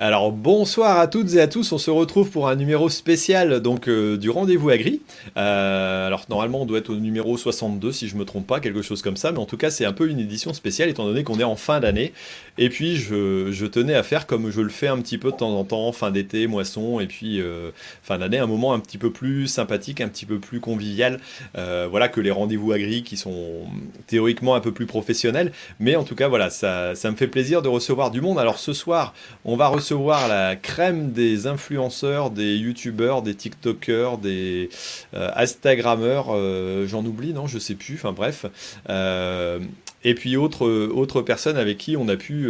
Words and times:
Alors 0.00 0.30
bonsoir 0.30 1.00
à 1.00 1.08
toutes 1.08 1.34
et 1.34 1.40
à 1.40 1.48
tous, 1.48 1.72
on 1.72 1.78
se 1.78 1.90
retrouve 1.90 2.30
pour 2.30 2.48
un 2.48 2.54
numéro 2.54 2.88
spécial 2.88 3.58
donc 3.58 3.88
euh, 3.88 4.16
du 4.16 4.30
rendez-vous 4.30 4.70
agri. 4.70 5.02
Euh, 5.36 6.06
alors 6.06 6.24
normalement 6.28 6.62
on 6.62 6.66
doit 6.66 6.78
être 6.78 6.90
au 6.90 6.94
numéro 6.94 7.36
62 7.36 7.90
si 7.90 8.06
je 8.06 8.14
me 8.14 8.24
trompe 8.24 8.46
pas, 8.46 8.60
quelque 8.60 8.80
chose 8.80 9.02
comme 9.02 9.16
ça, 9.16 9.32
mais 9.32 9.38
en 9.38 9.44
tout 9.44 9.56
cas 9.56 9.70
c'est 9.70 9.84
un 9.84 9.92
peu 9.92 10.08
une 10.08 10.20
édition 10.20 10.52
spéciale 10.52 10.88
étant 10.88 11.04
donné 11.04 11.24
qu'on 11.24 11.40
est 11.40 11.44
en 11.44 11.56
fin 11.56 11.80
d'année. 11.80 12.12
Et 12.58 12.68
puis 12.68 12.94
je, 12.94 13.66
tenais 13.66 13.94
à 13.94 14.04
faire 14.04 14.28
comme 14.28 14.52
je 14.52 14.60
le 14.60 14.68
fais 14.68 14.86
un 14.86 14.98
petit 14.98 15.18
peu 15.18 15.32
de 15.32 15.36
temps 15.36 15.58
en 15.58 15.64
temps, 15.64 15.90
fin 15.90 16.12
d'été, 16.12 16.46
moisson, 16.46 17.00
et 17.00 17.08
puis 17.08 17.40
euh, 17.40 17.72
fin 18.04 18.18
d'année, 18.18 18.38
un 18.38 18.46
moment 18.46 18.74
un 18.74 18.78
petit 18.78 18.98
peu 18.98 19.10
plus 19.10 19.48
sympathique, 19.48 20.00
un 20.00 20.08
petit 20.08 20.26
peu 20.26 20.38
plus 20.38 20.60
convivial, 20.60 21.18
voilà 21.54 22.06
que 22.06 22.20
les 22.20 22.30
rendez-vous 22.30 22.70
agri 22.70 23.02
qui 23.02 23.16
sont 23.16 23.64
théoriquement 24.06 24.54
un 24.54 24.60
peu 24.60 24.70
plus 24.70 24.86
professionnels, 24.86 25.50
mais 25.80 25.96
en 25.96 26.04
tout 26.04 26.14
cas 26.14 26.28
voilà 26.28 26.50
ça, 26.50 26.94
ça 26.94 27.10
me 27.10 27.16
fait 27.16 27.26
plaisir 27.26 27.62
de 27.62 27.68
recevoir 27.68 28.12
du 28.12 28.20
monde. 28.20 28.38
Alors 28.38 28.60
ce 28.60 28.72
soir 28.72 29.12
on 29.44 29.56
va 29.56 29.66
recevoir 29.66 29.87
recevoir 29.88 30.28
la 30.28 30.54
crème 30.54 31.12
des 31.12 31.46
influenceurs, 31.46 32.30
des 32.30 32.56
youtubeurs, 32.56 33.22
des 33.22 33.34
tiktokers, 33.34 34.18
des 34.18 34.68
euh, 35.14 35.30
instagrammeurs, 35.34 36.26
euh, 36.28 36.86
j'en 36.86 37.02
oublie, 37.06 37.32
non, 37.32 37.46
je 37.46 37.58
sais 37.58 37.74
plus, 37.74 37.94
enfin 37.94 38.12
bref. 38.12 38.44
Euh, 38.90 39.58
et 40.04 40.14
puis 40.14 40.36
autres 40.36 40.68
autre 40.68 41.22
personnes 41.22 41.56
avec 41.56 41.78
qui 41.78 41.96
on 41.96 42.06
a 42.08 42.16
pu 42.16 42.48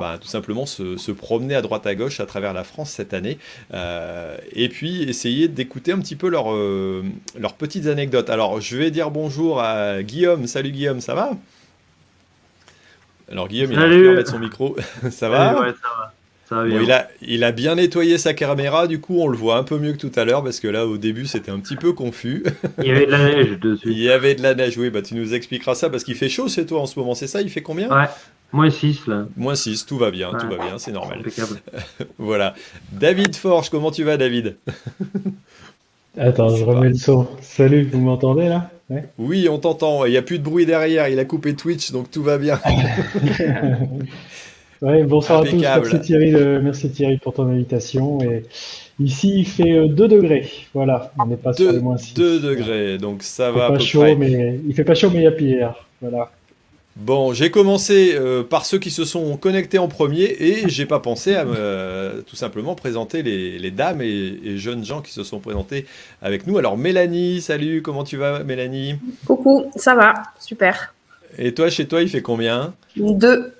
bah, 0.00 0.16
tout 0.18 0.26
simplement 0.26 0.64
se, 0.64 1.12
promener 1.12 1.54
à 1.54 1.60
droite 1.60 1.86
à 1.86 1.94
gauche 1.94 2.18
à 2.18 2.24
travers 2.24 2.54
la 2.54 2.64
France 2.64 2.90
cette 2.92 3.12
année. 3.12 3.36
et 4.54 4.68
puis 4.70 5.02
essayer 5.02 5.48
d'écouter 5.48 5.92
un 5.92 5.98
petit 5.98 6.16
peu 6.16 6.30
leurs 6.30 6.50
leurs 7.38 7.54
petites 7.58 7.86
anecdotes. 7.88 8.30
Alors 8.30 8.62
je 8.62 8.78
vais 8.78 8.90
dire 8.90 9.10
bonjour 9.10 9.60
à 9.60 10.02
Guillaume. 10.02 10.46
Salut 10.46 10.70
Guillaume, 10.70 11.02
ça 11.02 11.14
va? 11.14 11.32
Alors 13.30 13.48
Guillaume, 13.48 13.72
il 13.72 13.78
a 13.78 14.12
mettre 14.14 14.30
son 14.30 14.38
micro. 14.38 14.76
ça 15.10 15.28
va? 15.28 15.60
Ouais, 15.60 15.72
ça 15.72 15.88
va 15.98 16.14
il, 16.50 16.92
a, 16.92 17.08
il 17.22 17.44
a 17.44 17.52
bien 17.52 17.74
nettoyé 17.74 18.18
sa 18.18 18.32
caméra, 18.32 18.86
du 18.86 19.00
coup 19.00 19.18
on 19.20 19.28
le 19.28 19.36
voit 19.36 19.56
un 19.56 19.64
peu 19.64 19.78
mieux 19.78 19.92
que 19.92 19.98
tout 19.98 20.12
à 20.14 20.24
l'heure 20.24 20.44
parce 20.44 20.60
que 20.60 20.68
là 20.68 20.86
au 20.86 20.96
début 20.96 21.26
c'était 21.26 21.50
un 21.50 21.58
petit 21.58 21.76
peu 21.76 21.92
confus. 21.92 22.44
Il 22.78 22.86
y 22.86 22.90
avait 22.90 23.06
de 23.06 23.10
la 23.10 23.18
neige 23.18 23.58
dessus. 23.58 23.88
il 23.90 23.98
y 23.98 24.10
avait 24.10 24.34
de 24.34 24.42
la 24.42 24.54
neige, 24.54 24.78
oui, 24.78 24.90
bah 24.90 25.02
tu 25.02 25.14
nous 25.14 25.34
expliqueras 25.34 25.74
ça 25.74 25.90
parce 25.90 26.04
qu'il 26.04 26.14
fait 26.14 26.28
chaud 26.28 26.48
c'est 26.48 26.66
toi 26.66 26.80
en 26.80 26.86
ce 26.86 26.98
moment, 26.98 27.14
c'est 27.14 27.26
ça 27.26 27.42
Il 27.42 27.50
fait 27.50 27.62
combien? 27.62 27.88
Ouais, 27.88 28.06
moins 28.52 28.70
6 28.70 29.06
là. 29.08 29.26
Moins 29.36 29.56
6, 29.56 29.86
tout 29.86 29.98
va 29.98 30.10
bien, 30.10 30.30
tout 30.32 30.48
va 30.48 30.56
bien, 30.56 30.78
c'est 30.78 30.92
normal. 30.92 31.22
voilà. 32.18 32.54
David 32.92 33.34
Forge, 33.34 33.70
comment 33.70 33.90
tu 33.90 34.04
vas 34.04 34.16
David? 34.16 34.56
Attends, 36.18 36.54
je 36.54 36.64
remets 36.64 36.90
le 36.90 36.94
son. 36.94 37.28
Salut, 37.42 37.88
vous 37.92 38.00
m'entendez 38.00 38.48
là? 38.48 38.70
Oui, 39.18 39.48
on 39.48 39.58
t'entend, 39.58 40.04
il 40.04 40.12
n'y 40.12 40.16
a 40.16 40.22
plus 40.22 40.38
de 40.38 40.44
bruit 40.44 40.64
derrière, 40.64 41.08
il 41.08 41.18
a 41.18 41.24
coupé 41.24 41.56
Twitch 41.56 41.90
donc 41.90 42.08
tout 42.10 42.22
va 42.22 42.38
bien. 42.38 42.60
Ouais, 44.82 45.04
bonsoir 45.04 45.40
à 45.40 45.44
tous. 45.44 45.56
Merci 45.56 46.00
Thierry, 46.00 46.32
merci 46.62 46.90
Thierry 46.90 47.18
pour 47.18 47.32
ton 47.32 47.48
invitation. 47.48 48.20
Et 48.20 48.44
ici, 49.00 49.40
il 49.40 49.46
fait 49.46 49.88
2 49.88 50.04
euh, 50.04 50.08
degrés. 50.08 50.50
Voilà, 50.74 51.12
on 51.18 51.26
n'est 51.26 51.36
pas 51.36 51.52
sur 51.52 51.72
les 51.72 51.80
moins 51.80 51.96
6. 51.96 52.14
2 52.14 52.40
degrés, 52.40 52.98
donc 52.98 53.22
ça 53.22 53.50
va. 53.50 53.70
Pas 53.70 53.78
chaud, 53.78 54.16
Mais... 54.16 54.60
Il 54.66 54.74
fait 54.74 54.84
pas 54.84 54.94
chaud, 54.94 55.10
mais 55.10 55.20
il 55.20 55.24
y 55.24 55.26
a 55.26 55.32
pire. 55.32 55.74
Voilà. 56.00 56.30
Bon, 56.96 57.34
j'ai 57.34 57.50
commencé 57.50 58.14
euh, 58.14 58.42
par 58.42 58.64
ceux 58.64 58.78
qui 58.78 58.90
se 58.90 59.04
sont 59.04 59.36
connectés 59.36 59.78
en 59.78 59.86
premier 59.86 60.34
et 60.40 60.68
j'ai 60.68 60.86
pas 60.86 60.98
pensé 60.98 61.34
à 61.34 61.44
me, 61.44 62.24
tout 62.26 62.36
simplement 62.36 62.74
présenter 62.74 63.22
les, 63.22 63.58
les 63.58 63.70
dames 63.70 64.00
et, 64.00 64.40
et, 64.42 64.56
jeunes 64.56 64.82
gens 64.82 65.02
qui 65.02 65.12
se 65.12 65.22
sont 65.22 65.38
présentés 65.38 65.84
avec 66.22 66.46
nous. 66.46 66.56
Alors 66.56 66.78
Mélanie, 66.78 67.42
salut, 67.42 67.82
comment 67.82 68.02
tu 68.02 68.16
vas 68.16 68.42
Mélanie? 68.44 68.94
Coucou, 69.26 69.66
ça 69.76 69.94
va, 69.94 70.14
super. 70.40 70.94
Et 71.36 71.52
toi, 71.52 71.68
chez 71.68 71.86
toi, 71.86 72.00
il 72.00 72.08
fait 72.08 72.22
combien? 72.22 72.72
Deux. 72.96 73.52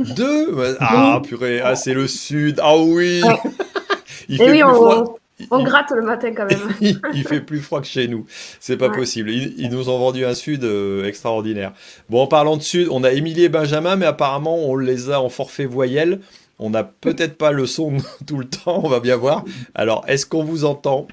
Deux 0.00 0.76
Ah, 0.80 1.20
purée, 1.22 1.60
ah, 1.60 1.76
c'est 1.76 1.94
le 1.94 2.06
sud. 2.06 2.60
Ah 2.62 2.76
oui 2.76 3.22
Il 4.28 4.38
fait 4.38 4.50
oui, 4.50 4.58
plus 4.58 4.64
on, 4.64 4.74
froid. 4.74 5.18
On 5.50 5.62
gratte 5.62 5.90
le 5.90 6.02
matin 6.02 6.32
quand 6.34 6.46
même. 6.46 6.74
il 7.14 7.26
fait 7.26 7.40
plus 7.40 7.60
froid 7.60 7.80
que 7.80 7.86
chez 7.86 8.08
nous. 8.08 8.26
C'est 8.58 8.76
pas 8.76 8.90
possible. 8.90 9.30
Ils, 9.30 9.68
nous 9.70 9.88
ont 9.88 9.98
vendu 9.98 10.24
un 10.24 10.34
sud 10.34 10.64
euh, 10.64 11.04
extraordinaire. 11.06 11.72
Bon, 12.08 12.22
en 12.22 12.26
parlant 12.26 12.56
de 12.56 12.62
sud, 12.62 12.88
on 12.90 13.04
a 13.04 13.12
Émilie 13.12 13.44
et 13.44 13.48
Benjamin, 13.48 13.96
mais 13.96 14.06
apparemment, 14.06 14.56
on 14.56 14.76
les 14.76 15.10
a 15.10 15.20
en 15.20 15.28
forfait 15.28 15.66
voyelle. 15.66 16.20
On 16.58 16.70
n'a 16.70 16.84
peut-être 16.84 17.36
pas 17.36 17.52
le 17.52 17.66
son 17.66 17.98
tout 18.26 18.38
le 18.38 18.46
temps, 18.46 18.80
on 18.82 18.88
va 18.88 19.00
bien 19.00 19.16
voir. 19.16 19.44
Alors, 19.74 20.04
est-ce 20.08 20.24
qu'on 20.26 20.42
vous 20.42 20.64
entend? 20.64 21.06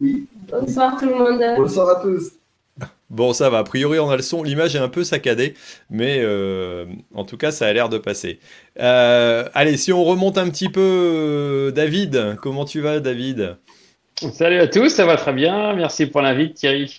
Bonsoir 0.00 0.98
tout 0.98 1.06
le 1.06 1.14
monde. 1.14 1.42
Bonsoir 1.56 1.98
à 1.98 2.02
tous. 2.02 2.32
Bon, 3.10 3.32
ça 3.32 3.50
va. 3.50 3.58
A 3.58 3.64
priori, 3.64 3.98
on 3.98 4.08
a 4.08 4.16
le 4.16 4.22
son. 4.22 4.42
L'image 4.42 4.74
est 4.74 4.80
un 4.80 4.88
peu 4.88 5.04
saccadée, 5.04 5.54
mais 5.90 6.18
euh, 6.20 6.86
en 7.14 7.24
tout 7.24 7.36
cas, 7.36 7.50
ça 7.50 7.66
a 7.66 7.72
l'air 7.72 7.88
de 7.88 7.98
passer. 7.98 8.38
Euh, 8.80 9.48
allez, 9.54 9.76
si 9.76 9.92
on 9.92 10.04
remonte 10.04 10.38
un 10.38 10.48
petit 10.48 10.68
peu, 10.68 10.80
euh, 10.80 11.70
David, 11.70 12.36
comment 12.40 12.64
tu 12.64 12.80
vas, 12.80 13.00
David? 13.00 13.56
Salut 14.32 14.58
à 14.58 14.68
tous, 14.68 14.88
ça 14.88 15.04
va 15.04 15.16
très 15.16 15.32
bien. 15.32 15.74
Merci 15.74 16.06
pour 16.06 16.22
l'invite, 16.22 16.54
Thierry. 16.54 16.98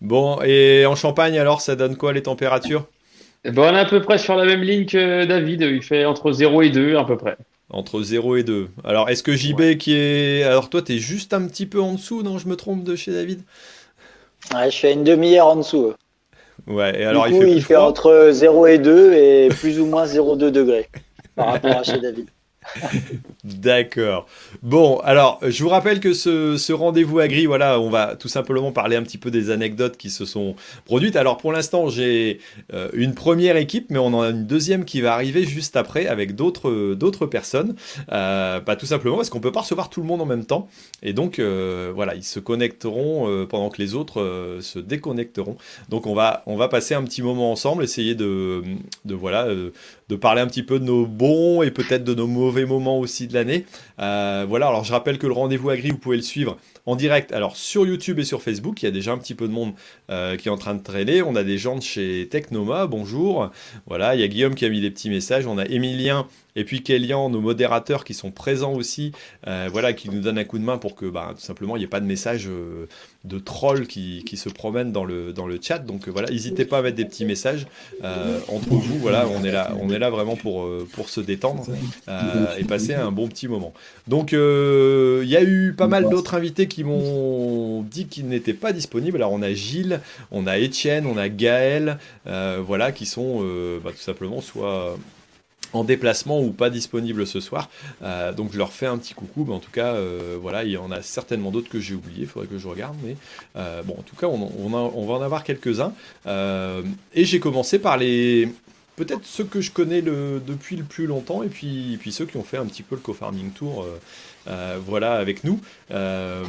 Bon, 0.00 0.40
et 0.42 0.84
en 0.86 0.94
Champagne, 0.94 1.38
alors, 1.38 1.60
ça 1.60 1.74
donne 1.74 1.96
quoi 1.96 2.12
les 2.12 2.22
températures? 2.22 2.86
Bon, 3.44 3.62
On 3.62 3.74
est 3.74 3.80
à 3.80 3.84
peu 3.86 4.00
près 4.02 4.18
sur 4.18 4.36
la 4.36 4.44
même 4.44 4.62
ligne 4.62 4.84
que 4.86 5.24
David. 5.24 5.62
Il 5.62 5.82
fait 5.82 6.04
entre 6.04 6.32
0 6.32 6.62
et 6.62 6.70
2 6.70 6.96
à 6.96 7.04
peu 7.04 7.16
près. 7.16 7.36
Entre 7.70 8.02
0 8.02 8.36
et 8.36 8.44
2. 8.44 8.68
Alors, 8.84 9.08
est-ce 9.10 9.22
que 9.22 9.34
JB 9.34 9.76
qui 9.78 9.94
est. 9.94 10.42
Alors, 10.42 10.70
toi, 10.70 10.82
tu 10.82 10.94
es 10.94 10.98
juste 10.98 11.34
un 11.34 11.46
petit 11.46 11.66
peu 11.66 11.80
en 11.80 11.94
dessous, 11.94 12.22
non? 12.22 12.38
Je 12.38 12.48
me 12.48 12.56
trompe 12.56 12.84
de 12.84 12.96
chez 12.96 13.12
David? 13.12 13.42
Ouais, 14.54 14.70
je 14.70 14.76
suis 14.76 14.88
à 14.88 14.90
une 14.92 15.04
demi-heure 15.04 15.46
en 15.46 15.56
dessous. 15.56 15.92
Ouais, 16.66 17.00
et 17.00 17.04
alors 17.04 17.28
il 17.28 17.40
fait, 17.40 17.50
il 17.52 17.62
fait 17.62 17.76
entre 17.76 18.30
0 18.30 18.66
et 18.66 18.78
2 18.78 19.12
et 19.14 19.48
plus 19.48 19.80
ou 19.80 19.86
moins 19.86 20.04
0,2 20.04 20.50
degrés 20.50 20.88
par 21.34 21.52
rapport 21.52 21.76
à 21.78 21.82
chez 21.82 21.98
David. 21.98 22.28
D'accord. 23.44 24.26
Bon, 24.62 24.98
alors, 25.00 25.40
je 25.46 25.62
vous 25.62 25.68
rappelle 25.68 26.00
que 26.00 26.12
ce, 26.12 26.72
rendez-vous 26.72 27.18
agri, 27.18 27.46
voilà, 27.46 27.80
on 27.80 27.90
va 27.90 28.16
tout 28.16 28.28
simplement 28.28 28.72
parler 28.72 28.96
un 28.96 29.02
petit 29.02 29.18
peu 29.18 29.30
des 29.30 29.50
anecdotes 29.50 29.96
qui 29.96 30.10
se 30.10 30.24
sont 30.24 30.54
produites. 30.84 31.16
Alors, 31.16 31.38
pour 31.38 31.52
l'instant, 31.52 31.88
j'ai 31.88 32.40
euh, 32.72 32.88
une 32.92 33.14
première 33.14 33.56
équipe, 33.56 33.86
mais 33.90 33.98
on 33.98 34.06
en 34.06 34.22
a 34.22 34.30
une 34.30 34.46
deuxième 34.46 34.84
qui 34.84 35.00
va 35.00 35.14
arriver 35.14 35.44
juste 35.44 35.76
après 35.76 36.06
avec 36.06 36.34
d'autres, 36.34 37.26
personnes. 37.26 37.74
Euh, 38.12 38.60
tout 38.78 38.86
simplement 38.86 39.16
parce 39.16 39.30
qu'on 39.30 39.40
peut 39.40 39.50
pas 39.50 39.62
recevoir 39.62 39.90
tout 39.90 40.00
le 40.00 40.06
monde 40.06 40.20
en 40.20 40.26
même 40.26 40.44
temps. 40.44 40.68
Et 41.02 41.12
donc, 41.12 41.38
euh, 41.38 41.90
voilà, 41.94 42.14
ils 42.14 42.24
se 42.24 42.38
connecteront 42.38 43.46
pendant 43.46 43.70
que 43.70 43.80
les 43.80 43.94
autres 43.94 44.58
se 44.60 44.78
déconnecteront. 44.78 45.56
Donc, 45.88 46.06
on 46.06 46.14
va, 46.14 46.42
on 46.46 46.56
va 46.56 46.68
passer 46.68 46.94
un 46.94 47.02
petit 47.02 47.22
moment 47.22 47.50
ensemble, 47.50 47.82
essayer 47.82 48.14
de, 48.14 48.62
de 49.04 49.14
voilà, 49.14 49.48
de 50.08 50.16
parler 50.16 50.40
un 50.40 50.46
petit 50.46 50.62
peu 50.62 50.78
de 50.78 50.84
nos 50.84 51.06
bons 51.06 51.62
et 51.62 51.70
peut-être 51.70 52.04
de 52.04 52.14
nos 52.14 52.26
mauvais 52.26 52.64
moments 52.64 52.98
aussi 52.98 53.26
de 53.26 53.34
l'année. 53.34 53.66
Euh, 54.00 54.46
voilà, 54.48 54.68
alors 54.68 54.84
je 54.84 54.92
rappelle 54.92 55.18
que 55.18 55.26
le 55.26 55.32
rendez-vous 55.32 55.70
agri, 55.70 55.90
vous 55.90 55.98
pouvez 55.98 56.16
le 56.16 56.22
suivre 56.22 56.56
en 56.86 56.96
direct, 56.96 57.32
alors 57.32 57.56
sur 57.56 57.86
YouTube 57.86 58.18
et 58.18 58.24
sur 58.24 58.42
Facebook, 58.42 58.82
il 58.82 58.86
y 58.86 58.88
a 58.88 58.90
déjà 58.90 59.12
un 59.12 59.18
petit 59.18 59.34
peu 59.34 59.46
de 59.46 59.52
monde 59.52 59.74
euh, 60.10 60.36
qui 60.36 60.48
est 60.48 60.50
en 60.50 60.56
train 60.56 60.74
de 60.74 60.82
traîner. 60.82 61.20
On 61.20 61.36
a 61.36 61.44
des 61.44 61.58
gens 61.58 61.76
de 61.76 61.82
chez 61.82 62.28
Technoma, 62.30 62.86
bonjour. 62.86 63.50
Voilà, 63.86 64.14
il 64.14 64.20
y 64.22 64.24
a 64.24 64.28
Guillaume 64.28 64.54
qui 64.54 64.64
a 64.64 64.70
mis 64.70 64.80
des 64.80 64.90
petits 64.90 65.10
messages. 65.10 65.46
On 65.46 65.58
a 65.58 65.66
Emilien 65.66 66.26
et 66.58 66.64
puis 66.64 66.82
Kélian, 66.82 67.30
nos 67.30 67.40
modérateurs 67.40 68.04
qui 68.04 68.14
sont 68.14 68.32
présents 68.32 68.72
aussi, 68.72 69.12
euh, 69.46 69.68
voilà, 69.70 69.92
qui 69.92 70.10
nous 70.10 70.20
donnent 70.20 70.38
un 70.38 70.44
coup 70.44 70.58
de 70.58 70.64
main 70.64 70.76
pour 70.76 70.96
que 70.96 71.06
bah, 71.06 71.32
tout 71.34 71.40
simplement 71.40 71.76
il 71.76 71.80
n'y 71.80 71.84
ait 71.84 71.88
pas 71.88 72.00
de 72.00 72.06
messages 72.06 72.48
euh, 72.48 72.86
de 73.24 73.38
trolls 73.38 73.86
qui, 73.86 74.24
se 74.36 74.48
promènent 74.48 74.92
dans 74.92 75.04
le, 75.04 75.32
dans 75.32 75.46
le 75.46 75.58
chat. 75.60 75.78
Donc 75.78 76.08
voilà, 76.08 76.30
n'hésitez 76.30 76.64
pas 76.64 76.78
à 76.78 76.82
mettre 76.82 76.96
des 76.96 77.04
petits 77.04 77.24
messages 77.24 77.66
entre 78.48 78.70
vous. 78.70 78.98
Voilà, 78.98 79.26
on 79.28 79.44
est 79.44 79.50
là, 79.50 79.72
on 79.80 79.90
est 79.90 79.98
là 79.98 80.10
vraiment 80.10 80.36
pour, 80.36 80.68
pour 80.92 81.08
se 81.08 81.20
détendre 81.20 81.66
et 82.58 82.64
passer 82.64 82.94
un 82.94 83.10
bon 83.10 83.28
petit 83.28 83.48
moment. 83.48 83.72
Donc 84.06 84.32
il 84.32 85.28
y 85.28 85.36
a 85.36 85.42
eu 85.42 85.74
pas 85.76 85.88
mal 85.88 86.08
d'autres 86.08 86.34
invités 86.34 86.68
qui 86.68 86.84
m'ont 86.84 87.82
dit 87.82 88.06
qu'ils 88.06 88.28
n'étaient 88.28 88.54
pas 88.54 88.72
disponibles. 88.72 89.16
Alors 89.16 89.32
on 89.32 89.42
a 89.42 89.52
Gilles, 89.52 90.00
on 90.30 90.46
a 90.46 90.58
Étienne, 90.58 91.06
on 91.06 91.16
a 91.16 91.28
Gaël, 91.28 91.98
euh, 92.26 92.62
voilà, 92.64 92.92
qui 92.92 93.06
sont 93.06 93.40
euh, 93.42 93.78
bah, 93.82 93.90
tout 93.90 94.02
simplement 94.02 94.40
soit 94.40 94.98
en 95.72 95.84
déplacement 95.84 96.40
ou 96.40 96.50
pas 96.50 96.70
disponibles 96.70 97.26
ce 97.26 97.40
soir. 97.40 97.68
Euh, 98.02 98.32
donc 98.32 98.52
je 98.52 98.58
leur 98.58 98.72
fais 98.72 98.86
un 98.86 98.98
petit 98.98 99.14
coucou, 99.14 99.44
mais 99.46 99.54
en 99.54 99.60
tout 99.60 99.70
cas, 99.70 99.94
voilà, 100.40 100.64
il 100.64 100.70
y 100.70 100.76
en 100.76 100.90
a 100.90 101.02
certainement 101.02 101.50
d'autres 101.50 101.68
que 101.68 101.80
j'ai 101.80 101.94
oubliés, 101.94 102.22
il 102.22 102.26
faudrait 102.26 102.48
que 102.48 102.58
je 102.58 102.68
regarde, 102.68 102.96
mais 103.02 103.16
bon, 103.84 103.96
en 103.98 104.02
tout 104.02 104.16
cas, 104.16 104.26
on, 104.26 104.68
va 104.68 105.14
en 105.14 105.22
avoir 105.22 105.44
quelques-uns. 105.44 105.92
et 106.26 107.24
j'ai 107.24 107.40
commencé 107.40 107.78
par 107.78 107.96
les, 107.96 108.48
peut-être 108.98 109.24
ceux 109.24 109.44
que 109.44 109.60
je 109.60 109.70
connais 109.70 110.02
depuis 110.02 110.76
le 110.76 110.82
plus 110.82 111.06
longtemps 111.06 111.42
et 111.42 111.48
puis, 111.48 111.96
puis 112.00 112.12
ceux 112.12 112.26
qui 112.26 112.36
ont 112.36 112.42
fait 112.42 112.56
un 112.56 112.66
petit 112.66 112.82
peu 112.82 112.96
le 112.96 113.00
co-farming 113.00 113.52
tour 113.52 113.84
euh, 113.84 113.86
euh, 113.86 113.98
voilà, 114.84 115.14
avec 115.14 115.44
nous. 115.44 115.60
Euh, 115.90 116.44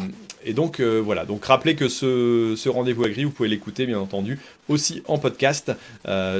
et 0.46 0.54
donc 0.54 0.80
voilà, 0.80 1.26
donc 1.26 1.46
rappelez 1.46 1.76
que 1.76 1.90
ce, 1.90 2.70
rendez-vous 2.70 3.04
agri, 3.04 3.24
vous 3.26 3.32
pouvez 3.32 3.50
l'écouter 3.50 3.86
bien 3.86 4.00
entendu 4.00 4.40
aussi 4.68 5.04
en 5.08 5.18
podcast 5.18 5.72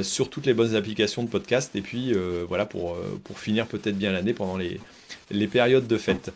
sur 0.02 0.30
toutes 0.30 0.46
les 0.46 0.54
bonnes 0.54 0.74
applications 0.74 1.22
de 1.22 1.28
podcast. 1.28 1.74
Et 1.74 1.82
puis 1.82 2.14
voilà, 2.48 2.64
pour, 2.66 2.96
finir 3.36 3.66
peut-être 3.66 3.98
bien 3.98 4.12
l'année 4.12 4.32
pendant 4.32 4.56
les, 4.56 5.46
périodes 5.48 5.86
de 5.86 5.98
fête. 5.98 6.32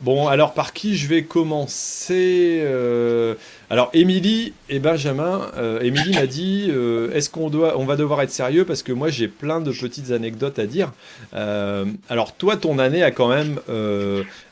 Bon, 0.00 0.28
alors 0.28 0.54
par 0.54 0.72
qui 0.74 0.96
je 0.96 1.08
vais 1.08 1.24
commencer? 1.24 2.60
Euh, 2.62 3.34
Alors, 3.70 3.90
Émilie 3.92 4.54
et 4.70 4.78
Benjamin, 4.78 5.50
euh, 5.58 5.80
Émilie 5.80 6.14
m'a 6.14 6.26
dit 6.26 6.68
euh, 6.70 7.12
est-ce 7.12 7.28
qu'on 7.28 7.50
doit, 7.50 7.78
on 7.78 7.84
va 7.84 7.96
devoir 7.96 8.22
être 8.22 8.30
sérieux 8.30 8.64
Parce 8.64 8.82
que 8.82 8.92
moi, 8.92 9.10
j'ai 9.10 9.28
plein 9.28 9.60
de 9.60 9.70
petites 9.72 10.10
anecdotes 10.10 10.58
à 10.58 10.66
dire. 10.66 10.92
alors, 11.32 12.34
toi, 12.34 12.56
ton 12.56 12.78
année 12.78 13.02
a 13.02 13.10
quand 13.10 13.28
même 13.28 13.60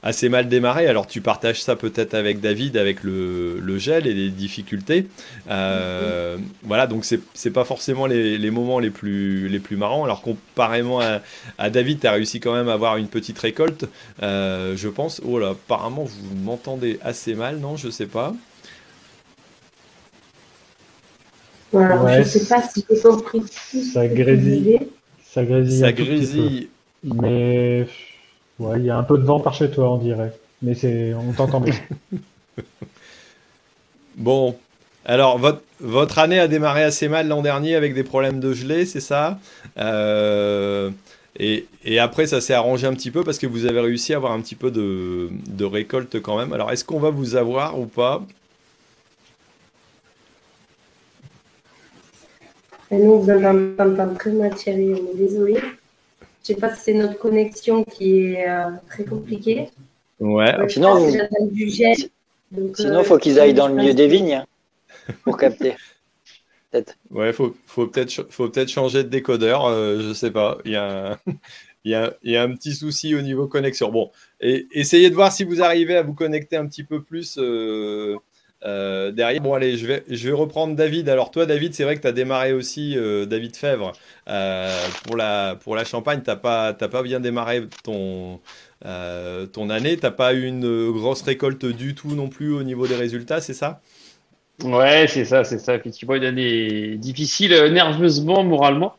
assez 0.03 0.29
mal 0.29 0.49
démarré. 0.49 0.87
Alors, 0.87 1.07
tu 1.07 1.23
partages 1.23 1.63
ça 1.63 1.77
peut-être 1.77 2.13
avec 2.15 2.41
David, 2.41 2.77
avec 2.77 3.03
le, 3.03 3.79
gel 3.79 4.07
et 4.07 4.15
les 4.15 4.29
difficultés. 4.29 5.07
Voilà, 5.47 6.87
donc 6.87 7.05
c'est 7.07 7.51
pas 7.51 7.65
forcément 7.65 8.07
les, 8.07 8.51
moments 8.51 8.79
les 8.79 8.91
plus, 8.91 9.49
les 9.49 9.61
plus 9.61 9.77
marrants. 9.77 10.05
Alors, 10.05 10.21
comparément 10.21 11.01
à, 11.01 11.21
à 11.59 11.71
David, 11.71 12.01
tu 12.01 12.09
réussi 12.09 12.41
quand 12.41 12.53
même 12.53 12.69
à 12.69 12.75
avoir 12.75 12.99
une 12.99 13.09
petite 13.09 13.39
récolte, 13.39 13.87
je 14.21 14.89
pense. 14.89 15.23
Oh 15.25 15.39
là, 15.39 15.51
apparemment 15.51 16.05
vous 16.05 16.37
m'entendez 16.45 16.99
assez 17.03 17.35
mal, 17.35 17.59
non 17.59 17.77
Je 17.77 17.89
sais 17.89 18.07
pas. 18.07 18.35
Voilà, 21.73 22.23
je 22.23 22.29
sais 22.29 22.47
pas 22.47 22.63
si 22.63 22.85
j'ai 22.89 23.01
compris. 23.01 23.43
Ça 23.93 24.07
grésille. 24.07 24.79
Ça 25.25 25.45
grésille. 25.45 25.81
Ça 25.81 25.93
grésille. 25.93 26.69
Mais 27.03 27.87
ouais, 28.59 28.79
il 28.79 28.85
y 28.85 28.91
a 28.91 28.97
un 28.97 29.03
peu 29.03 29.19
de 29.19 29.25
vent 29.25 29.41
par 29.41 29.55
chez 29.55 29.71
toi, 29.71 29.93
on 29.93 29.99
dirait. 29.99 30.33
Mais 30.63 30.75
c'est, 30.75 31.15
on 31.15 31.33
t'entend 31.33 31.61
bien. 31.61 31.75
bon, 34.17 34.57
alors 35.05 35.39
votre, 35.39 35.63
votre 35.81 36.19
année 36.19 36.39
a 36.39 36.49
démarré 36.49 36.83
assez 36.83 37.09
mal 37.09 37.29
l'an 37.29 37.43
dernier 37.43 37.75
avec 37.75 37.95
des 37.95 38.05
problèmes 38.05 38.41
de 38.41 38.53
gelée, 38.53 38.87
c'est 38.87 39.01
ça? 39.01 39.39
Euh, 39.79 40.91
et, 41.39 41.99
après, 41.99 42.27
ça 42.27 42.41
s'est 42.41 42.55
arrangé 42.55 42.87
un 42.87 42.95
petit 42.95 43.11
peu 43.11 43.23
parce 43.23 43.39
que 43.39 43.47
vous 43.47 43.67
avez 43.67 43.81
réussi 43.81 44.15
à 44.15 44.17
avoir 44.17 44.33
un 44.33 44.41
petit 44.41 44.55
peu 44.55 44.71
de, 44.71 45.65
récolte 45.65 46.21
quand 46.21 46.39
même. 46.39 46.53
Alors, 46.53 46.73
est-ce 46.73 46.85
qu'on 46.85 46.99
va 46.99 47.11
vous 47.11 47.37
avoir 47.37 47.79
ou 47.79 47.87
pas? 47.87 48.25
Nous, 52.91 53.21
vous 53.21 53.31
entend 53.31 54.15
très 54.15 54.33
mal, 54.33 54.55
Thierry. 54.55 54.95
On 54.95 55.13
est 55.13 55.17
désolé. 55.17 55.55
Je 55.55 56.53
ne 56.53 56.55
sais 56.55 56.55
pas 56.55 56.75
si 56.75 56.83
c'est 56.85 56.95
notre 56.95 57.19
connexion 57.19 57.83
qui 57.83 58.21
est 58.21 58.49
euh, 58.49 58.71
très 58.89 59.05
compliquée. 59.05 59.69
Ouais. 60.21 60.55
sinon, 60.69 61.09
il 61.09 61.29
sinon, 62.75 63.05
faut 63.05 63.19
qu'ils 63.19 63.41
aillent 63.41 63.55
dans 63.55 63.69
le 63.69 63.75
milieu 63.75 63.95
des 63.95 64.07
vignes 64.07 64.35
hein, 64.35 65.15
pour 65.25 65.37
capter. 65.37 65.75
Ouais, 67.11 67.33
faut, 67.33 67.57
faut 67.65 67.87
peut-être 67.87 68.31
faut 68.31 68.51
peut 68.51 68.67
changer 68.67 69.03
de 69.03 69.09
décodeur. 69.09 69.65
Euh, 69.65 70.01
je 70.01 70.13
sais 70.13 70.31
pas. 70.31 70.59
Il 70.67 70.73
y, 70.73 70.77
a 70.77 71.13
un, 71.13 71.19
il, 71.85 71.93
y 71.93 71.95
a, 71.95 72.15
il 72.23 72.33
y 72.33 72.37
a 72.37 72.43
un 72.43 72.53
petit 72.55 72.75
souci 72.75 73.15
au 73.15 73.23
niveau 73.23 73.47
connexion. 73.47 73.91
Bon, 73.91 74.11
et, 74.41 74.67
essayez 74.73 75.09
de 75.09 75.15
voir 75.15 75.33
si 75.33 75.45
vous 75.45 75.63
arrivez 75.63 75.97
à 75.97 76.03
vous 76.03 76.13
connecter 76.13 76.57
un 76.57 76.67
petit 76.67 76.85
peu 76.85 77.03
plus 77.03 77.39
euh, 77.39 78.17
euh, 78.67 79.13
derrière. 79.13 79.41
Bon, 79.41 79.55
allez, 79.55 79.77
je 79.77 79.87
vais, 79.87 80.33
reprendre 80.33 80.75
David. 80.75 81.09
Alors, 81.09 81.31
toi, 81.31 81.47
David, 81.47 81.75
c'est 81.75 81.85
vrai 81.85 81.97
que 81.97 82.03
tu 82.03 82.09
as 82.09 82.13
démarré 82.13 82.53
aussi, 82.53 82.97
David 83.27 83.57
Fèvre, 83.57 83.93
pour, 85.05 85.17
la, 85.17 85.57
pour 85.63 85.77
la 85.77 85.85
Champagne. 85.85 86.21
Tu 86.25 86.31
n'as 86.31 86.37
pas, 86.37 86.73
pas 86.73 87.03
bien 87.03 87.21
démarré 87.21 87.63
ton, 87.85 88.41
année. 89.71 89.97
Tu 89.97 90.03
n'as 90.03 90.11
pas 90.11 90.35
eu 90.35 90.47
une 90.47 90.91
grosse 90.93 91.23
récolte 91.23 91.67
du 91.67 91.95
tout 91.95 92.15
non 92.15 92.29
plus 92.29 92.53
au 92.53 92.63
niveau 92.63 92.87
des 92.87 92.97
résultats, 92.97 93.41
c'est 93.41 93.55
ça? 93.55 93.81
Ouais, 94.63 95.07
c'est 95.09 95.25
ça, 95.25 95.45
c'est 95.45 95.59
ça. 95.59 95.75
Effectivement, 95.75 96.15
une 96.15 96.25
année 96.25 96.97
difficile, 96.97 97.53
euh, 97.53 97.69
nerveusement, 97.71 98.43
moralement. 98.43 98.97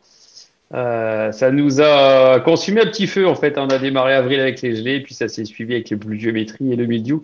Euh, 0.74 1.32
ça 1.32 1.50
nous 1.50 1.80
a 1.80 2.40
consumé 2.40 2.82
un 2.82 2.86
petit 2.86 3.06
feu, 3.06 3.26
en 3.26 3.34
fait. 3.34 3.58
On 3.58 3.68
a 3.68 3.78
démarré 3.78 4.14
avril 4.14 4.40
avec 4.40 4.62
les 4.62 4.76
gelées, 4.76 5.00
puis 5.00 5.14
ça 5.14 5.28
s'est 5.28 5.44
suivi 5.44 5.74
avec 5.74 5.90
les 5.90 5.96
pluviométries 5.96 6.72
et 6.72 6.76
le 6.76 6.86
milieu 6.86 7.22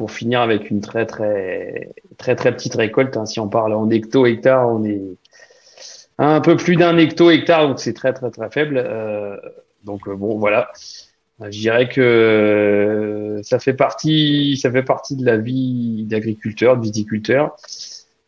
pour 0.00 0.12
finir 0.12 0.40
avec 0.40 0.70
une 0.70 0.80
très, 0.80 1.04
très, 1.04 1.90
très, 2.16 2.34
très 2.34 2.52
petite 2.52 2.74
récolte. 2.74 3.18
Hein. 3.18 3.26
Si 3.26 3.38
on 3.38 3.48
parle 3.48 3.74
en 3.74 3.90
hecto-hectare, 3.90 4.66
on 4.66 4.82
est 4.82 5.02
un 6.16 6.40
peu 6.40 6.56
plus 6.56 6.76
d'un 6.76 6.96
hecto-hectare, 6.96 7.68
donc 7.68 7.80
c'est 7.80 7.92
très, 7.92 8.14
très, 8.14 8.30
très 8.30 8.48
faible. 8.48 8.82
Euh, 8.82 9.36
donc, 9.84 10.08
euh, 10.08 10.16
bon, 10.16 10.38
voilà. 10.38 10.70
Je 11.42 11.50
dirais 11.50 11.86
que 11.90 12.00
euh, 12.00 13.42
ça 13.42 13.58
fait 13.58 13.74
partie, 13.74 14.56
ça 14.56 14.72
fait 14.72 14.82
partie 14.82 15.16
de 15.16 15.26
la 15.26 15.36
vie 15.36 16.06
d'agriculteur, 16.08 16.78
de 16.78 16.82
viticulteur. 16.82 17.54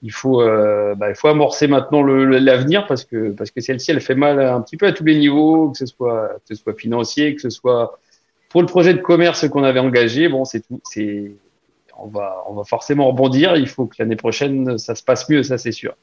Il 0.02 0.12
faut, 0.12 0.42
euh, 0.42 0.94
bah, 0.94 1.08
il 1.08 1.14
faut 1.14 1.28
amorcer 1.28 1.68
maintenant 1.68 2.02
l'avenir 2.02 2.86
parce 2.86 3.06
que 3.06 3.30
parce 3.30 3.50
que 3.50 3.62
celle-ci, 3.62 3.92
elle 3.92 4.02
fait 4.02 4.14
mal 4.14 4.38
un 4.40 4.60
petit 4.60 4.76
peu 4.76 4.84
à 4.84 4.92
tous 4.92 5.04
les 5.04 5.16
niveaux, 5.16 5.70
que 5.70 5.78
ce 5.78 5.86
soit 5.86 6.36
que 6.46 6.54
ce 6.54 6.62
soit 6.62 6.74
financier, 6.74 7.34
que 7.34 7.40
ce 7.40 7.48
soit 7.48 7.98
pour 8.50 8.60
le 8.60 8.66
projet 8.66 8.92
de 8.92 9.00
commerce 9.00 9.48
qu'on 9.48 9.64
avait 9.64 9.80
engagé. 9.80 10.28
Bon, 10.28 10.44
c'est 10.44 10.60
tout, 10.60 10.82
c'est 10.84 11.32
on 12.02 12.08
va 12.08 12.44
on 12.48 12.54
va 12.54 12.64
forcément 12.64 13.08
rebondir. 13.08 13.56
Il 13.56 13.68
faut 13.68 13.86
que 13.86 13.96
l'année 13.98 14.16
prochaine 14.16 14.78
ça 14.78 14.94
se 14.94 15.02
passe 15.02 15.28
mieux, 15.28 15.42
ça 15.42 15.58
c'est 15.58 15.72
sûr. 15.72 15.94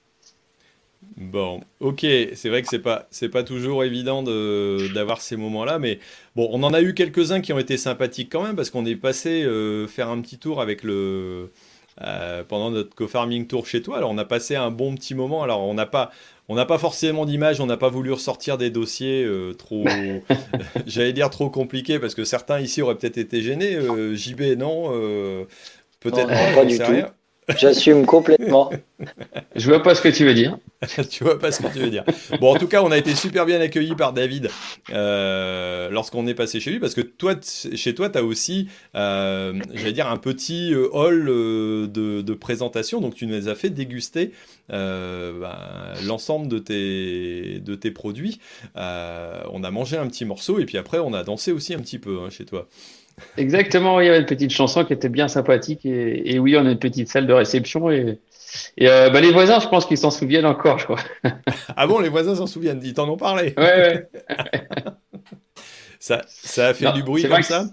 Bon, 1.20 1.60
ok, 1.82 2.06
c'est 2.34 2.48
vrai 2.48 2.62
que 2.62 2.70
c'est 2.70 2.80
pas 2.80 3.08
c'est 3.12 3.28
pas 3.28 3.44
toujours 3.44 3.84
évident 3.84 4.24
d'avoir 4.24 5.20
ces 5.20 5.36
moments-là, 5.36 5.78
mais 5.78 6.00
bon, 6.38 6.48
on 6.52 6.64
en 6.64 6.74
a 6.74 6.82
eu 6.82 6.94
quelques-uns 6.94 7.42
qui 7.42 7.52
ont 7.52 7.60
été 7.60 7.76
sympathiques 7.76 8.30
quand 8.32 8.42
même 8.42 8.56
parce 8.56 8.70
qu'on 8.70 8.86
est 8.86 8.96
passé 8.96 9.44
euh, 9.44 9.86
faire 9.86 10.08
un 10.08 10.22
petit 10.22 10.38
tour 10.38 10.62
avec 10.62 10.82
le 10.82 11.52
euh, 12.02 12.46
pendant 12.48 12.72
notre 12.72 12.96
co-farming 12.96 13.48
tour 13.48 13.68
chez 13.68 13.82
toi. 13.82 13.98
Alors 13.98 14.12
on 14.12 14.18
a 14.18 14.24
passé 14.24 14.56
un 14.56 14.72
bon 14.72 14.96
petit 14.96 15.14
moment. 15.14 15.44
Alors 15.44 15.62
on 15.62 15.74
n'a 15.74 15.86
pas 15.86 16.12
on 16.48 16.56
n'a 16.56 16.66
pas 16.66 16.78
forcément 16.78 17.26
d'image, 17.26 17.60
on 17.60 17.66
n'a 17.66 17.78
pas 17.78 17.90
voulu 17.90 18.14
ressortir 18.14 18.58
des 18.58 18.70
dossiers 18.70 19.26
euh, 19.26 19.54
trop, 19.54 19.84
j'allais 20.86 21.14
dire 21.14 21.30
trop 21.30 21.50
compliqués 21.50 22.00
parce 22.00 22.16
que 22.16 22.24
certains 22.24 22.62
ici 22.62 22.82
auraient 22.82 22.96
peut-être 22.96 23.18
été 23.18 23.42
gênés. 23.42 23.78
JB 24.16 24.58
non, 24.58 25.46
peut-être 26.00 26.56
pas, 26.56 26.66
du 26.66 26.78
tout. 26.78 27.10
J'assume 27.58 28.06
complètement. 28.06 28.72
Je 29.56 29.68
vois 29.68 29.82
pas 29.82 29.96
ce 29.96 30.02
que 30.02 30.10
tu 30.10 30.26
veux 30.26 30.34
dire. 30.34 30.58
tu 31.10 31.24
vois 31.24 31.40
pas 31.40 31.52
ce 31.52 31.62
que 31.62 31.68
tu 31.68 31.80
veux 31.80 31.90
dire. 31.90 32.04
Bon, 32.40 32.54
en 32.54 32.60
tout 32.60 32.68
cas, 32.68 32.84
on 32.84 32.92
a 32.92 32.98
été 32.98 33.16
super 33.16 33.46
bien 33.46 33.60
accueillis 33.60 33.96
par 33.96 34.14
David 34.14 34.50
euh, 34.92 35.90
lorsqu'on 35.90 36.28
est 36.28 36.34
passé 36.34 36.60
chez 36.60 36.72
lui, 36.72 36.80
parce 36.80 36.94
que 36.94 37.02
toi, 37.02 37.36
chez 37.76 37.96
toi, 37.96 38.10
tu 38.10 38.18
as 38.18 38.24
aussi, 38.24 38.68
euh, 38.96 39.60
j'allais 39.74 39.94
dire, 39.94 40.08
un 40.08 40.18
petit 40.18 40.74
euh, 40.74 40.90
hall 40.92 41.26
de, 41.26 42.34
présentation. 42.34 43.02
Donc, 43.02 43.16
tu 43.16 43.26
nous 43.26 43.48
as 43.50 43.56
fait 43.56 43.70
déguster 43.70 44.32
ben, 44.70 45.58
l'ensemble 46.06 46.48
de 46.48 46.60
tes, 46.60 47.60
de 47.60 47.76
tes 47.76 47.92
produits. 47.92 48.40
on 48.76 49.64
a 49.64 49.72
mangé 49.72 49.98
un 49.98 50.08
petit 50.08 50.26
morceau 50.26 50.60
et 50.60 50.66
puis 50.66 50.78
après, 50.78 51.00
on 51.00 51.14
a 51.14 51.24
dansé 51.24 51.52
aussi 51.52 51.74
un 51.74 51.80
petit 51.80 52.00
peu 52.00 52.20
hein, 52.20 52.30
chez 52.30 52.46
toi. 52.46 52.68
Exactement, 53.38 54.00
il 54.00 54.08
y 54.08 54.10
avait 54.10 54.20
une 54.20 54.26
petite 54.26 54.52
chanson 54.52 54.86
qui 54.86 54.94
était 54.94 55.10
bien 55.10 55.28
sympathique 55.28 55.86
et, 55.86 56.40
oui, 56.40 56.56
on 56.58 56.66
a 56.66 56.72
une 56.72 56.80
petite 56.80 57.10
salle 57.10 57.28
de 57.28 57.34
réception 57.34 57.90
et, 57.90 58.20
euh, 58.82 59.10
bah, 59.10 59.22
les 59.22 59.32
voisins, 59.32 59.60
je 59.60 59.68
pense 59.68 59.86
qu'ils 59.86 59.98
s'en 59.98 60.12
souviennent 60.12 60.46
encore, 60.46 60.80
je 60.80 60.86
crois. 60.86 61.00
ah 61.76 61.88
bon, 61.88 62.00
les 62.00 62.10
voisins 62.10 62.36
s'en 62.36 62.48
souviennent, 62.48 62.82
ils 62.84 62.94
t'en 62.94 63.08
ont 63.10 63.18
parlé. 63.18 63.54
Ouais, 63.58 64.08
ouais. 64.08 64.10
ça, 66.00 66.22
ça 66.28 66.68
a 66.68 66.74
fait 66.74 66.92
du 66.94 67.04
bruit 67.04 67.24
comme 67.24 67.42
ça 67.44 67.66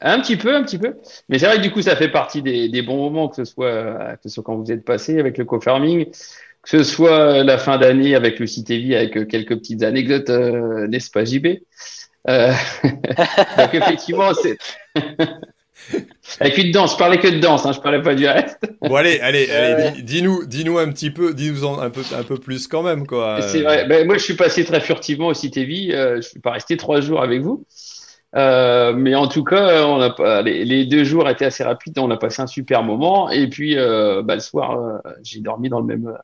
Un 0.00 0.20
petit 0.20 0.36
peu, 0.36 0.54
un 0.54 0.62
petit 0.62 0.78
peu. 0.78 0.96
Mais 1.28 1.38
c'est 1.38 1.46
vrai 1.46 1.56
que 1.58 1.62
du 1.62 1.70
coup, 1.70 1.82
ça 1.82 1.96
fait 1.96 2.10
partie 2.10 2.42
des, 2.42 2.82
bons 2.82 2.96
moments, 2.96 3.28
que 3.28 3.36
ce, 3.36 3.44
soit, 3.44 4.16
que 4.16 4.22
ce 4.24 4.28
soit 4.28 4.42
quand 4.42 4.56
vous 4.56 4.72
êtes 4.72 4.84
passé 4.84 5.18
avec 5.20 5.38
le 5.38 5.44
co-farming, 5.44 6.06
que 6.06 6.68
ce 6.68 6.82
soit 6.82 7.44
la 7.44 7.58
fin 7.58 7.78
d'année 7.78 8.14
avec 8.16 8.40
le 8.40 8.46
CTV, 8.46 8.96
avec 8.96 9.28
quelques 9.28 9.56
petites 9.56 9.84
anecdotes, 9.84 10.30
euh, 10.30 10.88
n'est-ce 10.88 11.10
pas, 11.10 11.24
JB 11.24 11.46
euh, 12.28 12.52
donc 13.58 13.74
effectivement, 13.74 14.32
c'est 14.34 14.58
avec 16.40 16.58
une 16.58 16.72
danse. 16.72 16.92
Je 16.92 16.98
parlais 16.98 17.18
que 17.18 17.28
de 17.28 17.38
danse, 17.38 17.66
hein, 17.66 17.72
je 17.72 17.80
parlais 17.80 18.02
pas 18.02 18.14
du 18.14 18.26
reste. 18.26 18.58
Bon 18.82 18.96
allez, 18.96 19.20
allez, 19.20 19.50
allez 19.50 20.02
dis-nous, 20.02 20.46
dis-nous 20.46 20.78
un 20.78 20.90
petit 20.90 21.10
peu, 21.10 21.34
dis-nous 21.34 21.66
un 21.66 21.90
peu, 21.90 22.02
un 22.16 22.22
peu 22.22 22.36
plus 22.36 22.66
quand 22.66 22.82
même 22.82 23.06
quoi. 23.06 23.40
C'est 23.42 23.62
vrai. 23.62 23.86
Ben, 23.86 24.06
moi, 24.06 24.18
je 24.18 24.22
suis 24.22 24.34
passé 24.34 24.64
très 24.64 24.80
furtivement 24.80 25.28
au 25.28 25.34
CTV. 25.34 25.94
Euh, 25.94 26.16
je 26.16 26.28
suis 26.28 26.40
pas 26.40 26.52
resté 26.52 26.76
trois 26.76 27.00
jours 27.00 27.22
avec 27.22 27.42
vous. 27.42 27.64
Euh, 28.36 28.92
mais 28.92 29.14
en 29.14 29.28
tout 29.28 29.44
cas, 29.44 29.86
on 29.86 30.00
a 30.00 30.42
les, 30.42 30.84
deux 30.84 31.04
jours 31.04 31.28
étaient 31.28 31.46
assez 31.46 31.64
rapides. 31.64 31.98
On 31.98 32.10
a 32.10 32.16
passé 32.16 32.42
un 32.42 32.46
super 32.46 32.82
moment. 32.82 33.30
Et 33.30 33.48
puis, 33.48 33.78
euh, 33.78 34.22
bah, 34.22 34.34
le 34.34 34.40
soir, 34.40 34.78
euh, 34.78 34.98
j'ai 35.22 35.40
dormi 35.40 35.68
dans 35.68 35.80
le 35.80 35.86
même 35.86 36.18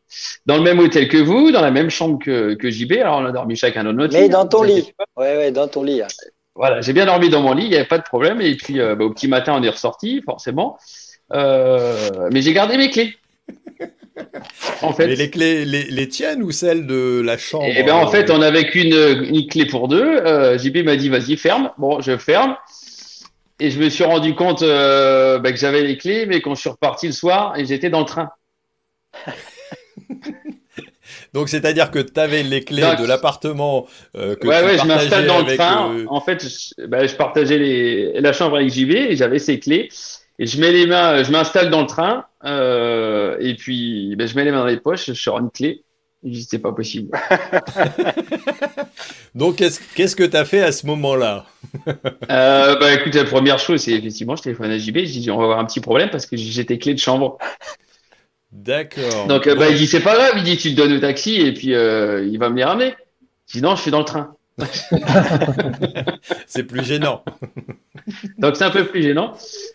dans 0.44 0.56
le 0.56 0.62
même 0.62 0.78
hôtel 0.78 1.08
que 1.08 1.16
vous, 1.16 1.50
dans 1.52 1.62
la 1.62 1.70
même 1.70 1.90
chambre 1.90 2.18
que, 2.22 2.54
que 2.54 2.70
JB. 2.70 2.92
Alors, 3.00 3.18
on 3.18 3.24
a 3.24 3.32
dormi 3.32 3.56
chacun 3.56 3.84
dans 3.84 3.92
notre 3.92 4.14
lit. 4.14 4.22
Mais 4.22 4.28
dans 4.28 4.46
ton 4.46 4.62
lit. 4.62 4.92
Ouais, 5.16 5.36
ouais, 5.36 5.52
dans 5.52 5.68
ton 5.68 5.82
lit. 5.82 6.02
Hein. 6.02 6.08
Voilà, 6.54 6.82
j'ai 6.82 6.92
bien 6.92 7.06
dormi 7.06 7.30
dans 7.30 7.40
mon 7.40 7.54
lit. 7.54 7.64
Il 7.64 7.70
n'y 7.70 7.76
avait 7.76 7.86
pas 7.86 7.98
de 7.98 8.04
problème. 8.04 8.42
Et 8.42 8.56
puis, 8.56 8.78
bah, 8.78 8.96
au 9.00 9.10
petit 9.10 9.28
matin, 9.28 9.54
on 9.56 9.62
est 9.62 9.70
ressorti, 9.70 10.20
forcément. 10.22 10.76
mais 11.30 12.42
j'ai 12.42 12.52
gardé 12.52 12.76
mes 12.76 12.90
clés. 12.90 13.16
En 14.82 14.92
fait, 14.92 15.06
les 15.06 15.30
clés, 15.30 15.64
les, 15.64 15.84
les, 15.84 16.08
tiennes 16.08 16.42
ou 16.42 16.50
celles 16.50 16.86
de 16.86 17.20
la 17.24 17.38
chambre 17.38 17.66
Eh 17.68 17.82
ben, 17.82 17.94
en 17.94 18.08
fait, 18.08 18.30
on 18.30 18.42
avait 18.42 18.66
qu'une 18.66 18.92
une 18.92 19.46
clé 19.46 19.66
pour 19.66 19.88
deux. 19.88 20.02
Euh, 20.02 20.58
JB 20.58 20.78
m'a 20.84 20.96
dit, 20.96 21.08
vas-y, 21.08 21.36
ferme. 21.36 21.70
Bon, 21.78 22.00
je 22.00 22.16
ferme. 22.18 22.56
Et 23.60 23.70
je 23.70 23.78
me 23.78 23.88
suis 23.88 24.04
rendu 24.04 24.34
compte 24.34 24.62
euh, 24.62 25.38
bah, 25.38 25.52
que 25.52 25.58
j'avais 25.58 25.82
les 25.82 25.96
clés, 25.96 26.26
mais 26.26 26.40
quand 26.40 26.54
je 26.54 26.60
suis 26.60 26.70
reparti 26.70 27.06
le 27.06 27.12
soir, 27.12 27.56
et 27.56 27.64
j'étais 27.64 27.90
dans 27.90 28.00
le 28.00 28.06
train. 28.06 28.30
Donc, 31.34 31.48
c'est-à-dire 31.48 31.90
que 31.90 31.98
tu 31.98 32.18
avais 32.20 32.42
les 32.42 32.62
clés 32.62 32.82
Donc, 32.82 33.00
de 33.00 33.06
l'appartement 33.06 33.86
euh, 34.16 34.34
que 34.36 34.46
ouais, 34.46 34.60
tu 34.60 34.64
ouais, 34.66 34.72
je 34.78 34.86
partageais 34.86 34.86
m'installe 34.86 35.26
dans 35.26 35.38
le 35.38 35.44
avec, 35.44 35.58
train. 35.58 35.94
euh, 35.94 36.04
En 36.08 36.20
fait, 36.20 36.42
je, 36.46 36.86
bah, 36.86 37.06
je 37.06 37.14
partageais 37.14 37.58
les, 37.58 38.20
la 38.20 38.32
chambre 38.32 38.56
avec 38.56 38.70
JB 38.70 38.90
et 38.90 39.16
j'avais 39.16 39.38
ses 39.38 39.58
clés. 39.58 39.88
Et 40.42 40.46
je 40.46 40.60
mets 40.60 40.72
les 40.72 40.86
mains, 40.86 41.22
je 41.22 41.30
m'installe 41.30 41.70
dans 41.70 41.82
le 41.82 41.86
train. 41.86 42.24
euh, 42.44 43.36
et 43.38 43.54
puis, 43.54 44.16
bah, 44.16 44.26
je 44.26 44.34
mets 44.34 44.44
les 44.44 44.50
mains 44.50 44.58
dans 44.58 44.66
les 44.66 44.76
poches, 44.76 45.06
je 45.06 45.12
sors 45.12 45.38
une 45.38 45.52
clé. 45.52 45.84
Je 46.24 46.30
dis, 46.30 46.42
c'est 46.50 46.58
pas 46.58 46.72
possible. 46.72 47.16
Donc, 49.36 49.62
qu'est-ce 49.94 50.16
que 50.16 50.24
tu 50.24 50.36
as 50.36 50.44
fait 50.44 50.62
à 50.62 50.72
ce 50.72 50.84
moment-là? 50.86 51.46
Euh, 52.30 52.76
bah, 52.76 52.92
écoute, 52.92 53.14
la 53.14 53.24
première 53.24 53.58
chose, 53.60 53.82
c'est 53.82 53.92
effectivement, 53.92 54.34
je 54.34 54.42
téléphone 54.42 54.70
à 54.72 54.78
JB. 54.78 54.98
Je 54.98 55.20
dis, 55.20 55.30
on 55.30 55.38
va 55.38 55.44
avoir 55.44 55.58
un 55.60 55.64
petit 55.64 55.80
problème 55.80 56.10
parce 56.10 56.26
que 56.26 56.36
j'ai 56.36 56.66
tes 56.66 56.78
clés 56.78 56.92
de 56.94 56.98
chambre. 56.98 57.38
D'accord. 58.50 59.28
Donc, 59.28 59.46
euh, 59.46 59.54
bah, 59.54 59.70
il 59.70 59.76
dit, 59.78 59.86
c'est 59.86 60.00
pas 60.00 60.16
grave. 60.16 60.32
Il 60.38 60.42
dit, 60.42 60.56
tu 60.56 60.72
te 60.72 60.76
donnes 60.76 60.92
au 60.92 60.98
taxi 60.98 61.36
et 61.36 61.54
puis 61.54 61.72
euh, 61.74 62.26
il 62.26 62.36
va 62.38 62.50
me 62.50 62.56
les 62.56 62.64
ramener. 62.64 62.94
Je 63.46 63.52
dis, 63.54 63.62
non, 63.62 63.76
je 63.76 63.82
suis 63.82 63.90
dans 63.92 64.00
le 64.00 64.04
train. 64.04 64.34
c'est 66.46 66.64
plus 66.64 66.84
gênant. 66.84 67.22
Donc 68.38 68.56
c'est 68.56 68.64
un 68.64 68.70
peu 68.70 68.84
plus 68.86 69.02
gênant. 69.02 69.32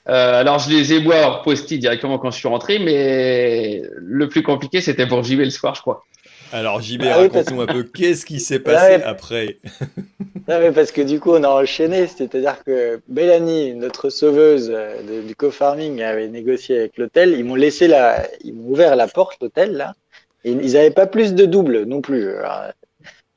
Euh, 0.10 0.40
alors 0.40 0.60
je 0.60 0.70
les 0.70 0.94
ai 0.94 1.00
moi 1.00 1.42
postés 1.44 1.78
directement 1.78 2.18
quand 2.20 2.32
je 2.32 2.38
suis 2.38 2.48
rentré, 2.48 2.80
mais 2.80 3.82
le 3.96 4.28
plus 4.30 4.44
compliqué 4.44 4.82
c'était 4.82 5.08
pour 5.08 5.24
JB 5.24 5.40
le 5.40 5.50
soir, 5.50 5.76
je 5.76 5.82
crois. 5.82 6.04
Alors, 6.54 6.82
JB, 6.82 7.02
Ah 7.04 7.20
oui, 7.20 7.28
parce- 7.28 7.48
raconte-nous 7.48 7.62
un 7.62 7.66
peu 7.66 7.84
qu'est-ce 7.84 8.26
qui 8.26 8.40
s'est 8.40 8.60
passé 8.60 8.96
Ouais. 8.96 9.04
après? 9.04 9.58
Non, 10.48 10.60
mais 10.62 10.72
parce 10.72 10.94
que 10.94 11.02
du 11.02 11.20
coup, 11.20 11.32
on 11.34 11.44
a 11.44 11.50
enchaîné. 11.50 12.08
C'est-à-dire 12.08 12.64
que 12.66 13.02
Mélanie, 13.10 13.74
notre 13.74 14.10
sauveuse 14.10 14.72
euh, 14.74 14.96
de- 15.04 15.28
du 15.28 15.36
co-farming, 15.36 16.02
avait 16.02 16.30
négocié 16.30 16.80
avec 16.80 16.98
l'hôtel. 16.98 17.36
Ils 17.38 17.44
m'ont 17.44 17.56
laissé 17.56 17.90
la, 17.90 18.26
ils 18.46 18.54
m'ont 18.54 18.70
ouvert 18.72 18.96
la 18.96 19.08
porte, 19.10 19.38
l'hôtel, 19.42 19.74
là. 19.76 19.94
Et 20.46 20.52
ils 20.52 20.72
n'avaient 20.72 20.90
pas 20.90 21.06
plus 21.06 21.34
de 21.34 21.44
double 21.44 21.84
non 21.84 22.00
plus. 22.00 22.30
Alors, 22.38 22.72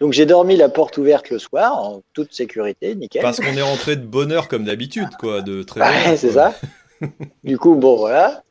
donc, 0.00 0.14
j'ai 0.14 0.24
dormi 0.24 0.56
la 0.56 0.70
porte 0.70 0.96
ouverte 0.96 1.28
le 1.28 1.38
soir, 1.38 1.76
en 1.78 2.02
toute 2.14 2.32
sécurité, 2.32 2.94
nickel. 2.94 3.20
Parce 3.20 3.38
qu'on 3.38 3.54
est 3.54 3.62
rentré 3.62 3.96
de 3.96 4.06
bonne 4.06 4.32
heure 4.32 4.48
comme 4.48 4.64
d'habitude, 4.64 5.08
quoi, 5.18 5.42
de 5.42 5.62
très 5.62 5.80
Ouais, 5.80 6.16
c'est 6.16 6.32
ça. 6.32 6.54
Du 7.44 7.56
coup, 7.56 7.76
bon, 7.76 7.96
voilà. 7.96 8.42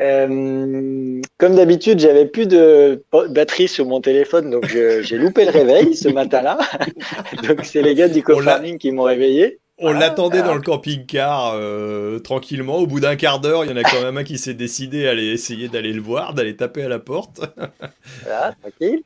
Euh, 0.00 1.20
comme 1.38 1.54
d'habitude, 1.54 2.00
j'avais 2.00 2.26
plus 2.26 2.46
de 2.46 3.04
batterie 3.30 3.68
sur 3.68 3.86
mon 3.86 4.00
téléphone, 4.00 4.50
donc 4.50 4.66
j'ai 4.66 5.18
loupé 5.18 5.44
le 5.44 5.52
réveil 5.52 5.94
ce 5.94 6.08
matin-là. 6.08 6.58
donc 7.48 7.64
c'est 7.64 7.82
les 7.82 7.94
gars 7.94 8.08
du 8.08 8.24
co-farming 8.24 8.78
qui 8.78 8.90
m'ont 8.90 9.04
réveillé. 9.04 9.60
On 9.78 9.94
Ah, 9.94 9.98
l'attendait 9.98 10.40
ah. 10.40 10.42
dans 10.42 10.54
le 10.54 10.62
camping-car 10.62 11.52
euh, 11.54 12.18
tranquillement. 12.18 12.76
Au 12.78 12.86
bout 12.86 13.00
d'un 13.00 13.16
quart 13.16 13.40
d'heure, 13.40 13.64
il 13.64 13.70
y 13.70 13.72
en 13.74 13.76
a 13.76 13.84
quand 13.84 14.00
même 14.00 14.16
un 14.16 14.24
qui 14.24 14.38
s'est 14.38 14.54
décidé 14.54 15.06
à 15.06 15.10
aller 15.10 15.26
essayer 15.26 15.68
d'aller 15.68 15.92
le 15.92 16.00
voir, 16.00 16.32
d'aller 16.34 16.56
taper 16.56 16.82
à 16.84 16.88
la 16.88 16.98
porte. 16.98 17.40
Voilà, 18.22 18.54
tranquille. 18.60 19.02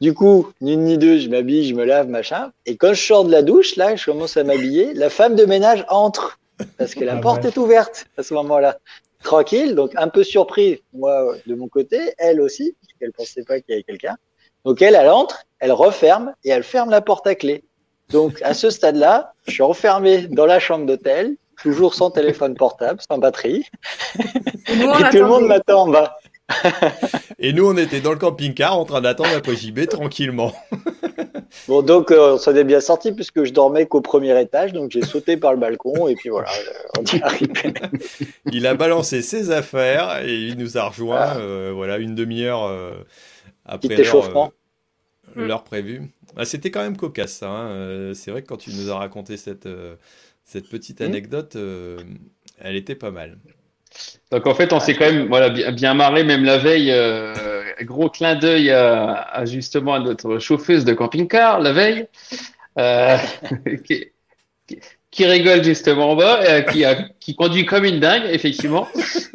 Du 0.00 0.14
coup, 0.14 0.52
ni 0.60 0.74
une 0.74 0.84
ni 0.84 0.98
deux, 0.98 1.18
je 1.18 1.28
m'habille, 1.28 1.66
je 1.68 1.74
me 1.74 1.84
lave, 1.84 2.08
machin. 2.08 2.52
Et 2.66 2.76
quand 2.76 2.94
je 2.94 3.02
sors 3.02 3.24
de 3.24 3.30
la 3.32 3.42
douche, 3.42 3.76
là, 3.76 3.96
je 3.96 4.04
commence 4.04 4.36
à 4.36 4.44
m'habiller, 4.44 4.94
la 4.94 5.10
femme 5.10 5.36
de 5.36 5.44
ménage 5.44 5.84
entre 5.88 6.38
parce 6.76 6.94
que 6.94 7.04
la 7.04 7.16
Ah 7.16 7.20
porte 7.20 7.44
ouais. 7.44 7.50
est 7.50 7.56
ouverte 7.56 8.06
à 8.16 8.22
ce 8.22 8.34
moment-là. 8.34 8.78
Tranquille, 9.22 9.74
donc 9.74 9.92
un 9.96 10.08
peu 10.08 10.24
surpris, 10.24 10.82
moi, 10.92 11.34
de 11.46 11.54
mon 11.54 11.68
côté, 11.68 11.98
elle 12.18 12.40
aussi, 12.40 12.74
parce 12.80 12.92
qu'elle 12.98 13.12
pensait 13.12 13.44
pas 13.44 13.60
qu'il 13.60 13.70
y 13.70 13.74
avait 13.74 13.82
quelqu'un. 13.84 14.16
Donc 14.64 14.82
elle, 14.82 14.94
elle 14.96 15.08
entre, 15.08 15.44
elle 15.60 15.72
referme 15.72 16.34
et 16.44 16.50
elle 16.50 16.64
ferme 16.64 16.90
la 16.90 17.00
porte 17.00 17.26
à 17.26 17.34
clé. 17.34 17.64
Donc 18.10 18.40
à 18.42 18.54
ce 18.54 18.70
stade-là, 18.70 19.32
je 19.46 19.52
suis 19.52 19.62
enfermé 19.62 20.26
dans 20.28 20.46
la 20.46 20.58
chambre 20.58 20.86
d'hôtel, 20.86 21.36
toujours 21.60 21.94
sans 21.94 22.10
téléphone 22.10 22.54
portable, 22.54 23.00
sans 23.10 23.18
batterie, 23.18 23.64
Nous, 24.16 24.90
et 24.90 25.10
tout 25.10 25.16
le 25.18 25.26
monde 25.26 25.46
m'attend 25.46 25.82
en 25.82 25.88
bas. 25.88 26.16
Et 27.38 27.52
nous, 27.52 27.68
on 27.68 27.76
était 27.76 28.00
dans 28.00 28.12
le 28.12 28.18
camping-car 28.18 28.76
en 28.78 28.84
train 28.86 29.02
d'attendre 29.02 29.30
après 29.36 29.54
JB 29.54 29.86
tranquillement. 29.86 30.52
Bon, 31.66 31.80
donc 31.80 32.10
euh, 32.10 32.34
on 32.34 32.38
s'en 32.38 32.54
est 32.54 32.64
bien 32.64 32.80
sorti 32.80 33.10
puisque 33.12 33.44
je 33.44 33.52
dormais 33.52 33.86
qu'au 33.86 34.02
premier 34.02 34.38
étage, 34.38 34.74
donc 34.74 34.90
j'ai 34.90 35.00
sauté 35.02 35.38
par 35.38 35.52
le 35.52 35.58
balcon 35.58 36.06
et 36.06 36.14
puis 36.14 36.28
voilà, 36.28 36.50
euh, 36.50 36.98
on 36.98 37.04
y 37.04 37.16
est 37.16 37.22
arrivé. 37.22 37.52
Il 38.52 38.66
a 38.66 38.74
balancé 38.74 39.22
ses 39.22 39.50
affaires 39.50 40.22
et 40.22 40.34
il 40.34 40.58
nous 40.58 40.76
a 40.76 40.84
rejoint, 40.84 41.16
Ah. 41.18 41.36
euh, 41.38 41.72
voilà, 41.74 41.96
une 41.96 42.14
demi-heure 42.14 42.64
euh, 42.64 42.92
après 43.64 43.88
Petit 43.88 44.02
échauffement. 44.02 44.52
Euh, 45.36 45.46
l'heure 45.46 45.64
prévue. 45.64 46.02
Ah, 46.36 46.44
C'était 46.44 46.70
quand 46.70 46.82
même 46.82 46.96
cocasse, 46.96 47.32
ça. 47.34 47.48
hein. 47.50 47.68
Euh, 47.70 48.14
C'est 48.14 48.30
vrai 48.30 48.42
que 48.42 48.48
quand 48.48 48.56
tu 48.56 48.70
nous 48.72 48.90
as 48.90 48.96
raconté 48.98 49.36
cette, 49.36 49.66
euh, 49.66 49.96
cette 50.44 50.68
petite 50.68 51.00
Mm. 51.00 51.02
anecdote, 51.02 51.56
euh, 51.56 52.04
elle 52.58 52.76
était 52.76 52.94
pas 52.96 53.10
mal. 53.10 53.38
Donc 54.30 54.46
en 54.46 54.54
fait 54.54 54.72
on 54.72 54.80
s'est 54.80 54.94
quand 54.94 55.06
même 55.10 55.28
voilà 55.28 55.48
bien, 55.50 55.72
bien 55.72 55.94
marré 55.94 56.24
même 56.24 56.44
la 56.44 56.58
veille. 56.58 56.90
euh, 56.92 57.64
gros 57.82 58.10
clin 58.10 58.34
d'œil 58.36 58.70
à, 58.70 59.12
à, 59.22 59.44
justement 59.44 59.94
à 59.94 60.00
notre 60.00 60.38
chauffeuse 60.38 60.84
de 60.84 60.92
camping-car 60.94 61.60
la 61.60 61.72
veille. 61.72 62.08
Euh, 62.78 63.16
qui, 63.84 64.06
qui- 64.66 64.80
qui 65.10 65.24
rigole 65.24 65.64
justement 65.64 66.10
en 66.10 66.16
bas, 66.16 66.40
euh, 66.42 66.60
qui, 66.62 66.84
a, 66.84 67.08
qui 67.18 67.34
conduit 67.34 67.64
comme 67.64 67.84
une 67.84 68.00
dingue, 68.00 68.24
effectivement. 68.30 68.86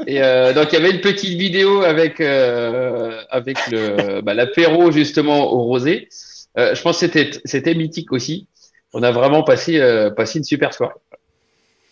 Et 0.08 0.22
euh, 0.22 0.54
donc 0.54 0.72
il 0.72 0.74
y 0.74 0.78
avait 0.78 0.92
une 0.92 1.02
petite 1.02 1.38
vidéo 1.38 1.82
avec 1.82 2.22
euh, 2.22 3.22
avec 3.30 3.58
le 3.72 4.22
bah, 4.22 4.34
l'apéro 4.34 4.92
justement 4.92 5.52
au 5.52 5.64
rosé. 5.64 6.10
Euh, 6.58 6.76
je 6.76 6.82
pense 6.82 7.00
que 7.00 7.08
c'était 7.08 7.32
c'était 7.46 7.74
mythique 7.74 8.12
aussi. 8.12 8.48
On 8.94 9.02
a 9.02 9.12
vraiment 9.12 9.44
passé 9.44 9.80
euh, 9.80 10.12
passé 10.12 10.38
une 10.38 10.46
super 10.46 10.74
soirée. 10.74 10.94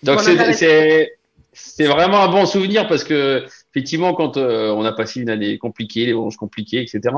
Donc 0.03 0.17
Bon, 0.17 0.23
c'est 0.23 0.53
c'est 0.53 1.13
c'est 1.53 1.87
vraiment 1.87 2.21
un 2.21 2.27
bon 2.27 2.45
souvenir 2.45 2.87
parce 2.87 3.03
que 3.03 3.43
effectivement 3.71 4.13
quand 4.13 4.37
euh, 4.37 4.69
on 4.69 4.85
a 4.85 4.91
passé 4.91 5.21
une 5.21 5.29
année 5.29 5.57
compliquée, 5.57 6.05
les 6.05 6.13
branches 6.13 6.37
compliquées, 6.37 6.81
etc. 6.81 7.15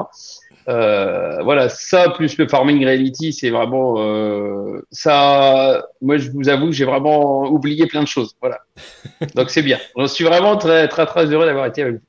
Euh, 0.70 1.42
voilà, 1.44 1.68
ça 1.70 2.10
plus 2.10 2.38
le 2.38 2.48
farming 2.48 2.86
reality, 2.86 3.34
c'est 3.34 3.50
vraiment 3.50 3.96
euh, 3.98 4.82
ça. 4.92 5.86
Moi, 6.02 6.18
je 6.18 6.32
vous 6.32 6.48
avoue 6.50 6.68
que 6.68 6.72
j'ai 6.72 6.86
vraiment 6.86 7.44
oublié 7.52 7.86
plein 7.88 8.02
de 8.02 8.08
choses. 8.08 8.36
Voilà, 8.42 8.60
donc 9.36 9.50
c'est 9.50 9.62
bien. 9.62 9.80
Je 9.98 10.06
suis 10.06 10.24
vraiment 10.24 10.58
très 10.58 10.88
très 10.88 11.06
très 11.06 11.26
heureux 11.26 11.46
d'avoir 11.46 11.66
été 11.66 11.82
avec 11.82 11.96
vous. 11.96 12.02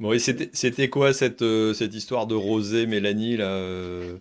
Bon, 0.00 0.12
et 0.12 0.18
c'était 0.18 0.50
c'était 0.52 0.88
quoi 0.88 1.12
cette, 1.12 1.42
euh, 1.42 1.74
cette 1.74 1.94
histoire 1.94 2.26
de 2.26 2.34
Rosé, 2.34 2.86
Mélanie, 2.86 3.36
là 3.36 3.48
euh? 3.48 4.16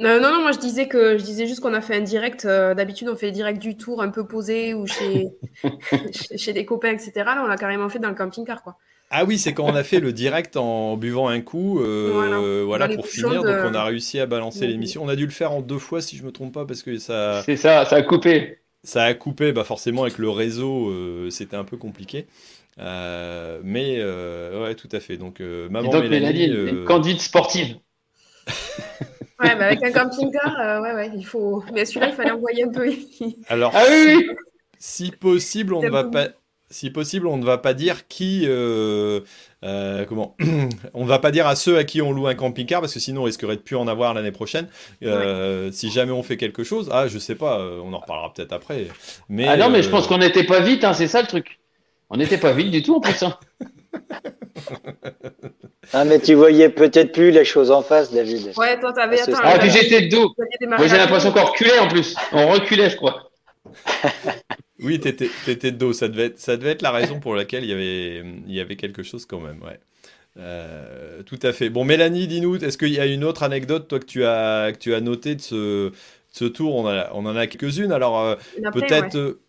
Euh, 0.00 0.18
non, 0.18 0.32
non, 0.32 0.40
moi 0.42 0.52
je 0.52 0.58
disais 0.58 0.88
que 0.88 1.16
je 1.18 1.22
disais 1.22 1.46
juste 1.46 1.60
qu'on 1.60 1.74
a 1.74 1.80
fait 1.80 1.96
un 1.96 2.00
direct. 2.00 2.44
euh, 2.44 2.74
D'habitude, 2.74 3.08
on 3.08 3.16
fait 3.16 3.26
des 3.26 3.32
directs 3.32 3.58
du 3.58 3.76
tour 3.76 4.02
un 4.02 4.08
peu 4.10 4.26
posé 4.26 4.74
ou 4.74 4.86
chez, 4.86 5.28
chez, 6.12 6.38
chez 6.38 6.52
des 6.52 6.64
copains, 6.64 6.90
etc. 6.92 7.12
Là, 7.16 7.42
on 7.44 7.46
l'a 7.46 7.56
carrément 7.56 7.88
fait 7.88 7.98
dans 8.00 8.08
le 8.08 8.14
camping-car, 8.14 8.62
quoi. 8.62 8.76
Ah 9.14 9.24
oui, 9.26 9.38
c'est 9.38 9.52
quand 9.52 9.64
on 9.64 9.74
a 9.74 9.84
fait 9.84 10.00
le 10.00 10.12
direct 10.12 10.56
en 10.56 10.96
buvant 10.96 11.28
un 11.28 11.40
coup, 11.42 11.80
euh, 11.80 12.62
Voilà. 12.64 12.88
pour 12.88 13.06
finir. 13.06 13.42
de- 13.42 13.48
Donc 13.48 13.56
on 13.70 13.74
a 13.74 13.84
réussi 13.84 14.18
à 14.18 14.26
balancer 14.26 14.66
l'émission. 14.66 15.04
On 15.04 15.08
a 15.08 15.16
dû 15.16 15.26
le 15.26 15.32
faire 15.32 15.52
en 15.52 15.60
deux 15.60 15.78
fois, 15.78 16.00
si 16.00 16.16
je 16.16 16.24
me 16.24 16.32
trompe 16.32 16.54
pas, 16.54 16.64
parce 16.64 16.82
que 16.82 16.98
ça, 16.98 17.42
C'est 17.44 17.56
ça, 17.56 17.84
ça 17.84 17.96
a 17.96 18.02
coupé. 18.02 18.58
ça 18.82 19.04
a 19.04 19.14
coupé. 19.14 19.52
Bah 19.52 19.64
forcément 19.64 20.02
avec 20.02 20.18
le 20.18 20.30
réseau, 20.30 20.88
euh, 20.90 21.28
c'était 21.30 21.56
un 21.56 21.64
peu 21.64 21.76
compliqué. 21.76 22.26
Euh, 22.78 23.60
mais 23.62 23.96
euh, 23.98 24.62
ouais, 24.62 24.74
tout 24.74 24.88
à 24.92 25.00
fait. 25.00 25.18
Donc 25.18 25.40
euh, 25.42 25.68
maman 25.68 25.90
donc 25.90 26.04
Mélanie, 26.04 26.48
Mélanie, 26.48 26.50
euh, 26.56 26.68
une 26.80 26.84
conduite 26.86 27.20
sportive. 27.20 27.76
Ouais, 29.40 29.56
bah, 29.56 29.66
avec 29.66 29.82
un 29.82 29.90
camping-car, 29.90 30.58
euh, 30.60 30.80
ouais, 30.80 30.94
ouais, 30.94 31.10
il 31.16 31.26
faut. 31.26 31.64
Mais 31.74 31.84
celui-là, 31.84 32.08
il 32.08 32.14
fallait 32.14 32.30
envoyer 32.30 32.64
un 32.64 32.68
peu. 32.70 32.88
alors 33.48 33.72
Ah 33.74 33.84
oui, 33.90 34.14
oui. 34.18 34.28
si 34.78 35.10
possible, 35.10 35.74
on 35.74 35.82
ne 35.82 35.90
va 35.90 36.04
pas. 36.04 36.28
Si 36.72 36.90
possible, 36.90 37.26
on 37.26 37.36
ne 37.36 37.44
va 37.44 37.58
pas 37.58 37.74
dire 37.74 38.08
qui, 38.08 38.44
euh, 38.46 39.20
euh, 39.62 40.04
comment, 40.06 40.36
on 40.94 41.04
ne 41.04 41.08
va 41.08 41.18
pas 41.18 41.30
dire 41.30 41.46
à 41.46 41.54
ceux 41.54 41.76
à 41.76 41.84
qui 41.84 42.02
on 42.02 42.12
loue 42.12 42.26
un 42.26 42.34
camping-car 42.34 42.80
parce 42.80 42.94
que 42.94 43.00
sinon 43.00 43.20
on 43.20 43.24
risquerait 43.24 43.56
de 43.56 43.60
plus 43.60 43.76
en 43.76 43.86
avoir 43.88 44.14
l'année 44.14 44.32
prochaine. 44.32 44.68
Euh, 45.04 45.70
Si 45.70 45.90
jamais 45.90 46.12
on 46.12 46.22
fait 46.22 46.36
quelque 46.36 46.64
chose, 46.64 46.88
ah 46.90 47.08
je 47.08 47.18
sais 47.18 47.34
pas, 47.34 47.60
on 47.84 47.92
en 47.92 47.98
reparlera 47.98 48.32
peut-être 48.32 48.52
après. 48.52 48.88
Mais 49.28 49.46
Ah 49.46 49.56
non, 49.56 49.70
mais 49.70 49.82
je 49.82 49.90
pense 49.90 50.06
qu'on 50.06 50.18
n'était 50.18 50.44
pas 50.44 50.60
vite, 50.60 50.82
hein, 50.84 50.94
c'est 50.94 51.08
ça 51.08 51.20
le 51.20 51.28
truc. 51.28 51.60
On 52.10 52.16
n'était 52.16 52.38
pas 52.38 52.52
vite 52.52 52.70
du 52.70 52.82
tout 52.82 52.96
en 52.96 53.00
plus. 53.00 53.22
Hein. 53.22 53.38
Ah, 55.92 56.04
mais 56.04 56.20
tu 56.20 56.34
voyais 56.34 56.68
peut-être 56.68 57.12
plus 57.12 57.32
les 57.32 57.44
choses 57.44 57.70
en 57.70 57.82
face, 57.82 58.12
David. 58.12 58.52
Ouais, 58.56 58.78
toi, 58.78 58.92
t'avais. 58.92 59.20
Ah, 59.20 59.40
Ah, 59.42 59.58
puis 59.58 59.70
j'étais 59.70 60.02
de 60.02 60.08
dos. 60.08 60.32
Moi 60.66 60.86
j'ai 60.86 60.96
l'impression 60.96 61.32
qu'on 61.32 61.44
reculait 61.44 61.78
en 61.78 61.88
plus. 61.88 62.14
On 62.32 62.48
reculait, 62.48 62.88
je 62.88 62.96
crois. 62.96 63.30
Oui, 64.82 65.00
t'étais, 65.00 65.30
t'étais 65.44 65.70
de 65.70 65.76
dos. 65.76 65.92
Ça 65.92 66.08
devait, 66.08 66.26
être, 66.26 66.38
ça 66.38 66.56
devait 66.56 66.70
être 66.70 66.82
la 66.82 66.90
raison 66.90 67.20
pour 67.20 67.34
laquelle 67.34 67.64
il 67.64 67.70
y 67.70 67.72
avait, 67.72 68.18
il 68.46 68.54
y 68.54 68.60
avait 68.60 68.76
quelque 68.76 69.02
chose 69.02 69.26
quand 69.26 69.40
même. 69.40 69.62
Ouais. 69.62 69.78
Euh, 70.38 71.22
tout 71.22 71.38
à 71.42 71.52
fait. 71.52 71.68
Bon, 71.68 71.84
Mélanie, 71.84 72.26
dis-nous, 72.26 72.56
est-ce 72.56 72.78
qu'il 72.78 72.92
y 72.92 73.00
a 73.00 73.06
une 73.06 73.24
autre 73.24 73.42
anecdote, 73.42 73.88
toi, 73.88 73.98
que 73.98 74.06
tu 74.06 74.24
as, 74.24 74.72
que 74.72 74.78
tu 74.78 74.94
as 74.94 75.00
noté 75.00 75.34
de 75.34 75.40
ce, 75.40 75.88
de 75.90 75.92
ce 76.30 76.44
tour? 76.46 76.74
On, 76.74 76.86
a, 76.86 77.10
on 77.12 77.26
en 77.26 77.36
a 77.36 77.46
quelques-unes. 77.46 77.92
Alors, 77.92 78.20
euh, 78.20 78.36
peut-être. 78.72 79.14
ouais. 79.14 79.20
euh, 79.20 79.40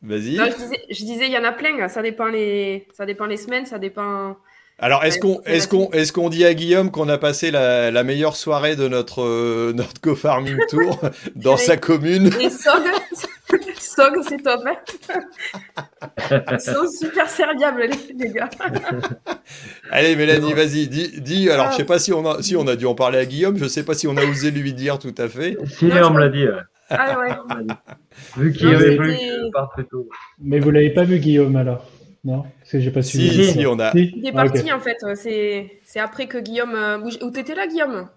Vas-y. 0.00 0.36
Non, 0.36 0.44
je 0.46 0.56
disais, 0.56 0.80
je 0.90 1.04
disais, 1.04 1.26
il 1.26 1.32
y 1.32 1.38
en 1.38 1.44
a 1.44 1.52
plein. 1.52 1.88
Ça 1.88 2.02
dépend 2.02 2.26
les, 2.26 2.86
ça 2.92 3.04
dépend 3.04 3.26
les 3.26 3.36
semaines, 3.36 3.66
ça 3.66 3.78
dépend. 3.78 4.36
Alors, 4.80 5.04
est-ce 5.04 5.18
qu'on 5.18 5.40
est 5.44 5.68
qu'on 5.68 5.90
est 5.90 6.12
qu'on 6.12 6.28
dit 6.28 6.44
à 6.44 6.54
Guillaume 6.54 6.92
qu'on 6.92 7.08
a 7.08 7.18
passé 7.18 7.50
la, 7.50 7.90
la 7.90 8.04
meilleure 8.04 8.36
soirée 8.36 8.76
de 8.76 8.86
notre, 8.86 9.22
euh, 9.22 9.72
notre 9.74 10.00
co-farming 10.00 10.56
tour 10.68 11.00
dans 11.34 11.56
sa 11.56 11.76
commune? 11.76 12.30
Les 12.38 12.48
SOG, 12.48 12.84
SOG, 13.76 14.22
c'est 14.28 14.40
top. 14.40 14.60
Ils 16.52 16.60
sont 16.60 16.88
super 16.88 17.28
serviables, 17.28 17.88
les, 17.90 18.24
les 18.24 18.32
gars. 18.32 18.48
Allez, 19.90 20.14
Mélanie, 20.14 20.52
vas-y, 20.52 20.86
dis, 20.86 21.20
dis. 21.20 21.50
Alors, 21.50 21.72
je 21.72 21.78
sais 21.78 21.84
pas 21.84 21.98
si 21.98 22.12
on, 22.12 22.24
a, 22.24 22.40
si 22.40 22.54
on 22.54 22.68
a 22.68 22.76
dû 22.76 22.86
en 22.86 22.94
parler 22.94 23.18
à 23.18 23.26
Guillaume, 23.26 23.58
je 23.58 23.66
sais 23.66 23.82
pas 23.82 23.94
si 23.94 24.06
on 24.06 24.16
a 24.16 24.24
osé 24.24 24.52
lui 24.52 24.74
dire 24.74 25.00
tout 25.00 25.14
à 25.18 25.28
fait. 25.28 25.56
Si, 25.66 25.86
on 25.86 26.10
me 26.10 26.20
l'a 26.20 26.28
dit. 26.28 26.46
Ah 26.90 27.18
ouais. 27.18 27.30
Vu 28.36 28.52
qu'il 28.52 28.68
avait 28.68 28.96
fallu 28.96 29.14
que 29.14 29.50
parte 29.52 29.72
très 29.72 29.84
tôt. 29.84 30.08
Mais 30.40 30.60
vous 30.60 30.70
l'avez 30.70 30.90
pas 30.90 31.02
vu, 31.02 31.18
Guillaume, 31.18 31.56
alors? 31.56 31.84
Non 32.28 32.42
Parce 32.60 32.72
que 32.72 32.80
j'ai 32.80 32.90
pas 32.90 33.00
suivi. 33.02 33.44
Si, 33.46 33.52
si, 33.60 33.66
on 33.66 33.78
a. 33.80 33.90
Il 33.94 34.26
est 34.26 34.32
parti, 34.32 34.70
en 34.72 34.80
fait. 34.80 34.98
C'est 35.14 36.00
après 36.00 36.26
que 36.26 36.36
Guillaume. 36.38 36.74
euh, 36.74 36.98
Où, 36.98 37.08
où 37.24 37.30
t'étais 37.30 37.54
là, 37.54 37.66
Guillaume? 37.66 38.08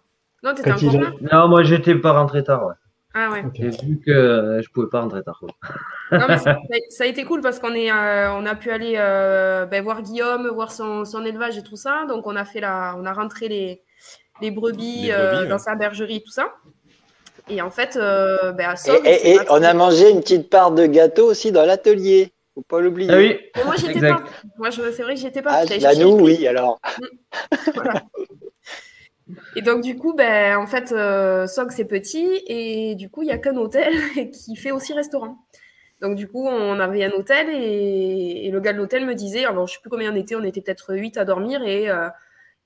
Non, 0.43 0.53
t'étais 0.53 0.69
Quand 0.71 0.75
encore 0.87 0.99
là? 0.99 1.11
Non, 1.31 1.47
moi 1.47 1.63
j'étais 1.63 1.95
pas 1.95 2.11
rentré 2.11 2.43
tard. 2.43 2.65
Ouais. 2.67 2.73
Ah 3.13 3.29
ouais. 3.29 3.43
J'ai 3.53 3.69
vu 3.69 3.99
que 4.05 4.11
euh, 4.11 4.61
je 4.61 4.69
pouvais 4.69 4.87
pas 4.89 5.01
rentrer 5.01 5.21
tard. 5.23 5.39
quoi. 5.39 5.49
Non, 6.17 6.25
mais 6.27 6.37
ça, 6.37 6.57
ça 6.89 7.03
a 7.03 7.07
été 7.07 7.23
cool 7.25 7.41
parce 7.41 7.59
qu'on 7.59 7.73
est, 7.73 7.91
euh, 7.91 8.33
on 8.33 8.45
a 8.45 8.55
pu 8.55 8.69
aller 8.71 8.95
euh, 8.97 9.65
ben, 9.65 9.83
voir 9.83 10.01
Guillaume, 10.01 10.47
voir 10.49 10.71
son, 10.71 11.05
son 11.05 11.23
élevage 11.25 11.57
et 11.57 11.63
tout 11.63 11.75
ça. 11.77 12.05
Donc 12.09 12.25
on 12.27 12.35
a 12.35 12.43
fait 12.43 12.59
la, 12.59 12.95
on 12.97 13.05
a 13.05 13.13
rentré 13.13 13.47
les, 13.49 13.81
les 14.41 14.51
brebis, 14.51 15.03
Les 15.03 15.11
euh, 15.11 15.45
dans 15.45 15.57
sa 15.59 15.75
bergerie 15.75 16.17
et 16.17 16.21
tout 16.23 16.31
ça. 16.31 16.53
Et 17.49 17.61
en 17.61 17.69
fait, 17.69 17.95
euh, 17.97 18.51
ben, 18.51 18.69
à 18.69 18.73
Et, 18.73 18.77
Sauve, 18.77 19.05
et- 19.05 19.39
on 19.49 19.61
a 19.63 19.73
mangé 19.73 20.09
une 20.09 20.21
petite 20.21 20.49
part 20.49 20.71
de 20.71 20.85
gâteau 20.85 21.27
aussi 21.29 21.51
dans 21.51 21.65
l'atelier. 21.65 22.31
Faut 22.53 22.61
pas 22.63 22.81
l'oublier. 22.81 23.09
Ah 23.11 23.17
oui, 23.17 23.39
Mais 23.55 23.63
moi, 23.63 23.75
j'étais 23.77 23.99
pas. 24.09 24.23
Moi, 24.57 24.69
je- 24.71 24.91
c'est 24.91 25.03
vrai 25.03 25.15
que 25.15 25.21
j'étais 25.21 25.41
pas. 25.41 25.51
Ah, 25.53 25.63
là, 25.63 25.79
chercher 25.79 26.03
nous, 26.03 26.19
oui, 26.19 26.45
alors. 26.47 26.79
Et 29.55 29.61
donc, 29.61 29.81
du 29.81 29.97
coup, 29.97 30.13
ben, 30.13 30.57
en 30.57 30.67
fait, 30.67 30.91
euh, 30.91 31.47
Sog, 31.47 31.71
c'est 31.71 31.85
petit. 31.85 32.41
Et 32.47 32.95
du 32.95 33.09
coup, 33.09 33.21
il 33.21 33.25
n'y 33.27 33.31
a 33.31 33.37
qu'un 33.37 33.55
hôtel 33.55 33.93
qui 34.31 34.55
fait 34.55 34.71
aussi 34.71 34.93
restaurant. 34.93 35.37
Donc, 36.01 36.15
du 36.15 36.27
coup, 36.27 36.45
on 36.47 36.79
avait 36.79 37.03
un 37.05 37.11
hôtel. 37.11 37.47
Et, 37.49 38.47
et 38.47 38.51
le 38.51 38.59
gars 38.59 38.73
de 38.73 38.77
l'hôtel 38.77 39.05
me 39.05 39.15
disait, 39.15 39.45
alors, 39.45 39.67
je 39.67 39.73
sais 39.75 39.79
plus 39.81 39.89
combien 39.89 40.11
on 40.11 40.15
était, 40.15 40.35
on 40.35 40.43
était 40.43 40.61
peut-être 40.61 40.93
8 40.95 41.17
à 41.17 41.25
dormir. 41.25 41.63
Et 41.63 41.89
euh, 41.89 42.09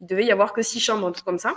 il 0.02 0.08
devait 0.08 0.26
y 0.26 0.32
avoir 0.32 0.54
que 0.54 0.62
6 0.64 0.80
chambres, 0.80 1.06
un 1.08 1.12
truc 1.12 1.26
comme 1.26 1.40
ça. 1.40 1.54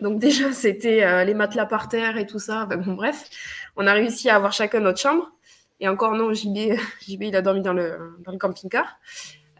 Donc, 0.00 0.18
déjà, 0.18 0.52
c'était 0.52 1.04
euh, 1.04 1.24
les 1.24 1.34
matelas 1.34 1.66
par 1.66 1.88
terre 1.88 2.18
et 2.18 2.26
tout 2.26 2.38
ça. 2.40 2.66
Ben, 2.66 2.76
bon, 2.76 2.94
bref, 2.94 3.24
on 3.76 3.86
a 3.86 3.92
réussi 3.94 4.28
à 4.28 4.36
avoir 4.36 4.52
chacun 4.52 4.80
notre 4.80 5.00
chambre. 5.00 5.30
Et 5.80 5.88
encore, 5.88 6.14
non, 6.14 6.32
JB, 6.32 6.74
JB 7.08 7.22
il 7.24 7.36
a 7.36 7.42
dormi 7.42 7.62
dans 7.62 7.72
le, 7.72 7.98
dans 8.24 8.32
le 8.32 8.38
camping-car. 8.38 8.98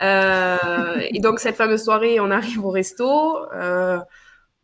Euh, 0.02 1.00
et 1.10 1.20
donc, 1.20 1.40
cette 1.40 1.56
fameuse 1.56 1.82
soirée, 1.84 2.20
on 2.20 2.30
arrive 2.30 2.64
au 2.64 2.70
resto. 2.70 3.37
Euh, 3.54 3.98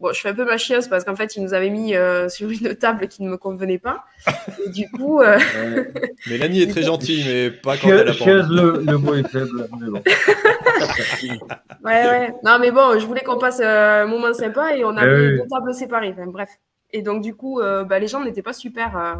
Bon, 0.01 0.13
je 0.13 0.21
fais 0.21 0.31
un 0.31 0.35
peu 0.35 0.45
ma 0.45 0.59
chieuse 0.59 0.89
parce 0.89 1.05
qu'en 1.05 1.15
fait, 1.15 1.37
ils 1.37 1.43
nous 1.43 1.55
avaient 1.55 1.71
mis 1.71 1.95
euh, 1.95 2.29
sur 2.29 2.51
une 2.51 2.75
table 2.75 3.07
qui 3.07 3.23
ne 3.23 3.31
me 3.31 3.37
convenait 3.39 3.79
pas. 3.79 4.05
Et 4.67 4.69
du 4.71 4.91
coup, 4.91 5.23
Mélanie 6.29 6.63
est 6.63 6.67
très 6.71 6.83
gentille, 6.83 7.25
mais 7.25 7.51
pas 7.53 7.77
quand 7.77 7.91
elle 7.91 8.09
a 8.09 8.11
envie. 8.11 8.55
le, 8.55 8.83
le 8.85 8.99
mot 8.99 9.15
est 9.15 9.27
faible. 9.29 9.69
Mais 9.81 9.89
bon. 9.91 10.03
ouais, 11.85 12.07
ouais. 12.09 12.35
Non, 12.43 12.59
mais 12.59 12.73
bon, 12.73 12.99
je 12.99 13.07
voulais 13.07 13.23
qu'on 13.23 13.39
passe 13.39 13.61
euh, 13.61 14.03
un 14.03 14.07
moment 14.07 14.33
sympa 14.35 14.77
et 14.77 14.85
on 14.85 14.97
Eh 14.97 15.01
avait 15.01 15.29
oui. 15.31 15.39
deux 15.39 15.47
tables 15.49 15.73
séparées. 15.73 16.11
Enfin, 16.13 16.27
bref. 16.27 16.51
Et 16.93 17.03
donc, 17.03 17.23
du 17.23 17.35
coup, 17.35 17.61
euh, 17.61 17.85
bah, 17.85 17.99
les 18.01 18.09
gens 18.09 18.23
n'étaient 18.23 18.43
pas 18.43 18.53
super, 18.53 18.97
euh, 18.97 19.15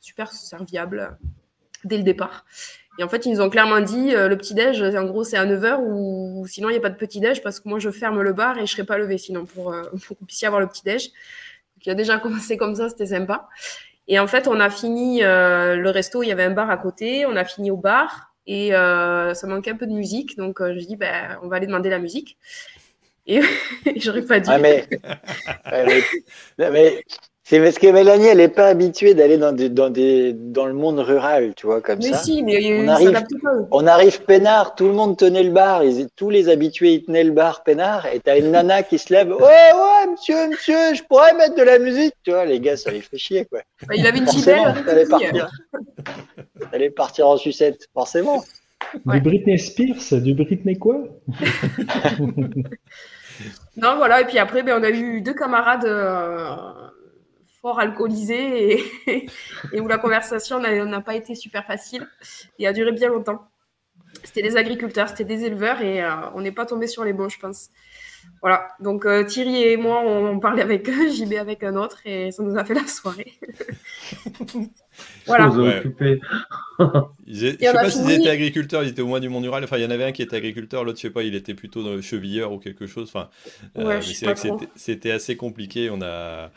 super 0.00 0.32
serviables 0.32 1.16
dès 1.86 1.96
le 1.96 2.02
départ. 2.02 2.44
Et 2.98 3.02
en 3.02 3.08
fait, 3.08 3.26
ils 3.26 3.32
nous 3.32 3.40
ont 3.40 3.50
clairement 3.50 3.80
dit 3.80 4.14
euh, 4.14 4.28
le 4.28 4.38
petit-déj, 4.38 4.82
en 4.82 5.04
gros, 5.04 5.22
c'est 5.22 5.36
à 5.36 5.44
9h 5.44 5.80
ou 5.80 6.46
sinon, 6.46 6.70
il 6.70 6.72
n'y 6.72 6.78
a 6.78 6.80
pas 6.80 6.90
de 6.90 6.96
petit-déj 6.96 7.42
parce 7.42 7.60
que 7.60 7.68
moi, 7.68 7.78
je 7.78 7.90
ferme 7.90 8.22
le 8.22 8.32
bar 8.32 8.52
et 8.52 8.60
je 8.60 8.62
ne 8.62 8.66
serai 8.66 8.84
pas 8.84 8.96
levée 8.96 9.18
sinon 9.18 9.44
pour, 9.44 9.72
euh, 9.72 9.82
pour 10.06 10.16
que 10.16 10.20
vous 10.20 10.26
puissiez 10.26 10.46
avoir 10.46 10.60
le 10.60 10.66
petit-déj. 10.66 11.08
Donc, 11.08 11.86
il 11.86 11.90
a 11.90 11.94
déjà 11.94 12.18
commencé 12.22 12.56
comme 12.56 12.74
ça, 12.74 12.88
c'était 12.88 13.06
sympa. 13.06 13.48
Et 14.08 14.18
en 14.18 14.26
fait, 14.26 14.48
on 14.48 14.60
a 14.60 14.70
fini 14.70 15.22
euh, 15.22 15.76
le 15.76 15.90
resto, 15.90 16.22
il 16.22 16.28
y 16.28 16.32
avait 16.32 16.44
un 16.44 16.50
bar 16.50 16.70
à 16.70 16.76
côté, 16.76 17.26
on 17.26 17.36
a 17.36 17.44
fini 17.44 17.70
au 17.70 17.76
bar 17.76 18.32
et 18.46 18.74
euh, 18.74 19.34
ça 19.34 19.46
manquait 19.48 19.72
un 19.72 19.76
peu 19.76 19.86
de 19.86 19.92
musique. 19.92 20.36
Donc, 20.36 20.62
je 20.62 20.86
dis, 20.86 20.96
ben, 20.96 21.38
on 21.42 21.48
va 21.48 21.56
aller 21.56 21.66
demander 21.66 21.90
la 21.90 21.98
musique. 21.98 22.38
Et 23.26 23.40
j'aurais 23.96 24.22
pas 24.22 24.38
dû. 24.38 24.48
Ah, 24.50 24.58
mais, 24.58 24.86
ouais, 25.72 26.02
mais, 26.56 26.70
mais 26.70 27.04
c'est 27.48 27.60
parce 27.60 27.78
que 27.78 27.86
Mélanie, 27.86 28.26
elle 28.26 28.38
n'est 28.38 28.48
pas 28.48 28.66
habituée 28.66 29.14
d'aller 29.14 29.38
dans, 29.38 29.52
des, 29.52 29.68
dans, 29.68 29.88
des, 29.88 30.32
dans 30.32 30.66
le 30.66 30.72
monde 30.72 30.98
rural, 30.98 31.54
tu 31.54 31.66
vois, 31.66 31.80
comme 31.80 32.00
mais 32.00 32.10
ça. 32.10 32.18
si, 32.18 32.42
mais 32.42 32.56
On 32.56 32.82
ils 32.82 32.88
arrive-. 32.90 33.18
On 33.70 33.86
arrive 33.86 34.22
peinard, 34.24 34.74
tout 34.74 34.86
le 34.88 34.94
monde 34.94 35.16
tenait 35.16 35.44
le 35.44 35.52
bar, 35.52 35.84
ils- 35.84 36.08
tous 36.16 36.28
les 36.28 36.48
habitués 36.48 36.94
ils 36.94 37.04
tenaient 37.04 37.22
le 37.22 37.30
bar 37.30 37.62
peinard, 37.62 38.06
et 38.06 38.18
t'as 38.18 38.36
une 38.36 38.50
nana 38.50 38.82
qui 38.82 38.98
se 38.98 39.12
lève, 39.12 39.28
ouais 39.32 39.38
ouais 39.42 40.10
monsieur 40.10 40.48
monsieur, 40.50 40.94
je 40.94 41.04
pourrais 41.04 41.34
mettre 41.34 41.54
de 41.54 41.62
la 41.62 41.78
musique, 41.78 42.14
tu 42.24 42.32
vois 42.32 42.44
les 42.46 42.58
gars 42.58 42.76
ça 42.76 42.90
les 42.90 43.00
fait 43.00 43.16
chier 43.16 43.44
quoi. 43.44 43.60
Bah, 43.86 43.94
il 43.96 44.04
avait 44.04 44.18
une 44.18 44.26
Forcément, 44.26 44.74
gibelle. 44.74 44.84
fallait 44.84 45.06
partir, 45.06 45.50
fallait 46.72 46.90
partir 46.90 47.28
en 47.28 47.36
sucette, 47.36 47.86
forcément. 47.94 48.42
Ouais. 49.04 49.20
Du 49.20 49.20
Britney 49.20 49.58
Spears 49.58 50.20
Du 50.20 50.34
Britney 50.34 50.76
quoi? 50.76 50.98
Non, 53.76 53.96
voilà. 53.96 54.22
Et 54.22 54.24
puis 54.24 54.38
après, 54.38 54.62
ben, 54.62 54.78
on 54.80 54.82
a 54.82 54.90
eu 54.90 55.20
deux 55.20 55.34
camarades 55.34 55.84
euh, 55.84 56.56
fort 57.66 57.80
alcoolisés 57.80 58.80
et, 59.08 59.26
et 59.72 59.80
où 59.80 59.88
la 59.88 59.98
conversation 59.98 60.60
n'a 60.60 61.00
pas 61.00 61.16
été 61.16 61.34
super 61.34 61.64
facile 61.66 62.06
et 62.60 62.66
a 62.68 62.72
duré 62.72 62.92
bien 62.92 63.08
longtemps. 63.08 63.48
C'était 64.22 64.42
des 64.42 64.56
agriculteurs, 64.56 65.08
c'était 65.08 65.24
des 65.24 65.44
éleveurs 65.44 65.80
et 65.82 66.02
euh, 66.02 66.10
on 66.34 66.42
n'est 66.42 66.52
pas 66.52 66.64
tombé 66.64 66.86
sur 66.86 67.04
les 67.04 67.12
bons, 67.12 67.28
je 67.28 67.40
pense. 67.40 67.70
Voilà. 68.40 68.68
Donc 68.80 69.04
euh, 69.04 69.24
Thierry 69.24 69.64
et 69.64 69.76
moi, 69.76 70.00
on, 70.04 70.26
on 70.26 70.38
parlait 70.38 70.62
avec 70.62 70.88
eux, 70.88 71.08
JB 71.12 71.34
avec 71.34 71.64
un 71.64 71.74
autre 71.74 71.98
et 72.04 72.30
ça 72.30 72.44
nous 72.44 72.56
a 72.56 72.64
fait 72.64 72.74
la 72.74 72.86
soirée. 72.86 73.32
voilà. 75.26 75.48
Ouais. 75.48 75.82
Ils 77.26 77.36
Je 77.36 77.56
sais 77.58 77.72
pas 77.72 77.90
s'ils 77.90 78.10
étaient 78.12 78.30
agriculteurs, 78.30 78.84
ils 78.84 78.90
étaient 78.90 79.02
au 79.02 79.08
moins 79.08 79.20
du 79.20 79.28
monde 79.28 79.44
rural. 79.44 79.64
Enfin, 79.64 79.78
il 79.78 79.82
y 79.82 79.86
en 79.86 79.90
avait 79.90 80.04
un 80.04 80.12
qui 80.12 80.22
était 80.22 80.36
agriculteur, 80.36 80.84
l'autre, 80.84 80.98
je 80.98 81.02
sais 81.02 81.10
pas, 81.10 81.24
il 81.24 81.34
était 81.34 81.54
plutôt 81.54 81.82
dans 81.82 81.94
le 81.94 82.00
chevilleur 82.00 82.52
ou 82.52 82.58
quelque 82.58 82.86
chose. 82.86 83.10
Enfin, 83.12 83.28
euh, 83.76 83.86
Ouais, 83.86 84.02
c'est 84.02 84.26
vrai 84.26 84.34
que 84.34 84.64
c'était 84.76 85.10
assez 85.10 85.36
compliqué. 85.36 85.90
On 85.90 86.00
a. 86.00 86.52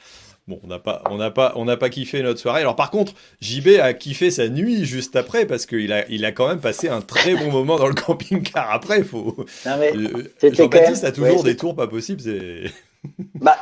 Bon, 0.50 0.60
on 0.64 0.68
n'a 0.68 0.80
pas, 0.80 1.04
on 1.12 1.18
n'a 1.18 1.30
pas, 1.30 1.54
on 1.58 1.66
n'a 1.66 1.78
pas 1.78 1.90
kiffé 1.90 2.24
notre 2.24 2.40
soirée. 2.40 2.62
Alors 2.62 2.76
par 2.76 2.90
contre, 2.90 3.14
JB 3.40 3.80
a 3.80 3.94
kiffé 3.94 4.32
sa 4.32 4.50
nuit 4.50 4.84
juste 4.84 5.16
après 5.16 5.46
parce 5.46 5.68
qu'il 5.68 5.94
a, 5.94 6.10
il 6.10 6.26
a 6.26 6.32
quand 6.32 6.48
même 6.48 6.60
passé 6.60 6.90
un 6.90 7.02
très 7.02 7.36
bon 7.36 7.52
moment 7.52 7.78
dans 7.78 7.88
le 7.88 7.94
camping-car. 8.06 8.72
Après, 8.72 9.04
faut. 9.04 9.46
Non 9.68 9.78
mais 9.78 9.94
Euh, 9.96 10.52
Jean-Baptiste 10.52 11.04
a 11.04 11.12
toujours 11.12 11.38
ouais, 11.38 11.44
des 11.44 11.56
tours 11.56 11.76
pas 11.76 11.86
possibles. 11.86 12.22
C'est. 12.22 12.72
Bah, 13.36 13.58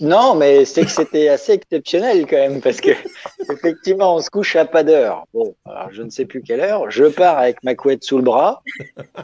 non, 0.00 0.34
mais 0.34 0.64
c'est 0.66 0.84
que 0.84 0.90
c'était 0.90 1.28
assez 1.28 1.52
exceptionnel 1.52 2.26
quand 2.26 2.36
même, 2.36 2.60
parce 2.60 2.80
que 2.80 2.90
effectivement, 3.50 4.16
on 4.16 4.20
se 4.20 4.28
couche 4.28 4.56
à 4.56 4.66
pas 4.66 4.82
d'heure. 4.82 5.24
Bon, 5.32 5.54
alors 5.64 5.88
je 5.90 6.02
ne 6.02 6.10
sais 6.10 6.26
plus 6.26 6.42
quelle 6.42 6.60
heure. 6.60 6.90
Je 6.90 7.06
pars 7.06 7.38
avec 7.38 7.62
ma 7.64 7.74
couette 7.74 8.04
sous 8.04 8.18
le 8.18 8.24
bras. 8.24 8.62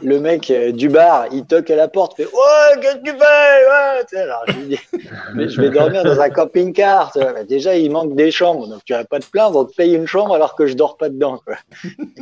Le 0.01 0.19
mec 0.19 0.49
euh, 0.49 0.71
du 0.71 0.89
bar, 0.89 1.27
il 1.31 1.45
toque 1.45 1.69
à 1.69 1.75
la 1.75 1.87
porte, 1.87 2.17
fait 2.17 2.25
Ouais, 2.25 2.81
qu'est-ce 2.81 2.97
que 2.97 3.03
tu 3.03 3.11
fais? 3.11 4.77
Je 4.81 5.05
Mais 5.35 5.49
je 5.49 5.61
vais 5.61 5.69
dormir 5.69 6.03
dans 6.03 6.19
un 6.19 6.29
camping-car. 6.29 7.15
déjà, 7.47 7.75
il 7.75 7.91
manque 7.91 8.15
des 8.15 8.31
chambres, 8.31 8.67
donc 8.67 8.83
tu 8.85 8.93
vas 8.93 9.05
pas 9.05 9.19
te 9.19 9.29
plaindre. 9.29 9.59
On 9.59 9.65
te 9.65 9.75
paye 9.75 9.93
une 9.93 10.07
chambre 10.07 10.33
alors 10.33 10.55
que 10.55 10.65
je 10.65 10.73
dors 10.73 10.97
pas 10.97 11.09
dedans. 11.09 11.39
Quoi. 11.45 11.57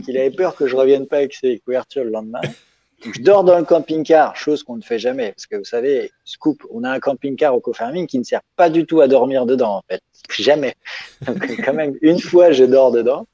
Il 0.07 0.17
avait 0.17 0.31
peur 0.31 0.55
que 0.55 0.67
je 0.67 0.75
revienne 0.75 1.07
pas 1.07 1.17
avec 1.17 1.33
ses 1.33 1.59
couvertures 1.59 2.03
le 2.03 2.11
lendemain. 2.11 2.41
Donc, 3.03 3.15
je 3.15 3.21
dors 3.21 3.43
dans 3.43 3.57
le 3.57 3.63
camping-car, 3.63 4.35
chose 4.35 4.63
qu'on 4.63 4.75
ne 4.75 4.81
fait 4.81 4.99
jamais. 4.99 5.31
Parce 5.31 5.47
que 5.47 5.55
vous 5.55 5.63
savez, 5.63 6.11
scoop, 6.25 6.61
on 6.69 6.83
a 6.83 6.89
un 6.91 6.99
camping-car 6.99 7.55
au 7.55 7.59
co-farming 7.61 8.07
qui 8.07 8.19
ne 8.19 8.23
sert 8.23 8.41
pas 8.57 8.69
du 8.69 8.85
tout 8.85 8.99
à 9.01 9.07
dormir 9.07 9.45
dedans, 9.45 9.77
en 9.77 9.81
fait. 9.89 10.01
Jamais. 10.37 10.75
Donc, 11.25 11.37
quand 11.65 11.73
même, 11.73 11.95
une 12.01 12.19
fois, 12.19 12.51
je 12.51 12.63
dors 12.65 12.91
dedans. 12.91 13.25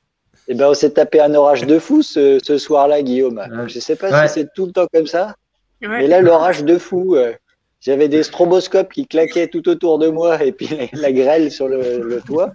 Et 0.47 0.53
ben, 0.53 0.69
on 0.69 0.73
s'est 0.75 0.91
tapé 0.91 1.19
un 1.19 1.33
orage 1.33 1.65
de 1.65 1.79
fou 1.79 2.03
ce, 2.03 2.39
ce 2.43 2.57
soir-là, 2.59 3.01
Guillaume. 3.01 3.37
Ouais. 3.39 3.67
Je 3.67 3.79
sais 3.79 3.95
pas 3.95 4.11
Ouais. 4.11 4.27
si 4.27 4.35
c'est 4.35 4.53
tout 4.53 4.67
le 4.67 4.71
temps 4.71 4.85
comme 4.93 5.07
ça, 5.07 5.33
Ouais. 5.81 5.87
mais 5.89 6.07
là, 6.07 6.21
l'orage 6.21 6.63
de 6.63 6.77
fou. 6.77 7.15
euh, 7.15 7.33
J'avais 7.81 8.07
des 8.07 8.21
stroboscopes 8.23 8.93
qui 8.93 9.05
claquaient 9.07 9.47
tout 9.47 9.67
autour 9.69 9.97
de 9.99 10.07
moi 10.09 10.43
et 10.43 10.51
puis 10.51 10.67
la, 10.93 11.11
grêle 11.11 11.51
sur 11.51 11.67
le, 11.67 11.99
le 11.99 12.21
toit. 12.21 12.51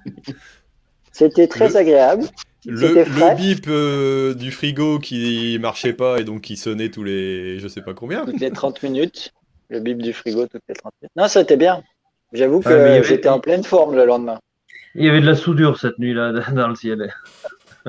C'était 1.13 1.47
très 1.49 1.69
Le- 1.69 1.77
agréable. 1.77 2.25
Le, 2.67 3.35
bip 3.37 3.67
euh, 3.69 4.35
du 4.35 4.51
frigo 4.51 4.99
qui 4.99 5.59
marchait 5.61 5.93
pas 5.95 6.19
et 6.21 6.25
donc 6.25 6.43
qui 6.43 6.57
sonnait 6.57 6.91
tous 6.91 7.03
les, 7.05 7.59
je 7.59 7.69
sais 7.69 7.81
pas 7.83 7.95
combien. 7.95 8.25
toutes 8.27 8.41
les 8.41 8.51
30 8.51 8.83
minutes. 8.83 9.33
Le 9.71 9.81
bip 9.81 10.03
du 10.03 10.13
frigo 10.13 10.47
toutes 10.47 10.63
les 10.69 10.75
30 10.75 10.93
minutes. 11.01 11.13
Non, 11.17 11.25
ça 11.29 11.41
c'était 11.41 11.57
bien. 11.57 11.83
J'avoue 12.33 12.61
que 12.61 12.69
y 12.69 12.73
avait- 12.73 13.03
j'étais 13.05 13.29
en 13.29 13.41
pleine 13.41 13.65
forme 13.65 13.95
le 13.97 14.05
lendemain. 14.05 14.39
Il 14.95 15.05
y 15.05 15.09
avait 15.09 15.21
de 15.21 15.27
la 15.27 15.37
soudure 15.37 15.79
cette 15.79 15.99
nuit-là 15.99 16.33
dans 16.53 16.69
le 16.69 16.75
ciel. 16.75 17.13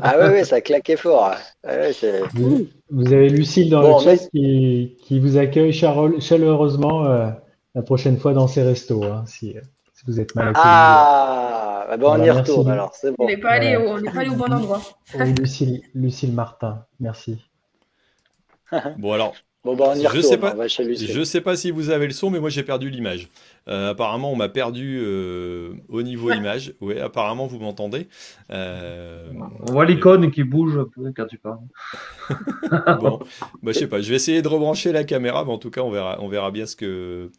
Ah 0.02 0.18
ouais, 0.18 0.30
ouais, 0.30 0.44
ça 0.46 0.62
claquait 0.62 0.96
fort. 0.96 1.34
Ah 1.66 1.76
ouais, 1.76 1.92
Vous, 2.34 2.68
vous 2.92 3.12
avez 3.14 3.28
Lucille 3.30 3.70
dans 3.70 3.82
Bon, 3.82 3.98
le 4.00 4.04
chat 4.06 4.12
mais- 4.34 4.40
qui, 4.40 4.98
qui 5.04 5.20
vous 5.20 5.38
accueille 5.38 5.74
chaleureusement 5.74 7.06
euh, 7.08 7.28
la 7.76 7.82
prochaine 7.82 8.18
fois 8.18 8.34
dans 8.34 8.48
ses 8.48 8.62
restos, 8.64 9.04
hein, 9.04 9.24
si, 9.28 9.58
euh, 9.58 9.62
si 10.04 10.12
vous 10.12 10.20
êtes 10.20 10.34
mal 10.36 10.48
accueillis. 10.50 10.64
Ah, 10.66 11.86
bah 11.90 11.98
bon, 11.98 12.08
on 12.08 12.14
y 12.16 12.18
Voilà, 12.18 12.34
merci. 12.34 12.52
retourne 12.52 12.72
alors, 12.72 12.96
c'est 12.96 13.10
On 13.10 13.14
bon. 13.20 13.28
n'est 13.28 13.38
pas, 13.38 13.50
allé 13.52 13.78
Ouais. 13.78 13.86
au- 13.86 13.90
on 13.92 14.02
n'est 14.02 14.12
pas 14.12 14.20
allé 14.22 14.30
au 14.30 14.36
bon 14.36 14.52
endroit. 14.52 14.82
Oui, 15.20 15.34
Lucille, 15.34 15.82
Lucille 15.94 16.34
Martin, 16.34 16.86
merci. 17.00 17.38
Bon 18.98 19.14
alors, 19.14 19.34
Bon, 19.64 19.76
bah, 19.76 19.90
on 19.90 19.94
y 19.94 20.02
Je 20.02 20.08
retourne, 20.08 20.24
sais 20.24 20.38
pas- 20.40 20.56
on. 20.58 20.68
Je 20.68 21.24
sais 21.24 21.40
pas 21.42 21.56
si 21.56 21.70
vous 21.70 21.92
avez 21.92 22.08
le 22.08 22.14
son, 22.14 22.32
mais 22.32 22.40
moi 22.40 22.50
j'ai 22.50 22.64
perdu 22.64 22.90
l'image. 22.90 23.30
Euh, 23.68 23.92
apparemment, 23.92 24.32
on 24.32 24.36
m'a 24.36 24.50
perdu 24.50 25.00
euh, 25.00 25.74
au 25.88 26.02
niveau 26.02 26.32
image. 26.32 26.74
Oui, 26.82 27.00
apparemment, 27.00 27.46
vous 27.46 27.60
m'entendez. 27.60 28.08
Euh, 28.50 29.32
On 29.68 29.72
voit 29.72 29.86
l'icône 29.86 30.32
qui 30.32 30.44
bouge 30.44 30.80
un 30.80 30.86
peu 30.86 31.14
quand 31.16 31.28
tu 31.28 31.38
parles. 31.38 31.60
bon, 33.02 33.20
bah, 33.62 33.72
je 33.72 33.74
sais 33.74 33.88
pas. 33.88 34.02
Je 34.02 34.10
vais 34.10 34.16
essayer 34.16 34.42
de 34.42 34.48
rebrancher 34.48 34.92
la 34.92 35.04
caméra, 35.04 35.46
mais 35.46 35.52
en 35.52 35.60
tout 35.60 35.70
cas, 35.70 35.82
on 35.82 35.92
verra, 35.92 36.18
on 36.22 36.28
verra 36.28 36.50
bien 36.50 36.66
ce 36.66 36.76
que, 36.76 37.30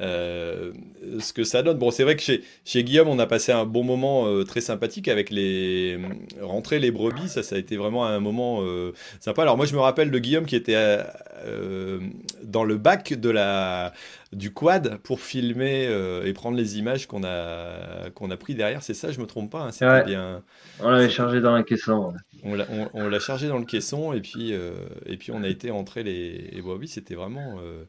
euh, 0.00 0.72
ce 1.20 1.32
que 1.32 1.44
ça 1.44 1.62
donne. 1.62 1.78
Bon, 1.78 1.90
c'est 1.90 2.02
vrai 2.04 2.16
que 2.16 2.22
chez, 2.22 2.42
chez 2.64 2.82
Guillaume, 2.84 3.08
on 3.08 3.18
a 3.18 3.26
passé 3.26 3.52
un 3.52 3.64
bon 3.66 3.84
moment 3.84 4.26
euh, 4.26 4.44
très 4.44 4.60
sympathique 4.60 5.08
avec 5.08 5.30
les 5.30 5.98
rentrer 6.40 6.78
les 6.78 6.90
brebis. 6.90 7.28
Ça, 7.28 7.42
ça 7.42 7.56
a 7.56 7.58
été 7.58 7.76
vraiment 7.76 8.06
un 8.06 8.20
moment 8.20 8.60
euh, 8.62 8.92
sympa. 9.20 9.42
Alors 9.42 9.56
moi, 9.56 9.66
je 9.66 9.74
me 9.74 9.80
rappelle 9.80 10.10
de 10.10 10.18
Guillaume 10.18 10.46
qui 10.46 10.56
était 10.56 10.74
euh, 10.76 11.02
euh, 11.46 12.00
dans 12.42 12.64
le 12.64 12.76
bac 12.78 13.12
de 13.14 13.30
la 13.30 13.92
du 14.32 14.50
quad 14.50 14.96
pour 15.02 15.20
filmer 15.20 15.86
euh, 15.88 16.24
et 16.24 16.32
prendre 16.32 16.56
les 16.56 16.78
images 16.78 17.06
qu'on 17.06 17.22
a 17.22 18.08
qu'on 18.14 18.30
a 18.30 18.36
pris 18.38 18.54
derrière. 18.54 18.82
C'est 18.82 18.94
ça, 18.94 19.12
je 19.12 19.20
me 19.20 19.26
trompe 19.26 19.50
pas. 19.52 19.60
hein, 19.60 19.72
C'était 19.72 19.84
Ouais. 19.84 20.04
bien. 20.04 20.42
On 20.80 20.88
l'avait 20.90 21.10
chargé 21.10 21.40
dans 21.42 21.52
la 21.54 21.62
caisson. 21.62 22.14
On 22.42 22.54
l'a, 22.54 22.66
on, 22.70 22.88
on 22.94 23.08
l'a 23.08 23.20
chargé 23.20 23.46
dans 23.48 23.58
le 23.58 23.64
caisson 23.66 24.12
et 24.14 24.20
puis, 24.20 24.52
euh, 24.52 24.72
et 25.06 25.16
puis 25.16 25.30
on 25.32 25.42
a 25.42 25.48
été 25.48 25.70
rentrer 25.70 26.02
les, 26.02 26.50
les 26.50 26.62
brebis. 26.62 26.88
C'était 26.88 27.14
vraiment, 27.14 27.58
euh, 27.62 27.84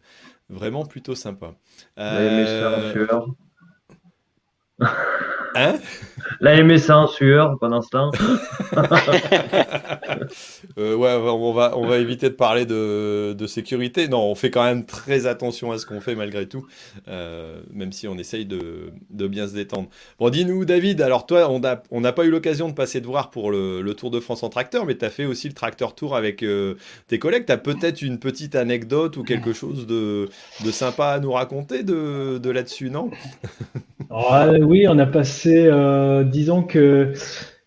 vraiment 0.53 0.85
plutôt 0.85 1.15
sympa. 1.15 1.55
Hein 5.55 5.79
On 6.41 6.45
a 6.45 6.53
aimé 6.55 6.77
ça 6.77 6.97
en 6.97 7.07
sueur 7.07 7.57
pendant 7.59 7.81
ce 7.81 7.89
temps. 7.89 8.11
Euh, 10.79 10.95
ouais, 10.95 11.13
on 11.13 11.53
va, 11.53 11.77
on 11.77 11.85
va 11.85 11.97
éviter 11.97 12.29
de 12.29 12.33
parler 12.33 12.65
de, 12.65 13.33
de 13.37 13.47
sécurité. 13.47 14.07
Non, 14.07 14.21
on 14.23 14.35
fait 14.35 14.49
quand 14.49 14.63
même 14.63 14.85
très 14.85 15.27
attention 15.27 15.71
à 15.71 15.77
ce 15.77 15.85
qu'on 15.85 16.01
fait 16.01 16.15
malgré 16.15 16.47
tout, 16.47 16.65
euh, 17.07 17.61
même 17.71 17.91
si 17.91 18.07
on 18.07 18.17
essaye 18.17 18.45
de, 18.45 18.91
de 19.11 19.27
bien 19.27 19.47
se 19.47 19.53
détendre. 19.53 19.89
Bon, 20.19 20.29
dis-nous, 20.29 20.65
David, 20.65 21.01
alors 21.01 21.25
toi, 21.27 21.49
on 21.51 21.59
n'a 21.59 21.83
on 21.91 22.01
pas 22.01 22.25
eu 22.25 22.31
l'occasion 22.31 22.69
de 22.69 22.73
passer 22.73 23.01
te 23.01 23.05
voir 23.05 23.29
pour 23.29 23.51
le, 23.51 23.81
le 23.81 23.93
Tour 23.93 24.09
de 24.09 24.19
France 24.19 24.41
en 24.43 24.49
tracteur, 24.49 24.85
mais 24.85 24.97
tu 24.97 25.05
as 25.05 25.09
fait 25.09 25.25
aussi 25.25 25.47
le 25.47 25.53
tracteur 25.53 25.95
tour 25.95 26.15
avec 26.15 26.41
euh, 26.43 26.75
tes 27.07 27.19
collègues. 27.19 27.45
Tu 27.45 27.51
as 27.51 27.57
peut-être 27.57 28.01
une 28.01 28.17
petite 28.17 28.55
anecdote 28.55 29.17
ou 29.17 29.23
quelque 29.23 29.53
chose 29.53 29.85
de, 29.85 30.29
de 30.63 30.71
sympa 30.71 31.07
à 31.07 31.19
nous 31.19 31.31
raconter 31.33 31.83
de, 31.83 32.39
de 32.39 32.49
là-dessus, 32.49 32.89
non? 32.89 33.11
Ah, 34.09 34.51
oui, 34.61 34.85
on 34.87 34.99
a 34.99 35.05
passé, 35.05 35.42
euh, 35.47 36.23
disons 36.23 36.63
que, 36.63 37.13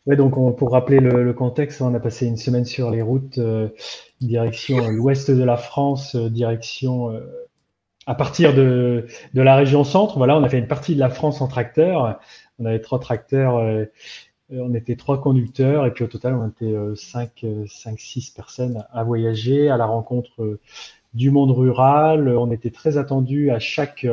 ouais, 0.06 0.16
donc 0.16 0.36
on- 0.36 0.52
pour 0.52 0.72
rappeler 0.72 1.00
le, 1.00 1.32
contexte, 1.32 1.80
on 1.82 1.94
a 1.94 2.00
passé 2.00 2.26
une 2.26 2.36
semaine 2.36 2.64
sur 2.64 2.90
les 2.90 3.02
routes 3.02 3.38
euh, 3.38 3.68
direction 4.20 4.90
l'ouest 4.90 5.30
de 5.30 5.42
la 5.44 5.56
France, 5.56 6.14
euh, 6.16 6.30
direction 6.30 7.12
à 8.06 8.14
partir 8.14 8.54
de, 8.54 9.06
de 9.34 9.42
la 9.42 9.56
région 9.56 9.84
centre. 9.84 10.16
Voilà, 10.18 10.36
on 10.36 10.44
a 10.44 10.48
fait 10.48 10.58
une 10.58 10.68
partie 10.68 10.94
de 10.94 11.00
la 11.00 11.10
France 11.10 11.40
en 11.40 11.48
tracteur. 11.48 12.20
On 12.58 12.64
avait 12.66 12.80
trois 12.80 13.00
tracteurs, 13.00 13.86
on 14.50 14.74
était 14.74 14.96
trois 14.96 15.20
conducteurs 15.20 15.86
et 15.86 15.92
puis 15.92 16.04
au 16.04 16.06
total 16.06 16.34
on 16.34 16.48
était 16.48 16.74
cinq, 16.94 17.44
cinq, 17.68 17.98
six 18.00 18.30
personnes 18.30 18.84
à 18.92 19.02
voyager 19.04 19.68
à 19.68 19.76
la 19.76 19.86
rencontre 19.86 20.58
du 21.14 21.30
monde 21.30 21.50
rural. 21.50 22.28
On 22.28 22.50
était 22.52 22.70
très 22.70 22.96
attendus 22.96 23.50
à 23.50 23.58
chaque 23.58 24.06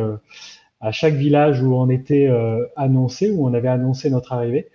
à 0.83 0.91
chaque 0.91 1.13
village 1.13 1.63
où 1.63 1.73
on 1.75 1.89
était 1.89 2.27
euh, 2.27 2.65
annoncé, 2.75 3.31
où 3.31 3.47
on 3.47 3.53
avait 3.53 3.69
annoncé 3.69 4.09
notre 4.09 4.33
arrivée. 4.33 4.69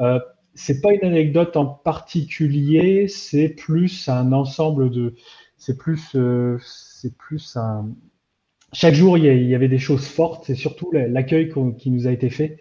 Euh, 0.00 0.18
c'est 0.54 0.80
pas 0.82 0.92
une 0.92 1.04
anecdote 1.04 1.56
en 1.56 1.66
particulier, 1.66 3.06
c'est 3.06 3.48
plus 3.48 4.08
un 4.08 4.32
ensemble 4.32 4.90
de, 4.90 5.14
c'est 5.56 5.78
plus, 5.78 6.16
euh, 6.16 6.58
c'est 6.60 7.16
plus 7.16 7.56
un. 7.56 7.88
Chaque 8.72 8.94
jour, 8.94 9.16
il 9.16 9.24
y, 9.24 9.54
avait 9.54 9.68
des 9.68 9.78
choses 9.78 10.06
fortes 10.06 10.50
et 10.50 10.54
surtout 10.54 10.90
la- 10.92 11.06
l'accueil 11.06 11.52
qui 11.78 11.90
nous 11.90 12.08
a 12.08 12.10
été 12.10 12.28
fait 12.28 12.58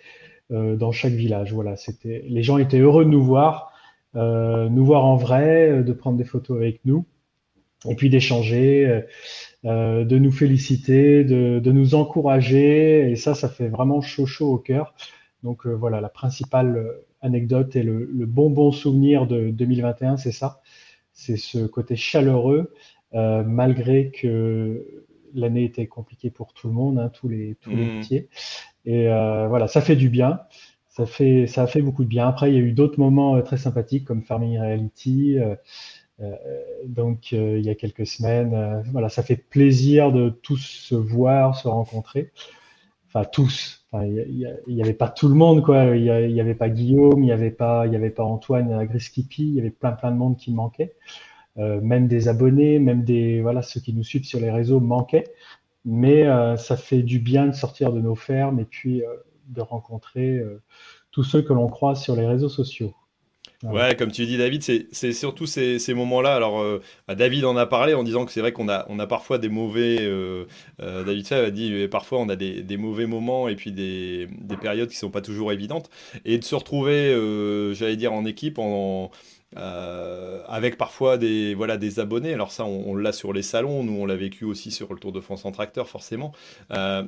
euh, 0.52 0.76
dans 0.76 0.92
chaque 0.92 1.14
village. 1.14 1.54
Voilà, 1.54 1.78
c'était, 1.78 2.24
les 2.28 2.44
gens 2.44 2.60
étaient 2.60 2.80
heureux 2.80 3.04
de 3.06 3.10
nous 3.10 3.24
voir, 3.24 3.74
nous 4.14 4.86
voir 4.86 5.06
en 5.06 5.16
vrai, 5.16 5.84
de 5.84 5.94
prendre 5.94 6.18
des 6.18 6.26
photos 6.26 6.58
avec 6.58 6.82
nous 6.86 7.06
et 7.90 7.96
puis 7.96 8.10
d'échanger. 8.10 8.86
euh, 8.88 9.02
euh, 9.66 10.06
de 10.06 10.18
nous 10.18 10.32
féliciter, 10.32 11.24
de, 11.24 11.60
de 11.60 11.72
nous 11.72 11.96
encourager, 11.96 13.12
et 13.12 13.16
ça, 13.16 13.36
ça 13.36 13.50
fait 13.50 13.68
vraiment 13.70 14.02
chaud 14.02 14.26
chaud 14.26 14.54
au 14.54 14.58
cœur. 14.58 14.94
Donc 15.44 15.66
euh, 15.66 15.74
voilà, 15.74 16.02
la 16.02 16.10
principale 16.10 16.88
anecdote 17.22 17.76
et 17.76 17.84
le, 17.84 18.06
le 18.12 18.26
bon 18.26 18.50
bon 18.50 18.72
souvenir 18.72 19.28
de 19.28 19.52
2021, 19.52 20.18
c'est 20.18 20.32
ça, 20.32 20.62
c'est 21.14 21.38
ce 21.38 21.66
côté 21.68 21.96
chaleureux, 21.96 22.74
euh, 23.14 23.44
malgré 23.44 24.12
que 24.12 25.06
l'année 25.34 25.64
était 25.66 25.88
compliquée 25.88 26.30
pour 26.32 26.54
tout 26.54 26.68
le 26.68 26.74
monde, 26.74 27.00
hein, 27.00 27.10
tous 27.10 27.30
les 27.30 27.56
tous 27.62 27.76
les 27.76 27.86
Mhm. 27.86 27.86
métiers. 27.86 28.30
Et 28.86 29.10
euh, 29.10 29.48
voilà, 29.48 29.68
ça 29.68 29.82
fait 29.82 29.96
du 29.96 30.10
bien. 30.10 30.42
Ça 30.90 31.06
fait, 31.06 31.48
ça 31.48 31.64
a 31.64 31.68
fait 31.68 31.82
beaucoup 31.82 32.04
de 32.04 32.10
bien. 32.10 32.28
Après, 32.28 32.52
il 32.52 32.56
y 32.56 32.58
a 32.58 32.62
eu 32.62 32.74
d'autres 32.74 33.00
moments 33.00 33.42
très 33.44 33.58
sympathiques 33.58 34.06
comme 34.06 34.24
Farming 34.24 34.60
Reality. 34.60 35.38
Euh, 36.20 36.36
donc, 36.86 37.30
euh, 37.34 37.58
il 37.60 37.66
y 37.66 37.70
a 37.70 37.76
quelques 37.76 38.06
semaines, 38.06 38.54
euh, 38.54 38.82
voilà, 38.92 39.10
ça 39.10 39.24
fait 39.24 39.36
plaisir 39.38 40.12
de 40.12 40.30
tous 40.30 40.58
se 40.62 40.96
voir, 40.96 41.56
se 41.56 41.68
rencontrer. 41.68 42.32
Enfin, 43.08 43.26
tous. 43.26 43.86
Enfin, 43.92 44.06
il 44.06 44.14
y 44.16 44.20
a- 44.20 44.24
il 44.26 44.38
y 44.40 44.46
a- 44.46 44.56
il 44.68 44.76
y 44.76 44.82
avait 44.82 44.94
pas 44.94 45.10
tout 45.10 45.28
le 45.28 45.36
monde, 45.36 45.64
quoi. 45.64 45.96
Il 45.98 46.04
y 46.04 46.10
a- 46.10 46.22
il 46.22 46.32
y 46.36 46.42
avait 46.42 46.56
pas 46.56 46.70
Guillaume, 46.70 47.24
il 47.24 47.28
y 47.28 47.32
avait 47.32 47.52
pas, 47.52 47.86
il 47.88 47.94
y 47.94 47.96
avait 47.96 48.10
pas 48.10 48.24
Antoine 48.24 48.86
Griskipi. 48.86 49.44
Il 49.50 49.56
y 49.56 49.60
avait 49.60 49.70
plein, 49.72 49.92
plein 49.94 50.12
de 50.12 50.18
monde 50.18 50.38
qui 50.38 50.52
manquait. 50.54 50.94
Même 51.58 52.08
des 52.08 52.28
abonnés, 52.30 52.80
même 52.80 53.04
des, 53.04 53.42
voilà, 53.42 53.62
ceux 53.62 53.82
qui 53.82 53.94
nous 53.94 54.04
suivent 54.04 54.26
sur 54.26 54.40
les 54.40 54.52
réseaux 54.52 54.80
manquaient. 54.80 55.26
Mais 55.86 56.26
ça 56.58 56.78
fait 56.78 57.04
du 57.04 57.20
bien 57.20 57.48
de 57.48 57.54
sortir 57.54 57.94
de 57.94 58.02
nos 58.02 58.16
fermes 58.16 58.60
et 58.60 58.66
puis 58.66 59.04
de 59.50 59.62
rencontrer 59.62 60.42
tous 61.12 61.24
ceux 61.24 61.42
que 61.42 61.54
l'on 61.54 61.68
croise 61.70 62.02
sur 62.02 62.16
les 62.16 62.26
réseaux 62.28 62.50
sociaux. 62.50 62.94
Voilà. 63.64 63.90
Ouais, 63.90 63.96
comme 63.96 64.12
tu 64.12 64.26
dis, 64.26 64.38
David, 64.38 64.64
c'est 64.92 65.14
surtout 65.14 65.46
ces, 65.46 65.78
ces 65.78 65.94
moments-là. 65.94 66.36
Alors, 66.36 66.62
euh, 66.62 66.82
bah, 67.08 67.14
David 67.14 67.46
en 67.46 67.56
a 67.58 67.68
parlé 67.68 67.94
en 67.94 68.04
disant 68.04 68.26
que 68.26 68.32
c'est 68.32 68.42
vrai 68.42 68.54
qu'on 68.54 68.68
a, 68.70 68.86
on 68.90 68.98
a 68.98 69.06
parfois 69.06 69.38
des 69.38 69.50
mauvais. 69.50 69.98
euh, 70.02 70.46
euh, 70.82 71.04
David 71.04 71.28
ça 71.28 71.38
a 71.38 71.52
dit, 71.52 71.88
parfois 71.88 72.20
on 72.20 72.30
a 72.30 72.36
des, 72.36 72.64
des 72.64 72.78
mauvais 72.78 73.06
moments 73.06 73.48
et 73.48 73.56
puis 73.56 73.72
des, 73.72 74.28
des 74.40 74.58
périodes 74.58 74.90
qui 74.90 74.96
sont 74.98 75.12
pas 75.12 75.22
toujours 75.22 75.52
évidentes. 75.52 75.92
Et 76.26 76.40
de 76.40 76.44
se 76.44 76.56
retrouver, 76.56 77.14
j'allais 77.76 77.98
dire, 77.98 78.14
en 78.14 78.26
équipe, 78.26 78.58
en, 78.58 79.12
euh, 79.58 80.42
avec 80.48 80.78
parfois 80.78 81.18
des, 81.18 81.54
voilà, 81.54 81.78
des 81.78 82.00
abonnés. 82.00 82.34
Alors, 82.34 82.52
ça, 82.52 82.66
on, 82.66 82.90
on 82.92 82.96
l'a 82.96 83.12
sur 83.12 83.32
les 83.34 83.44
salons. 83.44 83.84
Nous, 83.84 83.94
on 83.94 84.06
l'a 84.08 84.16
vécu 84.16 84.44
aussi 84.46 84.72
sur 84.72 84.92
le 84.94 85.00
Tour 85.00 85.12
de 85.12 85.20
France 85.22 85.46
en 85.46 85.52
tracteur, 85.52 85.88
forcément. 85.88 86.34
Euh, 86.72 87.04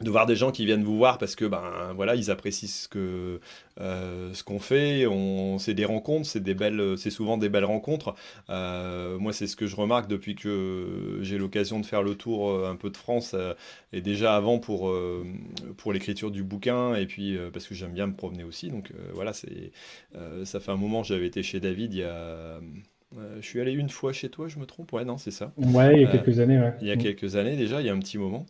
de 0.00 0.10
voir 0.10 0.26
des 0.26 0.36
gens 0.36 0.52
qui 0.52 0.64
viennent 0.64 0.84
vous 0.84 0.96
voir 0.96 1.18
parce 1.18 1.34
que 1.34 1.44
ben 1.44 1.92
voilà 1.96 2.14
ils 2.14 2.30
apprécient 2.30 2.68
ce 2.68 2.86
que 2.86 3.40
euh, 3.80 4.32
ce 4.32 4.44
qu'on 4.44 4.60
fait 4.60 5.06
on 5.08 5.58
c'est 5.58 5.74
des 5.74 5.84
rencontres 5.84 6.26
c'est 6.26 6.38
des 6.42 6.54
belles 6.54 6.96
c'est 6.96 7.10
souvent 7.10 7.36
des 7.36 7.48
belles 7.48 7.64
rencontres 7.64 8.14
Euh, 8.48 9.18
moi 9.18 9.32
c'est 9.32 9.48
ce 9.48 9.56
que 9.56 9.66
je 9.66 9.74
remarque 9.74 10.06
depuis 10.08 10.36
que 10.36 11.18
j'ai 11.22 11.36
l'occasion 11.36 11.80
de 11.80 11.86
faire 11.86 12.04
le 12.04 12.14
tour 12.14 12.48
euh, 12.48 12.70
un 12.70 12.76
peu 12.76 12.90
de 12.90 12.96
France 12.96 13.32
euh, 13.34 13.54
et 13.92 14.00
déjà 14.00 14.36
avant 14.36 14.60
pour 14.60 14.92
pour 15.76 15.92
l'écriture 15.92 16.30
du 16.30 16.44
bouquin 16.44 16.94
et 16.94 17.06
puis 17.06 17.36
parce 17.52 17.66
que 17.66 17.74
j'aime 17.74 17.92
bien 17.92 18.06
me 18.06 18.14
promener 18.14 18.44
aussi 18.44 18.68
donc 18.70 18.92
voilà 19.14 19.32
c'est 19.32 19.72
ça 20.44 20.60
fait 20.60 20.70
un 20.70 20.76
moment 20.76 21.02
j'avais 21.02 21.26
été 21.26 21.42
chez 21.42 21.58
David 21.60 21.92
il 21.94 22.00
y 22.00 22.02
a 22.04 22.60
euh, 23.16 23.36
je 23.40 23.46
suis 23.46 23.60
allé 23.60 23.72
une 23.72 23.88
fois 23.88 24.12
chez 24.12 24.28
toi, 24.28 24.48
je 24.48 24.58
me 24.58 24.66
trompe? 24.66 24.92
Ouais, 24.92 25.04
non, 25.04 25.16
c'est 25.16 25.30
ça. 25.30 25.54
Ouais, 25.56 25.94
il 25.96 26.00
y 26.00 26.04
a 26.04 26.06
Euh, 26.06 26.12
quelques 26.12 26.38
années, 26.40 26.58
ouais. 26.58 26.74
Il 26.80 26.86
y 26.88 26.90
a 26.90 26.96
Mm. 26.96 26.98
quelques 26.98 27.36
années 27.36 27.56
déjà, 27.56 27.80
il 27.80 27.86
y 27.86 27.90
a 27.90 27.94
un 27.94 27.98
petit 27.98 28.18
moment. 28.18 28.46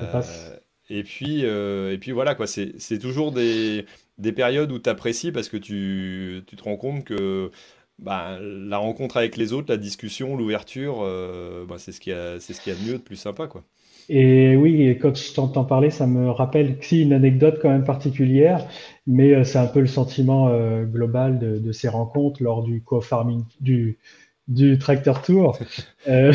Ça 0.00 0.06
passe. 0.06 0.56
Et 0.88 1.02
puis, 1.02 1.44
euh, 1.44 1.92
et 1.92 1.98
puis 1.98 2.12
voilà, 2.12 2.34
quoi, 2.34 2.46
c'est, 2.46 2.98
toujours 3.00 3.32
des, 3.32 3.86
des 4.18 4.32
périodes 4.32 4.70
où 4.70 4.78
tu 4.78 4.88
apprécies 4.88 5.32
parce 5.32 5.48
que 5.48 5.56
tu, 5.56 6.42
tu 6.46 6.56
te 6.56 6.62
rends 6.62 6.76
compte 6.76 7.04
que 7.04 7.50
bah, 7.98 8.38
la 8.40 8.78
rencontre 8.78 9.16
avec 9.16 9.36
les 9.36 9.52
autres, 9.52 9.66
la 9.68 9.78
discussion, 9.78 10.36
l'ouverture, 10.36 10.98
euh, 11.02 11.64
bah, 11.66 11.76
c'est 11.78 11.92
ce 11.92 12.00
qu'il 12.00 12.12
y 12.12 12.16
a, 12.16 12.38
ce 12.38 12.52
qu'il 12.60 12.72
a 12.72 12.76
de 12.76 12.88
mieux, 12.88 12.98
de 12.98 13.02
plus 13.02 13.16
sympa, 13.16 13.46
quoi. 13.46 13.64
Et 14.08 14.54
oui, 14.54 14.96
quand 15.00 15.16
je 15.16 15.34
t'entends 15.34 15.64
parler, 15.64 15.90
ça 15.90 16.06
me 16.06 16.30
rappelle 16.30 16.76
si 16.80 17.02
une 17.02 17.12
anecdote 17.12 17.58
quand 17.60 17.70
même 17.70 17.82
particulière, 17.82 18.64
mais 19.08 19.34
euh, 19.34 19.42
c'est 19.42 19.58
un 19.58 19.66
peu 19.66 19.80
le 19.80 19.88
sentiment 19.88 20.48
global 20.84 21.40
de, 21.40 21.58
de 21.58 21.72
ces 21.72 21.88
rencontres 21.88 22.40
lors 22.40 22.62
du 22.62 22.82
co-farming 22.82 23.42
du 23.60 23.98
du 24.48 24.78
tracteur 24.78 25.22
tour. 25.22 25.58
Euh, 26.08 26.32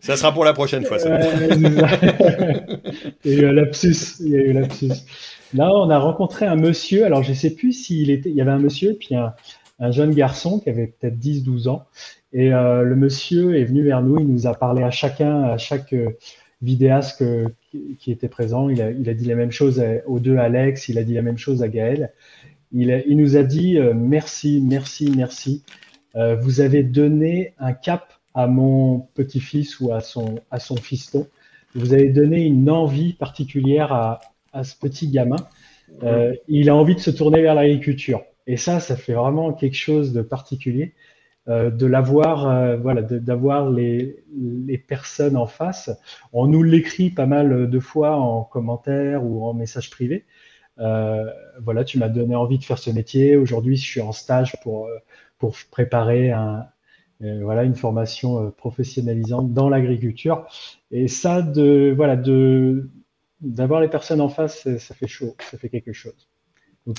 Ça 0.00 0.16
sera 0.16 0.32
pour 0.32 0.42
la 0.46 0.54
prochaine 0.54 0.84
fois, 0.86 0.98
ça. 0.98 1.18
Il 3.24 3.32
y 3.32 3.38
a 3.38 3.42
eu 3.42 3.46
un 3.46 3.52
lapsus. 3.52 4.20
Il 4.20 4.28
y 4.30 4.36
a 4.36 4.40
eu 4.40 4.52
lapsus. 4.52 4.88
Là, 5.52 5.70
on 5.74 5.90
a 5.90 5.98
rencontré 5.98 6.46
un 6.46 6.56
monsieur. 6.56 7.04
Alors, 7.04 7.22
je 7.22 7.34
sais 7.34 7.50
plus 7.50 7.72
s'il 7.72 8.08
était. 8.10 8.30
Il 8.30 8.36
y 8.36 8.40
avait 8.40 8.52
un 8.52 8.58
monsieur 8.58 8.92
et 8.92 8.94
puis 8.94 9.14
un, 9.14 9.34
un 9.80 9.90
jeune 9.90 10.12
garçon 10.14 10.60
qui 10.60 10.70
avait 10.70 10.86
peut-être 10.98 11.18
10-12 11.18 11.68
ans. 11.68 11.84
Et 12.32 12.54
euh, 12.54 12.82
le 12.84 12.96
monsieur 12.96 13.54
est 13.58 13.64
venu 13.64 13.82
vers 13.82 14.00
nous. 14.02 14.18
Il 14.18 14.26
nous 14.28 14.46
a 14.46 14.54
parlé 14.54 14.82
à 14.82 14.90
chacun, 14.90 15.42
à 15.42 15.58
chaque 15.58 15.92
euh, 15.92 16.10
vidéaste 16.62 17.18
que- 17.18 17.46
qui, 17.98 18.10
était 18.10 18.28
présent. 18.28 18.70
Il 18.70 18.80
a, 18.80 18.90
il 18.90 19.08
a 19.10 19.14
dit 19.14 19.26
la 19.26 19.34
même 19.34 19.52
chose 19.52 19.82
aux 20.06 20.18
deux 20.20 20.38
Alex. 20.38 20.88
Il 20.88 20.96
a 20.96 21.02
dit 21.04 21.12
la 21.12 21.20
même 21.22 21.36
chose 21.38 21.62
à 21.62 21.68
Gaël. 21.68 22.12
Il, 22.72 22.90
a- 22.90 23.04
il 23.06 23.18
nous 23.18 23.36
a 23.36 23.42
dit 23.42 23.78
merci, 23.94 24.62
merci, 24.66 25.12
merci. 25.14 25.62
Euh, 26.16 26.34
vous 26.36 26.60
avez 26.60 26.82
donné 26.82 27.52
un 27.58 27.72
cap 27.72 28.14
à 28.34 28.46
mon 28.46 29.00
petit-fils 29.14 29.80
ou 29.80 29.92
à 29.92 30.00
son, 30.00 30.40
à 30.50 30.58
son 30.58 30.76
fiston. 30.76 31.26
Vous 31.74 31.92
avez 31.92 32.08
donné 32.08 32.44
une 32.44 32.70
envie 32.70 33.12
particulière 33.12 33.92
à, 33.92 34.20
à 34.52 34.64
ce 34.64 34.74
petit 34.76 35.08
gamin. 35.08 35.36
Euh, 36.02 36.34
il 36.48 36.70
a 36.70 36.74
envie 36.74 36.94
de 36.94 37.00
se 37.00 37.10
tourner 37.10 37.42
vers 37.42 37.54
l'agriculture. 37.54 38.22
Et 38.46 38.56
ça, 38.56 38.80
ça 38.80 38.96
fait 38.96 39.12
vraiment 39.12 39.52
quelque 39.52 39.76
chose 39.76 40.12
de 40.12 40.22
particulier. 40.22 40.94
Euh, 41.48 41.70
de 41.70 41.86
l'avoir, 41.86 42.76
voilà, 42.78 43.02
d'avoir 43.02 43.70
les, 43.70 44.24
les 44.34 44.78
personnes 44.78 45.36
en 45.36 45.46
face. 45.46 45.90
On 46.32 46.46
nous 46.46 46.62
l'écrit 46.62 47.10
pas 47.10 47.26
mal 47.26 47.70
de 47.70 47.80
fois 47.80 48.16
en 48.16 48.42
commentaire 48.42 49.22
ou 49.24 49.44
en 49.44 49.54
message 49.54 49.90
privé. 49.90 50.24
Voilà, 50.76 51.84
tu 51.84 51.98
m'as 51.98 52.08
donné 52.08 52.34
envie 52.34 52.58
de 52.58 52.64
faire 52.64 52.78
ce 52.78 52.90
métier. 52.90 53.36
Aujourd'hui, 53.36 53.76
je 53.76 53.84
suis 53.84 54.00
en 54.00 54.12
stage 54.12 54.56
pour, 54.62 54.88
pour 55.38 55.56
préparer 55.70 56.30
un, 56.30 56.66
euh, 57.22 57.40
voilà, 57.42 57.64
une 57.64 57.74
formation 57.74 58.50
professionnalisante 58.52 59.52
dans 59.52 59.68
l'agriculture. 59.68 60.46
Et 60.90 61.08
ça, 61.08 61.42
de, 61.42 61.92
voilà, 61.96 62.16
de, 62.16 62.90
d'avoir 63.40 63.80
les 63.80 63.88
personnes 63.88 64.20
en 64.20 64.28
face, 64.28 64.68
ça 64.78 64.94
fait 64.94 65.08
chaud, 65.08 65.36
ça 65.50 65.58
fait 65.58 65.68
quelque 65.68 65.92
chose. 65.92 66.28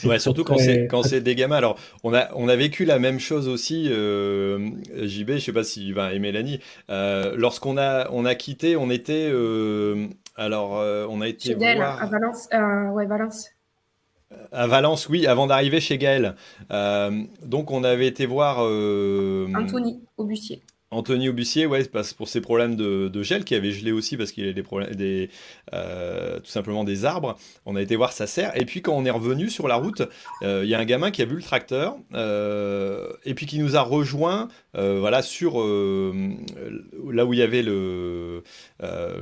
Ouais, 0.03 0.19
surtout 0.19 0.43
quand 0.43 0.57
c'est 0.57 0.87
quand 0.87 1.01
c'est 1.03 1.21
des 1.21 1.33
gamins. 1.33 1.55
Alors, 1.55 1.79
on 2.03 2.13
a 2.13 2.27
on 2.35 2.49
a 2.49 2.55
vécu 2.57 2.83
la 2.83 2.99
même 2.99 3.19
chose 3.19 3.47
aussi, 3.47 3.87
euh, 3.89 4.69
JB. 4.93 5.31
Je 5.33 5.37
sais 5.39 5.53
pas 5.53 5.63
si 5.63 5.91
et 5.91 6.19
Mélanie. 6.19 6.59
Euh, 6.89 7.35
Lorsqu'on 7.37 7.77
a 7.77 8.09
on 8.11 8.25
a 8.25 8.35
quitté, 8.35 8.75
on 8.75 8.89
était 8.89 9.29
euh, 9.31 10.07
alors 10.35 10.71
on 11.09 11.21
a 11.21 11.27
été 11.27 11.53
voir... 11.53 12.01
à 12.01 12.05
Valence. 12.05 12.49
ouais, 12.93 13.05
Valence. 13.05 13.49
À 14.51 14.67
Valence, 14.67 15.07
oui, 15.09 15.25
avant 15.25 15.47
d'arriver 15.47 15.79
chez 15.79 15.97
Gaël. 15.97 16.35
donc, 16.69 17.71
on 17.71 17.83
avait 17.83 18.07
été 18.07 18.25
voir 18.25 18.59
Anthony 18.59 20.01
Aubussier. 20.17 20.63
Anthony 20.89 21.27
Aubussier, 21.27 21.65
ouais, 21.65 21.83
pour 22.17 22.29
ses 22.29 22.39
problèmes 22.39 22.77
de, 22.77 23.23
gel, 23.23 23.43
qui 23.43 23.55
avait 23.55 23.71
gelé 23.71 23.91
aussi 23.91 24.15
parce 24.15 24.31
qu'il 24.31 24.47
a 24.47 24.53
des 24.53 24.63
problèmes, 24.63 24.95
des, 24.95 25.29
euh, 25.73 26.39
tout 26.39 26.49
simplement 26.49 26.85
des 26.85 27.03
arbres. 27.03 27.37
On 27.65 27.75
a 27.75 27.81
été 27.81 27.97
voir 27.97 28.13
sa 28.13 28.25
serre. 28.25 28.53
Et 28.55 28.63
puis 28.63 28.81
quand 28.81 28.93
on 28.93 29.03
est 29.03 29.11
revenu 29.11 29.49
sur 29.49 29.67
la 29.67 29.75
route, 29.75 30.03
euh, 30.43 30.61
il 30.63 30.69
y 30.69 30.75
a 30.75 30.79
un 30.79 30.85
gamin 30.85 31.11
qui 31.11 31.21
a 31.21 31.25
vu 31.25 31.35
le 31.35 31.41
tracteur 31.41 31.97
euh, 32.13 33.11
et 33.25 33.33
puis 33.33 33.45
qui 33.45 33.59
nous 33.59 33.75
a 33.75 33.81
rejoint, 33.81 34.47
voilà, 34.73 35.23
sur 35.23 35.57
là 35.57 37.25
où 37.25 37.33
il 37.33 37.39
y 37.39 37.41
avait 37.41 37.63
le, 37.63 38.43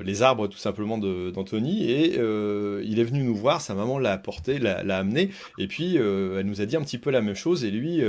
les 0.04 0.22
arbres 0.22 0.48
tout 0.48 0.58
simplement 0.58 0.98
d'Anthony. 0.98 1.90
Et 1.90 2.16
il 2.16 3.00
est 3.00 3.04
venu 3.04 3.24
nous 3.24 3.36
voir. 3.36 3.62
Sa 3.62 3.74
maman 3.74 3.98
l'a 3.98 4.12
apporté, 4.12 4.60
l'a 4.60 4.98
amené. 4.98 5.32
Et 5.58 5.68
puis 5.68 5.96
elle 5.96 6.46
nous 6.46 6.62
a 6.62 6.66
dit 6.66 6.76
un 6.76 6.82
petit 6.82 6.98
peu 6.98 7.10
la 7.10 7.22
même 7.22 7.36
chose. 7.36 7.64
Et 7.64 7.72
lui, 7.72 8.02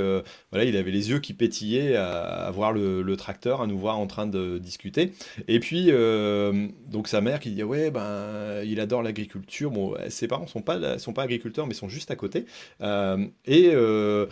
voilà, 0.50 0.64
il 0.64 0.76
avait 0.76 0.90
les 0.90 1.10
yeux 1.10 1.20
qui 1.20 1.34
pétillaient 1.34 1.94
à, 1.94 2.50
voir 2.52 2.72
le 2.72 3.16
tracteur 3.16 3.45
à 3.54 3.66
nous 3.66 3.78
voir 3.78 3.98
en 3.98 4.06
train 4.06 4.26
de 4.26 4.58
discuter. 4.58 5.12
Et 5.48 5.60
puis, 5.60 5.86
euh, 5.90 6.68
donc 6.90 7.08
sa 7.08 7.20
mère 7.20 7.40
qui 7.40 7.50
dit 7.50 7.62
Ouais, 7.62 7.90
ben, 7.90 8.62
il 8.64 8.80
adore 8.80 9.02
l'agriculture. 9.02 9.70
Bon, 9.70 9.94
ses 10.08 10.28
parents 10.28 10.46
sont 10.46 10.62
pas, 10.62 10.98
sont 10.98 11.12
pas 11.12 11.22
agriculteurs, 11.22 11.66
mais 11.66 11.74
sont 11.74 11.88
juste 11.88 12.10
à 12.10 12.16
côté. 12.16 12.46
Euh, 12.82 13.24
et 13.46 13.70
euh, 13.72 14.26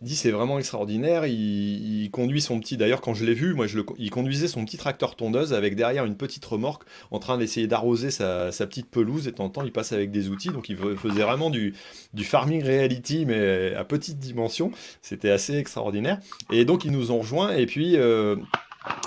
dit 0.00 0.16
C'est 0.16 0.30
vraiment 0.30 0.58
extraordinaire. 0.58 1.26
Il, 1.26 2.10
conduit 2.12 2.40
son 2.40 2.60
petit, 2.60 2.76
d'ailleurs, 2.76 3.00
quand 3.00 3.14
je 3.14 3.24
l'ai 3.24 3.34
vu, 3.34 3.54
moi, 3.54 3.66
je 3.66 3.78
le, 3.78 3.86
il 3.98 4.10
conduisait 4.10 4.46
son 4.46 4.64
petit 4.64 4.76
tracteur 4.76 5.16
tondeuse 5.16 5.52
avec 5.52 5.74
derrière 5.74 6.04
une 6.04 6.16
petite 6.16 6.44
remorque 6.44 6.84
en 7.10 7.18
train 7.18 7.38
d'essayer 7.38 7.66
d'arroser 7.66 8.10
sa, 8.10 8.50
petite 8.50 8.88
pelouse. 8.88 9.26
Et 9.26 9.32
de 9.32 9.36
temps 9.36 9.44
en 9.44 9.50
temps, 9.50 9.64
il 9.64 9.72
passe 9.72 9.92
avec 9.92 10.10
des 10.10 10.28
outils. 10.28 10.50
Donc, 10.50 10.68
il 10.68 10.76
faisait 10.76 11.22
vraiment 11.22 11.50
du, 11.50 11.74
du 12.12 12.24
farming 12.24 12.62
reality, 12.62 13.26
mais 13.26 13.74
à 13.74 13.84
petite 13.84 14.18
dimension. 14.18 14.70
C'était 15.02 15.30
assez 15.30 15.56
extraordinaire. 15.56 16.20
Et 16.52 16.64
donc, 16.64 16.84
ils 16.84 16.92
nous 16.92 17.10
ont 17.10 17.18
rejoints. 17.18 17.56
Et 17.56 17.66
puis, 17.66 17.96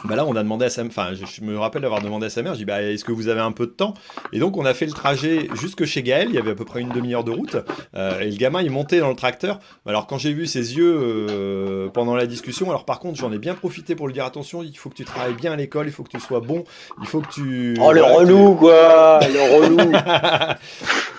bah 0.06 0.16
là, 0.16 0.26
on 0.26 0.36
a 0.36 0.44
demandé 0.44 0.66
à 0.66 0.70
sa 0.70 0.84
enfin, 0.84 1.10
je, 1.14 1.44
me 1.44 1.58
rappelle 1.58 1.82
d'avoir 1.82 2.02
demandé 2.02 2.28
à 2.28 2.30
sa 2.30 2.42
mère, 2.42 2.54
je 2.54 2.60
dis, 2.60 2.66
bah, 2.66 2.82
est-ce 2.82 3.04
que 3.04 3.12
vous 3.12 3.28
avez 3.28 3.42
un 3.42 3.52
peu 3.52 3.66
de 3.66 3.72
temps? 3.72 3.94
Et 4.34 4.40
donc, 4.40 4.58
on 4.58 4.66
a 4.66 4.74
fait 4.74 4.86
le 4.86 4.92
trajet 4.92 5.50
jusque 5.60 5.86
chez 5.86 6.04
Gaël, 6.04 6.28
il 6.30 6.36
y 6.36 6.38
avait 6.38 6.52
à 6.52 6.56
peu 6.56 6.66
près 6.66 6.82
une 6.82 6.90
demi-heure 6.90 7.24
de 7.24 7.32
route, 7.32 7.58
euh, 7.96 8.20
et 8.20 8.30
le 8.30 8.38
gamin, 8.38 8.62
il 8.62 8.72
montait 8.72 9.00
dans 9.00 9.10
le 9.10 9.16
tracteur. 9.16 9.60
Alors, 9.86 10.08
quand 10.08 10.18
j'ai 10.18 10.34
vu 10.34 10.46
ses 10.46 10.78
yeux 10.78 10.98
euh, 11.00 11.90
pendant 11.90 12.16
la 12.16 12.26
discussion, 12.26 12.70
alors 12.70 12.86
par 12.86 13.00
contre, 13.00 13.20
j'en 13.20 13.32
ai 13.32 13.40
bien 13.40 13.54
profité 13.54 13.96
pour 13.96 14.08
lui 14.08 14.14
dire, 14.14 14.26
attention, 14.26 14.64
il 14.64 14.76
faut 14.78 14.90
que 14.90 14.96
tu 14.96 15.06
travailles 15.06 15.34
bien 15.34 15.52
à 15.52 15.56
l'école, 15.56 15.88
il 15.88 15.92
faut 15.92 16.04
que 16.04 16.10
tu 16.10 16.20
sois 16.20 16.40
bon, 16.40 16.64
il 17.02 17.08
faut 17.08 17.22
que 17.22 17.32
tu... 17.32 17.76
Oh, 17.80 17.92
le 17.92 18.04
relou, 18.04 18.56
quoi 18.56 19.20
Le 19.22 19.56
relou. 19.56 19.92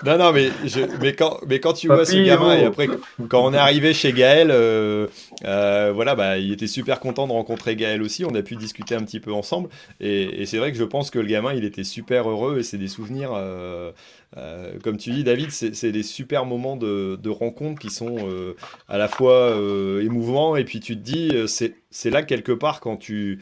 Non, 0.05 0.17
non, 0.17 0.31
mais, 0.31 0.49
je, 0.63 0.79
mais, 1.01 1.13
quand, 1.13 1.39
mais 1.45 1.59
quand 1.59 1.73
tu 1.73 1.87
vois 1.87 2.05
ce 2.05 2.15
gamin, 2.15 2.55
et 2.55 2.63
après, 2.63 2.87
quand 3.27 3.43
on 3.43 3.53
est 3.53 3.57
arrivé 3.57 3.93
chez 3.93 4.13
Gaël, 4.13 4.49
euh, 4.49 5.91
voilà, 5.93 6.15
bah, 6.15 6.37
il 6.37 6.53
était 6.53 6.67
super 6.67 7.01
content 7.01 7.27
de 7.27 7.33
rencontrer 7.33 7.75
Gaël 7.75 8.01
aussi, 8.01 8.23
on 8.23 8.33
a 8.33 8.41
pu 8.41 8.48
discuter 8.55 8.95
un 8.95 9.03
petit 9.03 9.19
peu 9.19 9.33
ensemble. 9.33 9.69
Et, 9.99 10.45
c'est 10.45 10.57
vrai 10.57 10.71
que 10.71 10.77
je 10.77 10.83
pense 10.83 11.11
que 11.11 11.19
le 11.19 11.27
gamin, 11.27 11.53
il 11.53 11.65
était 11.65 11.83
super 11.83 12.29
heureux 12.29 12.59
et 12.59 12.63
c'est 12.63 12.77
des 12.77 12.87
souvenirs, 12.87 13.31
euh, 13.33 13.91
euh, 14.37 14.77
comme 14.83 14.97
tu 14.97 15.11
dis, 15.11 15.23
David, 15.23 15.51
c'est 15.51 15.91
des 15.91 16.03
super 16.03 16.45
moments 16.45 16.75
de, 16.75 17.19
de 17.21 17.29
rencontre 17.29 17.79
qui 17.79 17.89
sont 17.89 18.15
euh, 18.19 18.55
à 18.87 18.97
la 18.97 19.07
fois 19.07 19.55
émouvants 20.01 20.55
et 20.55 20.63
puis 20.63 20.79
tu 20.79 20.95
te 20.95 21.01
dis, 21.01 21.31
c'est 21.47 22.09
là 22.09 22.23
quelque 22.23 22.51
part 22.51 22.79
quand 22.79 22.97
tu, 22.97 23.39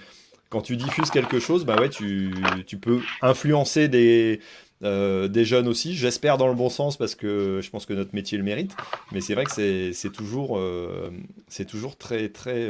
quand 0.49 0.61
tu 0.61 0.77
diffuses 0.77 1.11
quelque 1.11 1.39
chose, 1.39 1.65
bah 1.65 1.79
ouais, 1.79 1.89
tu, 1.89 2.33
tu 2.65 2.77
peux 2.77 3.01
influencer 3.21 3.87
des. 3.87 4.39
des 4.81 5.45
jeunes 5.45 5.67
aussi, 5.67 5.95
j'espère 5.95 6.37
dans 6.37 6.47
le 6.47 6.55
bon 6.55 6.69
sens 6.69 6.97
parce 6.97 7.15
que 7.15 7.59
je 7.61 7.69
pense 7.69 7.85
que 7.85 7.93
notre 7.93 8.13
métier 8.13 8.37
le 8.37 8.43
mérite, 8.43 8.75
mais 9.11 9.21
c'est 9.21 9.33
vrai 9.33 9.45
que 9.45 9.51
c'est 9.91 10.11
toujours, 10.11 10.59
c'est 11.47 11.65
toujours 11.65 11.97
très 11.97 12.29
très 12.29 12.67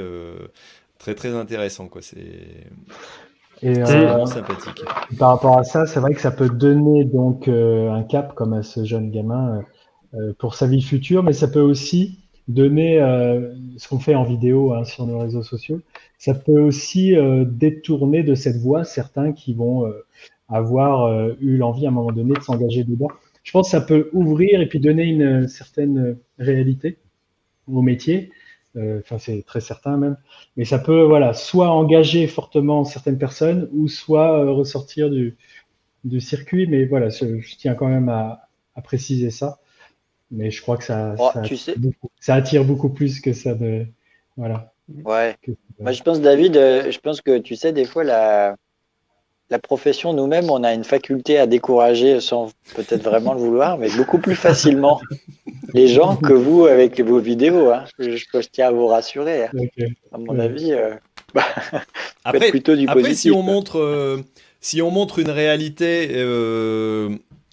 très 0.98 1.16
très 1.16 1.34
intéressant 1.36 1.88
quoi. 1.88 2.02
C'est 2.02 2.68
euh, 3.64 3.84
vraiment 3.84 4.26
sympathique. 4.26 4.84
Par 5.18 5.30
rapport 5.30 5.58
à 5.58 5.64
ça, 5.64 5.86
c'est 5.86 6.00
vrai 6.00 6.14
que 6.14 6.22
ça 6.22 6.32
peut 6.32 6.50
donner 6.50 7.06
donc 7.06 7.48
euh, 7.48 7.90
un 7.92 8.04
cap 8.04 8.36
comme 8.36 8.54
à 8.54 8.64
ce 8.64 8.86
jeune 8.86 9.10
gamin 9.10 9.64
euh, 10.14 10.34
pour 10.38 10.56
sa 10.56 10.68
vie 10.68 10.82
future, 10.82 11.24
mais 11.24 11.34
ça 11.34 11.48
peut 11.48 11.62
aussi 11.62 12.20
donner 12.48 12.98
ce 13.76 13.90
qu'on 13.90 14.00
fait 14.00 14.16
en 14.16 14.24
vidéo 14.24 14.74
hein, 14.74 14.86
sur 14.86 15.06
nos 15.06 15.20
réseaux 15.20 15.44
sociaux. 15.44 15.82
Ça 16.18 16.34
peut 16.34 16.62
aussi 16.62 17.14
détourner 17.46 18.24
de 18.24 18.36
cette 18.36 18.56
voie 18.56 18.86
certains 18.86 19.34
qui 19.34 19.54
vont 19.54 19.92
avoir 20.48 21.30
eu 21.42 21.58
l'envie 21.58 21.86
à 21.86 21.90
un 21.90 21.92
moment 21.92 22.14
donné 22.14 22.34
de 22.36 22.42
s'engager 22.42 22.86
dedans. 22.86 23.10
Je 23.44 23.52
pense 23.52 23.68
que 23.68 23.72
ça 23.72 23.82
peut 23.82 24.10
ouvrir 24.14 24.62
et 24.62 24.70
puis 24.70 24.80
donner 24.80 25.04
une 25.04 25.50
certaine 25.50 26.16
réalité 26.40 27.00
au 27.68 27.82
métier 27.82 28.30
euh, 28.30 28.37
enfin, 29.00 29.18
c'est 29.18 29.44
très 29.44 29.62
certain 29.62 29.98
même. 29.98 30.18
Mais 30.56 30.66
ça 30.66 30.80
peut, 30.80 31.04
voilà, 31.04 31.34
soit 31.34 31.70
engager 31.70 32.28
fortement 32.28 32.84
certaines 32.84 33.18
personnes 33.18 33.70
ou 33.72 33.88
soit 33.88 34.40
euh, 34.40 34.52
ressortir 34.52 35.10
du, 35.10 35.38
du, 36.04 36.20
circuit. 36.20 36.68
Mais 36.68 36.86
voilà, 36.86 37.10
je, 37.10 37.56
tiens 37.58 37.76
quand 37.76 37.88
même 37.88 38.10
à, 38.10 38.50
à, 38.76 38.82
préciser 38.82 39.32
ça. 39.32 39.60
Mais 40.32 40.52
je 40.52 40.62
crois 40.62 40.78
que 40.78 40.84
ça, 40.84 41.16
oh, 41.18 41.30
ça, 41.34 41.42
tu 41.42 41.54
attire 41.54 41.58
sais... 41.58 41.80
beaucoup, 41.80 42.12
ça, 42.20 42.36
attire 42.36 42.66
beaucoup, 42.66 42.90
plus 42.90 43.22
que 43.22 43.34
ça 43.34 43.56
de, 43.56 43.86
voilà. 44.36 44.74
Ouais. 45.04 45.36
Que, 45.42 45.52
Moi, 45.80 45.92
je 45.92 46.04
pense, 46.04 46.22
David, 46.22 46.58
euh, 46.58 46.92
je 46.92 47.00
pense 47.00 47.22
que 47.22 47.38
tu 47.40 47.56
sais, 47.56 47.74
des 47.74 47.86
fois, 47.86 48.04
la, 48.04 48.56
la 49.50 49.60
profession, 49.60 50.14
nous-mêmes, 50.14 50.50
on 50.50 50.64
a 50.64 50.74
une 50.74 50.84
faculté 50.84 51.38
à 51.38 51.48
décourager 51.48 52.20
sans 52.20 52.52
peut-être 52.76 53.04
vraiment 53.04 53.34
le 53.34 53.40
vouloir, 53.40 53.78
mais 53.78 53.90
beaucoup 53.90 54.20
plus 54.20 54.36
facilement 54.36 55.00
les 55.74 55.88
gens 55.88 56.18
que 56.18 56.34
vous 56.34 56.66
avec 56.66 57.00
vos 57.00 57.20
vidéos. 57.20 57.72
Hein. 57.72 57.86
Je, 57.98 58.18
je, 58.18 58.26
tiens 58.52 58.68
à 58.68 58.72
vous 58.72 58.88
rassurer. 58.88 59.46
Hein. 59.46 59.52
Okay. 59.54 59.94
À 60.12 60.18
mon 60.18 60.38
ouais. 60.38 60.46
avis, 60.46 60.74
euh, 60.74 60.94
bah, 61.34 61.46
après, 62.26 62.50
plutôt 62.50 62.76
du 62.76 62.88
après, 62.88 63.02
positif. 63.02 63.22
Si 63.22 63.32
on, 63.32 63.42
montre, 63.42 63.80
euh, 63.80 64.22
si 64.60 64.82
on 64.82 64.92
montre 64.92 65.20
une 65.20 65.30
réalité 65.30 66.10
euh, 66.12 67.10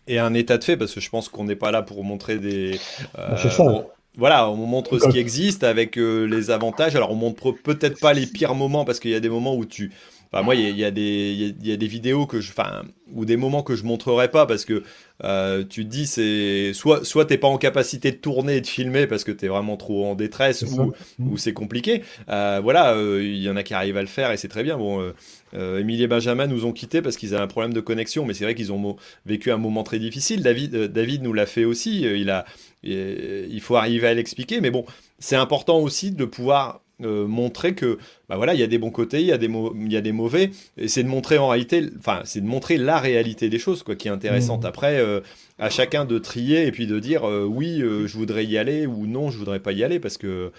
et 0.08 0.18
un 0.18 0.34
état 0.34 0.58
de 0.58 0.64
fait, 0.64 0.76
parce 0.76 0.92
que 0.92 1.00
je 1.00 1.10
pense 1.10 1.28
qu'on 1.28 1.44
n'est 1.44 1.56
pas 1.56 1.70
là 1.70 1.82
pour 1.82 2.02
montrer 2.02 2.38
des. 2.38 2.78
Bah, 3.16 3.36
C'est 3.40 3.50
ça. 3.50 3.62
On, 3.62 3.86
voilà, 4.16 4.48
on 4.48 4.56
montre 4.56 4.98
ce 4.98 5.08
qui 5.08 5.18
existe 5.18 5.64
avec 5.64 5.98
euh, 5.98 6.24
les 6.26 6.50
avantages. 6.50 6.94
Alors, 6.94 7.10
on 7.10 7.16
montre 7.16 7.50
peut-être 7.50 7.98
pas 7.98 8.12
les 8.12 8.26
pires 8.26 8.54
moments 8.54 8.84
parce 8.84 9.00
qu'il 9.00 9.10
y 9.10 9.14
a 9.14 9.20
des 9.20 9.28
moments 9.28 9.56
où 9.56 9.64
tu, 9.64 9.90
Enfin, 10.32 10.42
moi, 10.42 10.54
il 10.54 10.60
y, 10.60 10.82
y, 10.82 10.84
y, 10.84 11.56
y, 11.62 11.72
a 11.72 11.76
des 11.76 11.86
vidéos 11.86 12.26
que 12.26 12.40
je, 12.40 12.50
enfin, 12.50 12.82
ou 13.12 13.24
des 13.24 13.36
moments 13.36 13.62
que 13.62 13.76
je 13.76 13.84
montrerai 13.84 14.30
pas 14.30 14.46
parce 14.46 14.64
que 14.64 14.82
euh, 15.22 15.62
tu 15.68 15.84
te 15.84 15.90
dis 15.90 16.06
c'est 16.06 16.72
soit 16.72 17.04
soit 17.04 17.26
t'es 17.26 17.38
pas 17.38 17.46
en 17.46 17.58
capacité 17.58 18.10
de 18.10 18.16
tourner 18.16 18.56
et 18.56 18.60
de 18.60 18.66
filmer 18.66 19.06
parce 19.06 19.22
que 19.22 19.30
tu 19.30 19.44
es 19.44 19.48
vraiment 19.48 19.76
trop 19.76 20.06
en 20.06 20.14
détresse 20.16 20.62
ou, 20.62 20.92
ou 21.20 21.36
c'est 21.36 21.52
compliqué. 21.52 22.02
Euh, 22.28 22.60
voilà, 22.62 22.94
il 22.94 22.98
euh, 22.98 23.34
y 23.34 23.48
en 23.48 23.56
a 23.56 23.62
qui 23.62 23.74
arrivent 23.74 23.96
à 23.96 24.02
le 24.02 24.08
faire 24.08 24.32
et 24.32 24.36
c'est 24.36 24.48
très 24.48 24.62
bien. 24.62 24.76
Bon, 24.76 25.12
Émilie 25.52 26.02
et 26.02 26.08
Benjamin 26.08 26.46
nous 26.46 26.64
ont 26.64 26.72
quittés 26.72 27.00
parce 27.00 27.16
qu'ils 27.16 27.34
avaient 27.34 27.44
un 27.44 27.48
problème 27.48 27.72
de 27.72 27.80
connexion, 27.80 28.24
mais 28.24 28.34
c'est 28.34 28.44
vrai 28.44 28.54
qu'ils 28.54 28.72
ont 28.72 28.96
vécu 29.24 29.52
un 29.52 29.56
moment 29.56 29.84
très 29.84 29.98
difficile. 29.98 30.42
David, 30.42 30.74
David 30.74 31.22
nous 31.22 31.32
l'a 31.32 31.46
fait 31.46 31.64
aussi. 31.64 32.02
il 32.02 32.30
a, 32.30 32.44
il 32.82 33.60
faut 33.60 33.76
arriver 33.76 34.08
à 34.08 34.14
l'expliquer, 34.14 34.60
mais 34.60 34.70
bon, 34.70 34.84
c'est 35.20 35.36
important 35.36 35.78
aussi 35.78 36.10
de 36.10 36.24
pouvoir 36.24 36.80
euh, 37.02 37.26
montrer 37.26 37.74
que 37.74 37.98
bah 38.28 38.36
voilà 38.36 38.54
il 38.54 38.60
y 38.60 38.62
a 38.62 38.68
des 38.68 38.78
bons 38.78 38.92
côtés 38.92 39.20
il 39.20 39.26
y 39.26 39.32
a 39.32 39.38
des 39.38 39.48
il 39.48 39.92
y 39.92 39.96
a 39.96 40.00
des 40.00 40.12
mauvais 40.12 40.52
et 40.76 40.86
c'est 40.86 41.02
de 41.02 41.08
montrer 41.08 41.38
en 41.38 41.48
réalité 41.48 41.90
enfin 41.98 42.20
c'est 42.24 42.40
de 42.40 42.46
montrer 42.46 42.76
la 42.76 42.98
réalité 42.98 43.48
des 43.48 43.58
choses 43.58 43.82
quoi 43.82 43.96
qui 43.96 44.06
est 44.06 44.12
intéressante 44.12 44.62
mmh. 44.62 44.66
après 44.66 45.00
euh, 45.00 45.20
à 45.58 45.70
chacun 45.70 46.04
de 46.04 46.18
trier 46.18 46.68
et 46.68 46.70
puis 46.70 46.86
de 46.86 47.00
dire 47.00 47.28
euh, 47.28 47.44
oui 47.44 47.80
je 47.80 48.16
voudrais 48.16 48.44
y 48.44 48.56
aller 48.58 48.86
ou 48.86 49.08
non 49.08 49.30
je 49.30 49.38
voudrais 49.38 49.58
pas 49.58 49.72
y 49.72 49.82
aller 49.82 49.98
parce 49.98 50.18
que 50.18 50.52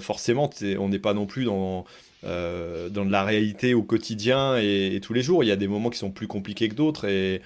forcément 0.00 0.50
on 0.78 0.88
n'est 0.88 0.98
pas 0.98 1.14
non 1.14 1.26
plus 1.26 1.44
dans 1.44 1.84
dans 2.24 3.04
de 3.04 3.10
la 3.10 3.22
réalité 3.22 3.72
au 3.74 3.82
quotidien 3.82 4.58
et, 4.58 4.96
et 4.96 5.00
tous 5.00 5.12
les 5.12 5.22
jours. 5.22 5.44
Il 5.44 5.46
y 5.46 5.52
a 5.52 5.56
des 5.56 5.68
moments 5.68 5.90
qui 5.90 5.98
sont 5.98 6.10
plus 6.10 6.26
compliqués 6.28 6.68
que 6.68 6.74
d'autres 6.74 7.06
et 7.06 7.40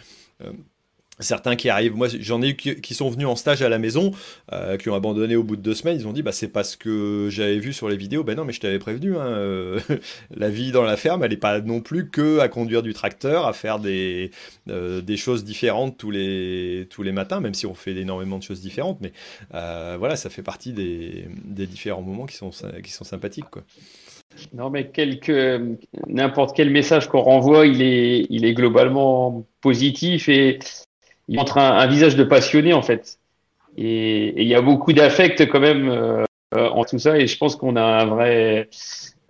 certains 1.20 1.56
qui 1.56 1.68
arrivent, 1.68 1.94
moi 1.94 2.08
j'en 2.08 2.42
ai 2.42 2.50
eu 2.50 2.56
qui, 2.56 2.94
sont 2.94 3.08
venus 3.08 3.26
en 3.26 3.36
stage 3.36 3.62
à 3.62 3.68
la 3.68 3.78
maison, 3.78 4.12
euh, 4.52 4.76
qui 4.76 4.88
ont 4.90 4.94
abandonné 4.94 5.36
au 5.36 5.42
bout 5.42 5.56
de 5.56 5.62
deux 5.62 5.74
semaines, 5.74 5.98
ils 5.98 6.06
ont 6.06 6.12
dit 6.12 6.22
bah 6.22 6.32
c'est 6.32 6.48
parce 6.48 6.76
que 6.76 7.28
j'avais 7.30 7.58
vu 7.58 7.72
sur 7.72 7.88
les 7.88 7.96
vidéos, 7.96 8.24
ben 8.24 8.36
non 8.36 8.44
mais 8.44 8.52
je 8.52 8.60
t'avais 8.60 8.78
prévenu, 8.78 9.16
hein, 9.16 9.26
euh, 9.26 9.80
la 10.36 10.50
vie 10.50 10.72
dans 10.72 10.82
la 10.82 10.96
ferme 10.96 11.24
elle 11.24 11.30
n'est 11.30 11.36
pas 11.36 11.60
non 11.60 11.80
plus 11.80 12.10
que 12.10 12.38
à 12.40 12.48
conduire 12.48 12.82
du 12.82 12.92
tracteur, 12.92 13.46
à 13.46 13.52
faire 13.52 13.78
des, 13.78 14.30
euh, 14.68 15.00
des 15.00 15.16
choses 15.16 15.44
différentes 15.44 15.96
tous 15.96 16.10
les, 16.10 16.86
tous 16.90 17.02
les 17.02 17.12
matins, 17.12 17.40
même 17.40 17.54
si 17.54 17.66
on 17.66 17.74
fait 17.74 17.96
énormément 17.96 18.38
de 18.38 18.42
choses 18.42 18.60
différentes, 18.60 19.00
mais 19.00 19.12
voilà 19.50 20.16
ça 20.16 20.30
fait 20.30 20.42
partie 20.42 20.72
des, 20.72 21.26
des 21.44 21.66
différents 21.66 22.02
moments 22.02 22.26
qui 22.26 22.36
sont, 22.36 22.50
qui 22.82 22.92
sont 22.92 23.04
sympathiques 23.04 23.50
quoi. 23.50 23.62
Non, 24.52 24.70
mais 24.70 24.90
n'importe 26.08 26.54
quel 26.54 26.70
message 26.70 27.08
qu'on 27.08 27.20
renvoie, 27.20 27.66
il 27.66 27.80
est, 27.80 28.26
il 28.28 28.44
est 28.44 28.54
globalement 28.54 29.46
positif 29.60 30.28
et 30.28 30.58
il 31.28 31.36
montre 31.36 31.58
un, 31.58 31.86
visage 31.86 32.16
de 32.16 32.24
passionné 32.24 32.72
en 32.72 32.82
fait. 32.82 33.18
Et, 33.76 34.40
il 34.40 34.48
y 34.48 34.54
a 34.54 34.62
beaucoup 34.62 34.92
d'affect 34.92 35.46
quand 35.48 35.60
même 35.60 35.88
euh, 35.88 36.24
en 36.52 36.84
tout 36.84 36.98
ça 36.98 37.18
et 37.18 37.26
je 37.26 37.36
pense 37.36 37.56
qu'on 37.56 37.76
a 37.76 37.82
un 37.82 38.06
vrai, 38.06 38.68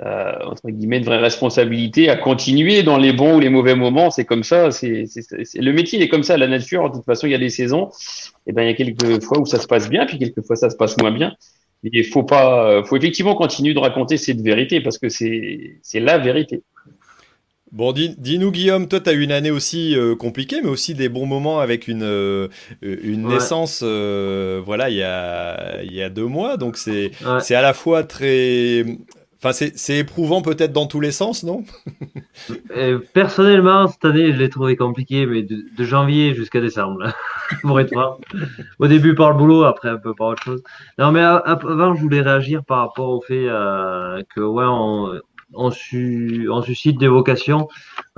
euh, 0.02 0.32
entre 0.44 0.68
guillemets, 0.70 0.98
une 0.98 1.04
vraie 1.04 1.18
responsabilité 1.18 2.11
à 2.11 2.16
continuer 2.16 2.82
dans 2.82 2.98
les 2.98 3.12
bons 3.12 3.37
ou 3.37 3.40
les 3.40 3.48
mauvais 3.48 3.74
moments. 3.74 4.11
C'est 4.11 4.24
comme 4.24 4.44
ça. 4.44 4.70
C'est, 4.70 5.06
le 5.54 5.72
métier 5.72 5.98
il 5.98 6.02
est 6.02 6.09
comme 6.09 6.22
ça. 6.22 6.37
La 6.37 6.48
nature, 6.48 6.90
de 6.90 6.96
toute 6.96 7.06
façon, 7.06 7.26
il 7.26 7.30
y 7.30 7.35
a 7.35 7.38
des 7.38 7.50
saisons. 7.50 7.90
Et 8.46 8.52
ben 8.52 8.62
il 8.62 8.68
y 8.68 8.70
a 8.70 8.74
quelques 8.74 9.22
fois 9.24 9.38
où 9.40 9.46
ça 9.46 9.59
se 9.59 9.66
passe 9.66 9.88
bien, 9.88 10.06
puis 10.06 10.18
quelques 10.18 10.44
fois 10.46 10.56
ça 10.56 10.70
se 10.70 10.76
passe 10.76 10.96
moins 10.98 11.11
bien. 11.11 11.32
Il 11.82 12.04
faut 12.04 12.24
pas, 12.24 12.82
faut 12.85 12.96
effectivement 12.96 13.35
continuer 13.35 13.74
de 13.74 13.78
raconter 13.78 14.16
cette 14.16 14.40
vérité 14.40 14.80
parce 14.80 14.98
que 14.98 15.09
c'est, 15.09 15.78
c'est 15.82 16.00
la 16.00 16.18
vérité. 16.18 16.62
Bon, 17.76 17.92
dis- 17.92 18.14
dis-nous 18.16 18.50
Guillaume, 18.52 18.88
toi 18.88 19.00
tu 19.00 19.10
as 19.10 19.12
eu 19.12 19.20
une 19.20 19.32
année 19.32 19.50
aussi 19.50 19.94
euh, 19.94 20.16
compliquée, 20.16 20.62
mais 20.62 20.70
aussi 20.70 20.94
des 20.94 21.10
bons 21.10 21.26
moments 21.26 21.60
avec 21.60 21.88
une, 21.88 22.04
euh, 22.04 22.48
une 22.80 23.26
Ouais. 23.26 23.34
naissance, 23.34 23.82
euh, 23.84 24.62
voilà, 24.64 24.88
il 24.88 24.96
y 24.96 25.02
a, 25.02 25.82
y 25.84 26.00
a 26.00 26.08
deux 26.08 26.24
mois, 26.24 26.56
donc 26.56 26.78
c'est 26.78 27.10
Ouais. 27.22 27.54
à 27.54 27.60
la 27.60 27.74
fois 27.74 28.02
très... 28.02 28.82
Enfin, 29.38 29.52
c'est 29.52 29.98
éprouvant 29.98 30.40
peut-être 30.40 30.72
dans 30.72 30.86
tous 30.86 31.00
les 31.00 31.12
sens, 31.12 31.44
non? 31.44 31.64
Personnellement, 33.12 33.86
cette 33.86 34.04
année, 34.06 34.32
je 34.32 34.38
l'ai 34.38 34.48
trouvé 34.48 34.76
compliqué, 34.76 35.26
mais 35.26 35.42
de, 35.42 35.58
de 35.76 35.84
janvier 35.84 36.34
jusqu'à 36.34 36.60
décembre, 36.62 37.00
là, 37.00 37.14
pour 37.62 37.78
être 37.78 37.92
franc. 37.92 38.18
Au 38.78 38.86
début 38.88 39.14
par 39.14 39.32
le 39.32 39.36
boulot, 39.36 39.64
après 39.64 39.90
un 39.90 39.98
peu 39.98 40.14
par 40.14 40.28
autre 40.28 40.42
chose. 40.42 40.62
Non, 40.98 41.12
mais 41.12 41.20
avant, 41.20 41.94
je 41.94 42.00
voulais 42.00 42.22
réagir 42.22 42.64
par 42.64 42.78
rapport 42.78 43.10
au 43.10 43.20
fait 43.20 43.46
euh, 43.46 44.22
que, 44.34 44.40
ouais, 44.40 44.64
on, 44.66 45.12
on, 45.56 45.70
su- 45.70 46.48
on 46.50 46.62
suscite 46.62 46.98
des 46.98 47.08
vocations. 47.08 47.68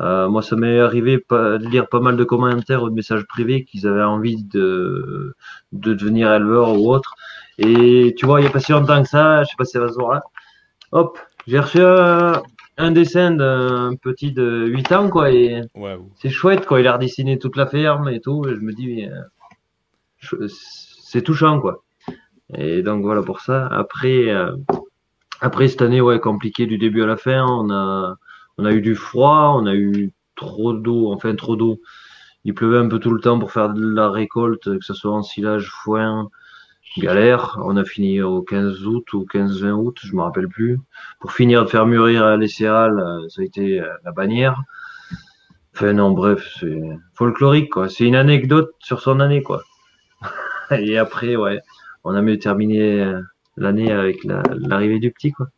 Euh, 0.01 0.29
moi, 0.29 0.43
ça 0.43 0.57
m'est 0.57 0.79
arrivé 0.81 1.19
pas- 1.19 1.59
de 1.59 1.67
lire 1.69 1.89
pas 1.89 2.01
mal 2.01 2.17
de 2.17 2.25
commentaires 2.25 2.83
ou 2.83 2.91
de 2.91 2.95
messages 2.95 3.25
privés 3.27 3.65
qu'ils 3.65 3.87
avaient 3.87 4.03
envie 4.05 4.45
de, 4.45 5.35
de 5.73 5.95
devenir 5.95 6.33
éleveur 6.33 6.73
ou 6.79 6.93
autre. 6.93 7.15
Et 7.59 8.15
tu 8.17 8.27
vois, 8.27 8.41
il 8.41 8.45
n'y 8.45 8.49
a 8.49 8.53
pas 8.53 8.61
si 8.61 8.73
longtemps 8.73 9.03
que 9.03 9.09
ça, 9.09 9.43
je 9.45 9.49
sais 9.49 9.57
pas 9.59 9.65
si 9.65 9.73
ça 9.73 9.81
va 9.81 9.89
se 9.89 9.95
voir 9.95 10.13
là. 10.15 10.23
Hop, 10.93 11.19
j'ai 11.47 11.59
reçu 11.59 11.81
un, 11.81 12.43
un 12.77 12.91
dessin 12.93 13.33
d'un 13.33 13.95
petit 14.01 14.33
de 14.33 14.67
8 14.69 14.93
ans, 14.93 15.09
quoi, 15.11 15.31
et 15.33 15.63
Ouais, 15.75 15.99
c'est 16.17 16.31
chouette, 16.31 16.67
quoi. 16.67 16.81
Il 16.81 16.87
a 16.87 16.93
redessiné 16.95 17.39
toute 17.39 17.57
la 17.57 17.67
ferme 17.67 18.09
et 18.09 18.21
tout. 18.21 18.45
Et 18.47 18.55
je 18.55 18.61
me 18.61 18.73
dis, 18.73 19.07
euh, 19.07 20.47
c'est 20.49 21.23
touchant, 21.23 21.61
quoi. 21.61 21.83
Et 22.55 22.83
donc 22.83 23.03
voilà 23.03 23.23
pour 23.23 23.41
ça. 23.41 23.67
Après, 23.67 24.29
euh, 24.31 24.53
après 25.41 25.69
cette 25.69 25.83
année, 25.83 26.01
ouais, 26.01 26.21
compliqué 26.21 26.67
du 26.67 26.79
début 26.79 27.03
à 27.03 27.07
la 27.07 27.17
fin. 27.17 27.47
On 27.47 27.71
a, 27.71 28.17
on 28.59 28.65
a 28.65 28.73
eu 28.73 28.81
du 28.81 28.95
froid, 28.95 29.55
on 29.57 29.67
a 29.67 29.75
eu 29.75 30.13
trop 30.37 30.73
d'eau, 30.73 31.13
enfin 31.13 31.35
trop 31.35 31.57
d'eau. 31.57 31.81
Il 32.45 32.55
pleuvait 32.55 32.79
un 32.79 32.89
peu 32.89 32.99
tout 32.99 33.11
le 33.11 33.21
temps 33.21 33.39
pour 33.39 33.53
faire 33.53 33.71
de 33.71 33.87
la 33.87 34.11
récolte, 34.11 34.79
que 34.79 34.85
ce 34.85 34.95
soit 34.95 35.13
en 35.13 35.23
silage, 35.23 35.71
foin, 35.71 36.29
galère. 36.97 37.59
On 37.63 37.77
a 37.77 37.85
fini 37.85 38.23
au 38.23 38.43
15 38.43 38.87
août 38.87 39.13
ou 39.13 39.27
15-20 39.33 39.73
août, 39.73 39.99
je 40.03 40.15
me 40.15 40.23
rappelle 40.23 40.49
plus. 40.49 40.79
Pour 41.21 41.33
finir 41.33 41.65
de 41.65 41.69
faire 41.69 41.87
mûrir 41.87 42.37
les 42.37 42.49
céréales, 42.49 42.99
euh, 42.99 43.29
ça 43.29 43.43
a 43.43 43.45
été 43.45 43.81
euh, 43.81 43.89
la 44.05 44.13
bannière. 44.13 44.63
Enfin 45.75 45.93
non, 45.93 46.11
bref, 46.11 46.57
c'est 46.59 46.81
folklorique 47.15 47.71
quoi. 47.71 47.89
C'est 47.89 48.05
une 48.05 48.17
anecdote 48.17 48.71
sur 48.81 49.01
son 49.01 49.21
année 49.21 49.43
quoi. 49.43 49.63
Et 50.71 50.99
après, 50.99 51.37
ouais, 51.37 51.61
on 52.05 52.15
a 52.15 52.23
mieux 52.23 52.39
terminé 52.39 53.03
euh, 53.03 53.21
l'année 53.61 53.93
avec 53.93 54.25
la- 54.25 54.43
l'arrivée 54.59 54.99
du 54.99 55.11
petit 55.11 55.33
quoi. 55.33 55.49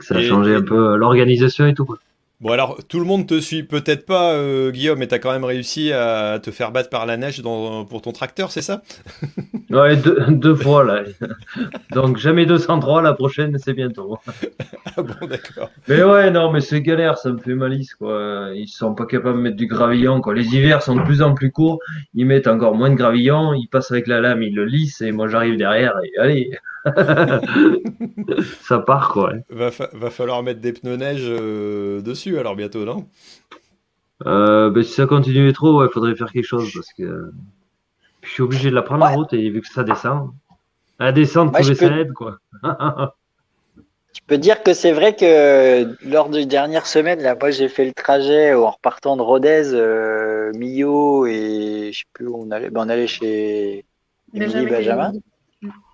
Ça 0.00 0.16
a 0.16 0.20
Et- 0.20 0.24
changé 0.24 0.54
un 0.54 0.62
peu 0.62 0.96
l'organisation 0.96 1.66
et 1.66 1.74
tout 1.74 1.84
quoi. 1.84 1.98
Bon 2.40 2.50
alors, 2.50 2.78
tout 2.88 2.98
le 2.98 3.06
monde 3.06 3.26
te 3.26 3.40
suit 3.40 3.62
peut-être 3.62 4.04
pas, 4.04 4.32
euh, 4.34 4.70
Guillaume, 4.70 4.98
mais 4.98 5.06
tu 5.06 5.14
as 5.14 5.18
quand 5.18 5.30
même 5.32 5.44
réussi 5.44 5.92
à 5.92 6.38
te 6.42 6.50
faire 6.50 6.72
battre 6.72 6.90
par 6.90 7.06
la 7.06 7.16
neige 7.16 7.40
dans, 7.40 7.84
pour 7.86 8.02
ton 8.02 8.12
tracteur, 8.12 8.50
c'est 8.50 8.60
ça? 8.60 8.82
Ouais, 9.70 9.96
deux, 9.96 10.18
deux 10.28 10.54
fois 10.54 10.84
là. 10.84 11.02
Donc 11.92 12.18
jamais 12.18 12.44
203, 12.44 13.02
la 13.02 13.14
prochaine 13.14 13.56
c'est 13.58 13.72
bientôt. 13.72 14.18
Ah 14.96 15.02
bon, 15.02 15.26
d'accord. 15.26 15.70
Mais 15.88 16.02
ouais, 16.04 16.30
non, 16.30 16.52
mais 16.52 16.60
c'est 16.60 16.80
galère, 16.82 17.18
ça 17.18 17.32
me 17.32 17.38
fait 17.38 17.54
malice, 17.54 17.94
quoi. 17.94 18.50
Ils 18.54 18.68
sont 18.68 18.94
pas 18.94 19.06
capables 19.06 19.38
de 19.38 19.42
mettre 19.42 19.56
du 19.56 19.66
gravillon, 19.66 20.20
quoi. 20.20 20.34
Les 20.34 20.54
hivers 20.54 20.82
sont 20.82 20.94
de 20.96 21.02
plus 21.02 21.22
en 21.22 21.34
plus 21.34 21.50
courts, 21.50 21.78
ils 22.14 22.26
mettent 22.26 22.46
encore 22.46 22.74
moins 22.76 22.90
de 22.90 22.94
gravillon, 22.94 23.54
ils 23.54 23.66
passent 23.68 23.90
avec 23.90 24.06
la 24.06 24.20
lame, 24.20 24.42
ils 24.42 24.54
le 24.54 24.66
lissent, 24.66 25.00
et 25.00 25.10
moi 25.12 25.26
j'arrive 25.28 25.56
derrière, 25.56 25.94
et 26.04 26.18
allez. 26.20 26.50
ça 28.62 28.78
part, 28.78 29.10
quoi. 29.10 29.32
Va, 29.48 29.70
fa- 29.70 29.90
va 29.92 30.10
falloir 30.10 30.42
mettre 30.42 30.60
des 30.60 30.72
pneus 30.72 30.96
neige 30.96 31.24
euh, 31.24 32.00
dessus 32.02 32.38
alors 32.38 32.56
bientôt, 32.56 32.84
non? 32.84 33.08
Euh, 34.26 34.70
ben, 34.70 34.82
si 34.82 34.92
ça 34.92 35.06
continue 35.06 35.52
trop, 35.52 35.80
ouais, 35.80 35.88
faudrait 35.92 36.14
faire 36.16 36.30
quelque 36.32 36.46
chose, 36.46 36.70
parce 36.74 36.92
que 36.96 37.32
je 38.22 38.30
suis 38.30 38.42
obligé 38.42 38.70
de 38.70 38.74
la 38.74 38.82
prendre 38.82 39.04
la 39.04 39.10
route, 39.10 39.32
et 39.32 39.50
vu 39.50 39.60
que 39.60 39.68
ça 39.68 39.84
descend, 39.84 40.32
à 40.98 41.12
descendre, 41.12 41.52
trouver 41.52 41.74
peux- 41.74 41.88
ça 41.88 41.96
aide, 41.98 42.12
quoi. 42.12 42.38
Je 44.14 44.20
peux 44.26 44.38
dire 44.38 44.62
que 44.62 44.74
c'est 44.74 44.92
vrai 44.92 45.16
que 45.16 45.96
lors 46.08 46.28
des 46.30 46.46
dernières 46.46 46.86
semaines, 46.86 47.20
là, 47.20 47.34
moi 47.38 47.50
j'ai 47.50 47.68
fait 47.68 47.84
le 47.84 47.92
trajet 47.92 48.54
en 48.54 48.70
repartant 48.70 49.16
de 49.16 49.22
Rodez, 49.22 49.72
euh, 49.74 50.52
Millau 50.54 51.26
et 51.26 51.90
je 51.92 51.98
sais 51.98 52.04
plus 52.12 52.28
où 52.28 52.36
on 52.36 52.50
allait. 52.52 52.70
Ben, 52.70 52.82
on 52.86 52.88
allait 52.88 53.08
chez 53.08 53.84
Émilie 54.32 54.66
Benjamin. 54.66 55.12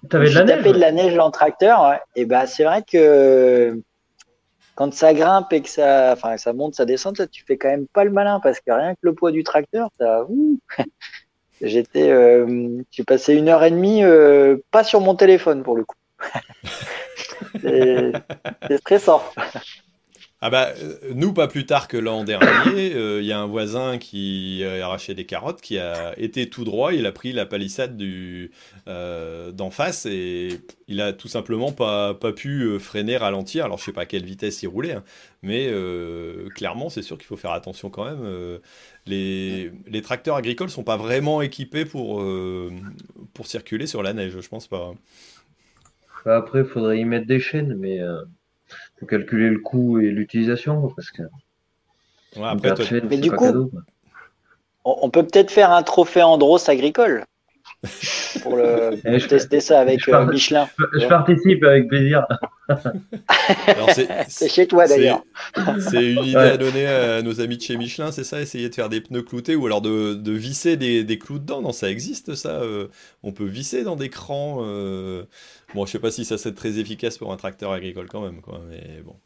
T'avais 0.09 0.31
de 0.31 0.35
la 0.35 0.45
neige 0.45 0.65
de 0.65 0.79
la 0.79 0.93
neige 0.93 1.19
en 1.19 1.31
tracteur, 1.31 1.83
ouais. 1.83 2.01
Et 2.17 2.25
ben 2.25 2.47
c'est 2.47 2.65
vrai 2.65 2.83
que 2.83 3.81
quand 4.75 4.95
ça 4.95 5.13
grimpe 5.13 5.53
et 5.53 5.61
que 5.61 5.69
ça, 5.69 6.13
enfin 6.13 6.37
ça 6.39 6.53
monte, 6.53 6.75
ça 6.75 6.87
descend, 6.87 7.19
là, 7.19 7.27
tu 7.27 7.45
fais 7.45 7.59
quand 7.59 7.69
même 7.69 7.87
pas 7.87 8.05
le 8.05 8.11
malin 8.11 8.41
parce 8.43 8.61
que 8.61 8.73
rien 8.73 8.95
que 8.95 9.01
le 9.03 9.15
poids 9.15 9.31
du 9.31 9.45
tracteur, 9.45 9.91
ça. 9.99 10.27
J'étais, 11.63 12.11
euh, 12.11 12.83
j'ai 12.91 13.05
passé 13.05 13.35
une 13.35 13.51
heure 13.51 13.63
et 13.63 13.71
demie, 13.71 14.03
euh, 14.03 14.57
pas 14.71 14.83
sur 14.83 15.03
mon 15.03 15.15
téléphone 15.15 15.63
pour 15.63 15.77
le 15.77 15.85
coup. 15.85 15.97
C'est 17.61 18.79
stressant. 18.79 19.23
Ah 20.43 20.49
bah, 20.49 20.73
euh, 20.83 20.97
nous, 21.15 21.35
pas 21.35 21.49
plus 21.49 21.67
tard 21.67 21.87
que 21.87 21.99
l'an 21.99 22.25
dernier, 22.25 22.95
euh, 22.95 23.21
il 23.21 23.27
y 23.27 23.33
a 23.33 23.39
un 23.39 23.47
voisin 23.47 23.99
qui 23.99 24.65
a 24.65 24.87
arraché 24.87 25.13
des 25.15 25.27
carottes, 25.27 25.61
qui 25.61 25.79
a 25.79 26.19
été 26.19 26.49
tout 26.49 26.65
droit, 26.65 26.95
il 26.95 27.05
a 27.05 27.13
pris 27.13 27.35
la 27.35 27.45
palissade 27.45 28.01
euh, 28.01 29.53
d'en 29.53 29.71
face 29.71 30.07
et 30.07 30.63
il 30.89 31.03
a 31.03 31.13
tout 31.13 31.29
simplement 31.29 31.73
pas, 31.73 32.15
pas 32.15 32.33
pu 32.33 32.79
freiner, 32.79 33.19
ralentir. 33.19 33.67
Alors 33.67 33.77
je 33.77 33.85
sais 33.85 33.93
pas 33.93 34.03
à 34.03 34.07
quelle 34.07 34.25
vitesse 34.25 34.63
il 34.63 34.69
roulait, 34.69 34.95
hein, 34.95 35.05
mais 35.43 35.71
clairement 36.55 36.89
c'est 36.89 37.03
sûr 37.03 37.19
qu'il 37.19 37.27
faut 37.27 37.37
faire 37.37 37.53
attention 37.53 37.91
quand 37.91 38.07
même. 38.07 38.59
les, 39.07 39.71
les 39.87 40.03
tracteurs 40.03 40.37
agricoles 40.37 40.71
sont 40.71 40.85
pas 40.85 40.97
vraiment 40.97 41.43
équipés 41.43 41.85
pour, 41.85 42.25
pour 43.35 43.47
circuler 43.47 43.87
sur 43.87 44.03
la 44.03 44.15
neige, 44.15 44.41
je 44.41 44.49
pense 44.49 44.69
pas. 44.69 44.93
Après, 46.25 46.61
il 46.61 46.67
faudrait 46.67 46.99
y 46.99 47.05
mettre 47.05 47.27
des 47.27 47.41
chaînes, 47.41 47.75
mais 47.75 47.99
faut 49.01 49.07
calculer 49.07 49.49
le 49.49 49.59
coût 49.59 49.99
et 49.99 50.11
l'utilisation, 50.11 50.89
parce 50.95 51.11
que 51.11 51.23
Ouais, 52.37 52.45
après, 52.45 52.75
toi- 52.75 52.85
Mais 53.09 53.17
du 53.19 53.33
coup- 53.33 53.45
cadeau, 53.47 53.71
on 54.85 55.11
peut 55.11 55.25
peut-être 55.25 55.51
faire 55.51 55.73
un 55.73 55.83
trophée 55.83 56.23
Andros 56.23 56.69
agricole 56.71 57.25
pour 58.43 58.57
le 58.57 58.91
Eh, 59.05 59.19
je- 59.19 59.29
tester 59.29 59.61
ça 59.61 59.81
avec 59.81 60.01
je 60.05 60.11
euh, 60.11 60.27
Michelin. 60.27 60.69
Je 60.95 61.07
participe 61.07 61.65
avec 61.65 61.89
plaisir. 61.89 62.27
c'est- 63.95 64.09
C'est 64.29 64.49
chez 64.49 64.67
toi 64.67 64.87
C'est- 64.87 64.97
d'ailleurs. 64.97 65.23
C'est 65.91 66.13
une 66.13 66.25
idée 66.25 66.37
Ouais. 66.37 66.51
à 66.51 66.57
donner 66.57 66.87
à 66.87 67.23
nos 67.23 67.41
amis 67.41 67.57
de 67.57 67.63
chez 67.63 67.77
Michelin, 67.77 68.13
c'est 68.13 68.25
ça 68.25 68.41
Essayer 68.41 68.69
de 68.69 68.75
faire 68.75 68.89
des 68.89 69.01
pneus 69.01 69.23
cloutés 69.23 69.57
ou 69.57 69.67
alors 69.67 69.81
de, 69.83 70.15
de 70.15 70.33
visser 70.33 70.77
des, 70.77 71.05
des 71.05 71.19
clous 71.19 71.39
dedans 71.39 71.63
Non, 71.63 71.73
ça 71.73 71.91
existe 71.91 72.35
ça. 72.35 72.61
euh, 72.63 72.89
on 73.23 73.33
peut 73.33 73.45
visser 73.47 73.83
dans 73.85 73.97
des 73.97 74.09
crans. 74.09 74.59
euh, 74.63 75.25
Bon, 75.75 75.87
je 75.87 75.93
sais 75.93 75.99
pas 76.01 76.11
si 76.11 76.25
ça 76.25 76.39
serait 76.39 76.55
très 76.55 76.79
efficace 76.79 77.19
pour 77.19 77.33
un 77.33 77.37
tracteur 77.37 77.73
agricole 77.73 78.09
quand 78.09 78.23
même, 78.23 78.41
quoi. 78.41 78.61
Mais 78.69 79.03
bon. 79.05 79.17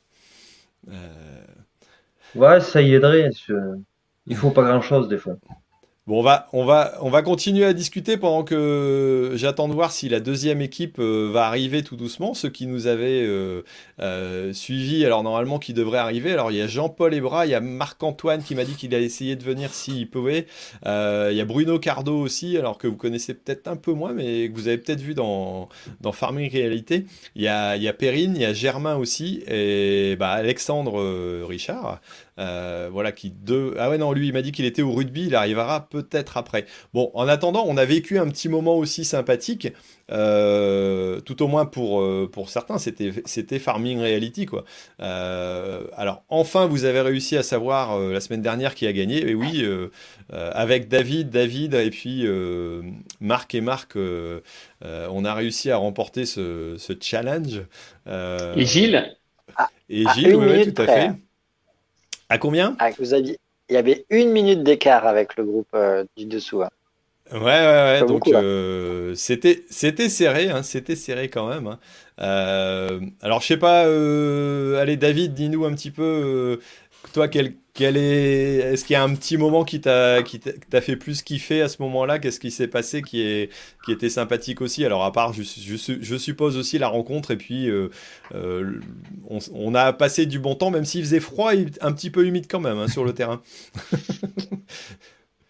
Euh, 0.90 1.44
Ouais, 2.34 2.60
ça 2.60 2.82
y 2.82 2.94
aiderait. 2.94 3.30
Il 4.26 4.36
faut 4.36 4.50
pas 4.50 4.62
grand-chose 4.64 5.08
des 5.08 5.18
fois. 5.18 5.36
Bon, 6.06 6.18
on 6.18 6.22
va, 6.22 6.48
on, 6.52 6.66
va, 6.66 6.98
on 7.00 7.08
va 7.08 7.22
continuer 7.22 7.64
à 7.64 7.72
discuter 7.72 8.18
pendant 8.18 8.44
que 8.44 9.32
j'attends 9.36 9.68
de 9.68 9.72
voir 9.72 9.90
si 9.90 10.10
la 10.10 10.20
deuxième 10.20 10.60
équipe 10.60 10.98
euh, 10.98 11.30
va 11.32 11.46
arriver 11.46 11.82
tout 11.82 11.96
doucement. 11.96 12.34
Ceux 12.34 12.50
qui 12.50 12.66
nous 12.66 12.86
avaient 12.86 13.22
euh, 13.24 13.62
euh, 14.00 14.52
suivis, 14.52 15.06
alors 15.06 15.22
normalement 15.22 15.58
qui 15.58 15.72
devraient 15.72 15.96
arriver. 15.96 16.30
Alors 16.32 16.50
il 16.50 16.58
y 16.58 16.60
a 16.60 16.66
Jean-Paul 16.66 17.14
Ebra, 17.14 17.46
il 17.46 17.52
y 17.52 17.54
a 17.54 17.60
Marc-Antoine 17.62 18.42
qui 18.42 18.54
m'a 18.54 18.64
dit 18.64 18.74
qu'il 18.74 18.94
a 18.94 18.98
essayé 18.98 19.34
de 19.34 19.42
venir 19.42 19.72
s'il 19.72 20.10
pouvait. 20.10 20.46
il 20.84 21.34
y 21.34 21.40
a 21.40 21.44
Bruno 21.46 21.78
Cardo 21.78 22.20
aussi, 22.20 22.58
alors 22.58 22.76
que 22.76 22.86
vous 22.86 22.96
connaissez 22.96 23.32
peut-être 23.32 23.66
un 23.66 23.76
peu 23.76 23.94
moins, 23.94 24.12
mais 24.12 24.50
que 24.50 24.54
vous 24.54 24.68
avez 24.68 24.76
peut-être 24.76 25.00
vu 25.00 25.14
dans, 25.14 25.70
dans 26.02 26.12
Farming 26.12 26.52
Réalité. 26.52 27.06
Il 27.34 27.40
y 27.40 27.48
a, 27.48 27.76
il 27.76 27.82
y 27.82 27.88
a 27.88 27.94
Perrine, 27.94 28.34
il 28.36 28.42
y 28.42 28.44
a 28.44 28.52
Germain 28.52 28.96
aussi, 28.96 29.42
et 29.48 30.16
bah, 30.16 30.32
Alexandre 30.32 31.46
Richard. 31.48 32.02
Euh, 32.38 32.88
voilà, 32.90 33.12
qui 33.12 33.30
deux. 33.30 33.74
Ah 33.78 33.90
ouais, 33.90 33.98
non, 33.98 34.12
lui, 34.12 34.26
il 34.28 34.32
m'a 34.32 34.42
dit 34.42 34.50
qu'il 34.50 34.64
était 34.64 34.82
au 34.82 34.92
rugby, 34.92 35.26
il 35.26 35.34
arrivera 35.36 35.88
peut-être 35.88 36.36
après. 36.36 36.66
Bon, 36.92 37.10
en 37.14 37.28
attendant, 37.28 37.64
on 37.66 37.76
a 37.76 37.84
vécu 37.84 38.18
un 38.18 38.28
petit 38.28 38.48
moment 38.48 38.76
aussi 38.76 39.04
sympathique, 39.04 39.68
euh, 40.10 41.20
tout 41.20 41.42
au 41.42 41.46
moins 41.48 41.64
pour, 41.64 42.00
euh, 42.00 42.28
pour 42.30 42.50
certains, 42.50 42.78
c'était, 42.78 43.12
c'était 43.24 43.60
Farming 43.60 44.00
Reality, 44.00 44.46
quoi. 44.46 44.64
alors, 44.98 46.24
enfin, 46.28 46.66
vous 46.66 46.84
avez 46.84 47.00
réussi 47.00 47.36
à 47.36 47.42
savoir 47.42 47.98
la 47.98 48.20
semaine 48.20 48.42
dernière 48.42 48.74
qui 48.74 48.86
a 48.86 48.92
gagné, 48.92 49.28
et 49.28 49.34
oui, 49.34 49.64
avec 50.30 50.88
David, 50.88 51.30
David, 51.30 51.74
et 51.74 51.90
puis 51.90 52.26
Marc 53.20 53.54
et 53.54 53.60
Marc, 53.60 53.96
on 53.96 55.24
a 55.24 55.34
réussi 55.34 55.70
à 55.70 55.76
remporter 55.76 56.26
ce, 56.26 56.74
ce 56.78 56.92
challenge. 57.00 57.62
et 58.06 58.66
Gilles? 58.66 59.16
Et 59.88 60.04
Gilles, 60.14 60.34
oui, 60.34 60.72
tout 60.72 60.82
à 60.82 60.86
fait. 60.86 61.10
À 62.34 62.38
combien 62.38 62.74
ah, 62.80 62.90
vous 62.98 63.14
aviez... 63.14 63.38
Il 63.68 63.74
y 63.74 63.76
avait 63.76 64.06
une 64.10 64.30
minute 64.30 64.64
d'écart 64.64 65.06
avec 65.06 65.36
le 65.36 65.44
groupe 65.44 65.68
euh, 65.72 66.02
du 66.16 66.26
dessous. 66.26 66.64
Hein. 66.64 66.70
Ouais, 67.30 67.38
ouais, 67.38 68.00
ouais. 68.00 68.04
donc 68.06 68.26
euh, 68.26 69.14
c'était 69.14 69.64
c'était 69.70 70.08
serré, 70.08 70.50
hein, 70.50 70.64
c'était 70.64 70.96
serré 70.96 71.30
quand 71.30 71.48
même. 71.48 71.68
Hein. 71.68 71.78
Euh, 72.20 72.98
alors 73.22 73.40
je 73.40 73.46
sais 73.46 73.56
pas, 73.56 73.82
allez 73.82 74.96
David, 74.96 75.32
dis-nous 75.32 75.64
un 75.64 75.74
petit 75.74 75.92
peu, 75.92 76.58
toi 77.12 77.28
quel 77.28 77.54
est, 77.82 78.72
est-ce 78.72 78.84
qu'il 78.84 78.94
y 78.94 78.96
a 78.96 79.02
un 79.02 79.12
petit 79.14 79.36
moment 79.36 79.64
qui 79.64 79.80
t'a, 79.80 80.22
qui 80.22 80.38
t'a 80.38 80.80
fait 80.80 80.94
plus 80.94 81.22
kiffer 81.22 81.60
à 81.60 81.68
ce 81.68 81.82
moment-là? 81.82 82.20
Qu'est-ce 82.20 82.38
qui 82.38 82.52
s'est 82.52 82.68
passé 82.68 83.02
qui, 83.02 83.22
est, 83.22 83.50
qui 83.84 83.90
était 83.90 84.08
sympathique 84.08 84.60
aussi? 84.60 84.84
Alors, 84.84 85.02
à 85.04 85.10
part, 85.10 85.32
je, 85.32 85.42
je, 85.42 86.16
suppose 86.16 86.56
aussi 86.56 86.78
la 86.78 86.86
rencontre, 86.86 87.32
et 87.32 87.36
puis 87.36 87.68
euh, 87.68 87.88
euh, 88.34 88.80
on, 89.52 89.74
a 89.74 89.92
passé 89.92 90.26
du 90.26 90.38
bon 90.38 90.54
temps, 90.54 90.70
même 90.70 90.84
s'il 90.84 91.02
faisait 91.02 91.18
froid 91.18 91.54
et 91.54 91.66
un 91.80 91.92
petit 91.92 92.10
peu 92.10 92.24
humide 92.24 92.46
quand 92.48 92.60
même 92.60 92.78
hein, 92.78 92.88
sur 92.88 93.04
le 93.04 93.12
terrain. 93.12 93.40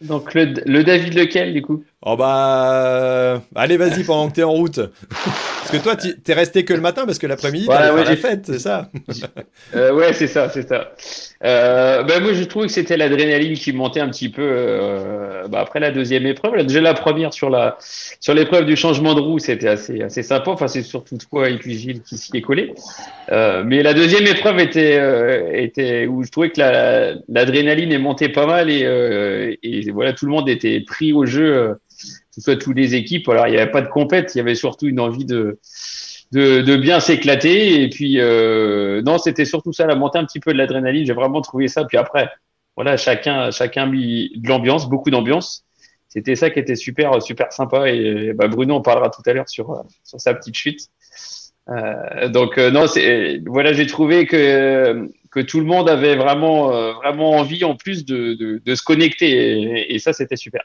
Donc, 0.01 0.35
le, 0.35 0.55
le 0.67 0.85
David 0.85 1.15
lequel, 1.15 1.55
du 1.55 1.63
coup? 1.63 1.83
Oh 2.03 2.17
bah, 2.17 3.43
allez, 3.55 3.77
vas-y 3.77 4.05
pendant 4.07 4.29
que 4.29 4.35
t'es 4.35 4.43
en 4.43 4.53
route. 4.53 4.81
parce 4.81 5.71
que 5.71 5.77
toi, 5.79 5.97
t'es 5.97 6.35
resté 6.35 6.65
que 6.65 6.75
le 6.75 6.81
matin 6.81 7.07
parce 7.07 7.19
que 7.19 7.27
l'après-midi, 7.27 7.67
ouais, 7.69 7.91
ouais, 7.91 8.05
la 8.05 8.17
fête, 8.17 8.47
c'est 8.47 8.59
ça? 8.59 8.91
euh, 9.75 9.95
Ouais, 9.95 10.13
c'est 10.13 10.27
ça, 10.27 10.51
c'est 10.51 10.69
ça. 10.69 10.93
Euh, 11.45 12.03
bah, 12.03 12.21
moi, 12.21 12.33
je 12.33 12.43
trouvais 12.45 12.67
que 12.67 12.73
c'était 12.73 12.97
l'adrénaline 12.97 13.55
qui 13.55 13.73
montait 13.73 14.01
un 14.01 14.09
petit 14.09 14.31
peu 14.31 14.43
euh, 14.43 15.47
bah, 15.49 15.61
après 15.61 15.79
la 15.79 15.91
deuxième 15.91 16.27
épreuve. 16.27 16.65
Déjà 16.65 16.81
la 16.81 16.95
première 16.95 17.35
sur 17.35 17.51
la 17.51 17.77
sur 17.79 18.33
l'épreuve 18.33 18.65
du 18.65 18.77
changement 18.77 19.15
de 19.15 19.21
roue, 19.21 19.39
c'était 19.39 19.69
assez 19.69 20.01
assez 20.01 20.23
sympa. 20.23 20.51
Enfin, 20.51 20.69
c'est 20.69 20.83
surtout 20.83 21.19
toi 21.19 21.51
et 21.51 21.59
puis 21.59 21.79
Gilles 21.79 22.03
qui 22.03 22.17
s'y 22.17 22.35
est 22.35 22.41
collé. 22.41 22.73
Euh, 23.31 23.63
mais 23.65 23.83
la 23.83 23.93
deuxième 23.93 24.27
épreuve 24.27 24.59
était 24.59 24.99
euh, 24.99 25.51
était 25.53 26.07
où 26.07 26.23
je 26.23 26.31
trouvais 26.31 26.51
que 26.51 26.61
l'adrénaline 27.29 27.93
est 27.93 27.99
montée 27.99 28.31
pas 28.31 28.47
mal 28.47 28.71
et, 28.71 28.85
euh, 28.85 29.55
et 29.63 29.91
voilà, 29.91 30.15
tout 30.15 30.25
le 30.25 30.33
monde 30.33 30.49
était 30.49 30.81
pris 30.81 31.13
au 31.13 31.27
jeu 31.27 31.77
ce 32.35 32.41
soit 32.41 32.57
toutes 32.57 32.77
les 32.77 32.95
équipes. 32.95 33.29
Alors, 33.29 33.47
il 33.47 33.53
n'y 33.53 33.59
avait 33.59 33.71
pas 33.71 33.81
de 33.81 33.89
compète, 33.89 34.35
il 34.35 34.39
y 34.39 34.41
avait 34.41 34.57
surtout 34.57 34.87
une 34.87 34.99
envie 34.99 35.25
de, 35.25 35.59
de, 36.35 36.77
bien 36.77 37.01
s'éclater. 37.01 37.83
Et 37.83 37.89
puis, 37.89 38.21
euh, 38.21 39.03
non, 39.03 39.19
c'était 39.19 39.45
surtout 39.45 39.73
ça, 39.73 39.87
la 39.87 39.95
montée 39.95 40.19
un 40.19 40.25
petit 40.25 40.41
peu 40.41 40.53
de 40.53 40.59
l'adrénaline. 40.59 41.07
J'ai 41.07 41.13
vraiment 41.13 41.41
trouvé 41.41 41.69
ça. 41.69 41.85
Puis 41.85 41.97
après, 41.97 42.31
voilà, 42.77 42.97
chacun, 42.97 43.51
chacun 43.51 43.87
mis 43.87 44.33
de 44.37 44.49
l'ambiance, 44.49 44.89
beaucoup 44.89 45.11
d'ambiance. 45.11 45.65
C'était 46.09 46.37
ça 46.37 46.51
qui 46.51 46.59
était 46.59 46.77
super, 46.77 47.21
super 47.23 47.53
sympa. 47.53 47.89
Et 47.91 48.33
bah, 48.35 48.49
Bruno, 48.49 48.77
on 48.77 48.83
parlera 48.83 49.11
tout 49.11 49.23
à 49.27 49.33
l'heure 49.33 49.49
sur, 49.49 49.85
sur 50.05 50.21
sa 50.21 50.35
petite 50.35 50.55
chute. 50.55 50.89
Euh, 51.71 52.29
donc 52.29 52.59
euh, 52.59 52.71
non, 52.71 52.87
c'est 52.87 53.41
voilà, 53.47 53.73
j'ai 53.73 53.87
trouvé 53.87 54.27
que 54.27 55.09
que 55.31 55.41
tout 55.41 55.61
le 55.61 55.67
monde 55.67 55.89
avait 55.89 56.15
vraiment 56.15 56.73
euh, 56.73 56.93
vraiment 56.93 57.31
envie 57.31 57.65
en 57.65 57.75
plus 57.75 58.05
de, 58.05 58.35
de, 58.35 58.61
de 58.63 58.75
se 58.75 58.83
connecter 58.83 59.31
et, 59.31 59.95
et 59.95 59.99
ça 59.99 60.13
c'était 60.13 60.37
super. 60.37 60.63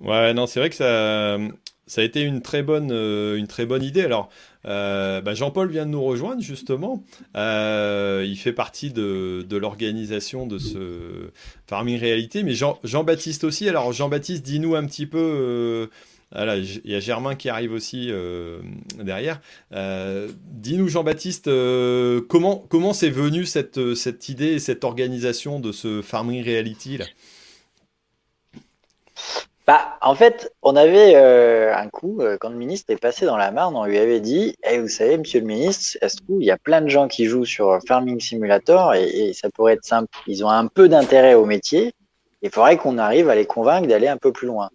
Ouais, 0.00 0.34
non, 0.34 0.46
c'est 0.46 0.58
vrai 0.58 0.68
que 0.68 0.74
ça, 0.74 1.38
ça 1.86 2.00
a 2.00 2.04
été 2.04 2.22
une 2.22 2.42
très 2.42 2.62
bonne, 2.62 2.90
euh, 2.92 3.36
une 3.36 3.48
très 3.48 3.66
bonne 3.66 3.82
idée. 3.82 4.02
Alors, 4.02 4.30
euh, 4.66 5.20
bah, 5.20 5.34
Jean-Paul 5.34 5.68
vient 5.68 5.84
de 5.84 5.90
nous 5.90 6.02
rejoindre 6.02 6.40
justement. 6.40 7.02
Euh, 7.36 8.24
il 8.26 8.36
fait 8.36 8.52
partie 8.52 8.90
de, 8.90 9.44
l'organisation 9.50 10.46
de 10.46 10.58
ce 10.58 11.30
Farming 11.66 11.98
Réalité, 11.98 12.44
mais 12.44 12.54
Jean, 12.54 12.78
Jean-Baptiste 12.84 13.44
aussi. 13.44 13.68
Alors, 13.68 13.92
Jean-Baptiste, 13.92 14.44
dis-nous 14.44 14.74
un 14.74 14.86
petit 14.86 15.06
peu. 15.06 15.88
Voilà, 16.34 16.56
il 16.56 16.90
y 16.90 16.94
a 16.94 17.00
Germain 17.00 17.34
qui 17.34 17.50
arrive 17.50 17.72
aussi 17.72 18.10
derrière. 18.98 19.40
Dis-nous, 19.72 20.88
Jean-Baptiste, 20.88 21.50
comment 22.28 22.64
comment 22.70 22.94
c'est 22.94 23.10
venu 23.10 23.44
cette, 23.44 23.94
cette 23.94 24.28
idée 24.30 24.52
et 24.52 24.58
cette 24.58 24.84
organisation 24.84 25.60
de 25.60 25.72
ce 25.72 26.00
Farming 26.00 26.42
Reality 26.42 26.96
là? 26.96 27.04
Bah, 29.66 29.96
en 30.00 30.16
fait, 30.16 30.52
on 30.62 30.74
avait 30.74 31.14
euh, 31.14 31.72
un 31.76 31.88
coup, 31.88 32.20
euh, 32.20 32.36
quand 32.40 32.48
le 32.48 32.56
ministre 32.56 32.92
est 32.92 32.96
passé 32.96 33.26
dans 33.26 33.36
la 33.36 33.52
Marne, 33.52 33.76
on 33.76 33.84
lui 33.84 33.98
avait 33.98 34.20
dit 34.20 34.56
eh, 34.68 34.78
Vous 34.78 34.88
savez, 34.88 35.16
monsieur 35.18 35.38
le 35.38 35.46
ministre, 35.46 35.98
est-ce 36.00 36.16
il 36.28 36.44
y 36.44 36.50
a 36.50 36.58
plein 36.58 36.80
de 36.80 36.88
gens 36.88 37.06
qui 37.06 37.26
jouent 37.26 37.44
sur 37.44 37.78
Farming 37.86 38.18
Simulator 38.18 38.94
et, 38.94 39.32
ça 39.34 39.50
pourrait 39.50 39.74
être 39.74 39.84
simple. 39.84 40.08
Ils 40.26 40.44
ont 40.44 40.48
un 40.48 40.66
peu 40.66 40.88
d'intérêt 40.88 41.34
au 41.34 41.44
métier. 41.44 41.92
Il 42.42 42.50
faudrait 42.50 42.76
qu'on 42.76 42.98
arrive 42.98 43.28
à 43.28 43.36
les 43.36 43.46
convaincre 43.46 43.86
d'aller 43.86 44.08
un 44.08 44.16
peu 44.16 44.32
plus 44.32 44.48
loin. 44.48 44.68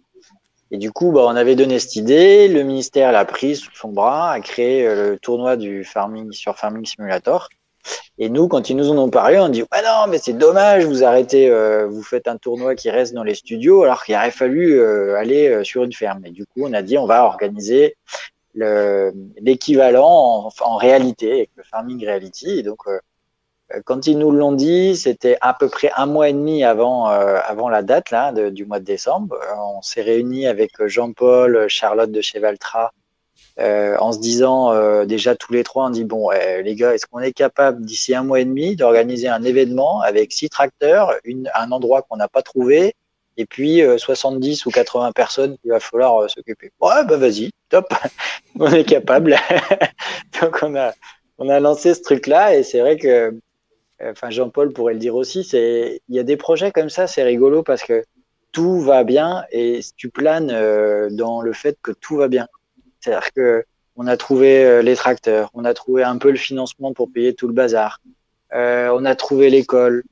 Et 0.70 0.78
du 0.78 0.90
coup, 0.90 1.12
bah, 1.12 1.22
on 1.26 1.36
avait 1.36 1.54
donné 1.54 1.78
cette 1.78 1.96
idée. 1.96 2.48
Le 2.48 2.62
ministère 2.62 3.12
l'a 3.12 3.26
prise 3.26 3.60
sous 3.60 3.74
son 3.74 3.90
bras, 3.90 4.32
a 4.32 4.40
créé 4.40 4.86
euh, 4.86 5.10
le 5.10 5.18
tournoi 5.18 5.56
du 5.58 5.84
farming 5.84 6.32
sur 6.32 6.56
Farming 6.56 6.86
Simulator. 6.86 7.50
Et 8.18 8.28
nous, 8.28 8.48
quand 8.48 8.68
ils 8.68 8.76
nous 8.76 8.90
en 8.90 8.98
ont 8.98 9.10
parlé, 9.10 9.38
on 9.38 9.48
dit 9.48 9.64
ah 9.70 9.82
non, 9.82 10.10
mais 10.10 10.18
c'est 10.18 10.32
dommage, 10.32 10.84
vous 10.84 11.04
arrêtez, 11.04 11.48
euh, 11.48 11.86
vous 11.86 12.02
faites 12.02 12.26
un 12.26 12.36
tournoi 12.36 12.74
qui 12.74 12.90
reste 12.90 13.14
dans 13.14 13.22
les 13.22 13.34
studios, 13.34 13.84
alors 13.84 14.04
qu'il 14.04 14.16
aurait 14.16 14.32
fallu 14.32 14.80
euh, 14.80 15.16
aller 15.16 15.48
euh, 15.48 15.62
sur 15.62 15.84
une 15.84 15.92
ferme. 15.92 16.26
Et 16.26 16.30
du 16.30 16.44
coup, 16.44 16.64
on 16.64 16.72
a 16.72 16.82
dit 16.82 16.98
on 16.98 17.06
va 17.06 17.24
organiser 17.24 17.96
l'équivalent 18.54 20.50
en, 20.60 20.76
réalité, 20.76 21.32
avec 21.32 21.50
le 21.54 21.62
farming 21.62 22.04
reality. 22.04 22.58
Et 22.58 22.62
donc, 22.64 22.80
quand 23.84 24.08
ils 24.08 24.18
nous 24.18 24.32
l'ont 24.32 24.50
dit, 24.50 24.96
c'était 24.96 25.36
à 25.42 25.54
peu 25.54 25.68
près 25.68 25.92
un 25.96 26.06
mois 26.06 26.28
et 26.28 26.32
demi 26.32 26.64
avant, 26.64 27.08
la 27.08 27.82
date 27.82 28.12
du 28.52 28.66
mois 28.66 28.80
de 28.80 28.84
décembre. 28.84 29.38
On 29.76 29.80
s'est 29.80 30.02
réunis 30.02 30.48
avec 30.48 30.72
Jean-Paul, 30.86 31.68
Charlotte 31.68 32.10
de 32.10 32.20
Chevaltra, 32.20 32.92
euh, 33.60 33.96
en 33.98 34.12
se 34.12 34.20
disant 34.20 34.72
euh, 34.72 35.04
déjà 35.04 35.34
tous 35.34 35.52
les 35.52 35.64
trois, 35.64 35.86
on 35.86 35.90
dit 35.90 36.04
bon 36.04 36.30
euh, 36.30 36.62
les 36.62 36.76
gars, 36.76 36.94
est-ce 36.94 37.06
qu'on 37.06 37.18
est 37.18 37.32
capable 37.32 37.84
d'ici 37.84 38.14
un 38.14 38.22
mois 38.22 38.38
et 38.38 38.44
demi 38.44 38.76
d'organiser 38.76 39.26
un 39.26 39.42
événement 39.42 40.00
avec 40.00 40.30
six 40.32 40.48
tracteurs, 40.48 41.12
un 41.54 41.72
endroit 41.72 42.02
qu'on 42.02 42.16
n'a 42.16 42.28
pas 42.28 42.42
trouvé, 42.42 42.94
et 43.36 43.46
puis 43.46 43.82
70 43.96 44.64
ou 44.66 44.70
80 44.70 45.10
personnes 45.10 45.58
qu'il 45.58 45.72
va 45.72 45.80
falloir 45.80 46.30
s'occuper? 46.30 46.70
Ouais, 46.80 47.04
bah 47.04 47.16
vas-y, 47.16 47.50
top, 47.68 47.92
on 48.60 48.70
est 48.70 48.84
capable. 48.84 49.36
Donc 50.40 50.60
on 50.62 50.76
a 50.76 50.92
on 51.38 51.48
a 51.48 51.58
lancé 51.58 51.94
ce 51.94 52.02
truc-là 52.02 52.54
et 52.54 52.62
c'est 52.62 52.78
vrai 52.78 52.96
que, 52.96 53.34
enfin 54.00 54.30
Jean-Paul 54.30 54.72
pourrait 54.72 54.94
le 54.94 55.00
dire 55.00 55.16
aussi, 55.16 55.40
il 55.40 55.98
y 56.08 56.20
a 56.20 56.24
des 56.24 56.36
projets 56.36 56.70
comme 56.70 56.90
ça, 56.90 57.08
c'est 57.08 57.24
rigolo 57.24 57.64
parce 57.64 57.82
que 57.82 58.04
tout 58.52 58.80
va 58.80 59.02
bien 59.02 59.44
et 59.50 59.80
tu 59.96 60.10
planes 60.10 61.08
dans 61.10 61.40
le 61.40 61.52
fait 61.52 61.76
que 61.82 61.90
tout 61.90 62.16
va 62.16 62.28
bien. 62.28 62.46
C'est-à-dire 63.00 63.32
que 63.32 63.64
on 63.96 64.06
a 64.06 64.16
trouvé 64.16 64.64
euh, 64.64 64.80
les 64.80 64.94
tracteurs, 64.94 65.50
on 65.54 65.64
a 65.64 65.74
trouvé 65.74 66.04
un 66.04 66.18
peu 66.18 66.30
le 66.30 66.36
financement 66.36 66.92
pour 66.92 67.10
payer 67.10 67.34
tout 67.34 67.48
le 67.48 67.52
bazar, 67.52 68.00
euh, 68.54 68.90
on 68.94 69.04
a 69.04 69.14
trouvé 69.14 69.50
l'école. 69.50 70.04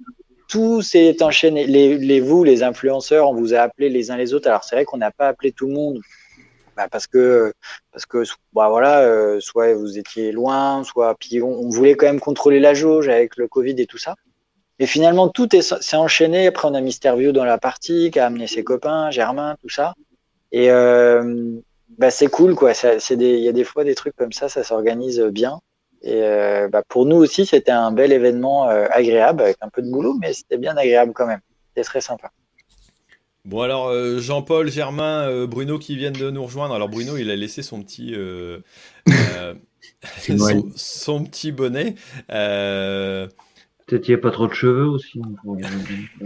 Tout 0.48 0.82
s'est 0.82 1.22
enchaîné. 1.22 1.66
Les, 1.66 2.20
vous, 2.20 2.44
les 2.44 2.62
influenceurs, 2.62 3.28
on 3.30 3.34
vous 3.34 3.54
a 3.54 3.58
appelé 3.58 3.88
les 3.88 4.10
uns 4.10 4.16
les 4.16 4.34
autres. 4.34 4.48
Alors 4.48 4.64
c'est 4.64 4.76
vrai 4.76 4.84
qu'on 4.84 4.98
n'a 4.98 5.10
pas 5.10 5.28
appelé 5.28 5.52
tout 5.52 5.66
le 5.66 5.72
monde 5.72 6.00
bah 6.76 6.88
parce 6.90 7.06
que 7.06 7.54
parce 7.90 8.04
que 8.04 8.22
bah 8.52 8.68
voilà, 8.68 9.00
euh, 9.00 9.40
soit 9.40 9.72
vous 9.74 9.98
étiez 9.98 10.30
loin, 10.30 10.84
soit 10.84 11.16
puis 11.18 11.40
on, 11.40 11.70
voulait 11.70 11.96
quand 11.96 12.06
même 12.06 12.20
contrôler 12.20 12.60
la 12.60 12.74
jauge 12.74 13.08
avec 13.08 13.36
le 13.36 13.48
Covid 13.48 13.74
et 13.78 13.86
tout 13.86 13.98
ça. 13.98 14.14
Et 14.78 14.86
finalement 14.86 15.28
tout 15.28 15.48
s'est 15.58 15.96
enchaîné. 15.96 16.48
Après 16.48 16.68
on 16.68 16.74
a 16.74 16.80
Mister 16.80 17.14
dans 17.32 17.44
la 17.44 17.58
partie, 17.58 18.10
qui 18.10 18.20
a 18.20 18.26
amené 18.26 18.46
ses 18.46 18.62
copains, 18.62 19.10
Germain, 19.10 19.56
tout 19.62 19.70
ça. 19.70 19.94
Et 20.52 20.68
bah, 21.98 22.10
c'est 22.10 22.28
cool, 22.28 22.54
quoi. 22.54 22.72
Il 23.10 23.20
y 23.20 23.48
a 23.48 23.52
des 23.52 23.64
fois 23.64 23.84
des 23.84 23.94
trucs 23.94 24.16
comme 24.16 24.32
ça, 24.32 24.48
ça 24.48 24.64
s'organise 24.64 25.20
bien. 25.20 25.60
Et 26.02 26.22
euh, 26.22 26.68
bah, 26.68 26.82
pour 26.86 27.06
nous 27.06 27.16
aussi, 27.16 27.46
c'était 27.46 27.72
un 27.72 27.90
bel 27.90 28.12
événement 28.12 28.68
euh, 28.68 28.86
agréable, 28.90 29.42
avec 29.42 29.56
un 29.60 29.68
peu 29.68 29.82
de 29.82 29.90
boulot, 29.90 30.14
mais 30.20 30.32
c'était 30.32 30.58
bien 30.58 30.76
agréable 30.76 31.12
quand 31.14 31.26
même. 31.26 31.40
C'était 31.68 31.84
très 31.84 32.00
sympa. 32.00 32.30
Bon 33.46 33.60
alors 33.60 33.86
euh, 33.86 34.18
Jean-Paul, 34.18 34.68
Germain, 34.72 35.28
euh, 35.28 35.46
Bruno 35.46 35.78
qui 35.78 35.94
viennent 35.96 36.12
de 36.12 36.30
nous 36.30 36.42
rejoindre. 36.42 36.74
Alors 36.74 36.88
Bruno, 36.88 37.16
il 37.16 37.30
a 37.30 37.36
laissé 37.36 37.62
son 37.62 37.80
petit 37.80 38.12
euh, 38.12 38.58
euh, 39.08 39.54
son 40.74 41.22
petit 41.22 41.52
bonnet. 41.52 41.94
Peut-être 43.86 44.02
qu'il 44.02 44.14
n'y 44.14 44.18
a 44.20 44.22
pas 44.22 44.32
trop 44.32 44.48
de 44.48 44.52
cheveux 44.52 44.84
aussi. 44.86 45.20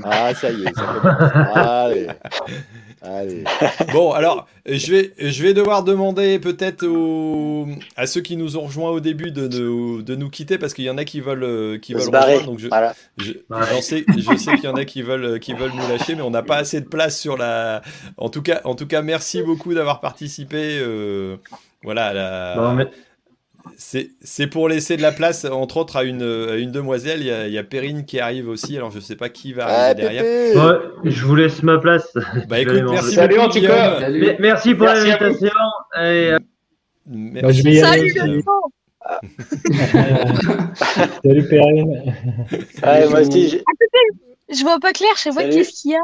Ah, 0.03 0.33
ça 0.35 0.51
y 0.51 0.63
est, 0.65 0.75
ça 0.75 0.83
commence. 0.83 1.31
Allez. 1.55 2.07
Allez. 3.03 3.45
bon 3.93 4.13
alors 4.13 4.47
je 4.67 4.91
vais 4.93 5.13
je 5.19 5.43
vais 5.43 5.55
devoir 5.55 5.85
demander 5.85 6.39
peut-être 6.39 6.87
aux- 6.87 7.67
à 7.97 8.07
ceux 8.07 8.21
qui 8.21 8.37
nous 8.37 8.59
ont 8.59 8.63
rejoints 8.67 8.91
au 8.91 9.01
début 9.01 9.31
de, 9.31 9.49
nous- 9.49 10.03
de 10.03 10.15
nous 10.17 10.29
quitter 10.29 10.59
parce 10.59 10.75
qu'il 10.75 10.85
y 10.85 10.91
en 10.91 10.99
a 10.99 11.05
qui 11.05 11.21
veulent 11.21 11.45
euh, 11.45 11.79
qui 11.79 11.95
veulent 11.95 12.03
rejoindre. 12.35 12.47
Donc 12.47 12.59
je, 12.59 12.69
Voilà. 12.69 12.95
je, 13.19 13.33
sais, 13.81 14.05
je 14.09 14.37
sais 14.37 14.55
qu'il 14.57 14.65
y 14.65 14.69
en 14.69 14.75
a 14.77 14.85
qui 14.85 15.01
veulent, 15.03 15.39
qui 15.41 15.55
veulent 15.55 15.73
nous 15.75 15.89
lâcher, 15.89 16.15
mais 16.15 16.23
on 16.23 16.31
n'a 16.31 16.43
pas 16.43 16.57
assez 16.57 16.81
de 16.81 16.87
place 16.87 17.19
sur 17.19 17.37
la. 17.39 17.81
En 18.19 18.29
tout 18.29 18.43
cas, 18.43 18.61
en 18.65 18.75
tout 18.75 18.87
cas 18.87 19.01
merci 19.03 19.43
beaucoup 19.43 19.73
d'avoir 19.75 20.01
participé. 20.01 20.79
euh, 20.81 21.37
Voilà, 21.83 22.07
à 22.09 22.13
la- 22.13 22.55
Non, 22.57 22.75
mais- 22.75 22.89
c'est 23.77 24.47
pour 24.47 24.69
laisser 24.69 24.97
de 24.97 25.03
la 25.03 25.13
place, 25.13 25.45
entre 25.45 25.77
autres, 25.79 25.97
à 25.97 26.05
une, 26.05 26.23
à 26.23 26.57
une 26.57 26.71
demoiselle. 26.73 27.21
Il 27.21 27.27
y, 27.27 27.31
a, 27.31 27.47
il 27.47 27.53
y 27.53 27.59
a 27.59 27.65
Perrine 27.65 28.05
qui 28.05 28.21
arrive 28.21 28.49
aussi, 28.49 28.77
alors 28.77 28.91
je 28.91 29.01
sais 29.01 29.17
pas 29.17 29.29
qui 29.29 29.53
va 29.53 29.65
Ah, 29.67 29.85
arriver 29.87 30.03
derrière. 30.03 30.23
Pépé 30.23 30.59
Ouais, 30.59 31.11
je 31.11 31.25
vous 31.25 31.35
laisse 31.37 31.63
ma 31.63 31.79
place. 31.79 32.13
Bah 32.49 32.61
écoute, 32.61 32.83
merci 32.91 33.15
Salut, 33.15 33.37
beaucoup, 33.37 33.47
en 33.49 33.53
tout 33.53 33.61
cas. 33.61 33.97
Guillaume. 33.97 34.01
Salut. 34.01 34.21
Mais- 34.21 34.37
Merci 34.39 34.75
pour 34.75 34.87
l'invitation. 34.87 35.49
Et, 35.97 35.99
euh. 35.99 36.39
Bah, 37.07 37.51
je 37.53 37.63
vais 37.63 37.73
y 37.75 37.81
aller. 37.81 38.11
Salut 38.11 38.45
Salut 41.25 41.49
Perrine. 41.49 42.15
Moi 43.11 43.21
aussi, 43.21 43.49
j'ai- 43.49 43.65
Je 44.53 44.63
vois 44.63 44.79
pas 44.81 44.93
clair, 44.93 45.11
je 45.17 45.21
sais 45.23 45.31
pas 45.33 45.45
qu'est-ce 45.45 45.81
qu'il 45.83 45.93
y 45.93 45.95
a. 45.97 46.03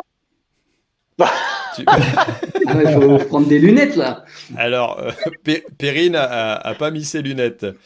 Tu- 1.76 1.84
Ah, 2.68 2.82
Il 2.82 2.88
faut 2.94 3.18
prendre 3.26 3.46
des 3.46 3.58
lunettes 3.60 3.96
là. 3.96 4.24
Alors, 4.56 4.98
euh, 5.00 5.10
Pe- 5.44 5.62
Perrine 5.78 6.16
a, 6.16 6.74
pas 6.78 6.90
mis 6.90 7.04
ses 7.04 7.22
lunettes. 7.22 7.66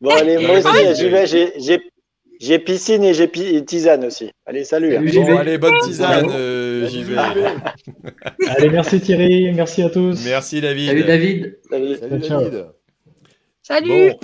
Bon, 0.00 0.10
allez, 0.10 0.36
moi 0.38 0.58
Ouais, 0.58 0.64
aussi, 0.66 0.94
j'y 1.02 1.08
vais. 1.08 1.26
J'ai- 2.40 2.58
piscine 2.60 3.02
et 3.02 3.14
j'ai 3.14 3.26
pi- 3.26 3.64
tisane 3.64 4.04
aussi. 4.04 4.30
Allez, 4.46 4.62
salut. 4.64 4.96
Bon, 4.98 5.36
allez, 5.38 5.58
bonne 5.58 5.74
tisane, 5.82 6.26
euh, 6.30 6.86
j'y 6.86 7.02
vais. 7.02 7.16
Allez, 8.48 8.68
merci 8.68 9.00
Thierry, 9.00 9.50
merci 9.52 9.82
à 9.82 9.90
tous. 9.90 10.22
Merci 10.24 10.60
David. 10.60 10.86
Salut 10.88 11.04
David. 11.04 11.58
Salut. 11.68 11.96
Salut. 11.96 12.18
David. 12.20 12.66
Salut 13.62 13.88
Bon. 14.12 14.18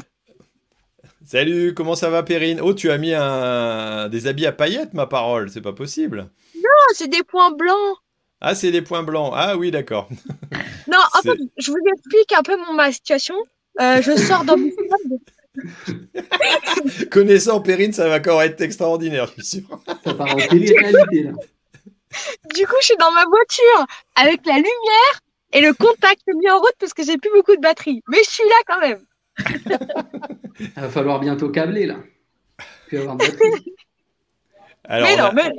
Salut, 1.24 1.74
comment 1.74 1.94
ça 1.96 2.10
va 2.10 2.22
Perrine? 2.22 2.60
Oh, 2.62 2.74
tu 2.74 2.90
as 2.90 2.98
mis 2.98 3.14
un... 3.14 4.08
des 4.10 4.26
habits 4.28 4.46
à 4.46 4.52
paillettes, 4.52 4.94
ma 4.94 5.06
parole, 5.06 5.48
c'est 5.50 5.62
pas 5.62 5.72
possible. 5.72 6.28
Ah, 6.66 6.92
c'est 6.94 7.08
des 7.08 7.22
points 7.22 7.50
blancs. 7.50 7.96
Ah, 8.40 8.54
c'est 8.54 8.70
des 8.70 8.82
points 8.82 9.02
blancs. 9.02 9.32
Ah 9.34 9.56
oui, 9.56 9.70
d'accord. 9.70 10.08
Non, 10.86 10.98
en 11.18 11.22
fait, 11.22 11.38
je 11.56 11.70
vous 11.70 11.78
explique 11.94 12.30
un 12.32 12.42
peu 12.42 12.56
mon, 12.58 12.74
ma 12.74 12.92
situation. 12.92 13.34
Euh, 13.80 14.02
je 14.02 14.14
sors 14.16 14.44
dans 14.44 14.56
mon 14.58 14.68
Connaissant 17.10 17.60
Perrine, 17.62 17.92
ça 17.92 18.06
va 18.08 18.16
encore 18.16 18.42
être 18.42 18.60
extraordinaire, 18.60 19.26
je 19.36 19.42
suis 19.42 19.62
sûr. 19.62 19.80
Ça 20.04 20.14
part 20.14 20.34
en 20.34 20.36
télé-réalité 20.36 21.22
là. 21.22 21.32
Du 22.54 22.66
coup, 22.66 22.76
je 22.80 22.84
suis 22.86 22.96
dans 22.98 23.10
ma 23.12 23.24
voiture 23.24 23.86
avec 24.14 24.44
la 24.46 24.56
lumière 24.56 25.20
et 25.52 25.62
le 25.62 25.72
contact 25.72 26.20
mis 26.34 26.50
en 26.50 26.58
route 26.58 26.74
parce 26.78 26.92
que 26.94 27.02
j'ai 27.02 27.16
plus 27.16 27.30
beaucoup 27.34 27.56
de 27.56 27.60
batterie. 27.62 28.02
Mais 28.08 28.18
je 28.24 28.30
suis 28.30 28.44
là 28.44 28.56
quand 28.66 28.80
même. 28.80 29.04
Il 30.60 30.70
va 30.76 30.90
falloir 30.90 31.18
bientôt 31.18 31.48
câbler 31.48 31.86
là. 31.86 31.96
Puis 32.88 32.98
avoir 32.98 33.16
de 33.16 33.24
batterie. 33.24 33.74
Alors, 34.84 35.08
mais 35.08 35.14
on 35.14 35.16
non, 35.16 35.24
a- 35.24 35.32
mais 35.32 35.52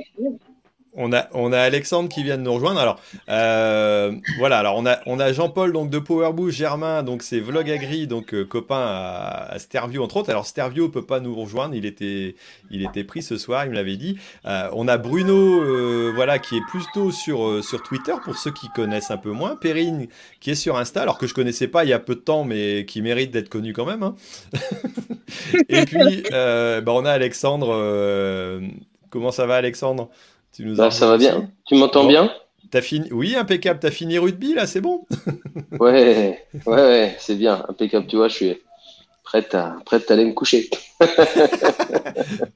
On 0.98 1.12
a, 1.12 1.28
on 1.34 1.52
a 1.52 1.60
Alexandre 1.60 2.08
qui 2.08 2.22
vient 2.22 2.38
de 2.38 2.42
nous 2.42 2.54
rejoindre. 2.54 2.80
Alors, 2.80 3.00
euh, 3.28 4.12
voilà. 4.38 4.58
Alors, 4.58 4.76
on 4.76 4.86
a, 4.86 4.98
on 5.06 5.20
a 5.20 5.32
Jean-Paul 5.32 5.72
donc 5.72 5.90
de 5.90 5.98
Powerboost, 5.98 6.56
Germain, 6.56 7.02
donc 7.02 7.22
c'est 7.22 7.38
Vlog 7.38 7.70
Agri, 7.70 8.06
donc 8.06 8.32
euh, 8.32 8.44
copain 8.46 8.78
à, 8.80 9.46
à 9.52 9.58
Stervio 9.58 10.02
entre 10.02 10.16
autres. 10.16 10.30
Alors, 10.30 10.46
Stervio 10.46 10.88
peut 10.88 11.04
pas 11.04 11.20
nous 11.20 11.34
rejoindre. 11.34 11.74
Il 11.74 11.84
était, 11.84 12.34
il 12.70 12.82
était 12.82 13.04
pris 13.04 13.22
ce 13.22 13.36
soir. 13.36 13.64
Il 13.66 13.70
me 13.70 13.74
l'avait 13.74 13.96
dit. 13.98 14.18
Euh, 14.46 14.68
on 14.72 14.88
a 14.88 14.96
Bruno, 14.96 16.12
voilà, 16.14 16.38
qui 16.38 16.56
est 16.56 16.64
plutôt 16.70 17.10
sur 17.10 17.62
sur 17.62 17.82
Twitter 17.82 18.14
pour 18.24 18.36
ceux 18.36 18.50
qui 18.52 18.68
connaissent 18.70 19.10
un 19.10 19.18
peu 19.18 19.30
moins. 19.32 19.56
Perrine 19.56 20.08
qui 20.40 20.50
est 20.52 20.54
sur 20.54 20.78
Insta, 20.78 21.02
alors 21.02 21.18
que 21.18 21.26
je 21.26 21.34
connaissais 21.34 21.68
pas 21.68 21.84
il 21.84 21.90
y 21.90 21.92
a 21.92 21.98
peu 21.98 22.14
de 22.14 22.20
temps, 22.20 22.44
mais 22.44 22.86
qui 22.86 23.02
mérite 23.02 23.30
d'être 23.30 23.48
connu 23.50 23.72
quand 23.74 23.84
même. 23.86 24.02
hein. 24.02 24.14
Et 25.68 25.84
puis, 25.84 26.22
bah, 26.30 26.82
on 26.88 27.04
a 27.04 27.10
Alexandre. 27.10 28.60
comment 29.10 29.30
ça 29.30 29.46
va, 29.46 29.56
Alexandre? 29.56 30.08
Tu 30.56 30.64
nous 30.64 30.74
Bah, 30.76 30.90
ça 30.90 31.06
va 31.06 31.14
aussi 31.16 31.26
bien. 31.26 31.50
Tu 31.66 31.74
m'entends 31.74 32.02
Bon. 32.02 32.08
bien 32.08 32.32
T'as 32.70 32.82
fini 32.82 33.08
Oui, 33.12 33.36
impeccable. 33.36 33.78
T'as 33.80 33.90
fini 33.90 34.18
rugby 34.18 34.54
là, 34.54 34.66
c'est 34.66 34.80
bon. 34.80 35.06
Ouais, 35.78 36.42
ouais, 36.66 36.74
ouais, 36.74 37.16
c'est 37.18 37.36
bien, 37.36 37.64
impeccable. 37.68 38.06
Tu 38.06 38.16
vois, 38.16 38.28
je 38.28 38.34
suis 38.34 38.58
prête 39.24 39.54
à, 39.54 39.76
prête 39.84 40.10
à 40.10 40.14
aller 40.14 40.24
me 40.24 40.32
coucher. 40.32 40.68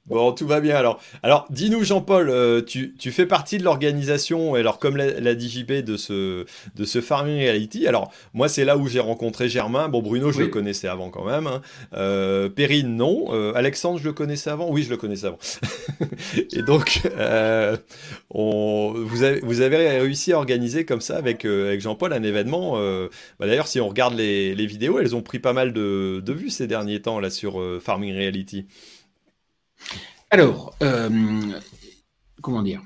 Bon, 0.06 0.32
tout 0.32 0.46
va 0.48 0.60
bien 0.60 0.74
alors. 0.76 1.00
Alors, 1.22 1.46
dis-nous, 1.50 1.84
Jean-Paul, 1.84 2.30
euh, 2.30 2.62
tu, 2.62 2.94
tu 2.98 3.12
fais 3.12 3.26
partie 3.26 3.58
de 3.58 3.62
l'organisation, 3.64 4.54
alors 4.54 4.80
comme 4.80 4.96
l'a, 4.96 5.20
l'a 5.20 5.34
dit 5.36 5.48
JB, 5.48 5.84
de 5.84 5.96
ce, 5.96 6.46
de 6.74 6.84
ce 6.84 7.00
Farming 7.00 7.38
Reality. 7.38 7.86
Alors, 7.86 8.10
moi, 8.34 8.48
c'est 8.48 8.64
là 8.64 8.76
où 8.76 8.88
j'ai 8.88 8.98
rencontré 8.98 9.48
Germain. 9.48 9.88
Bon, 9.88 10.02
Bruno, 10.02 10.32
je 10.32 10.38
Oui. 10.38 10.44
le 10.44 10.50
connaissais 10.50 10.88
avant 10.88 11.10
quand 11.10 11.24
même. 11.24 11.46
hein. 11.46 11.60
Euh, 11.94 12.48
Perrine, 12.48 12.96
non. 12.96 13.26
Euh, 13.32 13.52
Alexandre, 13.54 13.98
je 14.00 14.04
le 14.04 14.12
connaissais 14.12 14.50
avant. 14.50 14.68
Oui, 14.68 14.82
je 14.82 14.90
le 14.90 14.96
connaissais 14.96 15.26
avant. 15.28 15.38
et 16.52 16.62
donc, 16.62 17.02
euh, 17.16 17.76
on, 18.30 18.92
vous, 18.96 19.22
avez, 19.22 19.38
vous 19.40 19.60
avez 19.60 19.76
réussi 20.00 20.32
à 20.32 20.38
organiser 20.38 20.84
comme 20.84 21.00
ça 21.00 21.18
avec, 21.18 21.44
avec 21.44 21.80
Jean-Paul 21.80 22.12
un 22.12 22.22
événement. 22.24 22.72
bah, 23.38 23.46
D'ailleurs, 23.46 23.68
si 23.68 23.80
on 23.80 23.88
regarde 23.88 24.14
les, 24.16 24.56
les 24.56 24.66
vidéos, 24.66 24.98
elles 24.98 25.14
ont 25.14 25.22
pris 25.22 25.38
pas 25.38 25.52
mal 25.52 25.72
de, 25.72 26.20
de 26.24 26.32
vues 26.32 26.50
ces 26.50 26.66
derniers 26.66 27.00
temps 27.00 27.20
là 27.20 27.30
sur 27.30 27.62
Farming 27.80 28.12
Reality. 28.16 28.29
Alors, 30.30 30.74
euh, 30.82 31.52
comment 32.40 32.62
dire 32.62 32.82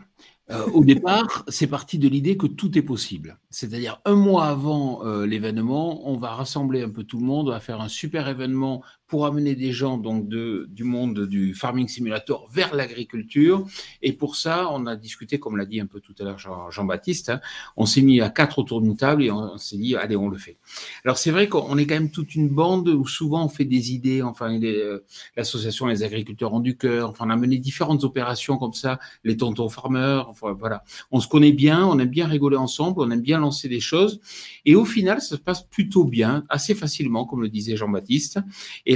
Euh, 0.50 0.66
Au 0.72 0.84
départ, 0.84 1.44
c'est 1.48 1.66
parti 1.66 1.98
de 1.98 2.08
l'idée 2.08 2.36
que 2.36 2.46
tout 2.46 2.76
est 2.76 2.82
possible. 2.82 3.38
C'est-à-dire, 3.50 4.00
un 4.04 4.14
mois 4.14 4.46
avant 4.46 5.04
euh, 5.04 5.26
l'événement, 5.26 6.06
on 6.08 6.16
va 6.16 6.30
rassembler 6.32 6.82
un 6.82 6.90
peu 6.90 7.04
tout 7.04 7.18
le 7.18 7.24
monde, 7.24 7.48
on 7.48 7.52
va 7.52 7.60
faire 7.60 7.80
un 7.80 7.88
super 7.88 8.28
événement 8.28 8.82
pour 9.06 9.26
amener 9.26 9.54
des 9.54 9.72
gens 9.72 9.98
donc 9.98 10.28
de, 10.28 10.66
du 10.70 10.84
monde 10.84 11.26
du 11.26 11.54
farming 11.54 11.88
simulator 11.88 12.48
vers 12.50 12.74
l'agriculture. 12.74 13.66
Et 14.02 14.12
pour 14.12 14.36
ça, 14.36 14.68
on 14.70 14.86
a 14.86 14.96
discuté, 14.96 15.38
comme 15.38 15.56
l'a 15.56 15.66
dit 15.66 15.80
un 15.80 15.86
peu 15.86 16.00
tout 16.00 16.14
à 16.20 16.24
l'heure 16.24 16.38
Jean- 16.38 16.70
Jean-Baptiste, 16.70 17.28
hein, 17.28 17.40
on 17.76 17.86
s'est 17.86 18.02
mis 18.02 18.20
à 18.20 18.30
quatre 18.30 18.58
autour 18.58 18.80
d'une 18.80 18.96
table 18.96 19.22
et 19.22 19.30
on, 19.30 19.58
s'est 19.58 19.76
dit, 19.76 19.94
allez, 19.94 20.16
on 20.16 20.28
le 20.28 20.38
fait. 20.38 20.56
Alors 21.04 21.18
c'est 21.18 21.30
vrai 21.30 21.48
qu'on 21.48 21.76
est 21.76 21.86
quand 21.86 21.94
même 21.94 22.10
toute 22.10 22.34
une 22.34 22.48
bande 22.48 22.88
où 22.88 23.06
souvent 23.06 23.44
on 23.44 23.48
fait 23.48 23.64
des 23.64 23.92
idées, 23.92 24.22
enfin 24.22 24.58
euh, 24.62 25.00
l'association 25.36 25.86
Les 25.86 26.02
Agriculteurs 26.02 26.52
ont 26.54 26.60
du 26.60 26.76
cœur, 26.76 27.10
enfin 27.10 27.26
on 27.26 27.30
a 27.30 27.36
mené 27.36 27.58
différentes 27.58 28.04
opérations 28.04 28.56
comme 28.56 28.72
ça, 28.72 28.98
les 29.22 29.36
tontons 29.36 29.68
farmers, 29.68 30.28
enfin 30.28 30.52
voilà. 30.52 30.84
On 31.10 31.20
se 31.20 31.28
connaît 31.28 31.52
bien, 31.52 31.86
on 31.86 31.98
aime 31.98 32.08
bien 32.08 32.26
rigoler 32.26 32.56
ensemble, 32.56 33.00
on 33.00 33.10
aime 33.10 33.20
bien 33.22 33.38
lancer 33.38 33.68
des 33.68 33.80
choses. 33.80 34.20
Et 34.64 34.74
au 34.74 34.84
final, 34.84 35.20
ça 35.20 35.36
se 35.36 35.40
passe 35.40 35.62
plutôt 35.62 36.04
bien, 36.04 36.44
assez 36.48 36.74
facilement, 36.74 37.24
comme 37.26 37.42
le 37.42 37.48
disait 37.48 37.76
Jean-Baptiste. 37.76 38.38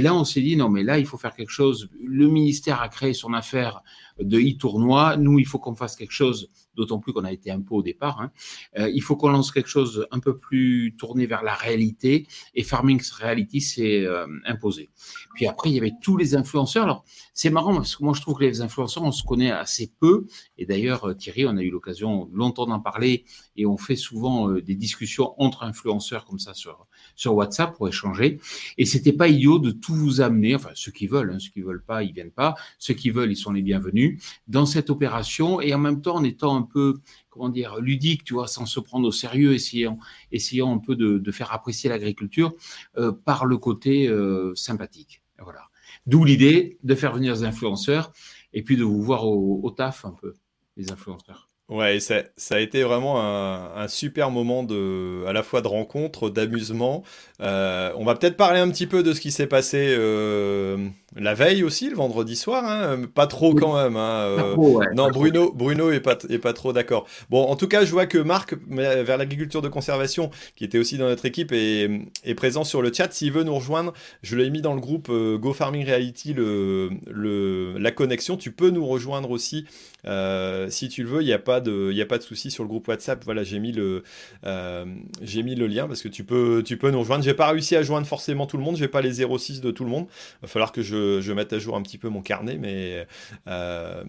Là, 0.01 0.13
on 0.13 0.23
s'est 0.23 0.41
dit, 0.41 0.55
non, 0.55 0.69
mais 0.69 0.83
là, 0.83 0.99
il 0.99 1.05
faut 1.05 1.17
faire 1.17 1.33
quelque 1.35 1.51
chose. 1.51 1.89
Le 2.03 2.27
ministère 2.27 2.81
a 2.81 2.89
créé 2.89 3.13
son 3.13 3.33
affaire 3.33 3.81
de 4.19 4.37
e-tournoi. 4.39 5.17
Nous, 5.17 5.39
il 5.39 5.45
faut 5.45 5.59
qu'on 5.59 5.75
fasse 5.75 5.95
quelque 5.95 6.11
chose, 6.11 6.49
d'autant 6.75 6.99
plus 6.99 7.13
qu'on 7.13 7.23
a 7.23 7.31
été 7.31 7.51
un 7.51 7.61
peu 7.61 7.75
au 7.75 7.81
départ. 7.81 8.21
hein. 8.21 8.31
Euh, 8.77 8.89
il 8.93 9.01
faut 9.01 9.15
qu'on 9.15 9.29
lance 9.29 9.51
quelque 9.51 9.69
chose 9.69 10.07
un 10.11 10.19
peu 10.19 10.37
plus 10.37 10.95
tourné 10.97 11.25
vers 11.25 11.43
la 11.43 11.53
réalité. 11.53 12.27
Et 12.53 12.63
Farming 12.63 13.01
Reality 13.19 13.61
s'est 13.61 14.05
euh, 14.05 14.27
imposé. 14.45 14.89
Puis 15.35 15.47
après, 15.47 15.69
il 15.69 15.75
y 15.75 15.79
avait 15.79 15.93
tous 16.01 16.17
les 16.17 16.35
influenceurs. 16.35 16.83
Alors, 16.83 17.05
c'est 17.33 17.49
marrant 17.49 17.73
parce 17.75 17.95
que 17.95 18.03
moi, 18.03 18.13
je 18.13 18.21
trouve 18.21 18.37
que 18.37 18.43
les 18.43 18.61
influenceurs, 18.61 19.03
on 19.03 19.11
se 19.11 19.23
connaît 19.23 19.51
assez 19.51 19.91
peu. 19.99 20.25
Et 20.57 20.65
d'ailleurs, 20.65 21.07
euh, 21.07 21.13
Thierry, 21.13 21.45
on 21.45 21.57
a 21.57 21.61
eu 21.61 21.71
l'occasion 21.71 22.29
longtemps 22.33 22.65
d'en 22.65 22.79
parler 22.79 23.25
et 23.55 23.65
on 23.65 23.77
fait 23.77 23.95
souvent 23.95 24.49
des 24.51 24.75
discussions 24.75 25.33
entre 25.41 25.63
influenceurs 25.63 26.25
comme 26.25 26.39
ça 26.39 26.53
sur, 26.53 26.87
sur 27.19 27.35
WhatsApp 27.35 27.75
pour 27.75 27.89
échanger. 27.89 28.39
Et 28.77 28.85
c'était 28.85 29.11
pas 29.11 29.27
idiot 29.27 29.59
de 29.59 29.71
tout 29.71 29.93
vous 29.93 30.21
amener, 30.21 30.55
enfin, 30.55 30.69
ceux 30.73 30.93
qui 30.93 31.05
veulent, 31.05 31.31
hein, 31.31 31.39
ceux 31.39 31.49
qui 31.49 31.59
veulent 31.59 31.83
pas, 31.83 32.01
ils 32.01 32.13
viennent 32.13 32.31
pas. 32.31 32.55
Ceux 32.77 32.93
qui 32.93 33.09
veulent, 33.09 33.29
ils 33.29 33.35
sont 33.35 33.51
les 33.51 33.61
bienvenus 33.61 34.23
dans 34.47 34.65
cette 34.65 34.89
opération 34.89 35.59
et 35.59 35.73
en 35.73 35.79
même 35.79 36.01
temps 36.01 36.15
en 36.15 36.23
étant 36.23 36.55
un 36.55 36.61
peu, 36.61 37.01
comment 37.29 37.49
dire, 37.49 37.81
ludique, 37.81 38.23
tu 38.23 38.35
vois, 38.35 38.47
sans 38.47 38.65
se 38.65 38.79
prendre 38.79 39.05
au 39.05 39.11
sérieux, 39.11 39.53
essayant, 39.53 39.99
essayant 40.31 40.73
un 40.73 40.77
peu 40.77 40.95
de, 40.95 41.17
de 41.17 41.31
faire 41.31 41.51
apprécier 41.51 41.89
l'agriculture 41.89 42.53
euh, 42.97 43.11
par 43.11 43.45
le 43.45 43.57
côté 43.57 44.07
euh, 44.07 44.55
sympathique. 44.55 45.21
Voilà. 45.39 45.63
D'où 46.05 46.23
l'idée 46.23 46.77
de 46.83 46.95
faire 46.95 47.13
venir 47.13 47.33
des 47.33 47.43
influenceurs 47.43 48.13
et 48.53 48.63
puis 48.63 48.77
de 48.77 48.85
vous 48.85 49.01
voir 49.01 49.27
au, 49.27 49.59
au 49.61 49.71
taf 49.71 50.05
un 50.05 50.11
peu, 50.11 50.35
les 50.77 50.89
influenceurs. 50.93 51.48
Ouais, 51.69 51.99
ça, 51.99 52.23
ça 52.35 52.55
a 52.55 52.59
été 52.59 52.81
vraiment 52.81 53.21
un, 53.21 53.75
un 53.75 53.87
super 53.87 54.31
moment 54.31 54.63
de, 54.63 55.23
à 55.27 55.33
la 55.33 55.43
fois 55.43 55.61
de 55.61 55.67
rencontre, 55.67 56.31
d'amusement. 56.31 57.03
Euh, 57.41 57.91
on 57.95 58.03
va 58.05 58.15
peut-être 58.15 58.37
parler 58.37 58.59
un 58.59 58.69
petit 58.71 58.87
peu 58.87 59.03
de 59.03 59.13
ce 59.13 59.21
qui 59.21 59.31
s'est 59.31 59.45
passé 59.45 59.77
euh, 59.97 60.77
la 61.15 61.35
veille 61.35 61.63
aussi, 61.63 61.87
le 61.91 61.95
vendredi 61.95 62.35
soir. 62.35 62.63
hein. 62.65 63.01
Pas 63.13 63.27
trop 63.27 63.53
quand 63.53 63.75
même. 63.75 63.97
hein. 63.97 64.21
Euh, 64.25 64.55
ouais, 64.55 64.87
non. 64.95 65.11
Bruno, 65.11 65.51
Bruno 65.53 65.91
est 65.91 65.99
pas, 65.99 66.17
est 66.27 66.39
pas 66.39 66.53
trop 66.53 66.73
d'accord. 66.73 67.05
Bon, 67.29 67.43
en 67.43 67.55
tout 67.55 67.67
cas, 67.67 67.85
je 67.85 67.91
vois 67.91 68.07
que 68.07 68.17
Marc, 68.17 68.55
vers 68.67 69.17
l'agriculture 69.19 69.61
de 69.61 69.69
conservation, 69.69 70.31
qui 70.55 70.63
était 70.65 70.79
aussi 70.79 70.97
dans 70.97 71.07
notre 71.07 71.27
équipe, 71.27 71.51
est, 71.51 71.87
est 72.25 72.33
présent 72.33 72.63
sur 72.63 72.81
le 72.81 72.91
chat. 72.91 73.13
S'il 73.13 73.31
veut 73.31 73.43
nous 73.43 73.53
rejoindre, 73.55 73.93
je 74.23 74.35
l'ai 74.35 74.49
mis 74.49 74.61
dans 74.63 74.73
le 74.73 74.81
groupe 74.81 75.11
Go 75.11 75.53
Farming 75.53 75.85
Reality, 75.85 76.33
le, 76.33 76.89
le, 77.07 77.77
la 77.77 77.91
connexion. 77.91 78.37
Tu 78.37 78.51
peux 78.51 78.71
nous 78.71 78.87
rejoindre 78.87 79.29
aussi 79.29 79.65
euh, 80.05 80.69
si 80.69 80.89
tu 80.89 81.03
le 81.03 81.09
veux. 81.09 81.21
Il 81.21 81.25
n'y 81.25 81.33
a 81.33 81.39
pas 81.39 81.61
de, 81.61 81.91
y 81.91 82.01
a 82.01 82.05
pas 82.05 82.17
de 82.17 82.23
souci 82.23 82.51
sur 82.51 82.63
le 82.63 82.69
groupe 82.69 82.87
WhatsApp. 82.87 83.23
Voilà, 83.23 83.43
j'ai 83.43 83.59
mis 83.59 83.71
le, 83.71 84.03
euh, 84.45 84.85
j'ai 85.21 85.43
mis 85.43 85.55
le 85.55 85.67
lien 85.67 85.87
parce 85.87 86.01
que 86.01 86.07
tu 86.07 86.23
peux, 86.23 86.63
tu 86.65 86.77
peux 86.77 86.91
nous 86.91 86.99
rejoindre. 86.99 87.23
J'ai 87.23 87.33
pas 87.33 87.49
réussi 87.49 87.75
à 87.75 87.83
joindre 87.83 88.07
forcément 88.07 88.45
tout 88.45 88.57
le 88.57 88.63
monde. 88.63 88.77
J'ai 88.77 88.87
pas 88.87 89.01
les 89.01 89.25
06 89.25 89.61
de 89.61 89.71
tout 89.71 89.83
le 89.83 89.89
monde. 89.89 90.07
Va 90.41 90.47
falloir 90.47 90.71
que 90.71 90.81
je, 90.81 91.21
je 91.21 91.33
mette 91.33 91.53
à 91.53 91.59
jour 91.59 91.75
un 91.75 91.81
petit 91.81 91.97
peu 91.97 92.09
mon 92.09 92.21
carnet, 92.21 92.57
mais 92.57 93.07
euh, 93.47 94.03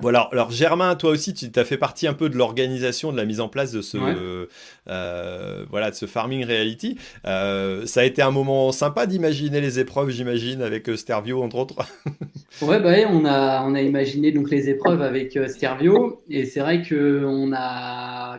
voilà, 0.00 0.28
alors 0.32 0.50
Germain, 0.50 0.96
toi 0.96 1.10
aussi, 1.10 1.32
tu 1.32 1.48
as 1.54 1.64
fait 1.64 1.76
partie 1.76 2.08
un 2.08 2.14
peu 2.14 2.28
de 2.28 2.36
l'organisation, 2.36 3.12
de 3.12 3.16
la 3.16 3.24
mise 3.24 3.40
en 3.40 3.48
place 3.48 3.70
de 3.70 3.82
ce, 3.82 3.98
Ouais. 3.98 4.14
euh, 4.88 5.64
voilà, 5.70 5.90
de 5.90 5.94
ce 5.94 6.06
farming 6.06 6.44
reality. 6.44 6.98
Euh, 7.26 7.86
ça 7.86 8.00
a 8.00 8.04
été 8.04 8.20
un 8.20 8.32
moment 8.32 8.72
sympa 8.72 9.06
d'imaginer 9.06 9.60
les 9.60 9.78
épreuves, 9.78 10.10
j'imagine, 10.10 10.60
avec 10.62 10.88
euh, 10.88 10.96
Stervio 10.96 11.42
entre 11.42 11.56
autres. 11.56 11.76
Ouais, 12.60 12.80
bah 12.80 12.92
on 13.10 13.24
a, 13.24 13.64
on 13.64 13.74
a 13.74 13.80
imaginé 13.82 14.30
donc 14.30 14.50
les 14.50 14.68
épreuves 14.68 15.02
avec 15.02 15.38
Stervio 15.48 16.22
et 16.28 16.44
c'est 16.44 16.60
vrai 16.60 16.82
que 16.82 17.24
on 17.24 17.50
a, 17.54 18.38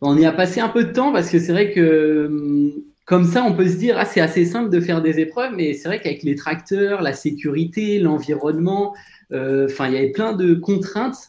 on 0.00 0.16
y 0.16 0.24
a 0.24 0.32
passé 0.32 0.60
un 0.60 0.68
peu 0.68 0.84
de 0.84 0.92
temps 0.92 1.12
parce 1.12 1.30
que 1.30 1.38
c'est 1.38 1.52
vrai 1.52 1.72
que 1.72 2.26
hum, 2.26 2.72
comme 3.06 3.24
ça, 3.24 3.42
on 3.42 3.54
peut 3.54 3.66
se 3.68 3.76
dire 3.76 3.96
ah 3.98 4.04
c'est 4.04 4.20
assez 4.20 4.44
simple 4.44 4.70
de 4.70 4.78
faire 4.80 5.02
des 5.02 5.18
épreuves, 5.18 5.52
mais 5.56 5.72
c'est 5.74 5.88
vrai 5.88 6.00
qu'avec 6.00 6.22
les 6.22 6.36
tracteurs, 6.36 7.02
la 7.02 7.12
sécurité, 7.12 7.98
l'environnement, 7.98 8.94
enfin 9.32 9.88
il 9.88 9.94
y 9.94 9.96
avait 9.96 10.10
plein 10.10 10.32
de 10.32 10.54
contraintes 10.54 11.28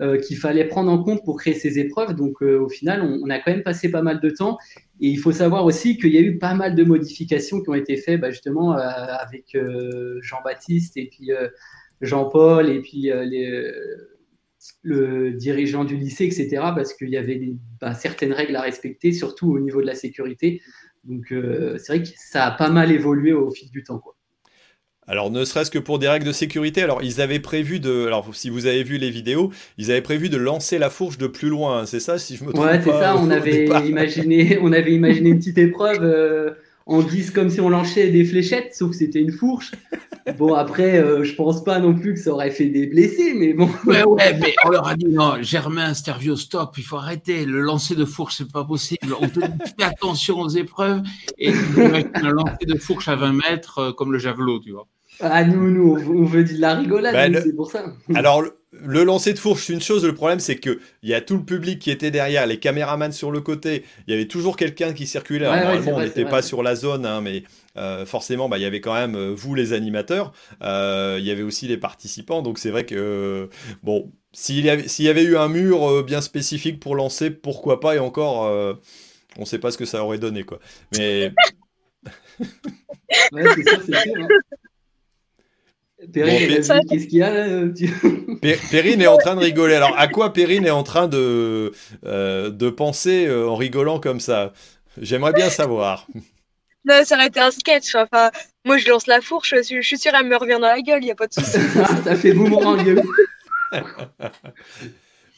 euh, 0.00 0.18
qu'il 0.18 0.38
fallait 0.38 0.64
prendre 0.64 0.90
en 0.90 1.02
compte 1.02 1.24
pour 1.24 1.36
créer 1.36 1.54
ces 1.54 1.78
épreuves. 1.78 2.14
Donc 2.14 2.42
euh, 2.42 2.58
au 2.58 2.68
final, 2.70 3.02
on, 3.02 3.28
a 3.28 3.38
quand 3.38 3.50
même 3.50 3.62
passé 3.62 3.90
pas 3.90 4.00
mal 4.00 4.20
de 4.20 4.30
temps. 4.30 4.56
Et 5.00 5.08
il 5.08 5.18
faut 5.18 5.32
savoir 5.32 5.66
aussi 5.66 5.98
qu'il 5.98 6.14
y 6.14 6.16
a 6.16 6.22
eu 6.22 6.38
pas 6.38 6.54
mal 6.54 6.74
de 6.74 6.84
modifications 6.84 7.60
qui 7.60 7.68
ont 7.68 7.74
été 7.74 7.98
faites 7.98 8.18
bah, 8.18 8.30
justement 8.30 8.74
euh, 8.74 8.80
avec 8.80 9.54
euh, 9.54 10.18
Jean-Baptiste 10.22 10.96
et 10.96 11.10
puis 11.10 11.32
euh, 11.32 11.48
Jean-Paul 12.00 12.70
et 12.70 12.80
puis 12.80 13.10
euh, 13.10 13.24
les, 13.24 13.44
euh, 13.46 14.18
le 14.82 15.32
dirigeant 15.32 15.84
du 15.84 15.96
lycée, 15.96 16.24
etc. 16.24 16.48
Parce 16.74 16.94
qu'il 16.94 17.10
y 17.10 17.18
avait 17.18 17.52
bah, 17.80 17.92
certaines 17.92 18.32
règles 18.32 18.56
à 18.56 18.62
respecter, 18.62 19.12
surtout 19.12 19.52
au 19.52 19.60
niveau 19.60 19.82
de 19.82 19.86
la 19.86 19.94
sécurité. 19.94 20.62
Donc 21.04 21.30
euh, 21.30 21.76
c'est 21.78 21.96
vrai 21.96 22.02
que 22.02 22.08
ça 22.16 22.46
a 22.46 22.50
pas 22.52 22.70
mal 22.70 22.90
évolué 22.90 23.34
au 23.34 23.50
fil 23.50 23.70
du 23.70 23.82
temps. 23.82 24.02
Alors, 25.10 25.32
ne 25.32 25.44
serait-ce 25.44 25.72
que 25.72 25.80
pour 25.80 25.98
des 25.98 26.06
règles 26.06 26.24
de 26.24 26.30
sécurité, 26.30 26.82
alors 26.82 27.02
ils 27.02 27.20
avaient 27.20 27.40
prévu 27.40 27.80
de, 27.80 28.06
alors 28.06 28.28
si 28.32 28.48
vous 28.48 28.66
avez 28.66 28.84
vu 28.84 28.96
les 28.96 29.10
vidéos, 29.10 29.50
ils 29.76 29.90
avaient 29.90 30.02
prévu 30.02 30.28
de 30.28 30.36
lancer 30.36 30.78
la 30.78 30.88
fourche 30.88 31.18
de 31.18 31.26
plus 31.26 31.48
loin, 31.48 31.80
hein, 31.80 31.86
c'est 31.86 31.98
ça, 31.98 32.16
si 32.16 32.36
je 32.36 32.44
me 32.44 32.52
trompe 32.52 32.64
Ouais, 32.64 32.80
c'est 32.80 32.90
ça. 32.90 33.16
On 33.16 33.28
avait 33.28 33.64
départ 33.64 33.84
imaginé, 33.86 34.60
on 34.62 34.72
avait 34.72 34.92
imaginé 34.92 35.30
une 35.30 35.38
petite 35.38 35.58
épreuve 35.58 36.04
euh, 36.04 36.52
en 36.86 37.02
guise 37.02 37.32
comme 37.32 37.50
si 37.50 37.60
on 37.60 37.68
lançait 37.68 38.08
des 38.10 38.24
fléchettes, 38.24 38.76
sauf 38.76 38.90
que 38.90 38.96
c'était 38.98 39.18
une 39.18 39.32
fourche. 39.32 39.72
Bon, 40.38 40.54
après, 40.54 41.00
euh, 41.00 41.24
je 41.24 41.34
pense 41.34 41.64
pas 41.64 41.80
non 41.80 41.92
plus 41.92 42.14
que 42.14 42.20
ça 42.20 42.30
aurait 42.30 42.52
fait 42.52 42.66
des 42.66 42.86
blessés, 42.86 43.34
mais 43.34 43.52
bon. 43.52 43.68
Ouais, 43.86 44.04
ouais, 44.04 44.38
mais 44.40 44.54
on 44.64 44.68
leur 44.68 44.86
a 44.86 44.94
dit 44.94 45.08
non, 45.08 45.42
Germain, 45.42 45.92
Stervio, 45.92 46.36
stop, 46.36 46.78
il 46.78 46.84
faut 46.84 46.98
arrêter. 46.98 47.46
Le 47.46 47.60
lancer 47.62 47.96
de 47.96 48.04
fourche, 48.04 48.36
c'est 48.38 48.52
pas 48.52 48.64
possible. 48.64 49.12
On 49.20 49.28
te 49.28 49.40
dit, 49.40 49.72
fais 49.76 49.86
attention 49.86 50.38
aux 50.38 50.50
épreuves. 50.50 51.02
Et 51.36 51.50
un 52.14 52.30
lancer 52.30 52.64
de 52.64 52.78
fourche 52.78 53.08
à 53.08 53.16
20 53.16 53.32
mètres, 53.32 53.78
euh, 53.78 53.92
comme 53.92 54.12
le 54.12 54.18
javelot, 54.18 54.60
tu 54.60 54.70
vois. 54.70 54.86
Ah, 55.22 55.44
nous, 55.44 55.70
nous, 55.70 55.96
on 56.14 56.24
veut 56.24 56.44
de 56.44 56.58
la 56.58 56.74
rigolade, 56.74 57.14
Bah, 57.14 57.28
le- 57.28 57.40
c'est 57.42 57.52
pour 57.54 57.70
ça. 57.70 57.92
Alors, 58.14 58.42
le, 58.42 58.54
le 58.72 59.04
lancer 59.04 59.32
de 59.34 59.38
fourche, 59.38 59.64
c'est 59.66 59.72
une 59.72 59.80
chose. 59.80 60.04
Le 60.04 60.14
problème, 60.14 60.40
c'est 60.40 60.56
que 60.56 60.80
il 61.02 61.10
y 61.10 61.14
a 61.14 61.20
tout 61.20 61.36
le 61.36 61.44
public 61.44 61.78
qui 61.78 61.90
était 61.90 62.10
derrière, 62.10 62.46
les 62.46 62.58
caméramans 62.58 63.12
sur 63.12 63.30
le 63.30 63.40
côté. 63.40 63.84
Il 64.06 64.12
y 64.12 64.14
avait 64.14 64.26
toujours 64.28 64.56
quelqu'un 64.56 64.92
qui 64.92 65.06
circulait. 65.06 65.46
Alors, 65.46 65.56
Ouais, 65.56 65.62
normalement, 65.62 65.92
on 65.96 66.00
n'était 66.00 66.24
pas 66.24 66.42
sur 66.42 66.62
la 66.62 66.74
zone, 66.76 67.04
hein, 67.04 67.20
mais 67.20 67.42
euh, 67.76 68.06
forcément, 68.06 68.48
bah, 68.48 68.58
il 68.58 68.62
y 68.62 68.64
avait 68.64 68.80
quand 68.80 68.94
même 68.94 69.14
euh, 69.16 69.34
vous, 69.34 69.54
les 69.54 69.72
animateurs. 69.72 70.32
Euh, 70.62 71.16
il 71.20 71.26
y 71.26 71.30
avait 71.30 71.42
aussi 71.42 71.66
les 71.68 71.76
participants. 71.76 72.42
Donc, 72.42 72.58
c'est 72.58 72.70
vrai 72.70 72.86
que 72.86 73.48
bon, 73.82 74.10
s'il 74.32 74.64
y 74.64 74.70
avait, 74.70 74.88
s'il 74.88 75.04
y 75.04 75.08
avait 75.08 75.24
eu 75.24 75.36
un 75.36 75.48
mur 75.48 76.02
bien 76.04 76.20
spécifique 76.20 76.80
pour 76.80 76.94
lancer, 76.94 77.30
pourquoi 77.30 77.80
pas? 77.80 77.96
Et 77.96 77.98
encore, 77.98 78.44
on 79.36 79.40
ne 79.42 79.46
sait 79.46 79.58
pas 79.58 79.70
ce 79.70 79.78
que 79.78 79.84
ça 79.84 80.04
aurait 80.04 80.18
donné, 80.18 80.44
quoi. 80.44 80.58
Mais 80.92 81.32
Ouais, 83.32 83.48
c'est 83.48 83.64
ça, 83.64 83.80
c'est 83.84 83.94
sûr. 83.94 84.14
hein. 84.18 84.34
Bon, 86.08 86.24
dit, 86.24 86.86
qu'est-ce 86.88 87.06
qu'il 87.06 87.18
y 87.18 87.22
a 87.22 87.30
là 87.30 87.46
euh, 87.46 87.72
tu- 87.74 87.88
Pé- 88.40 88.58
Perrine 88.70 89.02
est 89.02 89.06
en 89.06 89.18
train 89.18 89.34
de 89.34 89.40
rigoler. 89.40 89.74
Alors, 89.74 89.94
à 89.98 90.08
quoi 90.08 90.32
Perrine 90.32 90.66
est 90.66 90.70
en 90.70 90.82
train 90.82 91.08
de, 91.08 91.72
euh, 92.06 92.50
de 92.50 92.70
penser 92.70 93.26
euh, 93.26 93.48
en 93.48 93.56
rigolant 93.56 94.00
comme 94.00 94.20
ça? 94.20 94.52
J'aimerais 95.00 95.32
bien 95.32 95.50
savoir. 95.50 96.06
Non, 96.86 97.02
ça 97.04 97.16
aurait 97.16 97.26
été 97.26 97.38
un 97.38 97.50
sketch. 97.50 97.94
Enfin, 97.94 98.30
moi, 98.64 98.78
je 98.78 98.88
lance 98.88 99.06
la 99.06 99.20
fourche, 99.20 99.52
je 99.54 99.62
suis, 99.62 99.82
je 99.82 99.86
suis 99.86 99.98
sûre, 99.98 100.12
elle 100.18 100.26
me 100.26 100.36
revient 100.36 100.54
dans 100.54 100.60
la 100.68 100.80
gueule, 100.80 101.02
il 101.02 101.04
n'y 101.04 101.10
a 101.10 101.14
pas 101.14 101.26
de 101.26 101.34
souci. 101.34 101.58
ça 102.04 102.16
fait 102.16 102.32
boomerang. 102.32 103.02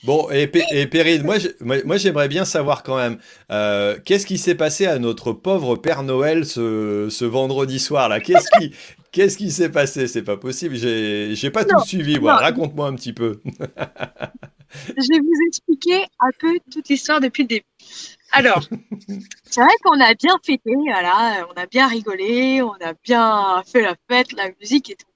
Bon, 0.04 0.28
et, 0.30 0.46
Pé- 0.48 0.64
et 0.72 0.86
Perrine, 0.86 1.22
moi, 1.24 1.36
moi, 1.60 1.76
moi, 1.84 1.96
j'aimerais 1.96 2.28
bien 2.28 2.44
savoir 2.44 2.82
quand 2.82 2.96
même, 2.96 3.18
euh, 3.52 3.96
qu'est-ce 4.04 4.26
qui 4.26 4.36
s'est 4.38 4.56
passé 4.56 4.86
à 4.86 4.98
notre 4.98 5.32
pauvre 5.32 5.76
Père 5.76 6.02
Noël 6.02 6.44
ce, 6.44 7.08
ce 7.08 7.24
vendredi 7.24 7.78
soir 7.78 8.08
là? 8.08 8.18
Qu'est-ce 8.20 8.48
qui, 8.58 8.72
qu'est-ce 9.12 9.36
qui 9.36 9.50
s'est 9.50 9.70
passé? 9.70 10.08
C'est 10.08 10.22
pas 10.22 10.36
possible. 10.36 10.74
J'ai, 10.74 11.34
j'ai 11.34 11.50
pas 11.50 11.64
Non, 11.64 11.78
tout 11.78 11.86
suivi. 11.86 12.18
Moi, 12.18 12.34
raconte-moi 12.34 12.88
un 12.88 12.94
petit 12.94 13.12
peu. 13.12 13.40
Je 14.74 15.06
vais 15.12 15.20
vous 15.20 15.46
expliquer 15.46 16.06
un 16.18 16.30
peu 16.38 16.58
toute 16.72 16.88
l'histoire 16.88 17.20
depuis 17.20 17.42
le 17.42 17.48
début. 17.48 17.66
Alors, 18.32 18.62
c'est 19.44 19.60
vrai 19.60 19.74
qu'on 19.84 20.00
a 20.00 20.14
bien 20.14 20.38
fêté, 20.42 20.72
voilà, 20.86 21.46
on 21.50 21.60
a 21.60 21.66
bien 21.66 21.86
rigolé, 21.86 22.62
on 22.62 22.72
a 22.80 22.94
bien 23.04 23.62
fait 23.66 23.82
la 23.82 23.94
fête, 24.08 24.32
la 24.32 24.50
musique 24.58 24.88
et 24.88 24.94
tout. 24.94 25.06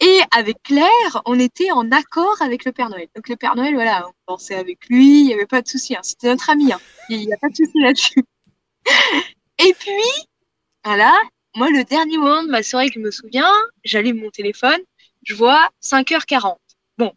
Et 0.00 0.20
avec 0.30 0.62
Claire, 0.62 1.22
on 1.26 1.38
était 1.38 1.70
en 1.72 1.90
accord 1.90 2.40
avec 2.40 2.64
le 2.64 2.72
Père 2.72 2.88
Noël. 2.88 3.08
Donc 3.14 3.28
le 3.28 3.36
Père 3.36 3.54
Noël, 3.56 3.74
voilà, 3.74 4.06
on 4.08 4.12
pensait 4.32 4.54
avec 4.54 4.88
lui, 4.88 5.20
il 5.20 5.26
n'y 5.26 5.34
avait 5.34 5.44
pas 5.44 5.60
de 5.60 5.68
souci, 5.68 5.94
hein, 5.94 6.00
c'était 6.02 6.28
notre 6.28 6.48
ami, 6.48 6.72
hein. 6.72 6.80
il 7.10 7.26
n'y 7.26 7.32
a 7.32 7.36
pas 7.36 7.48
de 7.50 7.56
souci 7.56 7.78
là-dessus. 7.80 8.24
Et 9.58 9.74
puis, 9.78 10.26
voilà, 10.84 11.12
moi 11.58 11.68
le 11.70 11.84
dernier 11.84 12.16
moment 12.18 12.42
de 12.44 12.48
ma 12.48 12.62
soirée 12.62 12.88
que 12.88 12.94
je 12.94 13.00
me 13.00 13.10
souviens, 13.10 13.50
j'allume 13.84 14.20
mon 14.20 14.30
téléphone, 14.30 14.78
je 15.24 15.34
vois 15.34 15.68
5h40. 15.82 16.56
Bon, 16.98 17.12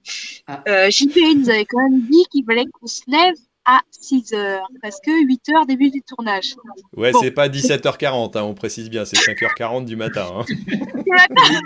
euh, 0.68 0.90
JP 0.92 1.16
nous 1.38 1.50
avait 1.50 1.66
quand 1.66 1.82
même 1.90 2.02
dit 2.02 2.24
qu'il 2.32 2.44
fallait 2.46 2.66
qu'on 2.74 2.88
se 2.88 3.02
lève 3.08 3.36
à 3.66 3.80
6 3.92 4.34
heures 4.34 4.68
parce 4.82 5.00
que 5.06 5.12
8 5.26 5.50
heures 5.50 5.66
début 5.66 5.90
du 5.92 6.02
tournage. 6.02 6.56
Ouais, 6.98 7.12
Bon. 7.12 7.20
c'est 7.22 7.32
pas 7.32 7.48
17h40, 7.50 8.38
hein, 8.38 8.44
on 8.44 8.54
précise 8.56 8.90
bien, 8.90 9.06
c'est 9.06 9.18
5h40 9.18 9.86
du 9.86 9.96
matin. 9.96 10.28
hein. 10.40 10.46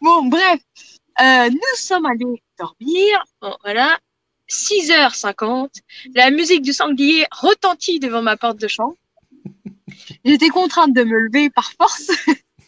bon, 0.00 0.24
bref, 0.26 0.60
euh, 1.20 1.50
nous 1.50 1.76
sommes 1.76 2.06
allés 2.06 2.42
dormir. 2.58 3.24
Bon, 3.40 3.54
voilà, 3.62 3.98
6h50. 4.50 5.68
La 6.14 6.30
musique 6.30 6.62
du 6.62 6.72
sanglier 6.72 7.26
retentit 7.30 8.00
devant 8.00 8.22
ma 8.22 8.36
porte 8.36 8.58
de 8.58 8.68
chambre. 8.68 8.96
J'étais 10.24 10.48
contrainte 10.48 10.92
de 10.92 11.04
me 11.04 11.18
lever 11.18 11.50
par 11.50 11.72
force. 11.72 12.10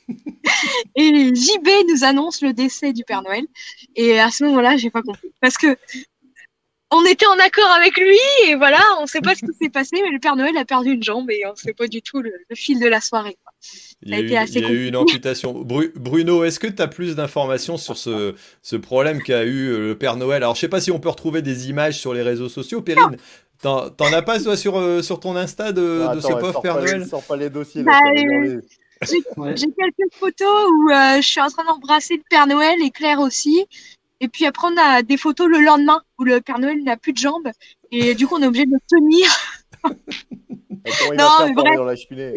Et 0.97 1.35
JB 1.35 1.68
nous 1.89 2.05
annonce 2.05 2.43
le 2.43 2.53
décès 2.53 2.93
du 2.93 3.05
Père 3.05 3.22
Noël. 3.22 3.45
Et 3.97 4.20
à 4.20 4.30
ce 4.30 4.45
moment-là, 4.45 4.76
j'ai 4.76 4.91
pas 4.91 5.03
compris. 5.03 5.32
Parce 5.41 5.57
que 5.59 5.76
on 6.91 7.05
était 7.07 7.26
en 7.26 7.39
accord 7.41 7.70
avec 7.76 7.97
lui 7.97 8.16
et 8.47 8.55
voilà, 8.55 8.78
on 9.01 9.07
sait 9.07 9.20
pas 9.20 9.35
ce 9.35 9.41
qui 9.41 9.53
s'est 9.61 9.70
passé, 9.70 9.97
mais 10.01 10.11
le 10.11 10.20
Père 10.20 10.37
Noël 10.37 10.57
a 10.57 10.64
perdu 10.64 10.93
une 10.93 11.03
jambe 11.03 11.28
et 11.28 11.43
on 11.51 11.57
sait 11.57 11.72
pas 11.74 11.89
du 11.89 12.03
tout 12.03 12.20
le, 12.20 12.30
le 12.49 12.55
fil 12.55 12.78
de 12.78 12.87
la 12.87 13.01
soirée. 13.01 13.37
quoi. 13.43 13.53
Il 14.03 14.11
y 14.11 14.14
a, 14.14 14.18
a 14.18 14.20
eu, 14.20 14.35
assez 14.37 14.59
il 14.59 14.62
y 14.62 14.64
a 14.66 14.70
eu 14.70 14.87
une 14.87 14.95
amputation. 14.97 15.55
Bru- 15.55 15.93
Bruno, 15.97 16.45
est-ce 16.45 16.61
que 16.61 16.68
tu 16.68 16.80
as 16.80 16.87
plus 16.87 17.16
d'informations 17.16 17.78
sur 17.78 17.97
ce, 17.97 18.35
ce 18.62 18.76
problème 18.76 19.22
qu'a 19.22 19.43
eu 19.45 19.70
euh, 19.72 19.78
le 19.89 19.99
Père 19.99 20.16
Noël? 20.16 20.45
Alors, 20.45 20.55
je 20.55 20.61
sais 20.61 20.68
pas 20.68 20.80
si 20.80 20.93
on 20.93 21.01
peut 21.01 21.09
retrouver 21.09 21.43
des 21.43 21.68
images 21.68 21.99
sur 21.99 22.14
les 22.14 22.22
réseaux 22.22 22.51
sociaux. 22.51 22.80
Perrine, 22.80 23.16
t'en 23.64 24.12
as 24.12 24.22
pas 24.22 24.38
toi 24.40 24.56
sur, 24.56 24.78
euh, 24.78 25.02
sur 25.02 25.18
ton 25.20 25.36
Insta 25.36 25.72
de, 25.72 26.04
Ah, 26.08 26.14
de 26.14 26.18
attends, 26.18 26.28
ce 26.28 26.34
pauvre 26.34 26.60
Père 26.60 26.76
Noël 26.76 27.06
sors 27.06 27.22
pas 27.22 27.36
les 27.36 27.50
dossiers, 27.50 27.82
Bah, 27.82 27.98
euh. 28.16 28.60
J'ai 29.02 29.22
quelques 29.66 30.12
photos 30.14 30.66
où 30.70 30.90
euh, 30.90 31.16
je 31.16 31.26
suis 31.26 31.40
en 31.40 31.48
train 31.48 31.64
d'embrasser 31.64 32.16
le 32.16 32.22
Père 32.30 32.46
Noël 32.46 32.76
et 32.82 32.90
Claire 32.90 33.20
aussi. 33.20 33.66
Et 34.20 34.28
puis 34.28 34.46
après, 34.46 34.68
on 34.72 34.76
a 34.80 35.02
des 35.02 35.16
photos 35.16 35.48
le 35.48 35.58
lendemain 35.60 36.00
où 36.18 36.24
le 36.24 36.40
Père 36.40 36.58
Noël 36.58 36.82
n'a 36.84 36.96
plus 36.96 37.12
de 37.12 37.18
jambes. 37.18 37.48
Et 37.90 38.14
du 38.14 38.26
coup, 38.26 38.36
on 38.38 38.42
est 38.42 38.46
obligé 38.46 38.64
de 38.66 38.72
le 38.72 38.78
tenir. 38.88 39.28
Attends, 39.82 41.12
il 41.12 41.16
Non, 41.18 41.24
va 41.38 41.46
mais 41.46 41.52
bref. 41.54 41.76
dans 41.76 41.84
la 41.84 41.96
cheminée. 41.96 42.34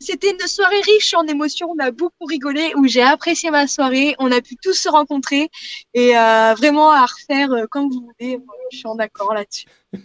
C'était- 0.00 0.30
une 0.32 0.46
soirée 0.46 0.80
riche 0.80 1.12
en 1.14 1.24
émotions. 1.26 1.70
On 1.70 1.78
a 1.78 1.90
beaucoup 1.90 2.24
rigolé, 2.24 2.72
où 2.76 2.86
j'ai 2.86 3.02
apprécié 3.02 3.50
ma 3.50 3.66
soirée. 3.66 4.14
On 4.18 4.32
a 4.32 4.40
pu 4.40 4.56
tous 4.56 4.72
se 4.74 4.88
rencontrer 4.88 5.48
et 5.94 6.16
euh, 6.16 6.54
vraiment 6.54 6.90
à 6.90 7.02
refaire 7.04 7.52
euh, 7.52 7.66
quand 7.70 7.82
vous 7.88 8.00
voulez. 8.18 8.38
Moi, 8.38 8.54
je 8.72 8.78
suis 8.78 8.86
en 8.88 8.96
accord 8.98 9.34
là-dessus. 9.34 9.66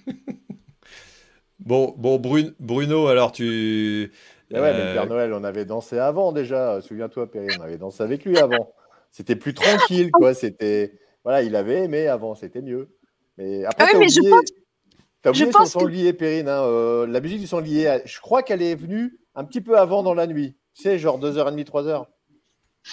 Bon, 1.59 1.95
bon 1.97 2.19
Brun- 2.19 2.53
Bruno, 2.59 3.07
alors 3.07 3.31
tu. 3.31 4.11
Mais 4.51 4.59
ouais, 4.59 4.73
mais 4.73 4.79
euh, 4.79 4.87
le 4.89 4.93
Père 4.93 5.07
Noël, 5.07 5.33
on 5.33 5.43
avait 5.43 5.65
dansé 5.65 5.97
avant 5.97 6.31
déjà. 6.31 6.79
Souviens-toi, 6.81 7.31
Perrine, 7.31 7.57
on 7.59 7.63
avait 7.63 7.77
dansé 7.77 8.03
avec 8.03 8.23
lui 8.25 8.37
avant. 8.37 8.71
C'était 9.09 9.35
plus 9.35 9.53
tranquille, 9.53 10.11
quoi. 10.11 10.33
C'était. 10.35 10.99
Voilà, 11.23 11.41
il 11.41 11.55
avait 11.55 11.85
aimé 11.85 12.07
avant, 12.07 12.35
c'était 12.35 12.61
mieux. 12.61 12.89
Mais 13.37 13.65
après, 13.65 13.87
Ah 13.93 13.97
oui, 13.97 14.09
je 14.09 14.19
pense- 14.29 14.41
t'as 15.25 15.33
je 15.33 15.43
oublié 15.43 15.51
son 15.51 15.57
pense 15.59 15.73
que- 15.73 15.79
sanglier, 15.79 16.13
Perrine. 16.13 16.47
hein, 16.47 16.63
euh, 16.63 17.05
la 17.07 17.19
musique 17.19 17.39
du 17.41 17.47
sanglier, 17.47 17.99
je 18.05 18.19
crois 18.21 18.43
qu'elle 18.43 18.61
est 18.61 18.75
venue 18.75 19.17
un 19.35 19.43
petit 19.43 19.61
peu 19.61 19.77
avant 19.77 20.01
dans 20.03 20.13
la 20.13 20.27
nuit. 20.27 20.55
Tu 20.75 20.83
sais, 20.83 20.97
genre 20.99 21.19
2h30, 21.19 21.63
3h. 21.65 22.05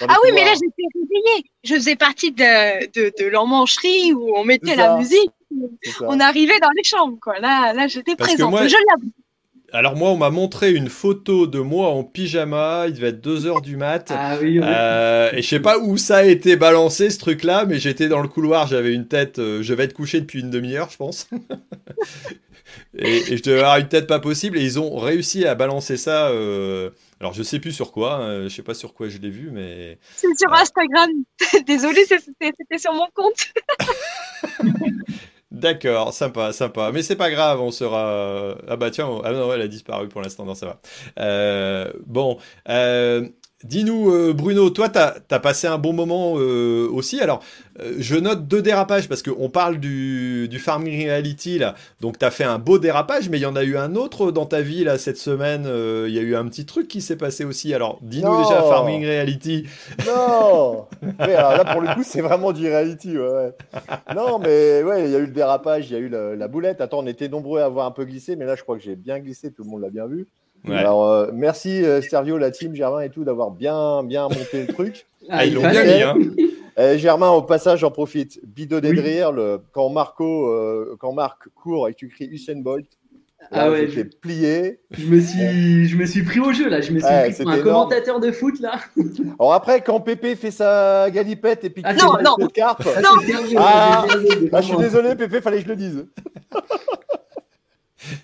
Ah 0.08 0.16
oui, 0.24 0.30
mais 0.32 0.44
là, 0.44 0.52
j'étais 0.54 0.88
réveillée. 0.94 1.44
Je 1.64 1.74
faisais 1.74 1.96
partie 1.96 2.32
de, 2.32 2.86
de, 2.92 3.12
de 3.22 3.28
l'emmancherie 3.28 4.12
où 4.14 4.34
on 4.36 4.42
mettait 4.44 4.74
la 4.74 4.96
musique. 4.96 5.30
On 6.00 6.18
arrivait 6.18 6.58
dans 6.60 6.70
les 6.74 6.82
chambres, 6.84 7.18
quoi. 7.20 7.38
Là, 7.40 7.72
là 7.74 7.86
j'étais 7.88 8.16
présente. 8.16 8.50
moi- 8.50 8.66
Je 8.66 8.74
l'avoue. 8.74 9.10
Alors 9.74 9.96
moi, 9.96 10.10
on 10.10 10.16
m'a 10.18 10.28
montré 10.28 10.70
une 10.72 10.90
photo 10.90 11.46
de 11.46 11.58
moi 11.58 11.88
en 11.88 12.04
pyjama, 12.04 12.84
il 12.88 12.94
devait 12.94 13.08
être 13.08 13.26
2h 13.26 13.62
du 13.62 13.76
mat. 13.78 14.12
Ah 14.14 14.36
oui. 14.40 14.60
Euh, 14.62 15.30
et 15.32 15.40
je 15.40 15.48
sais 15.48 15.60
pas 15.60 15.78
où 15.78 15.96
ça 15.96 16.18
a 16.18 16.24
été 16.24 16.56
balancé 16.56 17.08
ce 17.08 17.18
truc-là, 17.18 17.64
mais 17.64 17.78
j'étais 17.78 18.08
dans 18.08 18.20
le 18.20 18.28
couloir, 18.28 18.66
j'avais 18.66 18.92
une 18.92 19.08
tête, 19.08 19.38
euh, 19.38 19.62
je 19.62 19.72
vais 19.72 19.84
être 19.84 19.94
couché 19.94 20.20
depuis 20.20 20.40
une 20.40 20.50
demi-heure, 20.50 20.90
je 20.90 20.98
pense. 20.98 21.26
et, 22.98 23.32
et 23.32 23.36
je 23.38 23.42
devais 23.42 23.60
avoir 23.60 23.78
une 23.78 23.88
tête 23.88 24.06
pas 24.06 24.20
possible, 24.20 24.58
et 24.58 24.62
ils 24.62 24.78
ont 24.78 24.98
réussi 24.98 25.46
à 25.46 25.54
balancer 25.54 25.96
ça. 25.96 26.28
euh, 26.28 26.90
alors 27.20 27.32
je 27.32 27.42
sais 27.42 27.58
plus 27.58 27.72
sur 27.72 27.92
quoi, 27.92 28.16
hein, 28.16 28.42
je 28.44 28.48
sais 28.48 28.62
pas 28.62 28.74
sur 28.74 28.92
quoi 28.92 29.08
je 29.08 29.16
l'ai 29.18 29.30
vu, 29.30 29.50
mais 29.52 29.98
C'est 30.16 30.36
sur 30.38 30.52
Instagram. 30.52 31.08
C'était 31.40 31.78
c'était 31.78 32.78
sur 32.78 32.92
mon 32.92 33.06
compte. 33.14 33.52
D'accord, 35.52 36.14
sympa, 36.14 36.50
sympa. 36.54 36.92
Mais 36.92 37.02
c'est 37.02 37.14
pas 37.16 37.30
grave, 37.30 37.60
on 37.60 37.70
sera. 37.70 38.56
Ah 38.68 38.76
bah 38.76 38.90
tiens, 38.90 39.06
ah 39.22 39.32
non, 39.32 39.52
elle 39.52 39.60
a 39.60 39.68
disparu 39.68 40.08
pour 40.08 40.22
l'instant, 40.22 40.46
non, 40.46 40.54
ça 40.54 40.64
va. 40.66 40.78
Euh, 41.18 41.92
bon, 42.06 42.38
euh, 42.70 43.28
dis-nous, 43.64 44.10
euh, 44.12 44.32
Bruno, 44.32 44.70
toi, 44.70 44.88
t'as 44.88 45.14
as 45.30 45.40
passé 45.40 45.66
un 45.66 45.78
bon 45.78 45.92
moment 45.92 46.34
euh, 46.38 46.88
aussi. 46.90 47.20
Alors, 47.20 47.42
euh, 47.80 47.94
je 47.98 48.16
note 48.16 48.46
deux 48.48 48.62
dérapages 48.62 49.08
parce 49.08 49.22
qu'on 49.22 49.48
parle 49.48 49.78
du, 49.78 50.48
du 50.48 50.58
Farming 50.58 51.06
Reality 51.06 51.58
là. 51.58 51.74
Donc, 52.00 52.18
t'as 52.18 52.30
fait 52.30 52.44
un 52.44 52.58
beau 52.58 52.78
dérapage, 52.78 53.28
mais 53.30 53.38
il 53.38 53.42
y 53.42 53.46
en 53.46 53.56
a 53.56 53.64
eu 53.64 53.76
un 53.76 53.94
autre 53.94 54.30
dans 54.32 54.46
ta 54.46 54.60
vie 54.60 54.84
là 54.84 54.98
cette 54.98 55.16
semaine. 55.18 55.64
euh, 55.66 56.06
Il 56.08 56.14
y 56.14 56.18
a 56.18 56.22
eu 56.22 56.34
un 56.36 56.46
petit 56.48 56.66
truc 56.66 56.88
qui 56.88 57.00
s'est 57.00 57.16
passé 57.16 57.44
aussi. 57.44 57.72
Alors, 57.74 57.98
dis-nous 58.02 58.36
déjà 58.42 58.62
Farming 58.62 59.04
Reality. 59.04 59.66
Non 60.06 60.86
Mais 61.18 61.34
alors 61.34 61.52
là, 61.56 61.64
pour 61.64 61.80
le 61.82 61.94
coup, 61.94 62.02
c'est 62.04 62.20
vraiment 62.20 62.52
du 62.52 62.66
reality. 62.68 63.16
Ouais, 63.18 63.28
ouais. 63.28 63.52
Non, 64.14 64.38
mais 64.38 64.82
ouais, 64.82 65.04
il 65.06 65.10
y 65.10 65.14
a 65.16 65.18
eu 65.18 65.26
le 65.26 65.32
dérapage, 65.32 65.90
il 65.90 65.94
y 65.94 65.96
a 65.96 65.98
eu 66.00 66.08
la, 66.08 66.36
la 66.36 66.48
boulette. 66.48 66.80
Attends, 66.80 67.00
on 67.00 67.06
était 67.06 67.28
nombreux 67.28 67.60
à 67.60 67.64
avoir 67.66 67.86
un 67.86 67.90
peu 67.90 68.04
glissé, 68.04 68.36
mais 68.36 68.44
là, 68.44 68.54
je 68.56 68.62
crois 68.62 68.76
que 68.76 68.82
j'ai 68.82 68.96
bien 68.96 69.18
glissé, 69.20 69.52
tout 69.52 69.64
le 69.64 69.70
monde 69.70 69.82
l'a 69.82 69.90
bien 69.90 70.06
vu. 70.06 70.28
Ouais. 70.66 70.76
Alors, 70.76 71.08
euh, 71.10 71.30
merci 71.32 71.84
euh, 71.84 72.00
Sergio, 72.00 72.38
la 72.38 72.50
team, 72.50 72.74
Germain 72.74 73.00
et 73.00 73.10
tout, 73.10 73.24
d'avoir 73.24 73.50
bien, 73.50 74.02
bien 74.04 74.24
monté 74.28 74.64
le 74.66 74.72
truc. 74.72 75.06
Ah, 75.28 75.44
ils 75.46 75.54
l'ont 75.54 75.60
bien 75.60 75.84
mis, 75.84 76.02
hein. 76.02 76.14
Euh, 76.78 76.96
Germain, 76.98 77.28
au 77.30 77.42
passage, 77.42 77.80
j'en 77.80 77.90
profite. 77.90 78.40
Bidonné 78.44 78.92
de 78.94 79.00
rire, 79.00 79.30
le- 79.30 79.60
quand 79.72 79.88
Marco, 79.90 80.48
euh, 80.48 80.96
quand 80.98 81.12
Marc 81.12 81.48
court 81.54 81.86
et 81.88 81.92
que 81.92 81.98
tu 81.98 82.08
cries 82.08 82.26
Usain 82.26 82.56
Bolt, 82.62 82.86
Ah 83.50 83.66
là, 83.66 83.70
ouais, 83.70 83.88
j'étais 83.88 84.08
plié. 84.18 84.80
Je 84.90 85.06
me 85.06 85.20
suis, 85.20 85.86
je 85.86 85.96
me 85.98 86.06
suis 86.06 86.22
pris 86.24 86.40
au 86.40 86.50
jeu 86.52 86.68
là. 86.70 86.80
Je 86.80 86.90
me 86.92 86.98
suis 86.98 87.06
Ouais, 87.06 87.30
pris 87.30 87.42
pour 87.44 87.50
un 87.52 87.56
énorme. 87.58 87.88
commentateur 87.88 88.20
de 88.20 88.32
foot 88.32 88.58
là. 88.60 88.80
Alors 89.38 89.52
après, 89.52 89.82
quand 89.82 90.00
Pépé 90.00 90.34
fait 90.34 90.50
sa 90.50 91.10
galipette 91.10 91.62
et 91.64 91.70
puis 91.70 91.82
Ah, 91.84 91.92
qu'il 91.94 92.02
non, 92.04 92.16
fait 92.16 92.22
non. 92.22 92.36
une 92.38 92.46
de 92.46 92.52
carpe, 92.52 92.82
Ah, 92.86 93.02
ah, 93.58 94.06
ah, 94.52 94.60
je 94.62 94.66
suis 94.66 94.76
désolé, 94.78 95.14
Pépé, 95.14 95.40
fallait 95.42 95.58
que 95.58 95.64
je 95.64 95.68
le 95.68 95.76
dise. 95.76 96.06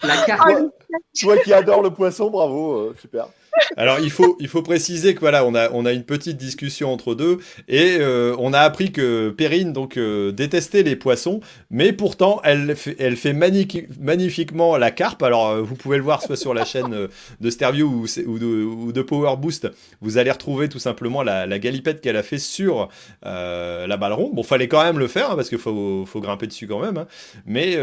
La 0.03 0.25
carte. 0.25 0.43
Toi, 0.49 0.99
toi 1.21 1.39
qui 1.39 1.53
adore 1.53 1.83
le 1.83 1.91
poisson, 1.91 2.31
bravo, 2.31 2.77
euh, 2.77 2.97
super. 3.01 3.29
Alors 3.77 3.99
il 4.01 4.11
faut, 4.11 4.63
préciser 4.63 5.15
que 5.15 5.21
voilà, 5.21 5.45
on 5.45 5.55
a, 5.55 5.93
une 5.93 6.05
petite 6.05 6.37
discussion 6.37 6.93
entre 6.93 7.15
deux 7.15 7.39
et 7.69 7.99
euh, 8.01 8.35
on 8.39 8.53
a 8.53 8.61
appris 8.61 8.93
que 8.93 9.31
Perrine 9.31 9.73
donc 9.73 9.97
euh, 9.97 10.33
détestait 10.33 10.83
les 10.83 10.97
poissons, 10.97 11.41
mais 11.71 11.93
pourtant 11.93 12.41
elle 12.45 12.75
fait, 12.77 13.33
magnifiquement 13.33 14.77
la 14.77 14.91
carpe. 14.91 15.23
Alors 15.23 15.49
euh, 15.49 15.63
vous 15.63 15.75
pouvez 15.75 15.97
le 15.97 16.03
voir 16.03 16.23
soit 16.23 16.37
sur 16.37 16.55
la 16.55 16.65
chaîne 16.65 17.09
de 17.41 17.51
Stervio 17.51 17.87
ou, 17.89 18.93
de, 18.93 19.03
Power 19.03 19.37
Boost, 19.37 19.69
vous 20.01 20.19
allez 20.19 20.31
retrouver 20.31 20.69
tout 20.69 20.79
simplement 20.79 21.23
la, 21.23 21.59
galipette 21.59 22.01
qu'elle 22.01 22.17
a 22.17 22.23
fait 22.23 22.39
sur 22.39 22.89
la 23.23 23.97
balle 23.97 24.13
ronde. 24.13 24.35
Bon, 24.35 24.43
fallait 24.43 24.69
quand 24.69 24.83
même 24.83 24.99
le 24.99 25.09
faire 25.09 25.31
hein, 25.31 25.37
parce 25.37 25.49
qu'il 25.49 25.59
faut, 25.59 26.07
grimper 26.17 26.47
dessus 26.47 26.67
quand 26.67 26.81
même. 26.81 26.99
hein. 26.99 27.07
Mais 27.47 27.77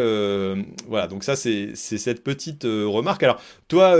voilà, 0.87 1.07
donc 1.07 1.23
ça 1.23 1.35
c'est 1.35 1.75
cette 1.75 2.23
petite 2.23 2.63
remarque. 2.63 3.23
Alors 3.23 3.41
toi, 3.67 3.95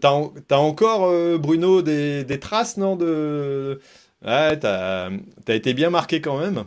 t'as 0.00 0.10
en- 0.10 0.32
t'as 0.46 0.56
encore 0.98 1.10
euh, 1.10 1.38
Bruno 1.38 1.82
des, 1.82 2.24
des 2.24 2.40
traces, 2.40 2.76
non 2.76 2.96
de... 2.96 3.80
Ouais, 4.24 4.58
t'as 4.58 5.10
as 5.46 5.54
été 5.54 5.74
bien 5.74 5.90
marqué 5.90 6.20
quand 6.20 6.38
même. 6.38 6.64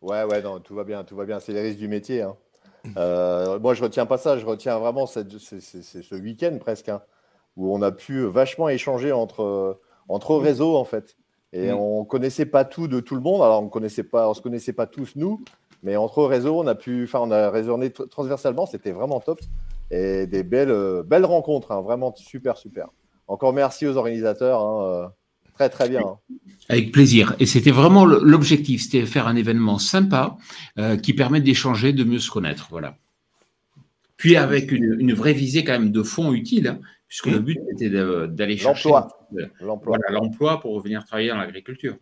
Ouais, 0.00 0.24
ouais, 0.24 0.40
non, 0.42 0.58
tout 0.60 0.74
va 0.74 0.84
bien, 0.84 1.04
tout 1.04 1.16
va 1.16 1.26
bien. 1.26 1.38
C'est 1.38 1.52
les 1.52 1.60
risques 1.60 1.78
du 1.78 1.88
métier. 1.88 2.22
hein. 2.22 2.36
Euh, 2.96 3.58
moi, 3.58 3.74
je 3.74 3.82
retiens 3.82 4.06
pas 4.06 4.16
ça. 4.16 4.38
Je 4.38 4.46
retiens 4.46 4.78
vraiment 4.78 5.06
cette- 5.06 5.36
ce 5.38 6.14
week-end 6.14 6.56
presque, 6.58 6.88
hein, 6.88 7.02
où 7.56 7.74
on 7.74 7.82
a 7.82 7.92
pu 7.92 8.24
vachement 8.24 8.70
échanger 8.70 9.12
entre, 9.12 9.78
entre 10.08 10.36
réseaux, 10.36 10.76
en 10.76 10.84
fait. 10.84 11.16
Et 11.52 11.70
Mm. 11.72 11.76
on 11.76 12.04
connaissait 12.06 12.46
pas 12.46 12.64
tout 12.64 12.88
de 12.88 13.00
tout 13.00 13.14
le 13.16 13.20
monde. 13.20 13.42
Alors, 13.42 13.62
on 13.62 13.68
connaissait 13.68 14.02
pas, 14.04 14.28
on 14.30 14.34
se 14.34 14.40
connaissait 14.40 14.72
pas 14.72 14.86
tous, 14.86 15.12
nous. 15.16 15.42
Mais 15.82 15.96
entre 15.96 16.24
réseaux, 16.24 16.58
on 16.58 16.66
a 16.66 16.74
pu, 16.74 17.04
enfin, 17.04 17.20
on 17.20 17.30
a 17.30 17.50
raisonné 17.50 17.90
tr- 17.90 18.08
transversalement. 18.08 18.64
C'était 18.64 18.92
vraiment 18.92 19.20
top. 19.20 19.40
Et 19.90 20.26
des 20.26 20.42
belles, 20.42 21.02
belles 21.04 21.24
rencontres, 21.26 21.72
hein, 21.72 21.82
vraiment 21.82 22.14
super, 22.16 22.56
super. 22.56 22.88
Encore 23.28 23.52
merci 23.52 23.86
aux 23.86 23.96
organisateurs. 23.96 24.60
hein, 24.60 24.82
euh, 24.82 25.06
très, 25.54 25.68
très 25.68 25.88
bien. 25.88 26.00
hein. 26.00 26.18
Avec 26.68 26.92
plaisir. 26.92 27.34
Et 27.40 27.46
c'était 27.46 27.70
vraiment 27.70 28.04
l'objectif, 28.04 28.82
c'était 28.82 29.00
de 29.00 29.06
faire 29.06 29.26
un 29.26 29.36
événement 29.36 29.78
sympa 29.78 30.36
euh, 30.78 30.96
qui 30.96 31.14
permet 31.14 31.40
d'échanger, 31.40 31.92
de 31.92 32.04
mieux 32.04 32.18
se 32.18 32.30
connaître. 32.30 32.68
Voilà. 32.70 32.96
Puis 34.16 34.36
avec 34.36 34.72
une, 34.72 34.96
une 34.98 35.12
vraie 35.14 35.32
visée 35.32 35.62
quand 35.64 35.72
même 35.72 35.92
de 35.92 36.02
fond 36.02 36.32
utile, 36.32 36.66
hein, 36.68 36.80
puisque 37.06 37.26
le 37.26 37.38
but 37.38 37.58
était 37.72 37.88
d'aller 37.88 38.56
chercher 38.56 38.88
L'emploi. 38.90 39.28
euh, 39.38 39.46
voilà, 39.84 40.10
l'emploi 40.10 40.60
pour 40.60 40.80
venir 40.80 41.04
travailler 41.04 41.28
dans 41.30 41.36
l'agriculture. 41.36 41.96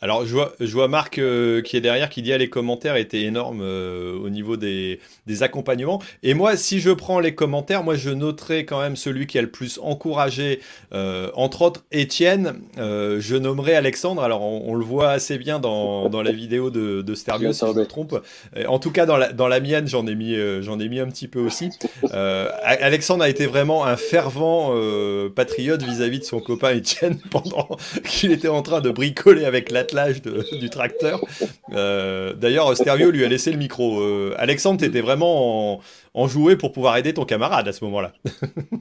Alors, 0.00 0.24
je 0.24 0.32
vois, 0.32 0.52
je 0.60 0.72
vois 0.72 0.86
Marc 0.86 1.18
euh, 1.18 1.60
qui 1.60 1.76
est 1.76 1.80
derrière 1.80 2.08
qui 2.08 2.22
dit 2.22 2.32
ah, 2.32 2.38
les 2.38 2.48
commentaires 2.48 2.94
étaient 2.94 3.22
énormes 3.22 3.62
euh, 3.62 4.16
au 4.16 4.30
niveau 4.30 4.56
des, 4.56 5.00
des 5.26 5.42
accompagnements. 5.42 6.00
Et 6.22 6.34
moi, 6.34 6.56
si 6.56 6.78
je 6.78 6.90
prends 6.90 7.18
les 7.18 7.34
commentaires, 7.34 7.82
moi 7.82 7.96
je 7.96 8.10
noterai 8.10 8.64
quand 8.64 8.80
même 8.80 8.94
celui 8.94 9.26
qui 9.26 9.38
a 9.38 9.42
le 9.42 9.50
plus 9.50 9.80
encouragé, 9.82 10.60
euh, 10.92 11.30
entre 11.34 11.62
autres 11.62 11.84
Étienne. 11.90 12.60
Euh, 12.78 13.20
je 13.20 13.34
nommerai 13.34 13.74
Alexandre. 13.74 14.22
Alors, 14.22 14.42
on, 14.42 14.74
le 14.78 14.84
voit 14.84 15.10
assez 15.10 15.36
bien 15.36 15.58
dans, 15.58 16.08
dans 16.08 16.22
la 16.22 16.30
vidéo 16.30 16.70
de, 16.70 17.02
de 17.02 17.14
si 17.16 17.24
je 17.26 17.66
me 17.66 17.84
trompe. 17.84 18.22
En 18.68 18.78
tout 18.78 18.92
cas, 18.92 19.04
dans 19.04 19.16
la, 19.16 19.32
dans 19.32 19.48
la 19.48 19.58
mienne, 19.58 19.88
j'en 19.88 20.06
ai, 20.06 20.14
mis, 20.14 20.36
j'en 20.60 20.78
ai 20.78 20.88
mis 20.88 21.00
un 21.00 21.08
petit 21.08 21.26
peu 21.26 21.40
aussi. 21.40 21.70
Alexandre 22.12 23.24
a 23.24 23.28
été 23.28 23.46
vraiment 23.46 23.84
un 23.84 23.96
fervent 23.96 24.72
patriote 25.34 25.82
vis-à-vis 25.82 26.20
de 26.20 26.24
son 26.24 26.38
copain 26.38 26.70
Étienne 26.70 27.18
pendant 27.30 27.68
qu'il 28.04 28.30
était 28.30 28.46
en 28.46 28.62
train 28.62 28.80
de 28.80 28.90
bricoler 28.90 29.44
avec 29.44 29.72
l'attelage 29.92 30.22
du 30.60 30.70
tracteur. 30.70 31.20
Euh, 31.72 32.32
D'ailleurs, 32.34 32.76
Stervio 32.76 33.10
lui 33.10 33.24
a 33.24 33.28
laissé 33.28 33.50
le 33.50 33.58
micro. 33.58 34.00
Euh, 34.00 34.34
Alexandre, 34.38 34.80
t'étais 34.80 35.00
vraiment 35.00 35.74
en, 35.74 35.80
enjoué 36.14 36.56
pour 36.56 36.72
pouvoir 36.72 36.96
aider 36.96 37.14
ton 37.14 37.24
camarade 37.24 37.68
à 37.68 37.72
ce 37.72 37.84
moment-là. 37.84 38.12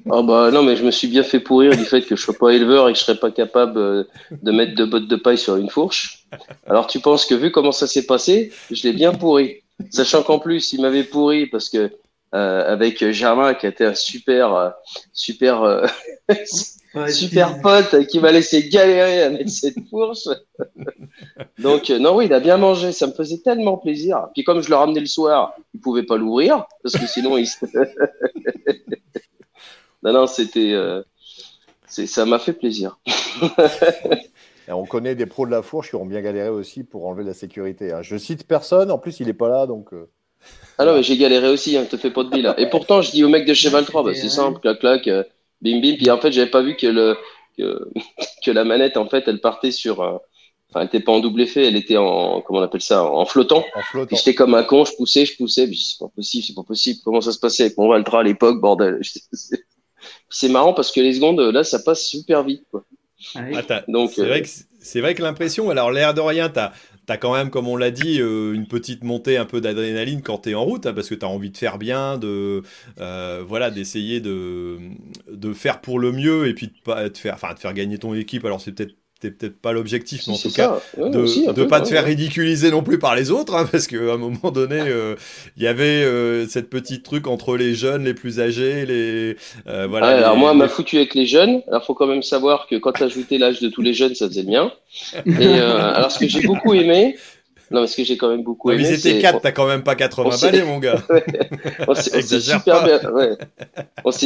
Ah 0.09 0.21
bah 0.21 0.51
non, 0.51 0.63
mais 0.63 0.77
je 0.77 0.85
me 0.85 0.91
suis 0.91 1.09
bien 1.09 1.21
fait 1.21 1.41
pourrir 1.41 1.75
du 1.75 1.83
fait 1.83 2.01
que 2.01 2.15
je 2.15 2.21
sois 2.21 2.33
pas 2.33 2.51
éleveur 2.51 2.87
et 2.87 2.93
que 2.93 2.97
je 2.97 3.03
serais 3.03 3.17
pas 3.17 3.29
capable 3.29 3.77
euh, 3.77 4.03
de 4.31 4.51
mettre 4.53 4.73
deux 4.73 4.85
bottes 4.85 5.09
de 5.09 5.17
paille 5.17 5.37
sur 5.37 5.57
une 5.57 5.69
fourche. 5.69 6.25
Alors 6.65 6.87
tu 6.87 7.01
penses 7.01 7.25
que 7.25 7.35
vu 7.35 7.51
comment 7.51 7.73
ça 7.73 7.87
s'est 7.87 8.05
passé, 8.05 8.53
je 8.71 8.87
l'ai 8.87 8.93
bien 8.93 9.11
pourri. 9.11 9.63
Sachant 9.89 10.23
qu'en 10.23 10.39
plus, 10.39 10.71
il 10.71 10.81
m'avait 10.81 11.03
pourri 11.03 11.47
parce 11.47 11.67
que 11.67 11.91
euh, 12.33 12.73
avec 12.73 13.05
Germain 13.11 13.53
qui 13.53 13.67
était 13.67 13.83
un 13.83 13.95
super, 13.95 14.75
super, 15.11 15.83
super 17.13 17.59
pote 17.61 18.07
qui 18.07 18.19
m'a 18.19 18.31
laissé 18.31 18.67
galérer 18.69 19.23
à 19.23 19.29
mettre 19.29 19.49
cette 19.51 19.75
fourche. 19.89 20.27
Donc 21.59 21.89
euh, 21.89 21.99
non, 21.99 22.15
oui, 22.15 22.25
il 22.25 22.33
a 22.33 22.39
bien 22.39 22.57
mangé. 22.57 22.91
Ça 22.91 23.07
me 23.07 23.13
faisait 23.13 23.39
tellement 23.39 23.77
plaisir. 23.77 24.27
Puis 24.33 24.43
comme 24.43 24.61
je 24.61 24.69
le 24.69 24.75
ramenais 24.75 24.99
le 24.99 25.05
soir, 25.05 25.53
il 25.73 25.79
pouvait 25.81 26.03
pas 26.03 26.17
l'ouvrir 26.17 26.65
parce 26.83 26.97
que 26.97 27.07
sinon 27.07 27.37
il. 27.37 27.47
se- 27.47 27.65
non, 30.03 30.13
non, 30.13 30.27
c'était, 30.27 30.73
euh, 30.73 31.01
c'est, 31.87 32.07
ça 32.07 32.25
m'a 32.25 32.39
fait 32.39 32.53
plaisir. 32.53 32.99
Et 34.69 34.73
on 34.73 34.85
connaît 34.85 35.15
des 35.15 35.25
pros 35.25 35.45
de 35.45 35.51
la 35.51 35.61
fourche 35.61 35.89
qui 35.89 35.95
ont 35.95 36.05
bien 36.05 36.21
galéré 36.21 36.49
aussi 36.49 36.83
pour 36.83 37.05
enlever 37.07 37.23
la 37.23 37.33
sécurité. 37.33 37.93
hein. 37.93 38.01
Je 38.01 38.17
cite 38.17 38.45
personne, 38.45 38.91
en 38.91 38.97
plus 38.97 39.19
il 39.21 39.29
est 39.29 39.33
pas 39.33 39.47
là, 39.49 39.65
donc. 39.65 39.93
euh, 39.93 40.09
Ah 40.77 40.83
non, 40.85 40.93
mais 40.93 41.03
j'ai 41.03 41.17
galéré 41.17 41.47
aussi, 41.49 41.77
hein, 41.77 41.85
te 41.89 41.95
fais 41.95 42.11
pas 42.11 42.23
de 42.25 42.29
bille 42.29 42.41
là. 42.41 42.53
Et 42.59 42.69
pourtant, 42.69 43.01
je 43.01 43.11
dis 43.11 43.23
au 43.23 43.29
mec 43.29 43.45
de 43.45 43.53
Cheval 43.53 43.85
3, 43.85 44.03
bah, 44.03 44.13
c'est 44.13 44.29
simple, 44.29 44.59
clac, 44.59 44.79
clac, 44.79 45.07
euh, 45.07 45.23
bim, 45.61 45.79
bim. 45.81 45.95
Puis 45.97 46.09
en 46.09 46.19
fait, 46.19 46.31
j'avais 46.31 46.49
pas 46.49 46.61
vu 46.61 46.75
que 46.75 46.87
le, 46.87 47.17
que, 47.57 47.87
que 48.45 48.51
la 48.51 48.63
manette, 48.63 48.97
en 48.97 49.07
fait, 49.07 49.23
elle 49.27 49.39
partait 49.41 49.71
sur 49.71 50.01
un. 50.03 50.19
Enfin, 50.69 50.81
elle 50.81 50.85
n'était 50.87 50.99
pas 50.99 51.13
en 51.13 51.19
double 51.21 51.41
effet, 51.41 51.65
elle 51.65 51.77
était 51.77 51.95
en. 51.97 52.41
Comment 52.41 52.59
on 52.59 52.63
appelle 52.63 52.81
ça 52.81 53.03
En 53.03 53.25
flottant. 53.25 53.63
En 53.75 53.81
flottant. 53.81 54.07
Puis 54.07 54.17
j'étais 54.17 54.35
comme 54.35 54.53
un 54.53 54.63
con, 54.63 54.83
je 54.83 54.91
poussais, 54.97 55.25
je 55.25 55.37
poussais. 55.37 55.65
Puis 55.67 55.77
c'est 55.77 55.97
pas 55.99 56.11
possible, 56.13 56.43
c'est 56.45 56.55
pas 56.55 56.63
possible. 56.63 56.99
Comment 57.05 57.21
ça 57.21 57.31
se 57.31 57.39
passait 57.39 57.63
avec 57.63 57.77
mon 57.77 57.87
Valtra 57.87 58.19
à 58.19 58.23
l'époque, 58.23 58.59
bordel? 58.59 59.01
C'est 60.29 60.49
marrant 60.49 60.73
parce 60.73 60.91
que 60.91 60.99
les 61.01 61.13
secondes, 61.13 61.39
là, 61.39 61.63
ça 61.63 61.79
passe 61.79 62.05
super 62.05 62.43
vite. 62.43 62.63
Quoi. 62.69 62.83
Ah, 63.35 63.63
t'as- 63.63 63.83
Donc, 63.87 64.11
c'est 64.13 64.21
euh, 64.21 64.27
vrai 64.27 64.41
que 64.41 64.47
c'est 64.79 65.01
vrai 65.01 65.15
que 65.15 65.21
l'impression, 65.21 65.69
alors 65.69 65.91
l'air 65.91 66.13
de 66.13 66.21
rien, 66.21 66.49
tu 66.49 66.59
as, 66.59 66.71
quand 67.15 67.33
même, 67.33 67.49
comme 67.49 67.69
on 67.69 67.77
l'a 67.77 67.89
dit, 67.89 68.19
euh, 68.19 68.53
une 68.53 68.67
petite 68.67 69.05
montée 69.05 69.37
un 69.37 69.45
peu 69.45 69.61
d'adrénaline 69.61 70.21
quand 70.21 70.39
tu 70.39 70.49
es 70.49 70.55
en 70.55 70.65
route, 70.65 70.85
hein, 70.85 70.93
parce 70.93 71.07
que 71.07 71.15
tu 71.15 71.25
as 71.25 71.29
envie 71.29 71.49
de 71.49 71.57
faire 71.57 71.77
bien, 71.77 72.17
de 72.17 72.63
euh, 72.99 73.43
voilà, 73.47 73.71
d'essayer 73.71 74.19
de, 74.19 74.77
faire 75.53 75.79
pour 75.79 75.99
le 75.99 76.11
mieux 76.11 76.47
et 76.49 76.53
puis 76.53 76.67
de 76.67 76.73
pas 76.83 77.09
te 77.09 77.17
faire, 77.17 77.37
de 77.53 77.59
faire 77.59 77.73
gagner 77.73 77.97
ton 77.97 78.13
équipe. 78.13 78.43
Alors 78.43 78.59
c'est 78.59 78.73
peut-être 78.73 78.95
c'était 79.19 79.31
peut-être 79.35 79.59
pas 79.59 79.71
l'objectif, 79.71 80.23
mais 80.27 80.33
en 80.33 80.37
tout 80.37 80.51
cas. 80.51 80.79
Ouais, 80.95 81.09
de 81.09 81.17
aussi, 81.17 81.47
ne 81.47 81.51
peu, 81.53 81.65
pas 81.67 81.79
ouais, 81.79 81.83
te 81.83 81.87
faire 81.87 82.03
ouais. 82.03 82.09
ridiculiser 82.09 82.69
non 82.69 82.83
plus 82.83 82.99
par 82.99 83.15
les 83.15 83.31
autres, 83.31 83.55
hein, 83.55 83.67
parce 83.71 83.87
qu'à 83.87 83.97
un 83.97 84.17
moment 84.17 84.51
donné, 84.51 84.79
euh, 84.79 85.15
il 85.57 85.63
y 85.63 85.67
avait 85.67 86.03
euh, 86.03 86.47
cette 86.47 86.69
petite 86.69 87.03
truc 87.03 87.25
entre 87.27 87.57
les 87.57 87.73
jeunes, 87.73 88.03
les 88.03 88.13
plus 88.13 88.39
âgés, 88.39 88.85
les 88.85 89.35
euh, 89.67 89.87
voilà. 89.87 90.15
Les- 90.17 90.23
alors 90.23 90.37
moi, 90.37 90.53
les- 90.53 90.59
m'a 90.59 90.67
foutu 90.67 90.97
avec 90.97 91.15
les 91.15 91.25
jeunes. 91.25 91.61
Alors, 91.67 91.83
faut 91.83 91.95
quand 91.95 92.07
même 92.07 92.21
savoir 92.23 92.67
que 92.67 92.75
quand 92.75 92.91
tu 92.93 93.03
ajoutais 93.03 93.37
l'âge 93.39 93.59
de 93.59 93.69
tous 93.69 93.81
les 93.81 93.93
jeunes, 93.93 94.13
ça 94.13 94.27
faisait 94.27 94.43
le 94.43 94.49
mien. 94.49 94.71
Et 95.25 95.59
euh, 95.59 95.93
alors, 95.93 96.11
ce 96.11 96.19
que 96.19 96.27
j'ai 96.27 96.41
beaucoup 96.41 96.73
aimé, 96.73 97.17
non, 97.71 97.81
mais 97.81 97.87
ce 97.87 97.97
que 97.97 98.03
j'ai 98.03 98.17
quand 98.17 98.29
même 98.29 98.43
beaucoup 98.43 98.69
Ouais, 98.69 98.75
mais 98.75 98.81
aimé, 98.83 98.91
ils 98.93 98.99
étaient 98.99 99.15
c'est 99.15 99.21
4, 99.21 99.41
t'as 99.41 99.51
quand 99.51 99.67
même 99.67 99.83
pas 99.83 99.95
80 99.95 100.29
on 100.29 100.31
s'est- 100.37 100.45
balais, 100.51 100.63
mon 100.63 100.79
gars. 100.79 101.01
Ouais. 101.09 101.23
on 101.87 101.95
s'est 101.95 102.21
super 102.39 102.83
bien, 102.85 102.99
ouais. 103.11 103.37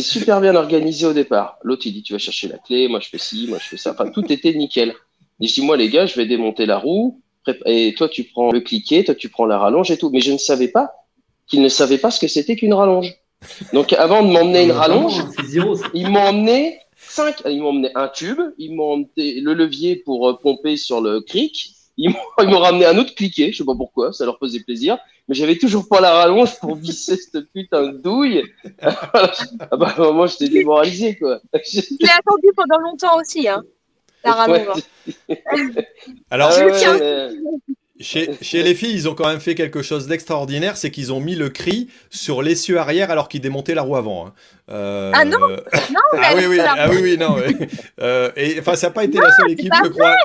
super 0.01 0.41
bien 0.41 0.55
organisé 0.55 1.05
au 1.05 1.13
départ. 1.13 1.57
L'autre, 1.63 1.83
il 1.85 1.93
dit, 1.93 2.03
tu 2.03 2.13
vas 2.13 2.19
chercher 2.19 2.47
la 2.47 2.57
clé, 2.57 2.87
moi 2.87 2.99
je 2.99 3.09
fais 3.09 3.17
ci, 3.17 3.47
moi 3.49 3.57
je 3.61 3.67
fais 3.67 3.77
ça. 3.77 3.91
Enfin, 3.91 4.09
tout 4.11 4.31
était 4.31 4.53
nickel. 4.53 4.93
Et 5.39 5.47
je 5.47 5.53
dis, 5.53 5.61
moi 5.61 5.77
les 5.77 5.89
gars, 5.89 6.05
je 6.05 6.15
vais 6.15 6.25
démonter 6.25 6.65
la 6.65 6.77
roue, 6.77 7.19
et 7.65 7.93
toi 7.97 8.07
tu 8.09 8.23
prends 8.25 8.51
le 8.51 8.61
cliquet, 8.61 9.03
toi 9.03 9.15
tu 9.15 9.29
prends 9.29 9.45
la 9.45 9.57
rallonge 9.57 9.89
et 9.91 9.97
tout. 9.97 10.09
Mais 10.11 10.21
je 10.21 10.31
ne 10.31 10.37
savais 10.37 10.67
pas 10.67 10.91
qu'ils 11.47 11.61
ne 11.61 11.69
savaient 11.69 11.97
pas 11.97 12.11
ce 12.11 12.19
que 12.19 12.27
c'était 12.27 12.55
qu'une 12.55 12.73
rallonge. 12.73 13.13
Donc, 13.73 13.91
avant 13.93 14.21
de 14.23 14.31
m'emmener 14.31 14.63
une 14.63 14.71
rallonge, 14.71 15.23
ils 15.95 16.07
m'ont 16.07 16.19
emmené 16.19 16.77
cinq, 16.95 17.41
ils 17.49 17.59
m'ont 17.59 17.69
emmené 17.69 17.89
un 17.95 18.07
tube, 18.07 18.39
ils 18.59 18.75
m'ont 18.75 18.91
emmené 18.93 19.39
le 19.41 19.53
levier 19.55 19.95
pour 19.95 20.29
euh, 20.29 20.33
pomper 20.37 20.77
sur 20.77 21.01
le 21.01 21.21
cric, 21.21 21.73
ils 22.39 22.47
m'ont, 22.49 22.59
ramené 22.59 22.85
un 22.85 22.97
autre 22.97 23.13
cliquet, 23.13 23.51
je 23.51 23.57
sais 23.59 23.65
pas 23.65 23.75
pourquoi, 23.75 24.11
ça 24.11 24.25
leur 24.25 24.39
faisait 24.39 24.61
plaisir, 24.61 24.97
mais 25.27 25.35
j'avais 25.35 25.57
toujours 25.57 25.87
pas 25.87 26.01
la 26.01 26.11
rallonge 26.13 26.59
pour 26.59 26.75
visser 26.75 27.15
cette 27.15 27.51
putain 27.53 27.91
de 27.91 27.97
douille. 27.97 28.43
ah 28.81 29.31
bah, 29.77 29.95
moi, 30.11 30.25
j'étais 30.25 30.49
démoralisé, 30.49 31.15
quoi. 31.17 31.39
Je 31.53 31.79
l'ai 31.99 32.09
attendu 32.09 32.47
pendant 32.55 32.79
longtemps 32.79 33.19
aussi, 33.19 33.47
hein, 33.47 33.61
la 34.23 34.31
rallonge. 34.33 34.67
hein. 35.29 35.35
Alors, 36.31 36.49
Ah 36.51 36.65
ouais, 36.65 36.71
tiens. 36.79 36.97
ouais, 36.97 37.29
Chez, 37.99 38.31
chez 38.41 38.63
les 38.63 38.73
filles, 38.73 38.93
ils 38.95 39.07
ont 39.07 39.13
quand 39.13 39.27
même 39.27 39.39
fait 39.39 39.53
quelque 39.53 39.83
chose 39.83 40.07
d'extraordinaire, 40.07 40.77
c'est 40.77 40.89
qu'ils 40.89 41.13
ont 41.13 41.19
mis 41.19 41.35
le 41.35 41.49
cri 41.49 41.87
sur 42.09 42.41
l'essieu 42.41 42.79
arrière 42.79 43.11
alors 43.11 43.29
qu'ils 43.29 43.41
démontaient 43.41 43.75
la 43.75 43.83
roue 43.83 43.95
avant. 43.95 44.25
hein. 44.25 44.33
Euh, 44.69 45.11
Ah 45.13 45.23
non, 45.23 45.37
Non, 45.39 45.99
Ah 46.13 46.33
oui, 46.35 46.45
oui, 46.47 46.59
ah 46.59 46.89
oui, 46.89 46.97
oui, 47.01 47.17
non. 47.19 47.35
Euh, 47.99 48.31
et 48.35 48.59
enfin, 48.59 48.75
ça 48.75 48.87
n'a 48.87 48.93
pas 48.93 49.03
été 49.03 49.19
la 49.19 49.31
seule 49.35 49.51
équipe, 49.51 49.73
je 49.83 49.89
crois. 49.89 50.15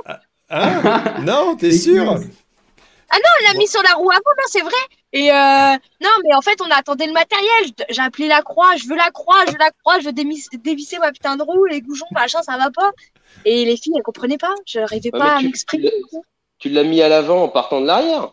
Hein 0.50 1.20
non, 1.26 1.56
t'es 1.56 1.72
sûr 1.72 2.02
Ah 2.02 3.16
non, 3.16 3.30
on 3.40 3.44
l'a 3.52 3.58
mis 3.58 3.66
sur 3.66 3.82
la 3.82 3.94
roue 3.94 4.10
avant, 4.10 4.20
non, 4.20 4.44
c'est 4.46 4.60
vrai. 4.60 4.72
Et 5.12 5.30
euh, 5.30 5.72
non, 6.02 6.10
mais 6.24 6.34
en 6.34 6.42
fait, 6.42 6.60
on 6.60 6.70
attendait 6.70 7.06
le 7.06 7.12
matériel. 7.12 7.70
J'ai 7.88 8.02
appelé 8.02 8.28
la 8.28 8.42
croix, 8.42 8.76
je 8.76 8.86
veux 8.86 8.96
la 8.96 9.10
croix, 9.10 9.44
je 9.46 9.52
veux 9.52 9.58
la 9.58 9.70
croix, 9.70 9.98
je 10.00 10.06
veux 10.06 10.12
dévisser 10.12 10.98
ma 10.98 11.10
putain 11.10 11.36
de 11.36 11.42
roue, 11.42 11.64
les 11.66 11.80
goujons, 11.80 12.06
machin, 12.12 12.42
ça 12.42 12.58
va 12.58 12.70
pas. 12.70 12.90
Et 13.44 13.64
les 13.64 13.76
filles, 13.76 13.94
elles 13.96 14.02
comprenaient 14.02 14.38
pas. 14.38 14.54
Je 14.66 14.80
n'arrivais 14.80 15.10
Ouais, 15.12 15.18
pas 15.18 15.36
à 15.36 15.42
m'exprimer. 15.42 15.90
Tu 16.58 16.68
l'as 16.68 16.84
mis 16.84 17.02
à 17.02 17.08
l'avant 17.08 17.44
en 17.44 17.48
partant 17.48 17.80
de 17.80 17.86
l'arrière. 17.86 18.32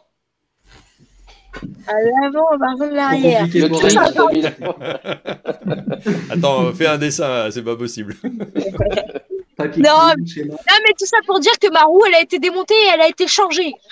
À 1.87 1.93
l'avant, 1.93 2.47
au 2.51 2.57
bas 2.57 2.73
de 2.79 2.85
l'arrière. 2.93 3.45
Attends, 6.31 6.73
fais 6.73 6.87
un 6.87 6.97
dessin, 6.97 7.51
c'est 7.51 7.63
pas 7.63 7.75
possible. 7.75 8.15
Papier 9.63 9.83
Non. 9.83 10.07
Non, 10.45 10.77
mais 10.85 10.93
tout 10.97 11.05
ça 11.05 11.17
pour 11.25 11.39
dire 11.39 11.57
que 11.59 11.69
ma 11.71 11.83
roue, 11.83 12.03
elle 12.07 12.15
a 12.15 12.21
été 12.21 12.39
démontée 12.39 12.73
et 12.75 12.87
elle 12.93 13.01
a 13.01 13.07
été 13.07 13.27
changée. 13.27 13.73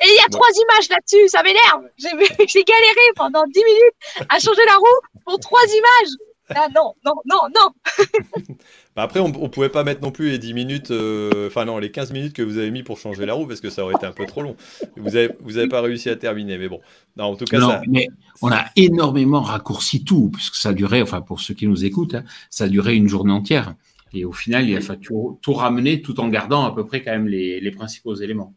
Et 0.00 0.06
il 0.08 0.14
y 0.16 0.18
a 0.18 0.28
Bon. 0.28 0.38
trois 0.38 0.48
images 0.50 0.88
là-dessus, 0.90 1.28
ça 1.28 1.42
m'énerve. 1.42 1.84
J'ai 1.96 2.08
j'ai 2.48 2.64
galéré 2.64 3.06
pendant 3.16 3.44
10 3.46 3.64
minutes 3.64 4.26
à 4.28 4.38
changer 4.38 4.64
la 4.66 4.74
roue 4.74 5.00
pour 5.24 5.38
trois 5.40 5.62
images. 5.62 6.14
Ah 6.54 6.66
non, 6.74 6.94
non, 7.06 7.14
non, 7.24 7.40
non. 7.54 7.70
Bah 8.96 9.02
après, 9.02 9.18
on, 9.18 9.26
on 9.42 9.48
pouvait 9.48 9.70
pas 9.70 9.82
mettre 9.82 10.02
non 10.02 10.12
plus 10.12 10.30
les 10.30 10.38
10 10.38 10.54
minutes, 10.54 10.90
euh, 10.92 11.48
enfin 11.48 11.64
non, 11.64 11.78
les 11.78 11.90
15 11.90 12.12
minutes 12.12 12.32
que 12.32 12.42
vous 12.42 12.58
avez 12.58 12.70
mis 12.70 12.84
pour 12.84 12.96
changer 12.98 13.26
la 13.26 13.34
roue 13.34 13.46
parce 13.46 13.60
que 13.60 13.68
ça 13.68 13.82
aurait 13.82 13.94
été 13.96 14.06
un 14.06 14.12
peu 14.12 14.24
trop 14.24 14.42
long. 14.42 14.54
Vous 14.96 15.16
avez, 15.16 15.30
vous 15.40 15.58
avez 15.58 15.68
pas 15.68 15.80
réussi 15.80 16.10
à 16.10 16.16
terminer, 16.16 16.58
mais 16.58 16.68
bon. 16.68 16.80
Non, 17.16 17.24
en 17.24 17.36
tout 17.36 17.44
cas, 17.44 17.58
Non, 17.58 17.68
ça. 17.70 17.82
mais 17.88 18.08
on 18.40 18.52
a 18.52 18.66
énormément 18.76 19.40
raccourci 19.42 20.04
tout, 20.04 20.30
puisque 20.32 20.54
ça 20.54 20.72
durait, 20.72 21.02
enfin 21.02 21.22
pour 21.22 21.40
ceux 21.40 21.54
qui 21.54 21.66
nous 21.66 21.84
écoutent, 21.84 22.14
hein, 22.14 22.24
ça 22.50 22.68
durait 22.68 22.94
une 22.96 23.08
journée 23.08 23.32
entière. 23.32 23.74
Et 24.12 24.24
au 24.24 24.32
final, 24.32 24.68
il 24.68 24.76
a 24.76 24.80
fallu 24.80 25.00
tout, 25.00 25.40
tout 25.42 25.54
ramener 25.54 26.00
tout 26.00 26.20
en 26.20 26.28
gardant 26.28 26.64
à 26.64 26.72
peu 26.72 26.86
près 26.86 27.02
quand 27.02 27.10
même 27.10 27.26
les, 27.26 27.60
les 27.60 27.70
principaux 27.72 28.14
éléments. 28.14 28.54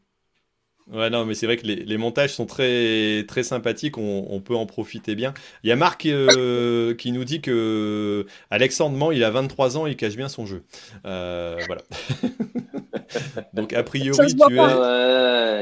Ouais, 0.94 1.10
non, 1.10 1.26
mais 1.26 1.34
c'est 1.34 1.46
vrai 1.48 1.58
que 1.58 1.68
les, 1.68 1.76
les 1.76 1.98
montages 1.98 2.34
sont 2.34 2.46
très, 2.46 3.26
très 3.28 3.44
sympathiques, 3.44 3.98
on, 3.98 4.26
on 4.30 4.40
peut 4.40 4.56
en 4.56 4.66
profiter 4.66 5.16
bien. 5.16 5.34
Il 5.64 5.70
y 5.70 5.74
a 5.74 5.76
Marc 5.76 6.06
euh, 6.06 6.94
qui 6.98 7.12
nous 7.12 7.26
dit 7.26 7.42
que 7.42 8.26
Alexandre 8.50 8.96
Mans, 8.98 9.12
il 9.12 9.24
a 9.26 9.30
23 9.30 9.78
ans, 9.78 9.86
il 9.86 9.98
cache 9.98 10.16
bien 10.16 10.30
son 10.30 10.46
jeu. 10.46 10.64
Euh, 11.06 11.58
voilà. 11.68 11.82
Donc, 13.54 13.74
a 13.74 13.84
priori, 13.84 14.28
tu 14.28 14.36
pas. 14.38 14.48
es, 14.50 14.78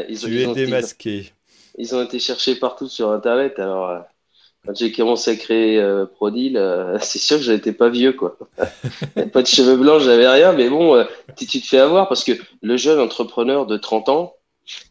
Ouais, 0.02 0.06
ils 0.10 0.26
ont, 0.26 0.30
tu 0.30 0.34
ils 0.36 0.42
es 0.42 0.46
ont 0.46 0.52
été- 0.52 0.66
démasqué. 0.66 1.32
ils 1.78 1.96
ont 1.96 2.04
été 2.04 2.20
cherchés 2.20 2.56
partout 2.56 2.88
sur 2.88 3.12
Internet. 3.12 3.58
Alors, 3.60 3.90
euh, 3.90 4.00
quand 4.66 4.76
j'ai 4.76 4.92
commencé 4.92 5.32
à 5.32 5.36
créer 5.36 5.80
euh, 5.80 6.06
Prodil, 6.06 6.58
euh, 6.58 7.00
c'est 7.02 7.20
sûr 7.20 7.38
que 7.38 7.44
j'étais 7.44 7.74
pas 7.74 7.90
vieux, 7.90 8.14
quoi. 8.14 8.38
Pas 9.34 9.42
de 9.42 9.48
cheveux 9.48 9.78
blancs, 9.78 10.02
j'avais 10.02 10.28
rien, 10.30 10.54
mais 10.54 10.70
bon, 10.70 10.96
euh, 10.96 11.06
tu, 11.36 11.48
tu 11.48 11.62
te 11.62 11.68
fais 11.68 11.80
avoir 11.80 12.08
parce 12.10 12.24
que 12.24 12.34
le 12.62 12.78
jeune 12.78 13.00
entrepreneur 13.00 13.66
de 13.66 13.78
30 13.78 14.10
ans, 14.10 14.35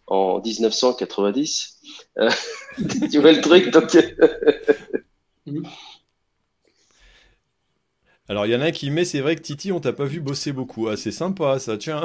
en 0.06 0.40
1990, 0.40 1.78
euh, 2.18 2.30
tu 3.10 3.20
vois 3.20 3.32
le 3.32 3.40
truc, 3.40 3.70
donc, 3.70 3.94
euh, 3.96 4.10
Alors, 8.28 8.46
il 8.46 8.52
y 8.52 8.56
en 8.56 8.60
a 8.62 8.66
un 8.66 8.70
qui 8.70 8.90
met, 8.90 9.04
c'est 9.04 9.20
vrai 9.20 9.36
que 9.36 9.42
Titi, 9.42 9.70
on 9.70 9.80
t'a 9.80 9.92
pas 9.92 10.06
vu 10.06 10.20
bosser 10.20 10.52
beaucoup. 10.52 10.88
Ah, 10.88 10.96
c'est 10.96 11.10
sympa, 11.10 11.58
ça, 11.58 11.76
tiens. 11.76 12.02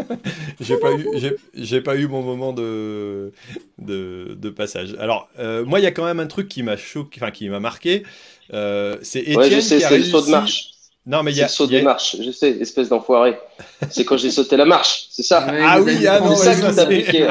j'ai 0.60 0.76
pas 0.76 0.92
eu, 0.92 1.06
j'ai- 1.14 1.36
j'ai 1.54 1.80
pas 1.80 1.96
eu 1.96 2.08
mon 2.08 2.22
moment 2.22 2.52
de, 2.52 3.32
de, 3.78 4.34
de 4.36 4.50
passage. 4.50 4.94
Alors, 4.98 5.28
euh, 5.38 5.64
moi, 5.64 5.78
il 5.78 5.84
y 5.84 5.86
a 5.86 5.92
quand 5.92 6.04
même 6.04 6.18
un 6.20 6.26
truc 6.26 6.48
qui 6.48 6.64
m'a 6.64 6.76
choqué, 6.76 7.20
enfin, 7.22 7.30
qui 7.30 7.48
m'a 7.48 7.60
marqué. 7.60 8.02
Euh, 8.52 8.98
c'est 9.02 9.20
Étienne 9.20 9.38
ouais, 9.38 9.78
qui 9.78 9.84
a 9.84 10.00
saut 10.02 10.20
de 10.20 10.26
réussi- 10.26 10.30
marche. 10.30 10.70
Non, 11.04 11.24
mais 11.24 11.32
il 11.32 11.38
y 11.38 11.42
a, 11.42 11.48
saut 11.48 11.66
il 11.66 11.72
y 11.72 11.76
a- 11.76 11.80
de 11.80 11.84
marche, 11.84 12.16
je 12.24 12.30
sais, 12.30 12.50
espèce 12.60 12.88
d'enfoiré. 12.88 13.36
C'est 13.90 14.04
quand 14.04 14.16
j'ai 14.16 14.30
sauté 14.30 14.56
la 14.56 14.64
marche, 14.64 15.06
c'est 15.10 15.24
ça. 15.24 15.44
Ouais, 15.46 15.58
Ah 15.60 15.80
oui, 15.80 16.06
ah 16.06 16.18
prendre 16.18 16.30
non, 16.30 16.36
ça 16.36 16.54
ça, 16.54 16.68
qui 16.70 16.76
t'a 16.76 16.86
c'est- 16.86 16.88
piqué. 17.02 17.26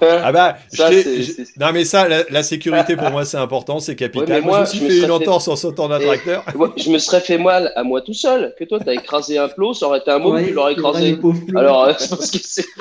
Ah 0.00 0.32
bah, 0.32 0.56
Ça, 0.72 0.90
je 0.90 0.98
je- 1.22 1.42
non 1.60 1.72
mais 1.72 1.84
ça, 1.84 2.08
la, 2.08 2.24
la 2.30 2.42
sécurité 2.42 2.96
pour 2.96 3.10
moi 3.10 3.24
c'est 3.24 3.36
important, 3.36 3.78
c'est 3.78 3.94
capital. 3.94 4.28
Ouais, 4.28 4.40
moi, 4.40 4.58
moi, 4.58 4.58
je 4.58 4.60
me 4.62 4.66
suis 4.66 4.78
je 4.80 4.86
fait 4.86 4.96
une 4.98 5.04
fait- 5.06 5.10
entorse 5.10 5.46
en 5.48 5.54
sautant 5.56 5.88
d'un 5.88 6.00
tracteur. 6.00 6.44
Moi, 6.56 6.72
je 6.76 6.90
me 6.90 6.98
serais 6.98 7.20
fait 7.20 7.38
mal 7.38 7.72
à 7.76 7.84
moi 7.84 8.00
tout 8.00 8.12
seul. 8.14 8.54
Que 8.58 8.64
toi, 8.64 8.78
t'as 8.84 8.92
écrasé 8.94 9.38
un 9.38 9.48
plot, 9.48 9.74
ça 9.74 9.86
aurait 9.86 9.98
été 10.00 10.10
un 10.10 10.18
mot, 10.18 10.32
Ouais, 10.34 10.44
tu 10.46 10.52
l'aurais 10.52 10.72
écrasé. 10.72 11.16
Alors, 11.56 11.84
euh, 11.84 11.92
c'est 11.98 12.10
parce 12.10 12.30
que 12.30 12.38
c'est. 12.42 12.64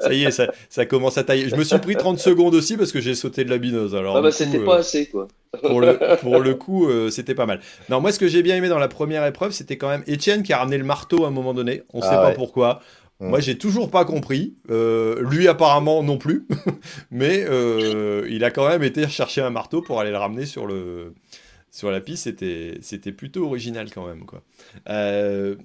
Ça 0.00 0.12
y 0.12 0.24
est, 0.24 0.30
ça, 0.30 0.46
ça 0.68 0.84
commence 0.86 1.16
à 1.18 1.24
tailler. 1.24 1.48
Je 1.48 1.56
me 1.56 1.64
suis 1.64 1.78
pris 1.78 1.96
30 1.96 2.18
secondes 2.18 2.54
aussi 2.54 2.76
parce 2.76 2.92
que 2.92 3.00
j'ai 3.00 3.14
sauté 3.14 3.44
de 3.44 3.50
la 3.50 3.58
binouse. 3.58 3.94
Alors, 3.94 4.16
Ah 4.16 4.20
bah, 4.20 4.30
c'était 4.32 4.58
euh, 4.58 4.64
pas 4.64 4.76
assez, 4.78 5.06
quoi. 5.06 5.28
pour 5.62 5.80
le, 5.80 5.98
pour 6.20 6.38
le 6.40 6.54
coup, 6.54 6.88
euh, 6.88 7.10
c'était 7.10 7.34
pas 7.34 7.46
mal. 7.46 7.60
Non, 7.88 8.00
moi, 8.00 8.10
ce 8.12 8.18
que 8.18 8.26
j'ai 8.28 8.42
bien 8.42 8.56
aimé 8.62 8.68
dans 8.68 8.78
la 8.78 8.88
première 8.88 9.26
épreuve, 9.26 9.52
c'était 9.52 9.76
quand 9.76 9.88
même 9.88 10.04
Étienne 10.06 10.42
qui 10.42 10.52
a 10.52 10.58
ramené 10.58 10.78
le 10.78 10.84
marteau 10.84 11.24
à 11.24 11.28
un 11.28 11.30
moment 11.30 11.54
donné. 11.54 11.82
On 11.92 12.00
Ah 12.00 12.08
sait 12.08 12.16
pas 12.16 12.30
pourquoi. 12.32 12.80
Mm. 13.20 13.28
Moi, 13.28 13.40
j'ai 13.40 13.56
toujours 13.56 13.90
pas 13.90 14.04
compris. 14.04 14.56
Euh, 14.70 15.22
lui, 15.28 15.48
apparemment, 15.48 16.02
non 16.02 16.18
plus. 16.18 16.46
Mais 17.10 17.44
euh, 17.48 18.26
il 18.28 18.44
a 18.44 18.50
quand 18.50 18.68
même 18.68 18.82
été 18.82 19.06
chercher 19.08 19.40
un 19.40 19.50
marteau 19.50 19.80
pour 19.80 20.00
aller 20.00 20.10
le 20.10 20.18
ramener 20.18 20.46
sur, 20.46 20.66
le, 20.66 21.14
sur 21.70 21.90
la 21.90 22.00
piste. 22.00 22.24
C'était, 22.24 22.78
c'était 22.80 23.12
plutôt 23.12 23.46
original 23.46 23.90
quand 23.92 24.06
même. 24.06 24.24
Quoi. 24.24 24.42
Euh, 24.88 25.56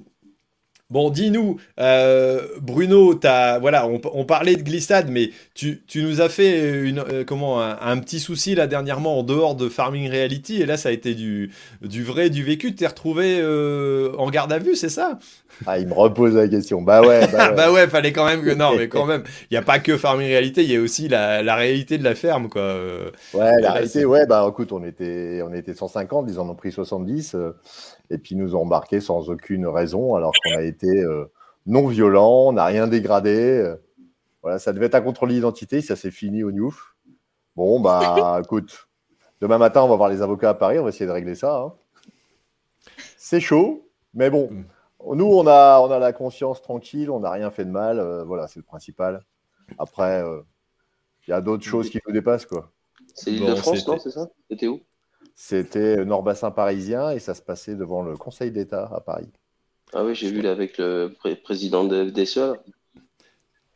Bon, 0.89 1.09
dis-nous, 1.09 1.57
euh, 1.81 2.47
Bruno, 2.61 3.13
t'as, 3.13 3.59
voilà, 3.59 3.87
on, 3.87 3.99
on 4.13 4.23
parlait 4.23 4.55
de 4.55 4.61
glissade, 4.61 5.09
mais 5.09 5.31
tu, 5.53 5.83
tu 5.85 6.01
nous 6.01 6.21
as 6.21 6.29
fait 6.29 6.79
une, 6.87 6.99
euh, 6.99 7.25
comment, 7.25 7.61
un, 7.61 7.77
un 7.81 7.97
petit 7.97 8.21
souci 8.21 8.55
là 8.55 8.67
dernièrement 8.67 9.19
en 9.19 9.23
dehors 9.23 9.55
de 9.55 9.67
Farming 9.67 10.09
Reality, 10.09 10.61
et 10.61 10.65
là 10.65 10.77
ça 10.77 10.87
a 10.87 10.93
été 10.93 11.13
du, 11.13 11.51
du 11.81 12.05
vrai, 12.05 12.29
du 12.29 12.41
vécu. 12.41 12.69
Tu 12.69 12.75
t'es 12.75 12.87
retrouvé 12.87 13.37
euh, 13.41 14.13
en 14.17 14.29
garde 14.29 14.53
à 14.53 14.59
vue, 14.59 14.77
c'est 14.77 14.87
ça? 14.87 15.19
Ah, 15.65 15.77
il 15.79 15.87
me 15.87 15.93
repose 15.93 16.33
la 16.35 16.47
question. 16.47 16.81
Bah 16.81 17.03
ouais, 17.03 17.27
bah 17.27 17.45
Ah 17.45 17.51
ouais. 17.55 17.55
bah 17.55 17.71
ouais, 17.71 17.87
fallait 17.87 18.13
quand 18.13 18.25
même 18.25 18.43
que 18.43 18.51
non, 18.51 18.75
mais 18.75 18.87
quand 18.89 19.05
même, 19.05 19.23
il 19.49 19.53
n'y 19.53 19.57
a 19.57 19.61
pas 19.61 19.79
que 19.79 19.97
Farming 19.97 20.27
Reality, 20.27 20.63
il 20.63 20.71
y 20.71 20.75
a 20.75 20.81
aussi 20.81 21.07
la, 21.07 21.43
la 21.43 21.55
réalité 21.55 21.97
de 21.97 22.03
la 22.03 22.15
ferme, 22.15 22.49
quoi. 22.49 22.61
euh. 22.61 23.11
Ouais, 23.33 23.61
là, 23.61 23.69
la 23.69 23.71
réalité, 23.73 23.85
c'est- 23.85 24.05
ouais, 24.05 24.25
bah 24.25 24.45
écoute, 24.49 24.71
on 24.71 24.83
était, 24.83 25.41
on 25.43 25.53
était 25.53 25.73
150, 25.73 26.27
ils 26.29 26.39
en 26.39 26.49
ont 26.49 26.55
pris 26.55 26.71
70. 26.71 27.35
Et 28.09 28.17
puis 28.17 28.35
ils 28.35 28.37
nous 28.37 28.55
ont 28.55 28.61
embarqués 28.61 29.01
sans 29.01 29.29
aucune 29.29 29.67
raison, 29.67 30.15
alors 30.15 30.31
qu'on 30.43 30.57
a 30.57 30.61
été 30.63 30.87
euh, 30.87 31.25
non 31.65 31.87
violent, 31.87 32.47
on 32.47 32.53
n'a 32.53 32.65
rien 32.65 32.87
dégradé. 32.87 33.35
euh. 33.35 33.75
Voilà, 34.41 34.59
ça 34.59 34.71
devait 34.71 34.85
être 34.85 34.95
un 34.95 35.01
contrôle 35.01 35.29
d'identité, 35.29 35.81
ça 35.81 35.95
s'est 35.95 36.11
fini 36.11 36.43
au 36.43 36.51
Newf. 36.51 36.95
Bon, 37.55 37.79
bah 37.79 38.39
écoute, 38.43 38.87
demain 39.41 39.57
matin, 39.57 39.81
on 39.83 39.89
va 39.89 39.95
voir 39.95 40.09
les 40.09 40.21
avocats 40.21 40.51
à 40.51 40.53
Paris, 40.53 40.79
on 40.79 40.83
va 40.83 40.89
essayer 40.89 41.05
de 41.07 41.11
régler 41.11 41.35
ça. 41.35 41.57
hein. 41.57 41.73
C'est 43.17 43.39
chaud, 43.41 43.89
mais 44.13 44.29
bon, 44.29 44.49
nous, 45.15 45.25
on 45.25 45.45
a, 45.47 45.79
on 45.81 45.91
a 45.91 45.99
la 45.99 46.13
conscience 46.13 46.61
tranquille, 46.61 47.09
on 47.09 47.19
n'a 47.19 47.31
rien 47.31 47.49
fait 47.51 47.65
de 47.65 47.71
mal, 47.71 47.99
euh, 47.99 48.23
voilà, 48.23 48.47
c'est 48.47 48.59
le 48.59 48.63
principal. 48.65 49.25
Après, 49.77 50.23
euh, 50.23 50.41
il 51.27 51.31
y 51.31 51.33
a 51.33 51.41
d'autres 51.41 51.63
choses 51.65 51.89
qui 51.89 51.99
nous 52.07 52.13
dépassent, 52.13 52.45
quoi. 52.45 52.71
C'est 53.13 53.31
l'île 53.31 53.45
de 53.45 53.55
France, 53.55 53.85
non 53.87 53.99
C'est 53.99 54.11
ça? 54.11 54.29
C'était 54.49 54.67
où? 54.67 54.79
C'était 55.39 56.03
Nord-Bassin 56.03 56.49
parisien 56.49 57.11
et 57.11 57.19
ça 57.19 57.35
se 57.35 57.43
passait 57.43 57.75
devant 57.75 58.01
le 58.01 58.17
Conseil 58.17 58.51
d'État 58.51 58.89
à 58.91 58.99
Paris. 59.01 59.31
Ah 59.93 60.03
oui, 60.03 60.15
j'ai 60.15 60.31
vu 60.31 60.41
là 60.41 60.51
avec 60.51 60.79
le 60.79 61.13
pré- 61.17 61.35
président 61.35 61.83
de 61.83 62.09
FDSE. 62.09 62.55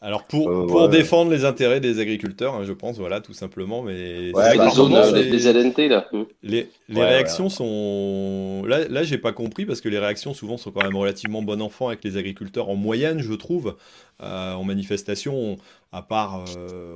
Alors 0.04 0.24
pour, 0.26 0.50
Euh, 0.50 0.66
pour 0.66 0.82
ouais. 0.84 0.90
défendre 0.90 1.30
les 1.32 1.46
intérêts 1.46 1.80
des 1.80 2.00
agriculteurs, 2.00 2.56
hein, 2.56 2.64
je 2.64 2.74
pense, 2.74 2.98
voilà, 2.98 3.22
tout 3.22 3.34
simplement. 3.34 3.84
Mais 3.84 4.32
Ouais, 4.34 4.58
bah, 4.58 4.68
euh, 4.76 5.12
c'est- 5.12 5.24
les, 5.24 5.30
les 5.30 5.48
LNT 5.48 5.88
là. 5.90 6.08
Les, 6.44 6.72
les 6.90 6.96
Ouais, 7.00 7.06
réactions 7.06 7.50
sont. 7.50 8.64
Là, 8.66 8.88
là 8.88 9.04
j'ai 9.04 9.20
pas 9.20 9.32
compris 9.32 9.68
parce 9.68 9.80
que 9.80 9.90
les 9.90 10.00
réactions 10.00 10.34
souvent 10.34 10.58
sont 10.58 10.72
quand 10.72 10.82
même 10.82 10.96
relativement 10.96 11.44
bon 11.44 11.62
enfant 11.62 11.88
avec 11.90 12.04
les 12.04 12.18
agriculteurs 12.18 12.70
en 12.70 12.76
moyenne, 12.76 13.20
je 13.22 13.34
trouve. 13.34 13.76
Euh, 14.24 14.54
en 14.54 14.64
manifestation, 14.64 15.36
on- 15.36 15.58
à 15.92 16.02
part, 16.02 16.46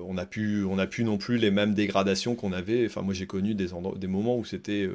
on 0.07 0.13
n'a 0.15 0.25
plus, 0.25 0.65
on 0.65 0.75
n'a 0.77 0.87
plus 0.87 1.03
non 1.03 1.17
plus 1.19 1.37
les 1.37 1.51
mêmes 1.51 1.75
dégradations 1.75 2.33
qu'on 2.35 2.53
avait. 2.53 2.85
Enfin, 2.87 3.01
moi, 3.03 3.13
j'ai 3.13 3.27
connu 3.27 3.53
des, 3.53 3.67
des 3.97 4.07
moments 4.07 4.37
où 4.37 4.45
c'était 4.45 4.89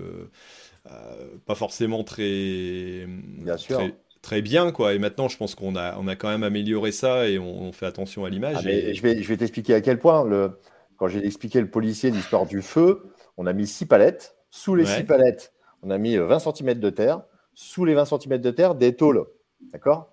pas 1.46 1.54
forcément 1.54 2.04
très, 2.04 3.06
Bien 3.38 3.56
sûr. 3.56 3.78
très, 3.78 3.94
très 4.22 4.42
bien, 4.42 4.72
quoi. 4.72 4.94
Et 4.94 4.98
maintenant, 4.98 5.28
je 5.28 5.36
pense 5.36 5.54
qu'on 5.54 5.76
a, 5.76 5.96
on 5.98 6.06
a 6.08 6.16
quand 6.16 6.28
même 6.28 6.42
amélioré 6.42 6.92
ça 6.92 7.28
et 7.28 7.38
on, 7.38 7.62
on 7.62 7.72
fait 7.72 7.86
attention 7.86 8.24
à 8.24 8.30
l'image. 8.30 8.56
Ah, 8.64 8.70
et- 8.70 8.94
je 8.94 9.02
vais, 9.02 9.22
je 9.22 9.28
vais 9.28 9.36
t'expliquer 9.36 9.74
à 9.74 9.80
quel 9.80 9.98
point, 9.98 10.24
le, 10.24 10.58
quand 10.96 11.08
j'ai 11.08 11.24
expliqué 11.24 11.60
le 11.60 11.70
policier 11.70 12.10
l'histoire 12.10 12.46
du 12.46 12.62
feu, 12.62 13.02
on 13.36 13.46
a 13.46 13.52
mis 13.52 13.66
six 13.66 13.86
palettes. 13.86 14.36
Sous 14.50 14.74
les 14.74 14.84
Ouais. 14.84 14.96
six 14.96 15.04
palettes, 15.04 15.52
on 15.82 15.90
a 15.90 15.98
mis 15.98 16.16
euh, 16.16 16.24
20 16.26 16.38
cm 16.40 16.74
de 16.80 16.90
terre. 16.90 17.22
Sous 17.54 17.84
les 17.84 17.94
20 17.94 18.04
cm 18.04 18.38
de 18.38 18.50
terre, 18.50 18.74
des 18.74 18.94
tôles. 18.96 19.24
D'accord? 19.72 20.12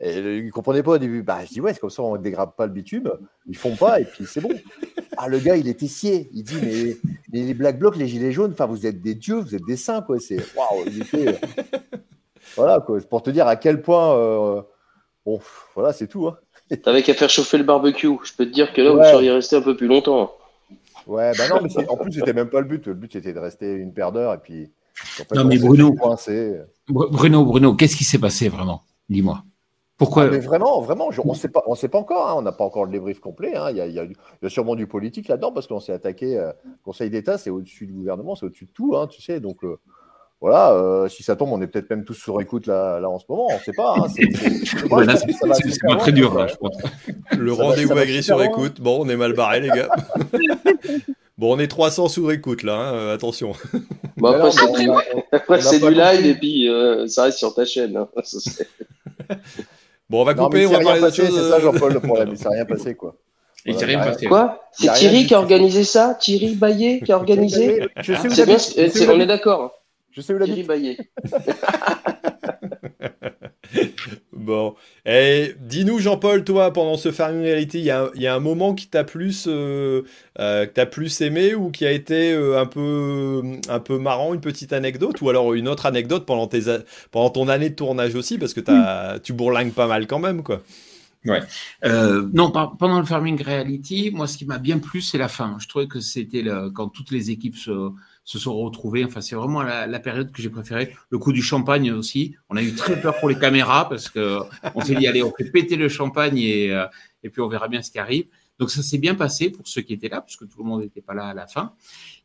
Et 0.00 0.16
euh, 0.16 0.38
il 0.38 0.46
ne 0.46 0.50
comprenait 0.50 0.82
pas 0.82 0.92
au 0.92 0.98
début. 0.98 1.22
Bah, 1.22 1.40
je 1.44 1.50
dis, 1.50 1.60
ouais, 1.60 1.72
c'est 1.74 1.80
comme 1.80 1.90
ça, 1.90 2.02
on 2.02 2.16
ne 2.16 2.22
dégrade 2.22 2.56
pas 2.56 2.66
le 2.66 2.72
bitume. 2.72 3.12
Ils 3.46 3.56
font 3.56 3.76
pas, 3.76 4.00
et 4.00 4.04
puis 4.04 4.24
c'est 4.26 4.40
bon. 4.40 4.50
Ah, 5.16 5.28
le 5.28 5.38
gars, 5.38 5.56
il 5.56 5.68
était 5.68 5.86
scié. 5.86 6.28
Il 6.32 6.42
dit, 6.42 6.56
mais, 6.60 6.96
mais 7.32 7.46
les 7.46 7.54
Black 7.54 7.78
Blocs, 7.78 7.94
les 7.96 8.08
Gilets 8.08 8.32
jaunes, 8.32 8.50
enfin, 8.50 8.66
vous 8.66 8.84
êtes 8.84 9.00
des 9.00 9.14
dieux, 9.14 9.36
vous 9.36 9.54
êtes 9.54 9.64
des 9.64 9.76
saints, 9.76 10.02
quoi. 10.02 10.18
C'est, 10.18 10.38
waouh, 10.56 10.84
il 10.88 11.02
était. 11.02 11.38
Voilà, 12.56 12.80
quoi. 12.80 12.98
Pour 13.08 13.22
te 13.22 13.30
dire 13.30 13.46
à 13.46 13.56
quel 13.56 13.82
point. 13.82 14.16
euh, 14.16 14.62
Bon, 15.26 15.40
voilà, 15.74 15.92
c'est 15.94 16.06
tout. 16.06 16.28
Hein. 16.28 16.36
T'avais 16.82 17.02
qu'à 17.02 17.14
faire 17.14 17.30
chauffer 17.30 17.56
le 17.56 17.64
barbecue. 17.64 18.10
Je 18.24 18.34
peux 18.36 18.44
te 18.44 18.50
dire 18.52 18.72
que 18.74 18.82
là, 18.82 18.92
Ouais. 18.92 18.98
vous 19.02 19.10
seriez 19.10 19.30
resté 19.30 19.56
un 19.56 19.62
peu 19.62 19.74
plus 19.76 19.86
longtemps. 19.86 20.32
Ouais, 21.06 21.32
bah 21.36 21.48
non, 21.48 21.60
mais 21.62 21.88
en 21.88 21.96
plus, 21.96 22.12
c'était 22.12 22.32
même 22.34 22.50
pas 22.50 22.60
le 22.60 22.66
but. 22.66 22.86
Le 22.86 22.94
but, 22.94 23.12
c'était 23.12 23.32
de 23.32 23.38
rester 23.38 23.72
une 23.72 23.92
paire 23.94 24.12
d'heures 24.12 24.34
et 24.34 24.38
puis. 24.38 24.70
en 25.20 25.24
fait, 25.24 25.34
Non, 25.34 25.42
on 25.42 25.44
mais 25.46 25.58
Bruno- 25.58 25.94
Bruno, 26.88 27.44
Bruno, 27.44 27.74
qu'est-ce 27.74 27.96
qui 27.96 28.04
s'est 28.04 28.18
passé 28.18 28.48
vraiment? 28.48 28.82
Dis-moi. 29.08 29.42
Pourquoi? 29.96 30.24
Ah, 30.24 30.28
mais 30.30 30.40
vraiment, 30.40 30.80
vraiment, 30.80 31.10
je- 31.10 31.20
on 31.24 31.30
ne 31.30 31.34
sait 31.34 31.48
pas, 31.48 31.62
on 31.66 31.74
sait 31.74 31.88
pas 31.88 31.98
encore. 31.98 32.28
hein, 32.28 32.34
on 32.36 32.42
n'a 32.42 32.52
pas 32.52 32.64
encore 32.64 32.84
le 32.84 32.90
débrief 32.90 33.20
complet. 33.20 33.54
hein, 33.56 33.70
Il 33.70 33.76
y, 33.76 33.80
a, 33.80 33.86
y 33.86 34.12
y 34.42 34.50
sûrement 34.50 34.74
du 34.74 34.86
politique 34.86 35.28
là-dedans 35.28 35.52
parce 35.52 35.66
qu'on 35.66 35.80
s'est 35.80 35.92
attaqué. 35.92 36.36
euh, 36.38 36.52
Conseil 36.84 37.10
d'État, 37.10 37.38
c'est 37.38 37.50
au-dessus 37.50 37.86
du 37.86 37.92
gouvernement, 37.92 38.34
c'est 38.34 38.44
au-dessus 38.46 38.66
de 38.66 38.72
tout, 38.72 38.96
hein, 38.96 39.06
tu 39.06 39.22
sais. 39.22 39.40
Donc 39.40 39.62
euh, 39.64 39.78
voilà, 40.44 40.72
euh, 40.72 41.08
si 41.08 41.22
ça 41.22 41.36
tombe, 41.36 41.52
on 41.52 41.62
est 41.62 41.66
peut-être 41.66 41.88
même 41.88 42.04
tous 42.04 42.12
sur 42.12 42.38
écoute 42.38 42.66
là, 42.66 43.00
là 43.00 43.08
en 43.08 43.18
ce 43.18 43.24
moment. 43.30 43.46
On 43.50 43.54
ne 43.54 43.60
sait 43.60 43.72
pas. 43.72 43.94
hein, 43.96 44.08
c'est- 44.14 44.92
Ouais, 44.92 45.96
très 45.98 46.12
dur, 46.12 46.34
là, 46.34 46.42
ouais. 46.42 46.48
je 46.50 46.56
pense. 46.56 46.76
Le 47.38 47.50
rendez-vous 47.54 47.96
agri 47.96 48.22
sur 48.22 48.42
écoute. 48.42 48.78
Bon, 48.82 49.02
on 49.02 49.08
est 49.08 49.16
mal 49.16 49.32
barré, 49.32 49.60
les 49.60 49.70
gars. 49.70 49.88
bon, 51.38 51.56
on 51.56 51.58
est 51.58 51.66
300 51.66 52.08
sur 52.08 52.30
écoute, 52.30 52.62
là. 52.62 52.74
hein, 52.74 53.08
attention. 53.14 53.52
Bon, 54.18 54.32
Mais 54.32 54.34
après, 55.32 55.62
c'est 55.62 55.78
du, 55.80 55.94
live 55.94 56.26
et 56.26 56.34
puis 56.34 56.68
euh, 56.68 57.06
ça 57.06 57.22
reste 57.22 57.38
sur 57.38 57.54
ta 57.54 57.64
chaîne. 57.64 57.96
hein. 57.96 58.08
Bon, 60.10 60.20
on 60.20 60.24
va 60.24 60.34
couper, 60.34 60.66
on 60.66 60.72
va 60.72 60.80
parler 60.80 61.00
d'autre 61.00 61.16
passé, 61.16 61.26
chose. 61.26 61.36
c'est 61.42 61.48
ça, 61.48 61.56
euh, 61.56 61.60
Jean-Paul, 61.60 61.94
le 61.94 62.00
problème. 62.00 62.28
Il 62.32 62.36
s'est 62.36 62.50
rien 62.50 62.66
passé, 62.66 62.94
quoi. 62.94 63.16
Il 63.64 63.72
s'est 63.78 63.86
Voilà, 63.86 63.86
rien 63.86 63.96
il 63.96 64.04
y 64.04 64.08
a 64.08 64.12
passé. 64.12 64.26
Quoi? 64.26 64.60
C'est 64.72 64.92
Thierry 64.92 65.26
qui 65.26 65.32
a 65.32 65.38
organisé 65.38 65.84
ça? 65.84 66.14
Thierry 66.20 66.54
Baillet 66.54 67.00
qui 67.02 67.12
a 67.12 67.16
organisé 67.16 67.88
Je 68.02 68.12
sais 68.12 69.08
on 69.08 69.18
est 69.18 69.24
d'accord. 69.24 69.72
Je 70.14 70.20
sais 70.20 70.32
où 70.32 70.42
habite. 70.42 70.66
Baillet. 70.66 70.96
Bon, 74.32 74.74
et 75.06 75.54
dis-nous 75.60 75.98
Jean-Paul, 75.98 76.44
toi, 76.44 76.72
pendant 76.72 76.96
ce 76.96 77.10
Farming 77.10 77.42
Reality, 77.42 77.78
il 77.78 77.84
y 77.84 77.90
a, 77.90 78.10
il 78.14 78.20
y 78.22 78.26
a 78.26 78.34
un 78.34 78.40
moment 78.40 78.74
qui 78.74 78.88
t'a 78.88 79.02
plus, 79.02 79.46
euh, 79.48 80.02
euh, 80.38 80.66
que 80.66 80.72
t'as 80.72 80.86
plus 80.86 81.20
aimé 81.22 81.54
ou 81.54 81.70
qui 81.70 81.86
a 81.86 81.90
été 81.90 82.32
euh, 82.32 82.60
un 82.60 82.66
peu, 82.66 83.42
un 83.68 83.80
peu 83.80 83.98
marrant, 83.98 84.34
une 84.34 84.40
petite 84.42 84.72
anecdote, 84.72 85.20
ou 85.22 85.30
alors 85.30 85.54
une 85.54 85.66
autre 85.66 85.86
anecdote 85.86 86.26
pendant, 86.26 86.46
tes, 86.46 86.68
a- 86.68 86.80
pendant 87.10 87.30
ton 87.30 87.48
année 87.48 87.70
de 87.70 87.74
tournage 87.74 88.14
aussi, 88.14 88.36
parce 88.36 88.52
que 88.52 88.60
t'as, 88.60 89.18
tu 89.18 89.32
bourlingues 89.32 89.72
pas 89.72 89.86
mal 89.86 90.06
quand 90.06 90.18
même, 90.18 90.42
quoi. 90.42 90.62
Euh, 91.84 92.28
non, 92.34 92.50
par- 92.50 92.76
pendant 92.76 92.98
le 92.98 93.06
Farming 93.06 93.42
Reality, 93.42 94.10
moi, 94.12 94.26
ce 94.26 94.36
qui 94.36 94.44
m'a 94.44 94.58
bien 94.58 94.78
plu, 94.78 95.00
c'est 95.00 95.16
la 95.18 95.28
fin. 95.28 95.56
Je 95.58 95.68
trouvais 95.68 95.86
que 95.88 96.00
c'était 96.00 96.44
quand 96.74 96.88
toutes 96.88 97.10
les 97.10 97.30
équipes 97.30 97.56
se, 97.56 97.90
se 98.24 98.38
sont 98.38 98.56
retrouvées. 98.56 99.04
Enfin, 99.04 99.20
c'est 99.20 99.36
vraiment 99.36 99.62
la, 99.62 100.00
période 100.00 100.32
que 100.32 100.42
j'ai 100.42 100.50
préférée. 100.50 100.94
Le 101.10 101.18
coup 101.18 101.32
du 101.32 101.42
champagne 101.42 101.92
aussi. 101.92 102.34
On 102.48 102.56
a 102.56 102.62
eu 102.62 102.74
très 102.74 103.00
peur 103.00 103.18
pour 103.20 103.28
les 103.28 103.38
caméras 103.38 103.88
parce 103.88 104.08
que 104.08 104.40
on 104.74 104.80
s'est 104.80 104.94
dit, 104.94 105.06
allez, 105.06 105.22
on 105.22 105.32
fait 105.32 105.50
péter 105.50 105.76
le 105.76 105.88
champagne 105.88 106.38
et, 106.38 106.72
euh, 106.72 106.86
et 107.22 107.30
puis 107.30 107.42
on 107.42 107.48
verra 107.48 107.68
bien 107.68 107.82
ce 107.82 107.90
qui 107.90 107.98
arrive. 107.98 108.26
Donc 108.58 108.70
ça 108.70 108.82
s'est 108.82 108.98
bien 108.98 109.14
passé 109.14 109.50
pour 109.50 109.66
ceux 109.66 109.82
qui 109.82 109.92
étaient 109.92 110.08
là, 110.08 110.20
puisque 110.20 110.48
tout 110.48 110.58
le 110.58 110.64
monde 110.64 110.82
n'était 110.82 111.00
pas 111.00 111.14
là 111.14 111.26
à 111.26 111.34
la 111.34 111.46
fin. 111.46 111.72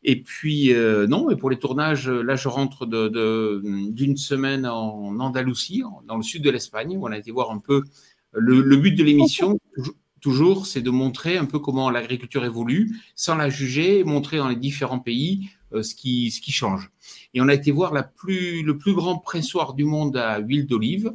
Et 0.04 0.22
puis 0.22 0.72
euh, 0.72 1.06
non, 1.06 1.30
et 1.30 1.36
pour 1.36 1.50
les 1.50 1.58
tournages, 1.58 2.08
là 2.08 2.36
je 2.36 2.48
rentre 2.48 2.86
de- 2.86 3.60
d'une 3.90 4.16
semaine 4.16 4.64
en 4.64 5.18
Andalousie, 5.18 5.82
dans 6.06 6.16
le 6.16 6.22
sud 6.22 6.42
de 6.42 6.50
l'Espagne, 6.50 6.96
où 6.96 7.06
on 7.06 7.10
a 7.10 7.18
été 7.18 7.32
voir 7.32 7.50
un 7.50 7.58
peu 7.58 7.82
le, 8.32 8.76
but 8.76 8.92
de 8.92 9.02
l'émission. 9.02 9.58
toujours- 10.20 10.66
c'est 10.66 10.82
de 10.82 10.90
montrer 10.90 11.36
un 11.36 11.46
peu 11.46 11.58
comment 11.58 11.90
l'agriculture 11.90 12.44
évolue, 12.44 12.96
sans 13.16 13.34
la 13.34 13.50
juger, 13.50 14.04
montrer 14.04 14.36
dans 14.36 14.48
les 14.48 14.56
différents 14.56 15.00
pays 15.00 15.48
ce 15.72 15.94
qui 15.94 16.30
ce 16.30 16.40
qui 16.40 16.52
change. 16.52 16.90
Et 17.34 17.40
on 17.40 17.48
a 17.48 17.54
été 17.54 17.70
voir 17.70 17.92
le 17.94 18.76
plus 18.78 18.94
grand 18.94 19.18
pressoir 19.18 19.74
du 19.74 19.84
monde 19.84 20.16
à 20.16 20.38
huile 20.38 20.66
d'olive, 20.66 21.12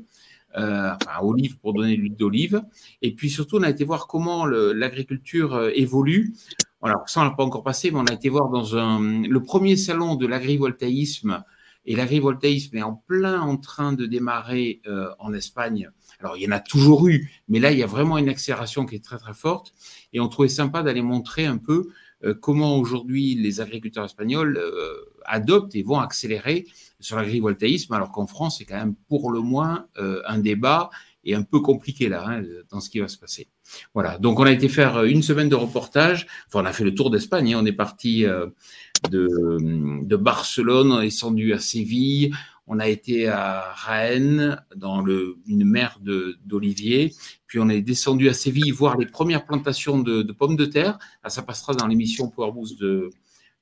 euh, 0.57 0.91
enfin 0.93 1.19
olive 1.21 1.57
pour 1.57 1.73
donner 1.73 1.95
l'huile 1.95 2.15
d'olive. 2.15 2.63
Et 3.01 3.13
puis 3.13 3.29
surtout, 3.29 3.57
on 3.57 3.63
a 3.63 3.69
été 3.69 3.83
voir 3.83 4.07
comment 4.07 4.45
l'agriculture 4.45 5.55
euh, 5.55 5.71
évolue. 5.75 6.33
Alors 6.81 7.09
ça, 7.09 7.21
on 7.21 7.23
l'a 7.25 7.31
pas 7.31 7.43
encore 7.43 7.63
passé, 7.63 7.91
mais 7.91 7.99
on 7.99 8.05
a 8.05 8.13
été 8.13 8.29
voir 8.29 8.49
dans 8.49 8.99
le 8.99 9.39
premier 9.39 9.75
salon 9.75 10.15
de 10.15 10.27
l'agrivoltaïsme. 10.27 11.43
Et 11.87 11.95
l'agrivoltaïsme 11.95 12.77
est 12.77 12.83
en 12.83 12.93
plein 12.93 13.41
en 13.41 13.57
train 13.57 13.93
de 13.93 14.05
démarrer 14.05 14.81
euh, 14.87 15.09
en 15.19 15.33
Espagne. 15.33 15.89
Alors, 16.19 16.37
il 16.37 16.43
y 16.43 16.47
en 16.47 16.51
a 16.51 16.59
toujours 16.59 17.07
eu, 17.07 17.29
mais 17.47 17.59
là, 17.59 17.71
il 17.71 17.77
y 17.77 17.83
a 17.83 17.87
vraiment 17.87 18.17
une 18.17 18.29
accélération 18.29 18.85
qui 18.85 18.95
est 18.95 19.03
très, 19.03 19.17
très 19.17 19.33
forte. 19.33 19.73
Et 20.13 20.19
on 20.19 20.27
trouvait 20.27 20.47
sympa 20.47 20.81
d'aller 20.81 21.01
montrer 21.01 21.45
un 21.45 21.57
peu 21.57 21.73
euh, 21.73 21.91
comment 22.41 22.77
aujourd'hui 22.77 23.35
les 23.35 23.61
agriculteurs 23.61 24.05
espagnols 24.05 24.57
euh, 24.57 24.93
adoptent 25.25 25.75
et 25.75 25.83
vont 25.83 25.99
accélérer 25.99 26.65
sur 26.99 27.17
l'agrivoltaïsme, 27.17 27.93
alors 27.93 28.11
qu'en 28.11 28.27
France, 28.27 28.57
c'est 28.57 28.65
quand 28.65 28.77
même 28.77 28.95
pour 29.07 29.31
le 29.31 29.41
moins 29.41 29.87
euh, 29.97 30.21
un 30.27 30.39
débat 30.39 30.89
et 31.23 31.35
un 31.35 31.43
peu 31.43 31.59
compliqué 31.59 32.07
là, 32.07 32.23
hein, 32.27 32.43
dans 32.69 32.79
ce 32.79 32.89
qui 32.89 32.99
va 32.99 33.07
se 33.07 33.17
passer. 33.17 33.47
Voilà, 33.93 34.17
donc 34.19 34.39
on 34.39 34.43
a 34.43 34.51
été 34.51 34.69
faire 34.69 35.03
une 35.03 35.23
semaine 35.23 35.49
de 35.49 35.55
reportage, 35.55 36.27
enfin 36.47 36.61
on 36.61 36.65
a 36.65 36.73
fait 36.73 36.83
le 36.83 36.93
tour 36.93 37.09
d'Espagne, 37.09 37.53
hein. 37.53 37.59
on 37.61 37.65
est 37.65 37.73
parti 37.73 38.25
euh, 38.25 38.47
de, 39.09 39.57
de 40.03 40.15
Barcelone, 40.15 40.91
on 40.91 41.01
est 41.01 41.05
descendu 41.05 41.53
à 41.53 41.59
Séville, 41.59 42.31
on 42.67 42.79
a 42.79 42.87
été 42.87 43.27
à 43.27 43.71
Rennes, 43.73 44.59
dans 44.75 45.01
le, 45.01 45.37
une 45.47 45.65
mer 45.65 45.99
d'oliviers, 46.45 47.13
puis 47.45 47.59
on 47.59 47.69
est 47.69 47.81
descendu 47.81 48.27
à 48.27 48.33
Séville 48.33 48.71
voir 48.71 48.97
les 48.97 49.05
premières 49.05 49.45
plantations 49.45 49.99
de, 49.99 50.23
de 50.23 50.31
pommes 50.33 50.55
de 50.55 50.65
terre. 50.65 50.97
Ah, 51.23 51.29
ça 51.29 51.43
passera 51.43 51.73
dans 51.73 51.87
l'émission 51.87 52.29
Power 52.29 52.51
Boost 52.51 52.79
de, 52.79 53.11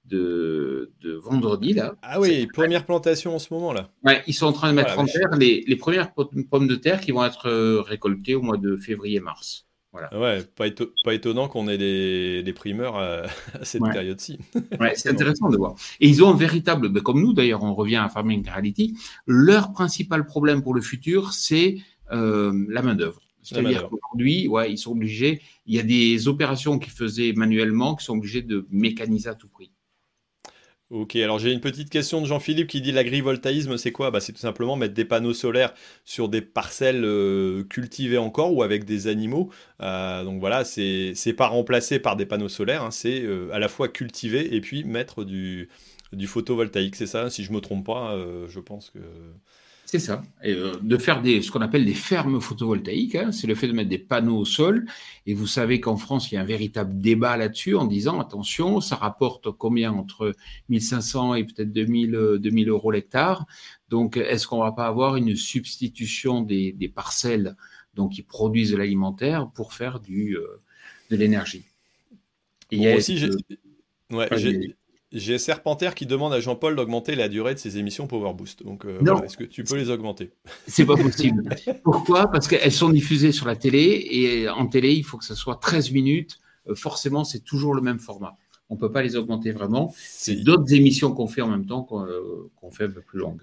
de, 0.05 0.91
de 1.01 1.13
vendredi, 1.15 1.73
là. 1.73 1.95
Ah 2.01 2.19
oui, 2.19 2.47
première 2.53 2.85
plantation 2.85 3.35
en 3.35 3.39
ce 3.39 3.53
moment, 3.53 3.73
là. 3.73 3.89
Ouais, 4.03 4.23
ils 4.27 4.33
sont 4.33 4.45
en 4.47 4.53
train 4.53 4.71
de 4.71 4.75
mettre 4.77 4.97
en 4.97 5.05
terre 5.05 5.35
les, 5.37 5.63
les 5.67 5.75
premières 5.75 6.13
po- 6.13 6.31
pommes 6.49 6.67
de 6.67 6.75
terre 6.75 7.01
qui 7.01 7.11
vont 7.11 7.25
être 7.25 7.49
euh, 7.49 7.81
récoltées 7.81 8.35
au 8.35 8.41
mois 8.41 8.57
de 8.57 8.77
février-mars. 8.77 9.65
Voilà. 9.93 10.09
Ouais, 10.19 10.43
pas, 10.55 10.67
éto- 10.67 10.91
pas 11.05 11.13
étonnant 11.13 11.47
qu'on 11.47 11.67
ait 11.69 11.77
des, 11.77 12.43
des 12.43 12.53
primeurs 12.53 12.95
à, 12.97 13.21
à 13.53 13.63
cette 13.63 13.81
Ouais. 13.81 13.91
période-ci. 13.91 14.39
Ouais, 14.79 14.93
c'est 14.95 15.09
intéressant 15.09 15.49
de 15.49 15.57
voir. 15.57 15.75
Et 15.99 16.09
ils 16.09 16.23
ont 16.23 16.29
un 16.29 16.35
véritable, 16.35 16.89
ben, 16.89 17.01
comme 17.01 17.21
nous 17.21 17.31
d'ailleurs, 17.33 17.63
on 17.63 17.75
revient 17.75 17.97
à 17.97 18.09
Farming 18.09 18.43
Reality, 18.49 18.97
leur 19.27 19.71
principal 19.71 20.25
problème 20.25 20.63
pour 20.63 20.73
le 20.73 20.81
futur, 20.81 21.33
c'est 21.33 21.77
euh, 22.11 22.65
la 22.69 22.81
main-d'œuvre. 22.81 23.19
C'est-à-dire 23.43 23.89
qu'aujourd'hui, 23.89 24.47
ouais, 24.47 24.71
ils 24.71 24.77
sont 24.77 24.93
obligés, 24.93 25.41
il 25.67 25.75
y 25.75 25.79
a 25.79 25.83
des 25.83 26.27
opérations 26.29 26.79
qu'ils 26.79 26.93
faisaient 26.93 27.33
manuellement 27.33 27.93
qui 27.95 28.05
sont 28.05 28.15
obligés 28.17 28.41
de 28.41 28.65
mécaniser 28.71 29.29
à 29.29 29.35
tout 29.35 29.49
prix. 29.49 29.72
Ok, 30.93 31.15
alors 31.15 31.39
j'ai 31.39 31.51
une 31.51 31.59
petite 31.59 31.89
question 31.89 32.21
de 32.21 32.27
Jean-Philippe 32.27 32.67
qui 32.67 32.79
dit 32.79 32.91
l'agrivoltaïsme, 32.91 33.77
c'est 33.77 33.91
quoi? 33.91 34.11
Bah, 34.11 34.19
C'est 34.19 34.31
tout 34.31 34.39
simplement 34.39 34.75
mettre 34.75 34.93
des 34.93 35.05
panneaux 35.05 35.33
solaires 35.33 35.73
sur 36.05 36.29
des 36.29 36.41
parcelles 36.41 37.03
euh, 37.03 37.63
cultivées 37.63 38.19
encore 38.19 38.53
ou 38.53 38.61
avec 38.61 38.85
des 38.85 39.07
animaux. 39.07 39.49
Euh, 39.81 40.23
donc 40.23 40.39
voilà, 40.39 40.63
c'est 40.63 41.15
pas 41.35 41.47
remplacé 41.47 41.97
par 41.97 42.15
des 42.15 42.27
panneaux 42.27 42.47
solaires, 42.47 42.83
hein, 42.83 42.91
c'est 42.91 43.23
euh, 43.23 43.49
à 43.51 43.57
la 43.57 43.69
fois 43.69 43.87
cultiver 43.87 44.53
et 44.53 44.61
puis 44.61 44.83
mettre 44.83 45.23
du, 45.23 45.67
du 46.11 46.27
photovoltaïque. 46.27 46.95
C'est 46.95 47.07
ça, 47.07 47.31
si 47.31 47.43
je 47.43 47.51
me 47.53 47.59
trompe 47.59 47.87
pas, 47.87 48.15
je 48.47 48.59
pense 48.59 48.91
que. 48.91 48.99
C'est 49.93 49.99
ça. 49.99 50.23
Et, 50.43 50.53
euh, 50.53 50.73
de 50.81 50.97
faire 50.97 51.21
des, 51.21 51.43
ce 51.43 51.51
qu'on 51.51 51.61
appelle 51.61 51.85
des 51.85 51.93
fermes 51.93 52.41
photovoltaïques, 52.41 53.13
hein, 53.13 53.31
c'est 53.31 53.45
le 53.45 53.53
fait 53.53 53.67
de 53.67 53.73
mettre 53.73 53.91
des 53.91 53.99
panneaux 53.99 54.39
au 54.39 54.43
sol. 54.43 54.87
Et 55.27 55.35
vous 55.35 55.45
savez 55.45 55.79
qu'en 55.79 55.97
France, 55.97 56.31
il 56.31 56.33
y 56.33 56.37
a 56.39 56.41
un 56.41 56.45
véritable 56.45 56.99
débat 56.99 57.37
là-dessus 57.37 57.75
en 57.75 57.85
disant 57.85 58.19
attention, 58.19 58.81
ça 58.81 58.95
rapporte 58.95 59.51
combien 59.51 59.91
entre 59.91 60.33
1500 60.69 61.35
et 61.35 61.43
peut-être 61.43 61.71
2000, 61.71 62.39
2000 62.39 62.69
euros 62.69 62.89
l'hectare. 62.89 63.45
Donc, 63.89 64.17
est-ce 64.17 64.47
qu'on 64.47 64.63
va 64.63 64.71
pas 64.71 64.87
avoir 64.87 65.15
une 65.15 65.35
substitution 65.35 66.41
des, 66.41 66.71
des 66.71 66.89
parcelles 66.89 67.55
donc, 67.93 68.13
qui 68.13 68.23
produisent 68.23 68.71
de 68.71 68.77
l'alimentaire 68.77 69.47
pour 69.53 69.73
faire 69.73 69.99
du, 69.99 70.37
euh, 70.37 70.59
de 71.11 71.15
l'énergie? 71.17 71.65
Moi 72.71 72.95
aussi, 72.95 73.29
Ouais, 74.09 74.27
j'ai 74.37 74.75
j'ai 75.13 75.37
Serpentaire 75.37 75.93
qui 75.93 76.05
demande 76.05 76.33
à 76.33 76.39
Jean-Paul 76.39 76.75
d'augmenter 76.75 77.15
la 77.15 77.29
durée 77.29 77.53
de 77.53 77.59
ses 77.59 77.77
émissions 77.77 78.07
Power 78.07 78.33
Boost. 78.33 78.63
Donc, 78.63 78.85
euh, 78.85 78.99
est-ce 79.23 79.37
que 79.37 79.43
tu 79.43 79.63
peux 79.63 79.75
les 79.75 79.89
augmenter? 79.89 80.31
C'est 80.67 80.85
pas 80.85 80.97
possible. 80.97 81.43
Pourquoi? 81.83 82.31
Parce 82.31 82.47
qu'elles 82.47 82.71
sont 82.71 82.89
diffusées 82.89 83.31
sur 83.31 83.45
la 83.45 83.55
télé 83.55 84.07
et 84.09 84.49
en 84.49 84.65
télé, 84.67 84.93
il 84.93 85.03
faut 85.03 85.17
que 85.17 85.25
ce 85.25 85.35
soit 85.35 85.57
13 85.57 85.91
minutes. 85.91 86.39
Euh, 86.67 86.75
forcément, 86.75 87.23
c'est 87.23 87.41
toujours 87.41 87.75
le 87.75 87.81
même 87.81 87.99
format. 87.99 88.37
On 88.69 88.75
ne 88.75 88.79
peut 88.79 88.91
pas 88.91 89.03
les 89.03 89.15
augmenter 89.15 89.51
vraiment. 89.51 89.93
C'est 89.97 90.37
d'autres 90.37 90.73
émissions 90.73 91.13
qu'on 91.13 91.27
fait 91.27 91.41
en 91.41 91.49
même 91.49 91.67
temps 91.67 91.83
qu'on 91.83 92.05
euh, 92.05 92.71
fait 92.71 92.85
un 92.85 92.89
peu 92.89 93.01
plus 93.01 93.19
longues. 93.19 93.41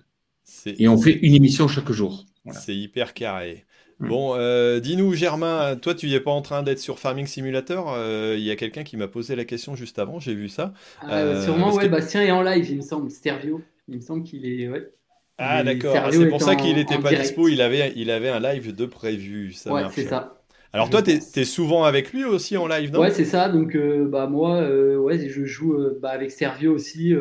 Et 0.67 0.89
on 0.89 0.99
fait 0.99 1.13
une 1.13 1.35
émission 1.35 1.69
chaque 1.69 1.93
jour. 1.93 2.27
C'est 2.53 2.75
hyper 2.75 3.15
carré. 3.15 3.65
Mm. 4.01 4.09
Bon, 4.09 4.35
euh, 4.35 4.81
dis-nous, 4.81 5.13
Germain, 5.13 5.77
toi, 5.77 5.95
tu 5.95 6.09
n'es 6.09 6.21
pas 6.21 6.31
en 6.31 6.41
train 6.41 6.63
d'être 6.63 6.79
sur 6.79 6.99
Farming 6.99 7.27
Simulator 7.27 7.93
euh, 7.95 8.35
Il 8.37 8.43
y 8.43 8.51
a 8.51 8.57
quelqu'un 8.57 8.83
qui 8.83 8.97
m'a 8.97 9.09
posé 9.09 9.37
la 9.37 9.45
question 9.45 9.75
juste 9.75 9.99
avant, 9.99 10.19
j'ai 10.19 10.35
vu 10.35 10.49
ça. 10.49 10.73
Ah, 11.03 11.19
euh, 11.19 11.45
sûrement, 11.45 11.73
ouais, 11.75 11.89
Bastien 11.89 12.23
est 12.23 12.31
en 12.31 12.43
live, 12.43 12.69
il 12.71 12.79
me 12.79 12.83
semble, 12.83 13.11
Stervio. 13.11 13.61
Il 13.89 13.97
me 13.97 14.01
semble 14.01 14.23
qu'il 14.23 14.47
est. 14.47 14.69
Ouais. 14.69 14.91
Ah, 15.37 15.63
d'accord, 15.63 15.97
c'est 16.11 16.29
pour 16.29 16.43
ça 16.43 16.57
qu'il 16.57 16.75
n'était 16.77 16.99
pas 16.99 17.13
dispo, 17.13 17.49
il 17.49 17.61
avait, 17.61 17.93
il 17.97 18.11
avait 18.11 18.31
un 18.31 18.41
live 18.41 18.75
de 18.75 18.87
prévu. 18.87 19.53
Ça 19.53 19.73
ouais, 19.73 19.83
c'est 19.93 20.05
ça. 20.05 20.37
Alors, 20.73 20.89
toi, 20.89 21.03
tu 21.03 21.11
es, 21.11 21.45
souvent 21.45 21.85
avec 21.85 22.13
lui 22.13 22.25
aussi 22.25 22.57
en 22.57 22.67
live, 22.67 22.93
non? 22.93 23.01
Ouais, 23.01 23.11
c'est 23.11 23.25
ça. 23.25 23.49
Donc, 23.49 23.77
bah, 23.77 24.29
moi, 24.29 24.67
ouais, 24.99 25.29
je 25.29 25.45
joue 25.45 25.77
bah, 26.01 26.11
avec 26.11 26.31
Servio 26.31 26.73
aussi. 26.73 27.15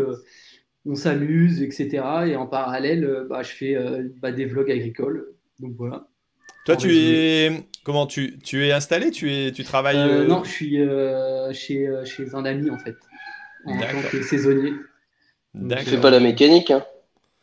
on 0.85 0.95
s'amuse, 0.95 1.61
etc. 1.61 2.03
Et 2.27 2.35
en 2.37 2.45
parallèle, 2.45 3.25
bah, 3.29 3.41
je 3.41 3.49
fais 3.49 3.77
bah, 4.21 4.31
des 4.31 4.45
vlogs 4.45 4.71
agricoles. 4.71 5.33
Donc, 5.59 5.73
voilà. 5.77 6.08
Toi, 6.69 6.77
tu 6.77 6.95
es 6.95 7.51
comment 7.83 8.05
tu, 8.05 8.37
tu 8.37 8.67
es 8.67 8.71
installé 8.71 9.09
Tu 9.09 9.33
es 9.33 9.51
tu 9.51 9.63
travailles 9.63 9.97
euh, 9.97 10.21
euh, 10.21 10.27
Non, 10.27 10.43
je 10.43 10.51
suis 10.51 10.79
euh, 10.79 11.51
chez, 11.51 11.89
chez 12.05 12.35
un 12.35 12.45
ami 12.45 12.69
en 12.69 12.77
fait, 12.77 12.95
en 13.65 13.75
tant 13.75 14.09
que 14.11 14.21
saisonnier. 14.21 14.73
Tu 15.55 15.85
fais 15.85 15.97
pas 15.97 16.11
la 16.11 16.19
mécanique, 16.19 16.69
hein 16.69 16.85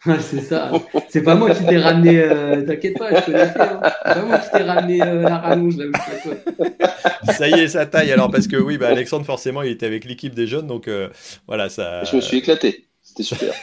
c'est 0.20 0.42
ça. 0.42 0.70
C'est 1.08 1.22
pas 1.22 1.34
moi 1.34 1.52
qui 1.52 1.66
t'ai 1.66 1.78
ramené. 1.78 2.22
T'inquiète 2.64 2.96
pas, 2.96 3.18
je 3.18 3.24
connaissais. 3.24 3.60
Hein. 3.60 3.80
C'est 3.82 4.14
pas 4.14 4.22
moi 4.22 4.38
qui 4.38 4.50
t'ai 4.50 4.62
ramené 4.62 4.98
la 4.98 5.38
rallonge 5.38 5.76
là 5.76 5.86
où 5.86 7.32
Ça 7.32 7.48
y 7.48 7.54
est, 7.54 7.66
ça 7.66 7.84
taille 7.86 8.12
alors 8.12 8.30
parce 8.30 8.46
que 8.46 8.56
oui, 8.56 8.78
bah, 8.78 8.86
Alexandre 8.88 9.26
forcément 9.26 9.62
il 9.62 9.72
était 9.72 9.86
avec 9.86 10.04
l'équipe 10.04 10.36
des 10.36 10.46
jeunes 10.46 10.68
donc 10.68 10.88
voilà 11.48 11.68
ça. 11.68 12.04
Je 12.04 12.14
me 12.14 12.20
suis 12.20 12.36
éclaté. 12.36 12.86
C'était 13.02 13.24
super. 13.24 13.54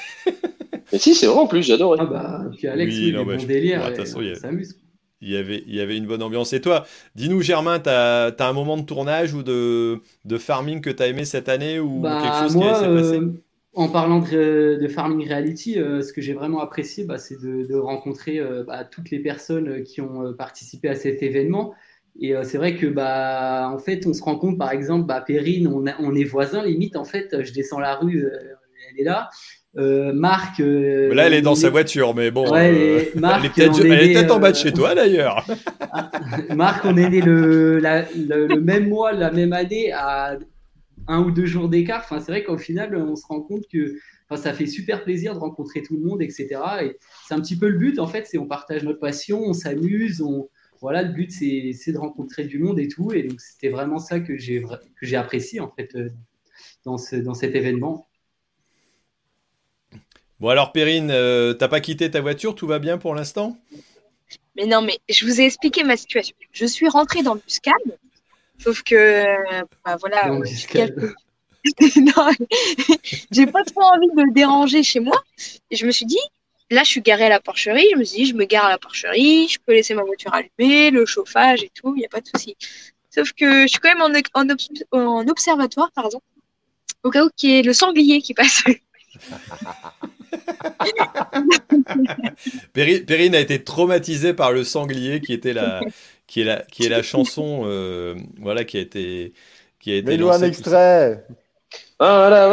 Mais 0.91 0.99
si, 0.99 1.15
c'est 1.15 1.27
vrai 1.27 1.39
en 1.39 1.47
plus, 1.47 1.63
j'adore. 1.63 1.95
Ah 1.97 2.05
bah, 2.05 2.41
puis 2.57 2.67
Alex, 2.67 2.93
oui, 2.93 3.13
non, 3.13 3.23
bon 3.23 3.41
délire. 3.45 3.89
on 3.97 4.35
s'amuse 4.35 4.75
il 5.23 5.31
y, 5.31 5.37
avait, 5.37 5.63
il 5.65 5.73
y 5.73 5.79
avait 5.79 5.95
une 5.95 6.05
bonne 6.05 6.21
ambiance. 6.21 6.53
Et 6.53 6.61
toi, 6.61 6.85
dis-nous, 7.15 7.41
Germain, 7.41 7.79
tu 7.79 7.89
as, 7.89 8.35
un 8.37 8.53
moment 8.53 8.77
de 8.77 8.83
tournage 8.83 9.33
ou 9.33 9.41
de, 9.41 9.99
de 10.25 10.37
farming 10.37 10.81
que 10.81 10.89
tu 10.89 11.01
as 11.01 11.07
aimé 11.07 11.23
cette 11.23 11.49
année 11.49 11.79
ou 11.79 12.01
bah, 12.01 12.19
quelque 12.21 12.39
chose 12.43 12.61
qui 12.61 12.61
s'est 12.61 12.93
passé 12.93 13.19
euh, 13.19 13.33
En 13.73 13.87
parlant 13.87 14.19
de, 14.19 14.77
de 14.81 14.87
Farming 14.87 15.27
Reality, 15.27 15.79
euh, 15.79 16.01
ce 16.01 16.11
que 16.11 16.21
j'ai 16.21 16.33
vraiment 16.33 16.59
apprécié, 16.59 17.05
bah, 17.05 17.17
c'est 17.17 17.41
de, 17.41 17.75
rencontrer 17.75 18.39
euh, 18.39 18.63
bah, 18.63 18.83
toutes 18.83 19.11
les 19.11 19.19
personnes 19.19 19.83
qui 19.83 20.01
ont 20.01 20.33
participé 20.33 20.89
à 20.89 20.95
cet 20.95 21.23
événement. 21.23 21.73
Et 22.19 22.35
c'est 22.43 22.59
vrai 22.59 22.75
que 22.75 22.85
bah 22.85 23.71
en 23.73 23.79
fait 23.79 24.05
on 24.05 24.13
se 24.13 24.21
rend 24.21 24.37
compte 24.37 24.59
par 24.59 24.69
exemple 24.69 25.07
bah 25.07 25.19
Perrine 25.19 25.67
on, 25.67 25.83
on 25.97 26.13
est 26.13 26.23
voisins 26.23 26.63
limite 26.63 26.95
en 26.95 27.05
fait 27.05 27.41
je 27.41 27.51
descends 27.51 27.79
la 27.79 27.95
rue 27.95 28.29
elle 28.91 28.99
est 28.99 29.03
là 29.03 29.31
euh, 29.75 30.13
Marc. 30.13 30.59
Euh, 30.59 31.13
là, 31.13 31.27
elle 31.27 31.33
est 31.33 31.41
dans 31.41 31.55
sa 31.55 31.69
voiture, 31.69 32.13
mais 32.13 32.29
bon. 32.29 32.45
Euh, 32.53 32.57
elle 32.57 33.45
est 33.45 33.49
peut-être 33.49 34.31
en 34.31 34.39
bas 34.39 34.51
de 34.51 34.57
chez 34.57 34.71
toi 34.71 34.93
d'ailleurs. 34.93 35.45
Marc, 36.55 36.85
on 36.85 36.95
est 36.95 37.09
né 37.09 37.21
le, 37.21 37.79
le, 37.79 38.59
même 38.61 38.87
mois, 38.87 39.13
la 39.13 39.31
même 39.31 39.53
année, 39.53 39.91
à 39.91 40.37
un 41.07 41.23
ou 41.23 41.31
deux 41.31 41.45
jours 41.45 41.69
d'écart. 41.69 42.01
Enfin, 42.03 42.19
c'est 42.19 42.31
vrai 42.31 42.43
qu'au 42.43 42.57
final, 42.57 42.95
on 42.95 43.15
se 43.15 43.25
rend 43.25 43.41
compte 43.41 43.63
que 43.71 43.95
enfin, 44.29 44.41
ça 44.41 44.53
fait 44.53 44.67
super 44.67 45.03
plaisir 45.03 45.33
de 45.33 45.39
rencontrer 45.39 45.81
tout 45.81 45.97
le 45.97 46.03
monde, 46.03 46.21
etc. 46.21 46.59
Et 46.83 46.97
c'est 47.27 47.33
un 47.33 47.41
petit 47.41 47.57
peu 47.57 47.67
le 47.67 47.77
but, 47.77 47.97
en 47.97 48.07
fait, 48.07 48.27
c'est 48.27 48.37
on 48.37 48.47
partage 48.47 48.83
notre 48.83 48.99
passion, 48.99 49.41
on 49.41 49.53
s'amuse, 49.53 50.21
on. 50.21 50.49
Voilà, 50.81 51.01
le 51.01 51.13
but, 51.13 51.31
c'est 51.31 51.93
de 51.93 51.97
rencontrer 51.97 52.43
du 52.43 52.59
monde 52.59 52.77
et 52.77 52.89
tout. 52.89 53.13
Et 53.13 53.23
donc, 53.23 53.39
c'était 53.39 53.69
vraiment 53.69 53.99
ça 53.99 54.19
que 54.19 54.37
j'ai 54.37 55.15
apprécié, 55.15 55.61
en 55.61 55.71
fait, 55.71 55.95
dans, 56.83 56.97
ce, 56.97 57.15
dans 57.15 57.33
cet 57.33 57.55
événement. 57.55 58.05
Bon 60.43 60.49
alors 60.49 60.73
Perrine, 60.73 61.09
euh, 61.09 61.53
t'as 61.53 61.69
pas 61.69 61.79
quitté 61.79 62.11
ta 62.11 62.19
voiture, 62.19 62.53
tout 62.53 62.67
va 62.67 62.77
bien 62.77 62.97
pour 62.97 63.15
l'instant? 63.15 63.57
Mais 64.57 64.65
non, 64.65 64.81
mais 64.81 64.99
je 65.07 65.25
vous 65.25 65.39
ai 65.39 65.45
expliqué 65.45 65.85
ma 65.85 65.95
situation. 65.95 66.35
Je 66.51 66.65
suis 66.65 66.89
rentrée 66.89 67.23
dans 67.23 67.35
le 67.35 67.39
bus 67.39 67.61
sauf 68.59 68.83
que, 68.83 69.23
bah, 69.85 69.95
voilà, 70.01 70.27
non, 70.27 70.41
j'ai 73.31 73.47
pas 73.47 73.63
trop 73.63 73.83
envie 73.83 74.09
de 74.13 74.21
le 74.21 74.33
déranger 74.33 74.83
chez 74.83 74.99
moi. 74.99 75.23
Et 75.71 75.77
je 75.77 75.85
me 75.85 75.91
suis 75.91 76.05
dit, 76.05 76.19
là, 76.69 76.83
je 76.83 76.89
suis 76.89 77.01
garée 77.01 77.27
à 77.27 77.29
la 77.29 77.39
porcherie. 77.39 77.87
Je 77.93 77.97
me 77.97 78.03
suis 78.03 78.23
dit, 78.23 78.25
je 78.25 78.35
me 78.35 78.43
gare 78.43 78.65
à 78.65 78.69
la 78.69 78.77
porcherie, 78.77 79.47
je 79.47 79.59
peux 79.65 79.71
laisser 79.71 79.93
ma 79.93 80.03
voiture 80.03 80.33
allumée, 80.33 80.91
le 80.91 81.05
chauffage 81.05 81.63
et 81.63 81.71
tout, 81.73 81.93
il 81.95 81.99
n'y 81.99 82.05
a 82.05 82.09
pas 82.09 82.19
de 82.19 82.27
souci. 82.27 82.57
Sauf 83.11 83.31
que 83.31 83.61
je 83.61 83.67
suis 83.67 83.79
quand 83.79 83.95
même 83.95 84.01
en, 84.01 84.49
en, 84.91 85.27
observatoire, 85.29 85.89
pardon, 85.93 86.19
au 87.03 87.11
cas 87.11 87.23
où 87.23 87.29
il 87.41 87.49
y 87.49 87.59
ait 87.59 87.61
le 87.61 87.71
sanglier 87.71 88.21
qui 88.21 88.33
passe. 88.33 88.65
Perrine 92.73 93.35
a 93.35 93.39
été 93.39 93.63
traumatisée 93.63 94.33
par 94.33 94.51
le 94.51 94.63
sanglier 94.63 95.21
qui 95.21 95.33
était 95.33 95.53
la, 95.53 95.81
qui 96.27 96.41
est 96.41 96.45
la, 96.45 96.63
qui 96.71 96.85
est 96.85 96.89
la 96.89 97.03
chanson, 97.03 97.63
euh, 97.65 98.15
voilà, 98.39 98.63
qui 98.63 98.77
a 98.77 98.81
été, 98.81 99.33
qui 99.79 99.91
a 99.91 99.97
été. 99.97 100.19
Un 100.21 100.41
extrait. 100.41 101.23
Attends, 101.99 102.47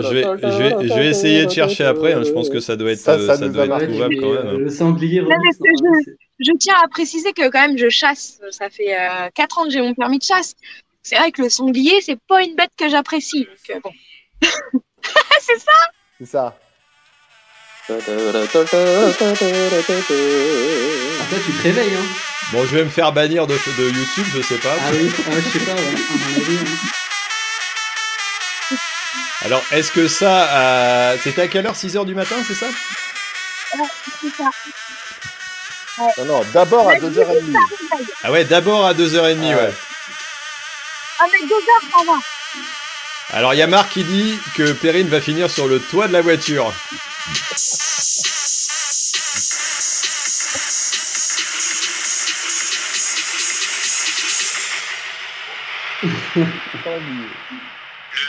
je 0.00 0.14
vais, 0.14 0.22
je 0.22 0.58
vais, 0.58 0.88
je 0.88 0.94
vais 0.94 1.06
essayer 1.06 1.44
de 1.46 1.50
chercher 1.50 1.84
après. 1.84 2.14
Hein, 2.14 2.22
je 2.24 2.32
pense 2.32 2.48
que 2.48 2.60
ça 2.60 2.76
doit 2.76 2.92
être, 2.92 2.98
ça, 2.98 3.18
ça, 3.18 3.36
ça 3.36 3.48
doit 3.48 3.66
être 3.66 3.86
trouvable 3.86 4.16
quand 4.20 4.32
même. 4.32 4.46
Hein. 4.46 4.58
Le 4.58 4.70
sanglier. 4.70 5.20
Non, 5.20 5.28
je, 5.30 6.12
je, 6.40 6.52
tiens 6.58 6.74
à 6.82 6.88
préciser 6.88 7.32
que 7.32 7.48
quand 7.48 7.68
même 7.68 7.78
je 7.78 7.88
chasse. 7.88 8.40
Ça 8.50 8.68
fait 8.68 8.94
euh, 8.94 9.28
4 9.34 9.58
ans 9.58 9.64
que 9.64 9.70
j'ai 9.70 9.80
mon 9.80 9.94
permis 9.94 10.18
de 10.18 10.24
chasse. 10.24 10.54
C'est 11.02 11.16
vrai 11.16 11.30
que 11.30 11.42
le 11.42 11.48
sanglier, 11.48 12.00
c'est 12.00 12.18
pas 12.28 12.42
une 12.42 12.56
bête 12.56 12.72
que 12.76 12.88
j'apprécie. 12.88 13.46
Donc 13.46 13.76
euh, 13.76 13.80
bon. 13.84 13.92
c'est 15.40 15.58
ça 15.58 15.72
C'est 16.18 16.26
ça. 16.26 16.56
Après, 21.20 21.40
tu 21.44 21.52
te 21.52 21.62
réveilles, 21.62 21.94
hein. 21.94 22.04
Bon, 22.52 22.64
je 22.64 22.76
vais 22.76 22.84
me 22.84 22.90
faire 22.90 23.12
bannir 23.12 23.46
de, 23.46 23.54
de 23.54 23.84
YouTube, 23.90 24.26
je 24.34 24.42
sais 24.42 24.58
pas. 24.58 24.74
Ah 24.80 24.90
oui, 24.92 25.10
ah, 25.18 25.30
je 25.36 25.58
sais 25.58 25.64
pas, 25.64 25.72
ouais. 25.74 25.94
Hein. 28.72 28.76
Alors, 29.44 29.62
est-ce 29.70 29.92
que 29.92 30.08
ça. 30.08 30.48
Euh, 30.50 31.16
C'était 31.22 31.42
à 31.42 31.48
quelle 31.48 31.66
heure 31.66 31.74
6h 31.74 32.04
du 32.04 32.14
matin, 32.14 32.36
c'est 32.46 32.54
ça 32.54 32.66
Ouais, 32.66 33.84
c'est 34.20 34.34
ça. 34.36 34.50
Non, 36.18 36.24
non, 36.24 36.42
d'abord 36.52 36.88
à 36.90 36.94
2h30. 36.94 37.54
Ah 38.24 38.30
ouais, 38.32 38.44
d'abord 38.44 38.84
à 38.86 38.94
2h30, 38.94 39.40
ouais. 39.54 39.72
Ah, 41.18 41.24
mais 41.32 41.46
2h, 41.46 41.90
ça 41.90 42.04
va. 42.06 42.18
Alors 43.30 43.54
il 43.54 43.58
y 43.58 43.62
a 43.62 43.66
Marc 43.66 43.92
qui 43.92 44.04
dit 44.04 44.38
que 44.54 44.72
Perrine 44.72 45.08
va 45.08 45.20
finir 45.20 45.50
sur 45.50 45.66
le 45.66 45.80
toit 45.80 46.06
de 46.06 46.12
la 46.12 46.22
voiture. 46.22 46.72
le 56.36 56.44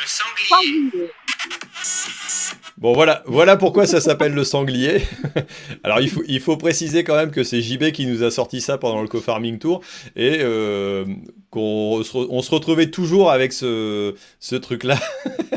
sanglier. 0.05 1.11
Bon 2.77 2.93
voilà, 2.93 3.23
voilà 3.25 3.57
pourquoi 3.57 3.87
ça 3.87 3.99
s'appelle 4.01 4.33
le 4.33 4.43
sanglier. 4.43 5.01
Alors 5.83 5.99
il 5.99 6.09
faut, 6.09 6.23
il 6.27 6.39
faut 6.39 6.57
préciser 6.57 7.03
quand 7.03 7.15
même 7.15 7.31
que 7.31 7.43
c'est 7.43 7.61
JB 7.61 7.91
qui 7.91 8.05
nous 8.05 8.23
a 8.23 8.31
sorti 8.31 8.61
ça 8.61 8.77
pendant 8.77 9.01
le 9.01 9.07
co-farming 9.07 9.57
tour 9.57 9.81
et 10.15 10.39
euh, 10.41 11.05
qu'on 11.49 12.03
se, 12.03 12.17
on 12.17 12.41
se 12.41 12.51
retrouvait 12.51 12.89
toujours 12.91 13.31
avec 13.31 13.53
ce, 13.53 14.15
ce 14.39 14.55
truc-là. 14.55 14.99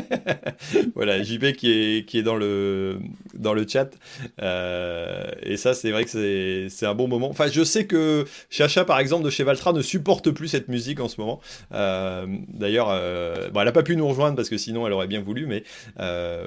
voilà, 0.95 1.21
JP 1.21 1.53
qui 1.53 1.71
est, 1.71 2.05
qui 2.07 2.19
est 2.19 2.23
dans, 2.23 2.35
le, 2.35 2.99
dans 3.33 3.53
le 3.53 3.65
chat. 3.67 3.89
Euh, 4.41 5.25
et 5.43 5.57
ça, 5.57 5.73
c'est 5.73 5.91
vrai 5.91 6.05
que 6.05 6.67
c'est 6.69 6.85
un 6.85 6.95
bon 6.95 7.07
moment. 7.07 7.29
Enfin, 7.29 7.47
je 7.51 7.63
sais 7.63 7.85
que 7.85 8.25
Chacha, 8.49 8.85
par 8.85 8.99
exemple, 8.99 9.25
de 9.25 9.29
chez 9.29 9.43
Valtra, 9.43 9.73
ne 9.73 9.81
supporte 9.81 10.31
plus 10.31 10.47
cette 10.47 10.69
musique 10.69 10.99
en 10.99 11.09
ce 11.09 11.19
moment. 11.19 11.41
Euh, 11.73 12.25
D'ailleurs, 12.47 12.87
euh, 12.89 13.49
bon, 13.49 13.59
elle 13.59 13.65
n'a 13.65 13.71
pas 13.71 13.83
pu 13.83 13.95
nous 13.95 14.07
rejoindre 14.07 14.35
parce 14.35 14.49
que 14.49 14.57
sinon, 14.57 14.87
elle 14.87 14.93
aurait 14.93 15.07
bien 15.07 15.21
voulu. 15.21 15.45
Mais 15.45 15.63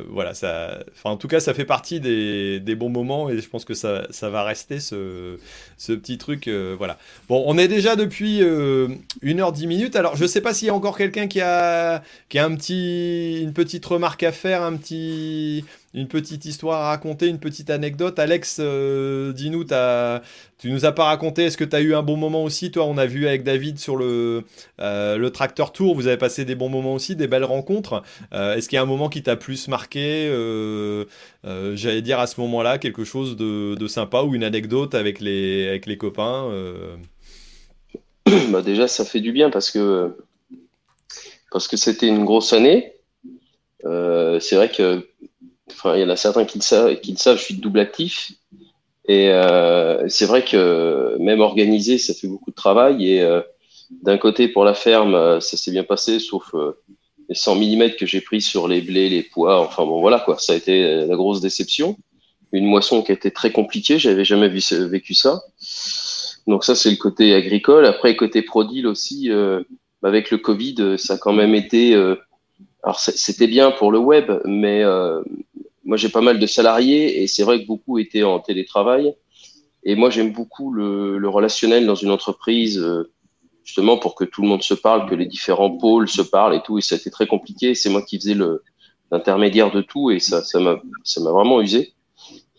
voilà, 0.09 0.33
ça, 0.35 0.79
enfin, 0.93 1.11
en 1.11 1.17
tout 1.17 1.29
cas, 1.29 1.41
ça 1.41 1.53
fait 1.53 1.65
partie 1.65 2.01
des, 2.01 2.61
des 2.61 2.75
bons 2.75 2.89
moments 2.89 3.29
et 3.29 3.39
je 3.41 3.49
pense 3.49 3.65
que 3.65 3.75
ça, 3.75 4.07
ça 4.11 4.31
va 4.31 4.43
rester 4.43 4.81
ce, 4.81 5.39
ce 5.77 5.93
petit 5.93 6.17
truc. 6.17 6.49
voilà. 6.79 6.99
Bon, 7.29 7.43
on 7.47 7.59
est 7.59 7.69
déjà 7.69 7.97
depuis 7.97 8.41
euh, 9.39 9.51
1h10 9.51 9.67
minutes. 9.67 9.97
Alors, 9.97 10.17
je 10.17 10.27
sais 10.27 10.41
pas 10.41 10.55
s'il 10.55 10.69
y 10.69 10.71
a 10.71 10.75
encore 10.75 10.97
quelqu'un 10.97 11.27
qui 11.27 11.41
a, 11.41 12.03
qui 12.29 12.39
a 12.39 12.45
un 12.45 12.55
petit, 12.55 13.41
une 13.43 13.53
petite 13.53 13.85
remarque 13.87 14.23
à 14.23 14.33
faire, 14.33 14.63
un 14.63 14.77
petit, 14.77 15.65
une 15.95 16.09
petite 16.09 16.45
histoire 16.45 16.83
à 16.83 16.89
raconter, 16.89 17.29
une 17.29 17.39
petite 17.39 17.71
anecdote. 17.71 18.19
Alex, 18.19 18.59
euh, 18.61 19.33
dis-nous, 19.33 19.65
tu 20.59 20.71
nous 20.71 20.85
as 20.85 20.93
pas 20.93 21.05
raconté, 21.05 21.45
est-ce 21.45 21.57
que 21.57 21.65
tu 21.65 21.77
as 21.77 21.81
eu 21.81 21.95
un 21.95 22.03
bon 22.03 22.17
moment 22.17 22.43
aussi? 22.43 22.73
Toi, 22.73 22.85
on 22.85 22.99
a 22.99 23.07
vu 23.07 23.29
avec 23.29 23.45
David 23.45 23.79
sur 23.79 23.97
le, 23.97 24.43
euh, 24.81 25.17
le 25.17 25.31
Tracteur 25.31 25.73
Tour, 25.73 25.95
vous 25.95 26.09
avez 26.09 26.17
passé 26.17 26.45
des 26.45 26.57
bons 26.57 26.69
moments 26.69 26.95
aussi, 26.95 27.15
des 27.15 27.29
belles 27.29 27.45
rencontres. 27.45 28.03
Euh, 28.33 28.57
est-ce 28.57 28.69
qu'il 28.69 28.77
y 28.77 28.79
a 28.81 28.83
un 28.83 28.87
moment 28.87 29.09
qui 29.09 29.23
t'a 29.23 29.37
plus 29.37 29.69
marqué 29.69 30.29
J'allais 31.45 32.03
dire 32.03 32.19
à 32.19 32.27
ce 32.27 32.41
moment-là 32.41 32.79
quelque 32.79 33.05
chose 33.05 33.37
de, 33.37 33.77
de 33.77 33.87
sympa 33.87 34.23
ou 34.23 34.35
une 34.35 34.45
anecdote 34.45 34.95
avec 34.95 35.21
les, 35.21 35.69
avec 35.69 35.87
les 35.87 35.97
copains. 35.97 36.51
Bah 38.51 38.63
déjà, 38.63 38.89
ça 38.89 39.05
fait 39.05 39.21
du 39.21 39.33
bien 39.33 39.51
parce 39.51 39.71
que 39.71 40.17
parce 41.51 41.69
que 41.69 41.77
c'était 41.77 42.09
une 42.09 42.25
grosse 42.25 42.53
année. 42.53 42.95
Euh, 43.85 44.41
c'est 44.41 44.57
vrai 44.57 44.71
que, 44.71 45.07
il 45.85 46.01
y 46.01 46.05
en 46.05 46.09
a 46.09 46.17
certains 46.17 46.45
qui 46.45 46.59
le 46.59 46.63
savent, 46.63 46.99
qui 47.01 47.13
le 47.13 47.19
savent. 47.19 47.39
Je 47.39 47.45
suis 47.45 47.55
double 47.55 47.81
actif 47.81 48.33
et 49.07 49.29
euh, 49.29 50.09
c'est 50.09 50.27
vrai 50.27 50.45
que 50.45 51.17
même 51.21 51.41
organisé, 51.41 51.99
ça 51.99 52.15
fait 52.15 52.27
beaucoup 52.27 52.51
de 52.51 52.57
travail. 52.57 53.09
Et 53.09 53.23
euh, 53.23 53.41
d'un 54.03 54.19
côté, 54.19 54.49
pour 54.49 54.65
la 54.65 54.75
ferme, 54.75 55.41
ça 55.41 55.57
s'est 55.57 55.71
bien 55.71 55.85
passé, 55.85 56.19
sauf 56.19 56.55
les 57.29 57.35
100 57.35 57.57
mm 57.57 57.91
que 57.97 58.07
j'ai 58.07 58.21
pris 58.21 58.41
sur 58.41 58.67
les 58.67 58.81
blés, 58.81 59.09
les 59.09 59.23
pois. 59.23 59.61
Enfin 59.61 59.85
bon, 59.85 60.01
voilà 60.01 60.21
quoi. 60.21 60.39
Ça 60.39 60.55
a 60.55 60.57
été 60.57 61.07
la 61.07 61.15
grosse 61.15 61.41
déception. 61.41 61.97
Une 62.53 62.67
moisson 62.67 63.03
qui 63.03 63.13
a 63.13 63.15
été 63.15 63.31
très 63.31 63.53
compliquée. 63.53 63.99
J'avais 63.99 64.25
jamais 64.25 64.49
vécu 64.49 65.15
ça. 65.15 65.43
Donc 66.47 66.65
ça, 66.65 66.75
c'est 66.75 66.91
le 66.91 66.97
côté 66.97 67.35
agricole. 67.35 67.87
Après, 67.87 68.17
côté 68.17 68.43
prodil 68.43 68.87
aussi, 68.87 69.31
euh, 69.31 69.63
avec 70.03 70.31
le 70.31 70.39
Covid, 70.39 70.77
euh, 70.79 70.97
ça 70.97 71.15
a 71.15 71.19
quand 71.19 71.33
même 71.33 71.55
été... 71.55 71.95
euh, 71.95 72.17
alors, 72.83 73.01
c'était 73.01 73.47
bien 73.47 73.71
pour 73.71 73.91
le 73.91 73.99
web, 73.99 74.31
mais 74.45 74.83
euh, 74.85 75.23
moi, 75.85 75.97
j'ai 75.97 76.11
pas 76.11 76.21
mal 76.21 76.39
de 76.39 76.47
salariés 76.47 77.23
et 77.23 77.27
c'est 77.27 77.43
vrai 77.43 77.63
que 77.63 77.67
beaucoup 77.67 77.99
étaient 77.99 78.25
en 78.25 78.41
télétravail. 78.41 79.15
Et 79.85 79.95
moi, 79.97 80.11
j'aime 80.11 80.33
beaucoup 80.33 80.73
le, 80.73 81.17
le 81.17 81.29
relationnel 81.29 81.87
dans 81.87 81.95
une 81.95 82.11
entreprise, 82.11 82.79
euh, 82.79 83.11
justement 83.65 83.97
pour 83.97 84.15
que 84.15 84.25
tout 84.25 84.43
le 84.43 84.49
monde 84.49 84.63
se 84.63 84.75
parle, 84.75 85.09
que 85.09 85.15
les 85.15 85.25
différents 85.25 85.71
pôles 85.71 86.09
se 86.09 86.21
parlent 86.21 86.55
et 86.55 86.63
tout. 86.63 86.77
Et 86.77 86.83
ça 86.83 86.95
a 86.95 86.99
été 86.99 87.11
très 87.11 87.27
compliqué. 87.27 87.75
C'est 87.75 87.89
moi 87.89 88.03
qui 88.03 88.19
faisais 88.19 88.37
l'intermédiaire 89.11 89.71
de 89.71 89.81
tout 89.81 90.11
et 90.11 90.21
ça, 90.21 90.43
ça 90.43 90.61
m'a, 90.61 90.81
vraiment 91.31 91.63
usé. 91.63 91.95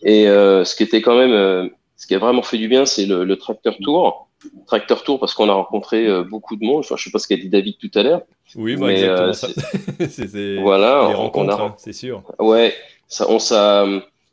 Et 0.02 0.28
euh, 0.28 0.64
ce 0.64 0.74
qui 0.74 0.82
était 0.82 1.02
quand 1.02 1.16
même, 1.16 1.70
ce 1.96 2.06
qui 2.06 2.14
a 2.14 2.18
vraiment 2.18 2.42
fait 2.42 2.58
du 2.58 2.68
bien, 2.68 2.84
c'est 2.86 3.06
le, 3.06 3.24
le 3.24 3.36
tracteur 3.36 3.76
tour. 3.82 4.28
Tracteur 4.66 5.02
tour 5.02 5.18
parce 5.18 5.34
qu'on 5.34 5.48
a 5.48 5.52
rencontré 5.54 6.06
euh, 6.06 6.22
beaucoup 6.22 6.56
de 6.56 6.64
monde. 6.64 6.80
Enfin, 6.80 6.96
je 6.96 7.04
sais 7.04 7.10
pas 7.10 7.18
ce 7.18 7.26
qu'a 7.26 7.36
dit 7.36 7.48
David 7.48 7.76
tout 7.78 7.90
à 7.94 8.02
l'heure. 8.02 8.22
Oui, 8.54 8.76
bah, 8.76 8.86
mais, 8.86 9.02
exactement 9.02 9.28
euh, 9.28 9.32
ça. 9.32 9.48
c'est- 9.48 10.08
C'est- 10.10 10.28
c'est 10.28 10.56
voilà, 10.56 11.06
les 11.08 11.14
on- 11.14 11.18
on 11.18 11.22
rencontres, 11.22 11.60
a- 11.60 11.64
hein, 11.64 11.74
c'est 11.78 11.92
sûr. 11.94 12.22
Ouais, 12.38 12.74
ça, 13.08 13.26
on, 13.30 13.38
ça, 13.38 13.86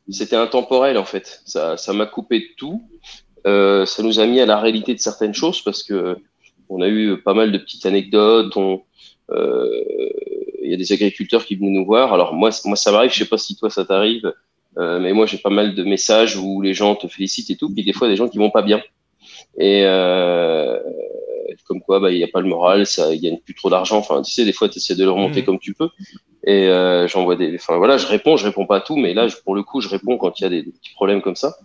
c'était 0.09 0.35
intemporel 0.35 0.97
en 0.97 1.05
fait. 1.05 1.41
Ça, 1.45 1.77
ça 1.77 1.93
m'a 1.93 2.05
coupé 2.05 2.39
de 2.39 2.45
tout. 2.57 2.83
Euh, 3.47 3.85
ça 3.85 4.03
nous 4.03 4.19
a 4.19 4.25
mis 4.25 4.39
à 4.39 4.45
la 4.45 4.59
réalité 4.59 4.93
de 4.93 4.99
certaines 4.99 5.33
choses 5.33 5.61
parce 5.61 5.83
que 5.83 6.17
on 6.69 6.81
a 6.81 6.87
eu 6.87 7.17
pas 7.21 7.33
mal 7.33 7.51
de 7.51 7.57
petites 7.57 7.85
anecdotes. 7.85 8.55
On, 8.57 8.81
euh, 9.31 9.83
il 10.61 10.69
y 10.69 10.73
a 10.73 10.77
des 10.77 10.91
agriculteurs 10.91 11.45
qui 11.45 11.55
venaient 11.55 11.71
nous 11.71 11.85
voir. 11.85 12.13
Alors 12.13 12.33
moi, 12.33 12.49
moi 12.65 12.75
ça 12.75 12.91
m'arrive. 12.91 13.11
Je 13.11 13.19
sais 13.19 13.25
pas 13.29 13.37
si 13.37 13.55
toi 13.55 13.69
ça 13.69 13.85
t'arrive, 13.85 14.33
euh, 14.77 14.99
mais 14.99 15.13
moi 15.13 15.25
j'ai 15.25 15.37
pas 15.37 15.49
mal 15.49 15.75
de 15.75 15.83
messages 15.83 16.35
où 16.37 16.61
les 16.61 16.73
gens 16.73 16.95
te 16.95 17.07
félicitent 17.07 17.49
et 17.49 17.55
tout. 17.55 17.73
Puis 17.73 17.83
des 17.83 17.93
fois 17.93 18.07
des 18.07 18.15
gens 18.15 18.27
qui 18.27 18.37
vont 18.37 18.51
pas 18.51 18.61
bien. 18.61 18.81
Et 19.57 19.83
euh, 19.85 20.79
comme 21.65 21.81
quoi, 21.81 21.99
bah, 21.99 22.11
il 22.11 22.17
n'y 22.17 22.23
a 22.23 22.27
pas 22.27 22.41
le 22.41 22.47
moral, 22.47 22.85
ça, 22.85 23.13
ils 23.13 23.21
gagnent 23.21 23.39
plus 23.39 23.53
trop 23.53 23.69
d'argent. 23.69 23.97
Enfin, 23.97 24.21
tu 24.21 24.31
sais, 24.31 24.45
des 24.45 24.53
fois, 24.53 24.69
tu 24.69 24.77
essaies 24.79 24.95
de 24.95 25.03
le 25.03 25.11
remonter 25.11 25.41
Mhm. 25.41 25.45
comme 25.45 25.59
tu 25.59 25.73
peux. 25.73 25.89
Et 26.45 26.67
euh, 26.67 27.07
j'envoie 27.07 27.35
des. 27.37 27.55
Enfin, 27.55 27.77
voilà, 27.77 27.97
je 27.97 28.05
réponds, 28.05 28.35
je 28.35 28.43
réponds 28.45 28.65
pas 28.65 28.77
à 28.77 28.81
tout, 28.81 28.97
mais 28.97 29.13
là, 29.13 29.27
je- 29.29 29.37
pour 29.37 29.55
le 29.55 29.63
coup, 29.63 29.79
je 29.79 29.87
réponds 29.87 30.17
quand 30.17 30.39
il 30.39 30.43
y 30.43 30.45
a 30.45 30.49
des, 30.49 30.61
des 30.63 30.71
petits 30.71 30.93
problèmes 30.93 31.21
comme 31.21 31.37
ça. 31.37 31.55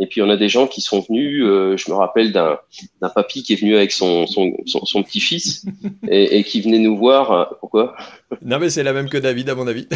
Et 0.00 0.06
puis, 0.06 0.20
on 0.20 0.28
a 0.30 0.36
des 0.36 0.48
gens 0.48 0.66
qui 0.66 0.80
sont 0.80 1.00
venus. 1.00 1.44
euh, 1.44 1.76
je 1.76 1.90
me 1.90 1.96
rappelle 1.96 2.32
d'un 2.32 2.58
d'un 3.00 3.08
papy 3.08 3.42
qui 3.44 3.52
est 3.52 3.56
venu 3.60 3.76
avec 3.76 3.92
son 3.92 4.26
son, 4.26 4.52
son, 4.66 4.84
son 4.84 5.02
petit-fils 5.04 5.64
et, 6.08 6.38
et 6.38 6.42
qui 6.44 6.60
venait 6.60 6.78
nous 6.80 6.96
voir. 6.96 7.54
Pourquoi? 7.60 7.94
Non, 8.42 8.58
mais 8.58 8.68
c'est 8.68 8.82
la 8.82 8.92
même 8.92 9.08
que 9.08 9.18
David, 9.18 9.48
à 9.50 9.54
mon 9.54 9.66
avis. 9.68 9.86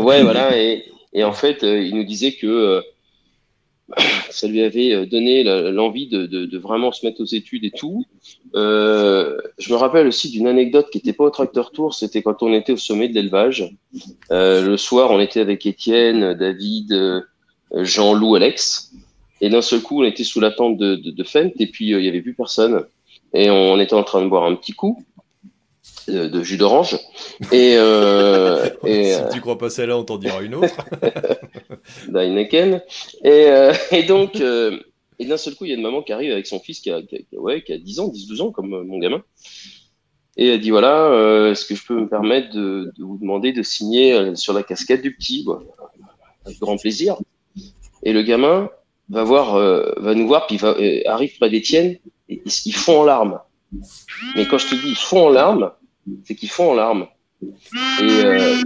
Ouais, 0.00 0.22
voilà. 0.22 0.56
Et, 0.62 0.84
et 1.14 1.24
en 1.24 1.32
fait, 1.32 1.62
euh, 1.62 1.82
il 1.82 1.94
nous 1.94 2.04
disait 2.04 2.32
que 2.32 2.46
euh, 2.46 2.80
ça 4.30 4.46
lui 4.46 4.62
avait 4.62 4.92
euh, 4.92 5.06
donné 5.06 5.42
l'envie 5.44 6.06
de, 6.06 6.58
vraiment 6.58 6.92
se 6.92 7.04
mettre 7.04 7.20
aux 7.20 7.26
études 7.26 7.64
et 7.64 7.70
tout. 7.70 8.04
Euh, 8.54 9.38
je 9.58 9.72
me 9.72 9.78
rappelle 9.78 10.06
aussi 10.06 10.30
d'une 10.30 10.46
anecdote 10.46 10.88
qui 10.90 10.98
n'était 10.98 11.12
pas 11.12 11.24
au 11.24 11.30
tracteur 11.30 11.70
tour, 11.70 11.94
c'était 11.94 12.22
quand 12.22 12.42
on 12.42 12.52
était 12.52 12.72
au 12.72 12.76
sommet 12.76 13.08
de 13.08 13.14
l'élevage. 13.14 13.74
Euh, 14.30 14.64
le 14.64 14.76
soir, 14.76 15.10
on 15.10 15.20
était 15.20 15.40
avec 15.40 15.66
Étienne, 15.66 16.34
David, 16.34 17.24
Jean-Loup, 17.74 18.36
Alex. 18.36 18.92
Et 19.40 19.50
d'un 19.50 19.62
seul 19.62 19.80
coup, 19.80 20.02
on 20.02 20.04
était 20.04 20.24
sous 20.24 20.38
la 20.38 20.52
tente 20.52 20.76
de, 20.76 20.94
de, 20.94 21.24
Fent 21.24 21.50
et 21.58 21.66
puis 21.66 21.90
il 21.90 22.04
y 22.04 22.08
avait 22.08 22.22
plus 22.22 22.34
personne. 22.34 22.84
Et 23.34 23.50
on 23.50 23.80
était 23.80 23.94
en 23.94 24.04
train 24.04 24.22
de 24.22 24.28
boire 24.28 24.44
un 24.44 24.54
petit 24.54 24.72
coup 24.72 25.04
de 26.08 26.42
jus 26.42 26.56
d'orange. 26.56 26.98
Et, 27.52 27.74
euh, 27.76 28.68
et, 28.86 29.12
si 29.14 29.20
tu 29.32 29.40
crois 29.40 29.58
pas 29.58 29.70
celle-là, 29.70 29.96
on 29.96 30.04
t'en 30.04 30.18
dira 30.18 30.42
une 30.42 30.54
autre. 30.54 30.76
Et, 33.24 33.46
euh, 33.46 33.72
et 33.90 34.02
donc, 34.04 34.40
euh, 34.40 34.78
et 35.18 35.26
d'un 35.26 35.36
seul 35.36 35.54
coup, 35.54 35.64
il 35.64 35.68
y 35.68 35.72
a 35.72 35.76
une 35.76 35.82
maman 35.82 36.02
qui 36.02 36.12
arrive 36.12 36.32
avec 36.32 36.46
son 36.46 36.58
fils 36.58 36.80
qui 36.80 36.90
a, 36.90 37.00
qui 37.02 37.26
ouais, 37.32 37.62
qui 37.62 37.72
a 37.72 37.78
10 37.78 38.00
ans, 38.00 38.08
10-12 38.08 38.42
ans, 38.42 38.50
comme 38.50 38.74
euh, 38.74 38.82
mon 38.82 38.98
gamin. 38.98 39.22
Et 40.36 40.48
elle 40.48 40.60
dit 40.60 40.70
voilà, 40.70 41.06
euh, 41.06 41.52
est-ce 41.52 41.66
que 41.66 41.74
je 41.74 41.86
peux 41.86 41.94
me 41.94 42.08
permettre 42.08 42.50
de, 42.50 42.92
de 42.96 43.04
vous 43.04 43.18
demander 43.18 43.52
de 43.52 43.62
signer 43.62 44.14
euh, 44.14 44.34
sur 44.34 44.52
la 44.52 44.62
casquette 44.62 45.02
du 45.02 45.14
petit 45.14 45.46
Avec 46.44 46.58
grand 46.58 46.76
plaisir. 46.76 47.16
Et 48.02 48.12
le 48.12 48.22
gamin 48.22 48.70
va, 49.10 49.24
voir, 49.24 49.54
euh, 49.54 49.92
va 49.98 50.14
nous 50.14 50.26
voir, 50.26 50.46
puis 50.46 50.56
va, 50.56 50.70
euh, 50.78 51.02
arrive 51.06 51.36
près 51.38 51.50
d'Étienne, 51.50 51.98
et 52.28 52.42
ils, 52.44 52.52
ils 52.66 52.74
font 52.74 53.00
en 53.00 53.04
larmes. 53.04 53.40
Mais 54.36 54.46
quand 54.48 54.58
je 54.58 54.68
te 54.68 54.74
dis 54.74 54.88
ils 54.88 54.96
font 54.96 55.26
en 55.26 55.30
larmes, 55.30 55.70
c'est 56.24 56.34
qu'ils 56.34 56.50
font 56.50 56.70
en 56.70 56.74
larmes. 56.74 57.06
Et 57.42 58.24
euh, 58.24 58.56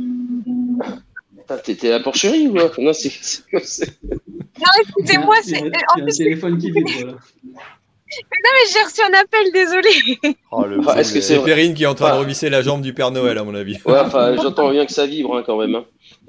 T'étais 1.65 1.89
à 1.89 1.99
la 1.99 2.01
porcherie 2.01 2.49
ou 2.49 2.53
quoi? 2.53 2.71
Non, 2.79 2.93
c'est. 2.93 3.11
Non, 3.53 4.67
excusez-moi, 4.81 5.37
c'est. 5.45 5.63
En 5.63 6.01
plus, 6.03 6.17
téléphone 6.17 6.59
qui 6.59 6.71
vibre. 6.73 6.91
là. 7.07 7.13
non, 7.13 8.51
mais 8.53 8.71
j'ai 8.73 8.83
reçu 8.83 9.01
un 9.03 9.19
appel, 9.19 9.53
désolé. 9.53 10.37
Oh, 10.51 10.65
le 10.65 10.81
Ah, 10.89 11.01
est-ce 11.01 11.15
que 11.15 11.21
c'est 11.21 11.39
Perrine 11.43 11.75
qui 11.75 11.85
est 11.85 11.87
en 11.87 11.95
train 11.95 12.11
de 12.11 12.15
Ah. 12.15 12.19
revisser 12.19 12.51
la 12.51 12.63
jambe 12.63 12.83
du 12.83 12.93
Père 12.95 13.11
Noël, 13.13 13.39
à 13.39 13.45
mon 13.45 13.55
avis. 13.55 13.79
Ouais, 13.85 13.99
enfin, 14.01 14.35
j'entends 14.37 14.71
bien 14.71 14.87
que 14.87 14.93
ça 14.93 15.07
vibre 15.07 15.37
hein, 15.37 15.43
quand 15.47 15.59
même. 15.59 15.75
hein. 15.77 15.85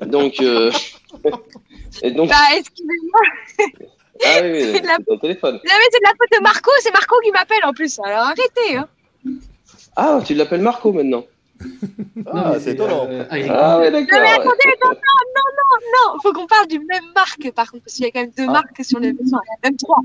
Donc, 0.06 0.40
euh, 0.42 0.72
et 2.04 2.12
donc, 2.12 2.30
Bah, 2.30 2.36
excusez-moi. 2.56 3.22
ah 4.26 4.40
oui, 4.44 4.62
c'est 4.74 4.82
de 4.82 4.88
la- 4.88 4.96
c'est 4.98 5.06
ton 5.06 5.18
téléphone. 5.18 5.54
Non, 5.56 5.60
mais 5.64 5.88
c'est 5.92 6.00
de 6.00 6.04
la 6.04 6.10
faute 6.12 6.38
de 6.38 6.44
Marco, 6.44 6.72
c'est 6.82 6.94
Marco 6.94 7.16
qui 7.24 7.32
m'appelle 7.32 7.64
en 7.64 7.74
plus. 7.74 8.00
Alors 8.04 8.20
arrêtez. 8.26 8.76
Hein. 8.78 8.88
Ah, 10.00 10.22
tu 10.24 10.36
l'appelles 10.36 10.62
Marco 10.62 10.94
maintenant. 10.94 11.26
Ah, 12.28 12.56
c'est 12.60 12.74
étonnant. 12.74 13.08
euh, 13.10 13.26
agricole. 13.30 13.56
Ah 13.60 13.80
ouais, 13.80 13.90
Non, 13.92 14.00
mais 14.00 14.06
d'accord. 14.06 14.30
attendez, 14.30 14.74
non, 14.84 14.90
non, 14.90 14.96
non, 15.36 15.50
non, 15.58 16.14
non. 16.14 16.20
Faut 16.22 16.32
qu'on 16.34 16.46
parle 16.46 16.68
du 16.68 16.78
même 16.80 17.04
marque 17.16 17.52
par 17.52 17.72
contre, 17.72 17.84
parce 17.86 17.96
qu'il 17.96 18.06
y 18.06 18.08
a 18.08 18.12
quand 18.12 18.22
même 18.22 18.32
deux 18.38 18.46
Ah. 18.48 18.52
marques 18.52 18.84
sur 18.86 19.00
le. 19.00 19.08
Enfin, 19.10 19.40
il 19.44 19.50
y 19.50 19.66
a 19.66 19.70
même 19.70 19.78
trois. 19.78 19.98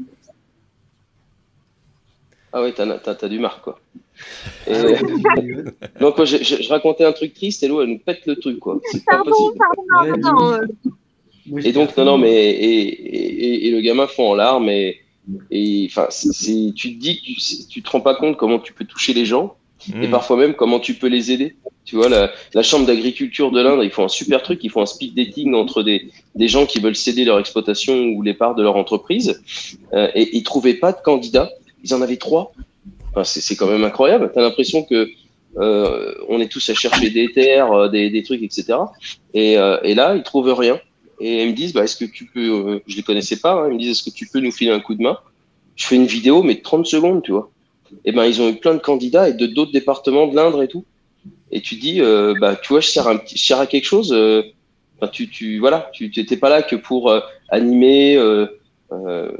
Ah 2.52 2.62
oui, 2.62 2.72
t'as 2.74 2.86
t'as- 2.98 3.14
t'as 3.14 3.28
du 3.28 3.38
marque 3.38 3.62
quoi. 3.64 3.80
Et, 4.66 4.72
Ah 4.74 4.82
ouais. 4.84 4.98
donc, 6.00 6.16
moi, 6.16 6.26
je, 6.26 6.36
je- 6.38 6.62
je 6.62 6.68
racontais 6.68 7.04
un 7.04 7.12
truc 7.12 7.32
triste 7.34 7.62
et 7.62 7.68
l'eau, 7.68 7.82
elle 7.82 7.88
nous 7.88 7.98
pète 7.98 8.26
le 8.26 8.36
truc 8.36 8.58
quoi. 8.58 8.78
C'est 8.90 9.04
pas 9.04 9.16
Pardon, 9.16 9.30
possible. 9.30 9.58
pardon, 9.58 10.10
Ouais, 10.12 10.18
non, 10.18 10.32
non. 10.32 10.52
euh, 10.54 11.60
Et 11.64 11.72
donc, 11.72 11.96
non, 11.96 12.04
non, 12.04 12.18
mais 12.18 12.32
et, 12.50 12.88
et, 12.88 13.44
et- 13.44 13.66
et 13.68 13.70
le 13.70 13.80
gamin 13.80 14.06
fond 14.06 14.30
en 14.30 14.34
larmes 14.34 14.68
et, 14.68 15.00
et 15.50 15.86
enfin, 15.90 16.08
tu 16.10 16.72
te 16.74 16.88
dis 16.98 17.20
que 17.20 17.24
tu, 17.24 17.66
tu 17.68 17.82
te 17.82 17.90
rends 17.90 18.00
pas 18.00 18.14
compte 18.14 18.36
comment 18.36 18.58
tu 18.58 18.72
peux 18.72 18.84
toucher 18.84 19.12
les 19.14 19.24
gens 19.24 19.56
et 19.88 20.06
Mm. 20.06 20.10
parfois 20.10 20.36
même 20.36 20.54
comment 20.54 20.80
tu 20.80 20.94
peux 20.94 21.08
les 21.08 21.32
aider. 21.32 21.56
Tu 21.84 21.96
vois, 21.96 22.08
la, 22.08 22.30
la 22.54 22.62
chambre 22.62 22.86
d'agriculture 22.86 23.50
de 23.50 23.60
l'Inde, 23.60 23.80
ils 23.82 23.90
font 23.90 24.04
un 24.04 24.08
super 24.08 24.42
truc, 24.42 24.60
ils 24.62 24.70
font 24.70 24.82
un 24.82 24.86
speed 24.86 25.14
dating 25.14 25.54
entre 25.54 25.82
des, 25.82 26.10
des 26.36 26.48
gens 26.48 26.64
qui 26.66 26.78
veulent 26.78 26.94
céder 26.96 27.24
leur 27.24 27.38
exploitation 27.40 27.94
ou 28.10 28.22
les 28.22 28.34
parts 28.34 28.54
de 28.54 28.62
leur 28.62 28.76
entreprise, 28.76 29.42
euh, 29.92 30.08
et 30.14 30.36
ils 30.36 30.42
trouvaient 30.44 30.74
pas 30.74 30.92
de 30.92 30.98
candidats. 31.02 31.50
Ils 31.84 31.92
en 31.94 32.00
avaient 32.02 32.16
trois. 32.18 32.52
Enfin, 33.10 33.24
c'est 33.24 33.40
c'est 33.40 33.56
quand 33.56 33.66
même 33.66 33.84
incroyable. 33.84 34.30
Tu 34.32 34.38
as 34.38 34.42
l'impression 34.42 34.84
que 34.84 35.08
euh, 35.58 36.14
on 36.28 36.40
est 36.40 36.48
tous 36.50 36.66
à 36.70 36.74
chercher 36.74 37.10
des 37.10 37.30
terres, 37.32 37.72
euh, 37.72 37.88
des, 37.88 38.08
des 38.10 38.22
trucs, 38.22 38.42
etc. 38.42 38.74
Et, 39.34 39.58
euh, 39.58 39.76
et 39.82 39.94
là, 39.94 40.14
ils 40.16 40.22
trouvent 40.22 40.52
rien. 40.54 40.80
Et 41.20 41.42
ils 41.42 41.48
me 41.50 41.52
disent, 41.54 41.72
bah, 41.72 41.84
est-ce 41.84 41.96
que 41.96 42.04
tu 42.04 42.24
peux, 42.26 42.80
je 42.86 42.96
les 42.96 43.02
connaissais 43.02 43.36
pas, 43.36 43.52
hein, 43.54 43.68
ils 43.68 43.74
me 43.74 43.78
disent, 43.78 43.90
est-ce 43.90 44.02
que 44.02 44.14
tu 44.14 44.26
peux 44.26 44.40
nous 44.40 44.50
filer 44.52 44.70
un 44.70 44.80
coup 44.80 44.94
de 44.94 45.02
main? 45.02 45.18
Je 45.76 45.86
fais 45.86 45.96
une 45.96 46.06
vidéo, 46.06 46.42
mais 46.42 46.54
de 46.54 46.62
30 46.62 46.86
secondes, 46.86 47.22
tu 47.22 47.32
vois. 47.32 47.50
Et 48.04 48.12
ben, 48.12 48.24
ils 48.26 48.40
ont 48.42 48.48
eu 48.48 48.56
plein 48.56 48.74
de 48.74 48.80
candidats 48.80 49.28
et 49.28 49.34
de 49.34 49.46
d'autres 49.46 49.72
départements 49.72 50.26
de 50.26 50.34
l'Indre 50.36 50.62
et 50.62 50.68
tout. 50.68 50.84
Et 51.50 51.60
tu 51.60 51.76
dis, 51.76 52.00
euh, 52.00 52.34
bah, 52.40 52.56
tu 52.60 52.68
vois, 52.72 52.80
je 52.80 52.88
sers, 52.88 53.06
un 53.06 53.16
petit, 53.18 53.36
je 53.36 53.44
sers 53.44 53.58
à 53.60 53.66
quelque 53.66 53.84
chose. 53.84 54.12
euh, 54.12 54.42
Enfin, 55.00 55.10
tu, 55.12 55.28
tu, 55.28 55.58
voilà, 55.58 55.90
tu 55.92 56.12
n'étais 56.16 56.36
pas 56.36 56.48
là 56.48 56.62
que 56.62 56.76
pour 56.76 57.10
euh, 57.10 57.18
animer 57.48 58.16
euh, 58.16 58.46
euh, 58.92 59.32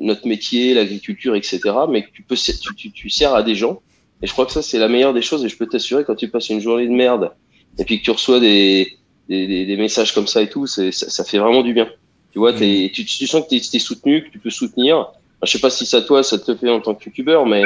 notre 0.00 0.26
métier, 0.26 0.74
l'agriculture, 0.74 1.36
etc. 1.36 1.60
Mais 1.88 2.04
tu 2.12 2.22
peux, 2.22 2.34
tu, 2.34 2.74
tu, 2.74 2.90
tu 2.90 3.08
sers 3.08 3.32
à 3.32 3.44
des 3.44 3.54
gens. 3.54 3.80
Et 4.22 4.26
je 4.26 4.32
crois 4.32 4.44
que 4.44 4.52
ça, 4.52 4.60
c'est 4.60 4.78
la 4.78 4.88
meilleure 4.88 5.14
des 5.14 5.22
choses. 5.22 5.44
Et 5.44 5.48
je 5.48 5.56
peux 5.56 5.66
t'assurer, 5.66 6.02
quand 6.04 6.16
tu 6.16 6.28
passes 6.28 6.48
une 6.50 6.60
journée 6.60 6.86
de 6.88 6.92
merde 6.92 7.30
et 7.78 7.84
puis 7.84 8.00
que 8.00 8.04
tu 8.04 8.10
reçois 8.10 8.40
des, 8.40 8.88
des, 9.28 9.46
des, 9.46 9.66
des 9.66 9.76
messages 9.76 10.12
comme 10.12 10.26
ça 10.26 10.42
et 10.42 10.48
tout, 10.48 10.66
ça, 10.66 10.90
ça 10.90 11.22
fait 11.24 11.38
vraiment 11.38 11.62
du 11.62 11.72
bien. 11.74 11.88
Tu 12.32 12.40
vois, 12.40 12.52
t'es, 12.52 12.90
tu, 12.92 13.04
tu 13.04 13.26
sens 13.28 13.44
que 13.44 13.48
tu 13.48 13.56
es, 13.56 13.78
soutenu, 13.78 14.24
que 14.24 14.30
tu 14.30 14.40
peux 14.40 14.50
soutenir. 14.50 15.12
Enfin, 15.38 15.46
je 15.46 15.52
sais 15.52 15.60
pas 15.60 15.70
si 15.70 15.86
ça, 15.86 16.02
toi, 16.02 16.22
ça 16.22 16.38
te 16.38 16.54
fait 16.54 16.68
en 16.68 16.80
tant 16.80 16.94
que 16.94 17.04
youtubeur, 17.04 17.46
mais 17.46 17.62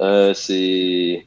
euh, 0.00 0.32
c'est. 0.34 1.26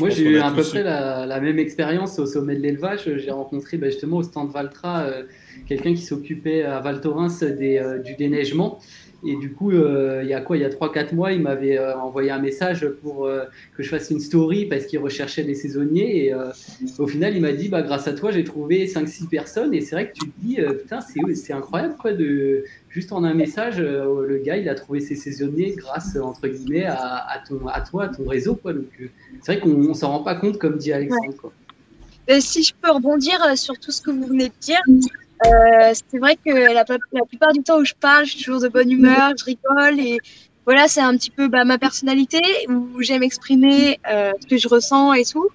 Moi, 0.00 0.08
j'ai 0.10 0.24
eu 0.24 0.38
à 0.38 0.50
peu 0.50 0.62
près 0.62 0.82
la, 0.82 1.26
la 1.26 1.40
même 1.40 1.58
expérience 1.58 2.18
au 2.18 2.26
sommet 2.26 2.56
de 2.56 2.60
l'élevage. 2.60 3.10
J'ai 3.16 3.30
rencontré 3.30 3.76
bah, 3.76 3.88
justement 3.88 4.18
au 4.18 4.22
stand 4.22 4.50
Valtra 4.50 5.04
euh, 5.04 5.24
quelqu'un 5.66 5.94
qui 5.94 6.02
s'occupait 6.02 6.62
à 6.62 6.80
Val 6.80 7.00
Thorens 7.00 7.40
des, 7.40 7.78
euh, 7.78 7.98
du 7.98 8.14
déneigement. 8.14 8.80
Et 9.26 9.36
du 9.36 9.52
coup, 9.52 9.70
euh, 9.70 10.20
il 10.22 10.28
y 10.28 10.34
a 10.34 10.40
quoi? 10.42 10.58
Il 10.58 10.60
y 10.60 10.66
a 10.66 10.68
3-4 10.68 11.14
mois, 11.14 11.32
il 11.32 11.40
m'avait 11.40 11.78
euh, 11.78 11.96
envoyé 11.96 12.30
un 12.30 12.38
message 12.38 12.86
pour 13.02 13.24
euh, 13.24 13.44
que 13.74 13.82
je 13.82 13.88
fasse 13.88 14.10
une 14.10 14.20
story 14.20 14.66
parce 14.66 14.84
qu'il 14.84 14.98
recherchait 14.98 15.44
des 15.44 15.54
saisonniers. 15.54 16.26
Et 16.26 16.34
euh, 16.34 16.50
au 16.98 17.06
final, 17.06 17.34
il 17.34 17.40
m'a 17.40 17.52
dit 17.52 17.68
bah, 17.68 17.80
grâce 17.80 18.06
à 18.06 18.12
toi, 18.12 18.30
j'ai 18.30 18.44
trouvé 18.44 18.86
5-6 18.86 19.28
personnes. 19.28 19.72
Et 19.72 19.80
c'est 19.80 19.96
vrai 19.96 20.10
que 20.10 20.14
tu 20.14 20.30
te 20.30 20.40
dis 20.40 20.60
euh, 20.60 20.74
putain, 20.74 21.00
c'est, 21.00 21.34
c'est 21.34 21.54
incroyable 21.54 21.94
quoi, 21.98 22.12
de 22.12 22.64
juste 22.94 23.12
en 23.12 23.24
un 23.24 23.34
message, 23.34 23.80
euh, 23.80 24.24
le 24.24 24.38
gars, 24.38 24.56
il 24.56 24.68
a 24.68 24.76
trouvé 24.76 25.00
ses 25.00 25.16
saisonniers 25.16 25.74
grâce 25.76 26.16
entre 26.16 26.46
guillemets 26.46 26.84
à, 26.84 27.26
à, 27.28 27.40
ton, 27.40 27.66
à 27.66 27.80
toi, 27.80 28.04
à 28.04 28.08
ton 28.08 28.24
réseau. 28.24 28.54
Quoi. 28.54 28.72
Donc, 28.72 28.86
euh, 29.00 29.08
c'est 29.42 29.52
vrai 29.52 29.60
qu'on 29.60 29.74
on 29.90 29.94
s'en 29.94 30.12
rend 30.12 30.22
pas 30.22 30.36
compte, 30.36 30.58
comme 30.58 30.78
dit 30.78 30.92
Alexandre. 30.92 31.34
Quoi. 31.36 31.52
Euh, 32.30 32.38
si 32.40 32.62
je 32.62 32.72
peux 32.80 32.90
rebondir 32.92 33.42
euh, 33.44 33.56
sur 33.56 33.78
tout 33.78 33.90
ce 33.90 34.00
que 34.00 34.12
vous 34.12 34.26
venez 34.26 34.48
de 34.48 34.54
dire, 34.60 34.80
euh, 34.88 35.92
c'est 35.92 36.18
vrai 36.18 36.36
que 36.36 36.52
la, 36.52 36.84
la 37.12 37.24
plupart 37.26 37.52
du 37.52 37.62
temps 37.64 37.80
où 37.80 37.84
je 37.84 37.94
parle, 38.00 38.24
je 38.26 38.30
suis 38.30 38.44
toujours 38.44 38.62
de 38.62 38.68
bonne 38.68 38.90
humeur, 38.90 39.32
je 39.36 39.44
rigole 39.44 39.98
et 39.98 40.18
voilà, 40.64 40.88
c'est 40.88 41.00
un 41.00 41.14
petit 41.16 41.30
peu 41.30 41.48
bah, 41.48 41.64
ma 41.64 41.78
personnalité 41.78 42.40
où 42.68 43.02
j'aime 43.02 43.22
exprimer 43.22 43.98
euh, 44.10 44.32
ce 44.40 44.46
que 44.46 44.56
je 44.56 44.68
ressens 44.68 45.12
et 45.12 45.24
tout. 45.24 45.48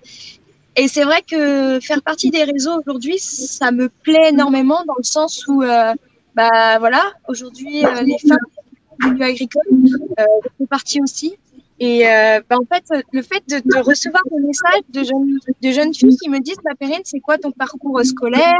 Et 0.75 0.87
c'est 0.87 1.03
vrai 1.03 1.23
que 1.29 1.79
faire 1.79 2.01
partie 2.03 2.29
des 2.29 2.43
réseaux 2.43 2.79
aujourd'hui, 2.79 3.17
ça 3.17 3.71
me 3.71 3.89
plaît 3.89 4.29
énormément 4.29 4.83
dans 4.85 4.95
le 4.97 5.03
sens 5.03 5.47
où, 5.47 5.63
euh, 5.63 5.93
bah 6.35 6.79
voilà, 6.79 7.01
aujourd'hui 7.27 7.85
euh, 7.85 8.01
les 8.01 8.17
femmes 8.19 8.37
du 8.99 9.11
milieu 9.11 9.25
agricole 9.25 9.63
euh, 10.19 10.23
font 10.57 10.65
partie 10.65 11.01
aussi. 11.01 11.37
Et 11.81 12.05
euh, 12.05 12.41
bah, 12.49 12.57
en 12.59 12.65
fait, 12.65 12.83
le 13.13 13.21
fait 13.21 13.41
de, 13.47 13.61
de 13.63 13.79
recevoir 13.79 14.21
des 14.29 14.45
messages 14.45 14.81
de 14.89 15.03
jeunes, 15.03 15.39
de 15.61 15.71
jeunes 15.71 15.93
filles 15.93 16.17
qui 16.17 16.29
me 16.29 16.39
disent, 16.39 16.57
bah, 16.63 16.71
Perrine, 16.77 17.01
c'est 17.05 17.21
quoi 17.21 17.37
ton 17.37 17.51
parcours 17.51 18.01
scolaire? 18.03 18.59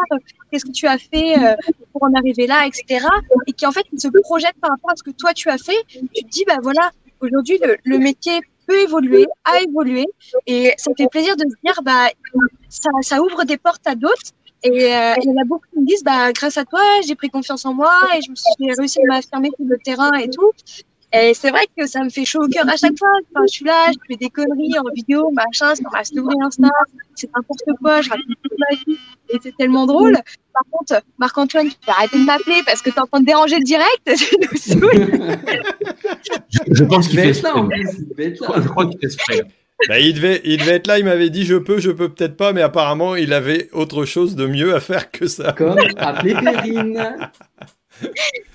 Qu'est-ce 0.50 0.64
que 0.64 0.72
tu 0.72 0.88
as 0.88 0.98
fait 0.98 1.38
euh, 1.38 1.56
pour 1.92 2.04
en 2.04 2.14
arriver 2.14 2.48
là, 2.48 2.66
etc. 2.66 3.06
Et 3.48 3.52
qui 3.52 3.66
en 3.66 3.74
fait 3.74 3.86
se 3.98 4.08
projettent 4.24 4.60
par 4.62 4.72
rapport 4.72 4.92
à 4.92 4.96
ce 4.96 5.04
que 5.04 5.12
toi 5.12 5.34
tu 5.34 5.50
as 5.50 5.58
fait. 5.58 5.78
Tu 5.90 6.24
te 6.24 6.30
dis, 6.30 6.46
bah 6.48 6.58
voilà, 6.64 6.92
aujourd'hui 7.20 7.60
le, 7.62 7.76
le 7.84 7.98
métier 7.98 8.40
peut 8.68 8.80
évoluer, 8.82 9.26
a 9.46 9.62
évolué, 9.62 10.06
et 10.46 10.74
ça 10.78 10.92
fait 10.96 11.08
plaisir 11.10 11.36
de 11.36 11.42
se 11.44 11.56
dire, 11.64 11.82
bah 11.84 12.08
ça, 12.70 12.90
ça 13.02 13.20
ouvre 13.22 13.44
des 13.44 13.58
portes 13.58 13.86
à 13.88 13.96
d'autres. 13.96 14.32
Et 14.64 14.94
euh, 14.94 15.14
il 15.22 15.30
y 15.30 15.30
en 15.30 15.42
a 15.42 15.46
beaucoup 15.46 15.66
qui 15.74 15.80
me 15.80 15.86
disent, 15.86 16.04
bah 16.04 16.32
grâce 16.34 16.58
à 16.58 16.66
toi, 16.66 16.82
j'ai 17.08 17.16
pris 17.16 17.30
confiance 17.30 17.66
en 17.66 17.74
moi 17.74 17.94
et 18.16 18.22
je 18.22 18.30
me 18.30 18.36
suis 18.36 18.52
j'ai 18.60 18.74
réussi 18.78 19.00
à 19.00 19.14
m'affirmer 19.14 19.50
sur 19.56 19.66
le 19.66 19.78
terrain 19.78 20.14
et 20.14 20.30
tout. 20.30 20.52
Et 21.12 21.34
c'est 21.34 21.50
vrai 21.50 21.66
que 21.76 21.88
ça 21.88 22.04
me 22.04 22.10
fait 22.10 22.24
chaud 22.24 22.44
au 22.44 22.48
cœur 22.48 22.70
à 22.70 22.76
chaque 22.76 22.98
fois. 22.98 23.10
Enfin, 23.32 23.44
je 23.48 23.54
suis 23.54 23.66
là, 23.66 23.92
je 23.92 23.98
fais 24.08 24.16
des 24.16 24.30
conneries 24.30 24.78
en 24.78 24.84
vidéo, 24.94 25.32
machin, 25.32 25.74
sur 25.74 25.90
ma 25.92 26.04
story 26.04 26.36
Insta, 26.46 26.68
c'est 27.16 27.30
n'importe 27.36 27.64
quoi, 27.82 28.02
je 28.02 28.12
raconte 28.12 28.36
toute 28.44 28.60
ma 28.60 28.76
vie, 28.76 29.00
et 29.30 29.40
c'est 29.42 29.56
tellement 29.58 29.88
drôle. 29.88 30.14
Par 30.54 30.64
contre, 30.72 31.02
Marc-Antoine, 31.18 31.70
tu 31.70 31.76
peux 31.84 31.92
arrêter 31.92 32.20
de 32.20 32.26
m'appeler 32.26 32.62
parce 32.64 32.84
que 32.84 32.92
t'es 32.92 33.00
en 33.00 33.08
train 33.08 33.22
de 33.22 33.26
déranger 33.26 33.58
le 33.58 33.64
direct. 33.64 34.06
Je, 36.52 36.60
je 36.74 36.84
pense 36.84 37.08
qu'il 37.08 37.20
Il 37.20 37.34
fait 37.34 37.50
en 37.50 37.68
plus, 37.68 37.88
être 38.18 38.52
là. 38.52 38.62
Je 38.62 38.68
crois 38.68 38.86
qu'il 38.86 39.10
fait. 39.10 39.44
Bah, 39.88 40.00
il, 40.00 40.14
devait, 40.14 40.42
il 40.44 40.58
devait 40.58 40.76
être 40.76 40.88
là, 40.88 41.00
il 41.00 41.06
m'avait 41.06 41.30
dit 41.30 41.46
je 41.46 41.56
peux, 41.56 41.80
je 41.80 41.92
peux 41.92 42.10
peut-être 42.10 42.36
pas, 42.36 42.52
mais 42.52 42.62
apparemment 42.62 43.16
il 43.16 43.32
avait 43.32 43.70
autre 43.72 44.06
chose 44.06 44.36
de 44.36 44.46
mieux 44.46 44.76
à 44.76 44.80
faire 44.80 45.10
que 45.10 45.28
ça. 45.28 45.54
Comme 45.54 45.78
appeler 45.98 46.34
Perrine. 46.34 47.30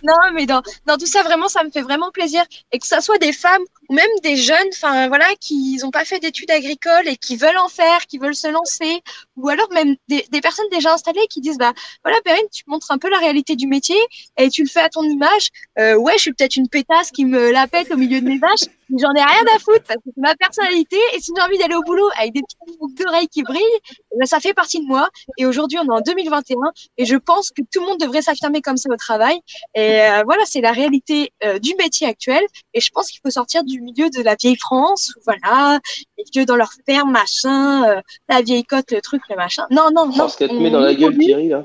Non, 0.03 0.15
mais 0.35 0.47
dans, 0.47 0.63
dans 0.87 0.97
tout 0.97 1.07
ça, 1.07 1.23
vraiment, 1.23 1.49
ça 1.49 1.65
me 1.65 1.71
fait 1.71 1.83
vraiment 1.83 2.11
plaisir. 2.11 2.43
Et 2.73 2.79
que 2.79 2.87
ça 2.87 3.01
soit 3.01 3.19
des 3.19 3.33
femmes 3.33 3.63
même 3.95 4.11
des 4.23 4.37
jeunes, 4.37 4.69
enfin 4.73 5.09
voilà, 5.09 5.27
qui 5.41 5.79
n'ont 5.83 5.91
pas 5.91 6.05
fait 6.05 6.19
d'études 6.19 6.51
agricoles 6.51 7.09
et 7.09 7.17
qui 7.17 7.37
veulent 7.37 7.59
en 7.59 7.69
faire, 7.69 8.07
qui 8.07 8.19
veulent 8.19 8.35
se 8.35 8.49
lancer, 8.49 9.03
ou 9.37 9.49
alors 9.49 9.71
même 9.73 9.97
des, 10.09 10.25
personnes 10.43 10.69
déjà 10.71 10.93
installées 10.93 11.27
qui 11.31 11.41
disent, 11.41 11.59
bah 11.59 11.73
voilà, 12.05 12.21
Perrine, 12.23 12.47
tu 12.53 12.65
montres 12.67 12.91
un 12.91 12.99
peu 12.99 13.09
la 13.09 13.19
réalité 13.19 13.57
du 13.57 13.67
métier 13.67 13.97
et 14.37 14.51
tu 14.51 14.63
le 14.63 14.69
fais 14.69 14.81
à 14.81 14.89
ton 14.89 15.03
image. 15.03 15.49
Euh, 15.79 15.95
ouais, 15.95 16.15
je 16.17 16.23
suis 16.23 16.33
peut-être 16.33 16.57
une 16.57 16.69
pétasse 16.69 17.11
qui 17.11 17.25
me 17.25 17.51
la 17.51 17.67
pète 17.67 17.91
au 17.93 17.97
milieu 17.97 18.21
de 18.21 18.27
mes 18.27 18.39
vaches, 18.39 18.69
mais 18.91 18.99
j'en 19.01 19.13
ai 19.15 19.23
rien 19.23 19.45
à 19.55 19.59
foutre 19.59 19.85
c'est 19.87 20.17
ma 20.17 20.35
personnalité. 20.35 20.97
Et 21.15 21.21
si 21.21 21.33
j'ai 21.37 21.43
envie 21.43 21.59
d'aller 21.59 21.75
au 21.75 21.83
boulot 21.83 22.09
avec 22.19 22.35
des 22.35 22.43
petites 22.43 22.79
boucles 22.79 23.03
d'oreilles 23.03 23.29
qui 23.29 23.43
brillent, 23.43 23.63
eh 23.91 24.19
ben, 24.19 24.27
ça 24.27 24.41
fait 24.41 24.55
partie 24.55 24.81
de 24.81 24.87
moi. 24.87 25.09
Et 25.39 25.47
aujourd'hui, 25.47 25.79
on 25.79 25.85
est 25.85 25.99
en 25.99 26.01
2021 26.01 26.57
et 26.99 27.05
je 27.05 27.17
pense 27.17 27.51
que 27.51 27.63
tout 27.73 27.81
le 27.81 27.87
monde 27.87 28.01
devrait 28.01 28.23
s'affirmer 28.23 28.61
comme 28.61 28.77
ça 28.77 28.89
au 28.93 28.97
travail. 28.97 29.39
Et 29.75 30.03
euh, 30.03 30.23
voilà, 30.25 30.45
c'est 30.45 30.61
la 30.61 30.73
réalité 30.73 31.33
euh, 31.45 31.59
du 31.59 31.75
métier 31.77 32.07
actuel. 32.07 32.43
Et 32.75 32.81
je 32.81 32.91
pense 32.91 33.11
qu'il 33.11 33.21
faut 33.23 33.31
sortir 33.31 33.65
du 33.65 33.81
milieu 33.85 34.11
de 34.11 34.23
la 34.23 34.35
vieille 34.35 34.57
France, 34.59 35.13
où 35.17 35.21
voilà, 35.25 35.79
les 36.19 36.25
vieux 36.33 36.45
dans 36.45 36.57
leur 36.57 36.71
ferme, 36.87 37.13
machin, 37.13 37.85
euh, 37.89 38.01
la 38.29 38.43
vieille 38.43 38.65
côte, 38.65 38.91
le 38.91 39.01
truc, 39.01 39.23
le 39.31 39.37
machin. 39.37 39.65
Non, 39.71 39.85
non, 39.95 40.07
non. 40.07 40.25
Oh, 40.25 40.29
ce 40.29 40.37
qu'elle 40.39 40.49
te 40.51 40.55
on- 40.55 40.61
met 40.61 40.71
dans 40.71 40.81
la 40.81 40.95
gueule, 40.95 41.17
Thierry, 41.19 41.49
là. 41.49 41.65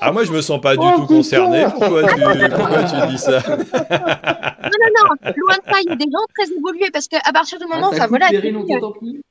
Ah, 0.00 0.12
moi 0.12 0.22
je 0.22 0.30
me 0.30 0.40
sens 0.40 0.60
pas 0.60 0.76
du 0.76 0.86
tout 0.94 1.04
concerné. 1.06 1.64
Pourquoi 1.70 2.04
tu, 2.04 2.20
pourquoi 2.20 2.84
tu 2.84 3.08
dis 3.10 3.18
ça? 3.18 3.40
Non, 3.40 4.78
non, 4.80 4.88
non, 4.96 5.32
loin 5.36 5.56
de 5.56 5.64
ça, 5.72 5.80
il 5.82 5.88
y 5.88 5.92
a 5.92 5.96
des 5.96 6.04
gens 6.04 6.24
très 6.32 6.48
évolués 6.56 6.90
parce 6.92 7.08
qu'à 7.08 7.18
partir 7.32 7.58
du 7.58 7.66
moment, 7.66 7.90
Ah, 7.92 7.96
ça 7.96 8.06
voilà. 8.06 8.26
On 8.26 8.30
Thierry, 8.30 8.54
euh, 8.54 8.62
t'entend 8.80 8.92
plus. 8.92 9.22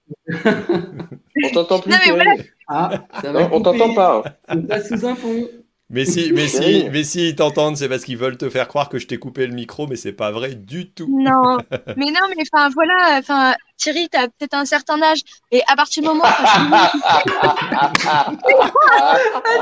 On 1.45 1.49
t'entend 1.53 1.79
plus, 1.81 1.91
Non, 1.91 1.97
mais 2.05 2.11
voilà. 2.11 2.31
Ah, 2.67 2.89
ça 3.21 3.31
va 3.31 3.41
Non, 3.43 3.49
on 3.53 3.61
t'entend 3.61 3.93
pas. 3.93 4.21
hein. 4.25 4.31
On 4.57 4.61
passe 4.63 4.89
sous 4.89 5.05
un 5.05 5.15
pont. 5.15 5.47
Mais 5.91 6.05
si, 6.05 6.31
mais 6.33 6.47
si, 6.47 6.59
Oui. 6.59 6.89
mais 6.91 7.03
si 7.03 7.29
ils 7.29 7.35
t'entendent, 7.35 7.75
c'est 7.75 7.89
parce 7.89 8.03
qu'ils 8.03 8.17
veulent 8.17 8.37
te 8.37 8.47
faire 8.49 8.67
croire 8.67 8.89
que 8.89 8.99
je 8.99 9.07
t'ai 9.07 9.17
coupé 9.17 9.47
le 9.47 9.55
micro, 9.55 9.87
mais 9.87 9.95
c'est 9.95 10.13
pas 10.13 10.29
vrai 10.31 10.53
du 10.53 10.91
tout. 10.91 11.07
Non, 11.09 11.57
mais 11.97 12.11
non, 12.11 12.27
mais 12.35 12.43
enfin 12.53 12.69
voilà, 12.75 13.17
enfin 13.17 13.55
Thierry, 13.77 14.07
t'as 14.09 14.27
peut-être 14.27 14.53
un 14.53 14.65
certain 14.65 15.01
âge, 15.01 15.21
et 15.51 15.61
à 15.67 15.75
partir 15.75 16.03
du 16.03 16.09
moment, 16.09 16.25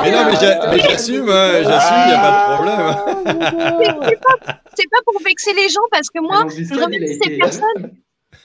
Mais 0.01 0.11
non, 0.11 0.25
mais 0.25 0.35
j'a- 0.39 0.67
mais 0.71 0.79
j'assume, 0.79 1.29
hein, 1.29 1.63
j'assume, 1.63 1.97
il 2.07 2.11
y 2.11 2.13
a 2.13 2.21
pas 2.21 2.33
de 2.33 2.55
problème. 2.55 3.77
c'est 4.75 4.89
pas, 4.89 4.97
pas 4.97 5.01
pour 5.05 5.21
vexer 5.23 5.53
les 5.53 5.69
gens 5.69 5.81
parce 5.91 6.09
que 6.09 6.19
moi, 6.19 6.45
je 6.49 6.73
remercie 6.79 7.19
ces 7.23 7.37
personnes. 7.37 7.91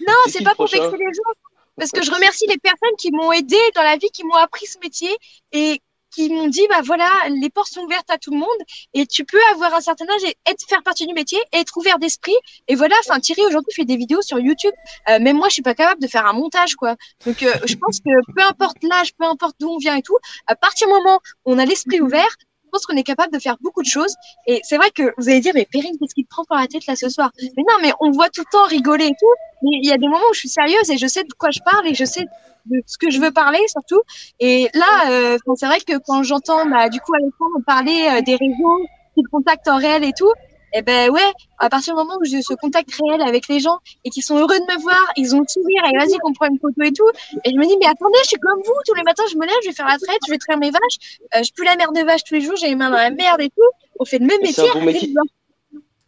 Non, 0.06 0.14
C'est 0.28 0.44
pas 0.44 0.54
pour 0.54 0.66
vexer 0.68 0.96
les 0.98 1.12
gens. 1.12 1.32
Parce 1.78 1.90
que 1.90 2.02
je 2.02 2.10
remercie 2.12 2.46
les 2.48 2.58
personnes 2.58 2.94
qui 2.98 3.10
m'ont 3.12 3.32
aidé 3.32 3.56
dans 3.74 3.82
la 3.82 3.96
vie, 3.96 4.10
qui 4.12 4.24
m'ont 4.24 4.34
appris 4.36 4.66
ce 4.66 4.78
métier 4.78 5.10
et 5.52 5.80
qui 6.12 6.30
m'ont 6.30 6.48
dit, 6.48 6.66
bah 6.68 6.80
voilà, 6.84 7.08
les 7.40 7.50
portes 7.50 7.72
sont 7.72 7.82
ouvertes 7.82 8.10
à 8.10 8.18
tout 8.18 8.30
le 8.30 8.38
monde 8.38 8.48
et 8.94 9.06
tu 9.06 9.24
peux 9.24 9.40
avoir 9.52 9.74
un 9.74 9.80
certain 9.80 10.04
âge 10.04 10.24
et 10.24 10.36
être, 10.46 10.64
faire 10.68 10.82
partie 10.82 11.06
du 11.06 11.14
métier 11.14 11.38
et 11.52 11.58
être 11.58 11.76
ouvert 11.76 11.98
d'esprit. 11.98 12.34
Et 12.68 12.74
voilà, 12.74 12.94
enfin, 13.00 13.18
Thierry 13.20 13.42
aujourd'hui 13.46 13.72
fait 13.74 13.84
des 13.84 13.96
vidéos 13.96 14.22
sur 14.22 14.38
YouTube. 14.38 14.74
Euh, 15.08 15.18
même 15.20 15.36
moi, 15.36 15.48
je 15.48 15.54
suis 15.54 15.62
pas 15.62 15.74
capable 15.74 16.00
de 16.00 16.06
faire 16.06 16.26
un 16.26 16.32
montage, 16.32 16.76
quoi. 16.76 16.96
Donc, 17.26 17.42
euh, 17.42 17.52
je 17.66 17.74
pense 17.76 18.00
que 18.00 18.10
peu 18.34 18.42
importe 18.42 18.76
l'âge, 18.82 19.14
peu 19.14 19.24
importe 19.24 19.56
d'où 19.58 19.68
on 19.68 19.78
vient 19.78 19.96
et 19.96 20.02
tout, 20.02 20.16
à 20.46 20.56
partir 20.56 20.86
du 20.86 20.94
moment 20.94 21.20
où 21.44 21.52
on 21.52 21.58
a 21.58 21.64
l'esprit 21.64 22.00
ouvert, 22.00 22.28
je 22.72 22.78
pense 22.78 22.86
qu'on 22.86 22.96
est 22.96 23.02
capable 23.02 23.32
de 23.32 23.38
faire 23.38 23.56
beaucoup 23.60 23.82
de 23.82 23.88
choses. 23.88 24.14
Et 24.46 24.60
c'est 24.62 24.78
vrai 24.78 24.90
que 24.90 25.12
vous 25.18 25.28
allez 25.28 25.40
dire, 25.40 25.52
mais 25.54 25.66
Perrine, 25.70 25.94
qu'est-ce 25.98 26.14
qui 26.14 26.24
te 26.24 26.30
prend 26.30 26.44
par 26.44 26.58
la 26.58 26.66
tête 26.66 26.86
là 26.86 26.96
ce 26.96 27.10
soir? 27.10 27.30
Mais 27.38 27.64
non, 27.68 27.76
mais 27.82 27.92
on 28.00 28.10
voit 28.12 28.30
tout 28.30 28.40
le 28.40 28.50
temps 28.50 28.66
rigoler 28.66 29.04
et 29.06 29.10
tout. 29.10 29.34
Mais 29.62 29.76
il 29.82 29.86
y 29.86 29.92
a 29.92 29.98
des 29.98 30.08
moments 30.08 30.24
où 30.30 30.34
je 30.34 30.38
suis 30.40 30.48
sérieuse 30.48 30.90
et 30.90 30.96
je 30.96 31.06
sais 31.06 31.22
de 31.22 31.32
quoi 31.34 31.50
je 31.50 31.60
parle 31.70 31.86
et 31.86 31.94
je 31.94 32.06
sais 32.06 32.24
de 32.66 32.82
ce 32.86 32.98
que 32.98 33.10
je 33.10 33.20
veux 33.20 33.30
parler 33.30 33.60
surtout. 33.68 34.00
Et 34.40 34.68
là, 34.74 35.10
euh, 35.10 35.38
c'est 35.56 35.66
vrai 35.66 35.80
que 35.80 35.98
quand 36.06 36.22
j'entends 36.22 36.66
bah, 36.66 36.88
du 36.88 37.00
coup 37.00 37.14
Alexandre 37.14 37.58
parler 37.66 38.08
euh, 38.10 38.20
des 38.22 38.36
réseaux, 38.36 38.86
qui 39.14 39.22
contactent 39.24 39.68
en 39.68 39.76
réel 39.76 40.04
et 40.04 40.12
tout, 40.16 40.32
et 40.74 40.80
ben 40.80 41.10
ouais, 41.10 41.20
à 41.58 41.68
partir 41.68 41.94
du 41.94 42.00
moment 42.00 42.16
où 42.18 42.24
j'ai 42.24 42.40
ce 42.40 42.54
contact 42.54 42.88
réel 42.94 43.20
avec 43.20 43.46
les 43.48 43.60
gens 43.60 43.78
et 44.04 44.10
qui 44.10 44.22
sont 44.22 44.36
heureux 44.38 44.58
de 44.58 44.74
me 44.74 44.80
voir, 44.80 45.04
ils 45.16 45.34
ont 45.34 45.40
le 45.40 45.46
sourire 45.46 45.82
et 45.92 45.98
vas-y 45.98 46.16
qu'on 46.18 46.32
prend 46.32 46.46
une 46.46 46.58
photo 46.58 46.80
et 46.82 46.92
tout. 46.92 47.08
Et 47.44 47.50
je 47.50 47.56
me 47.56 47.66
dis 47.66 47.76
mais 47.78 47.86
attendez, 47.86 48.18
je 48.22 48.28
suis 48.28 48.38
comme 48.38 48.58
vous, 48.64 48.72
tous 48.86 48.94
les 48.94 49.02
matins 49.02 49.24
je 49.30 49.36
me 49.36 49.44
lève, 49.44 49.54
je 49.62 49.68
vais 49.68 49.74
faire 49.74 49.86
la 49.86 49.98
traite, 49.98 50.18
je 50.26 50.32
vais 50.32 50.38
traire 50.38 50.56
mes 50.58 50.70
vaches, 50.70 51.18
euh, 51.36 51.42
je 51.42 51.52
pue 51.52 51.64
la 51.64 51.76
merde 51.76 51.94
de 51.94 52.02
vache 52.02 52.24
tous 52.24 52.34
les 52.34 52.40
jours, 52.40 52.56
j'ai 52.56 52.68
les 52.68 52.76
mains 52.76 52.90
dans 52.90 52.96
la 52.96 53.10
merde 53.10 53.40
et 53.42 53.50
tout. 53.50 53.70
On 54.00 54.04
fait 54.06 54.18
le 54.18 54.26
même 54.26 54.38
c'est 54.44 54.62
métier. 54.62 54.70
un 54.70 54.84
bon. 54.84 55.22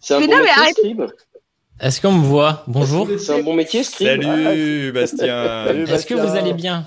C'est 0.01 0.15
un 0.15 0.21
Mais 0.21 0.27
bon 0.27 0.33
non, 0.33 0.39
mais 0.39 0.45
métier, 0.45 0.63
arrêtez. 0.63 0.81
Scribe. 0.81 1.03
Est-ce 1.85 2.01
qu'on 2.01 2.13
me 2.13 2.25
voit 2.25 2.65
Bonjour. 2.67 3.07
C'est 3.19 3.41
un 3.41 3.43
bon 3.43 3.53
métier, 3.53 3.85
scribe. 3.85 4.23
Salut 4.23 4.91
Bastien. 4.91 5.67
Est-ce 5.67 6.07
que 6.07 6.15
vous 6.15 6.35
allez 6.35 6.55
bien 6.55 6.87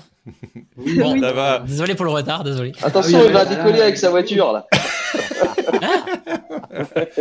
Bon, 0.76 1.20
ça 1.20 1.32
va. 1.32 1.60
Désolé 1.60 1.94
pour 1.94 2.04
le 2.04 2.10
retard, 2.10 2.42
désolé. 2.42 2.72
Attention, 2.82 3.20
il 3.24 3.32
va 3.32 3.44
décoller 3.44 3.80
avec 3.80 3.96
sa 3.96 4.10
voiture 4.10 4.52
là. 4.52 4.66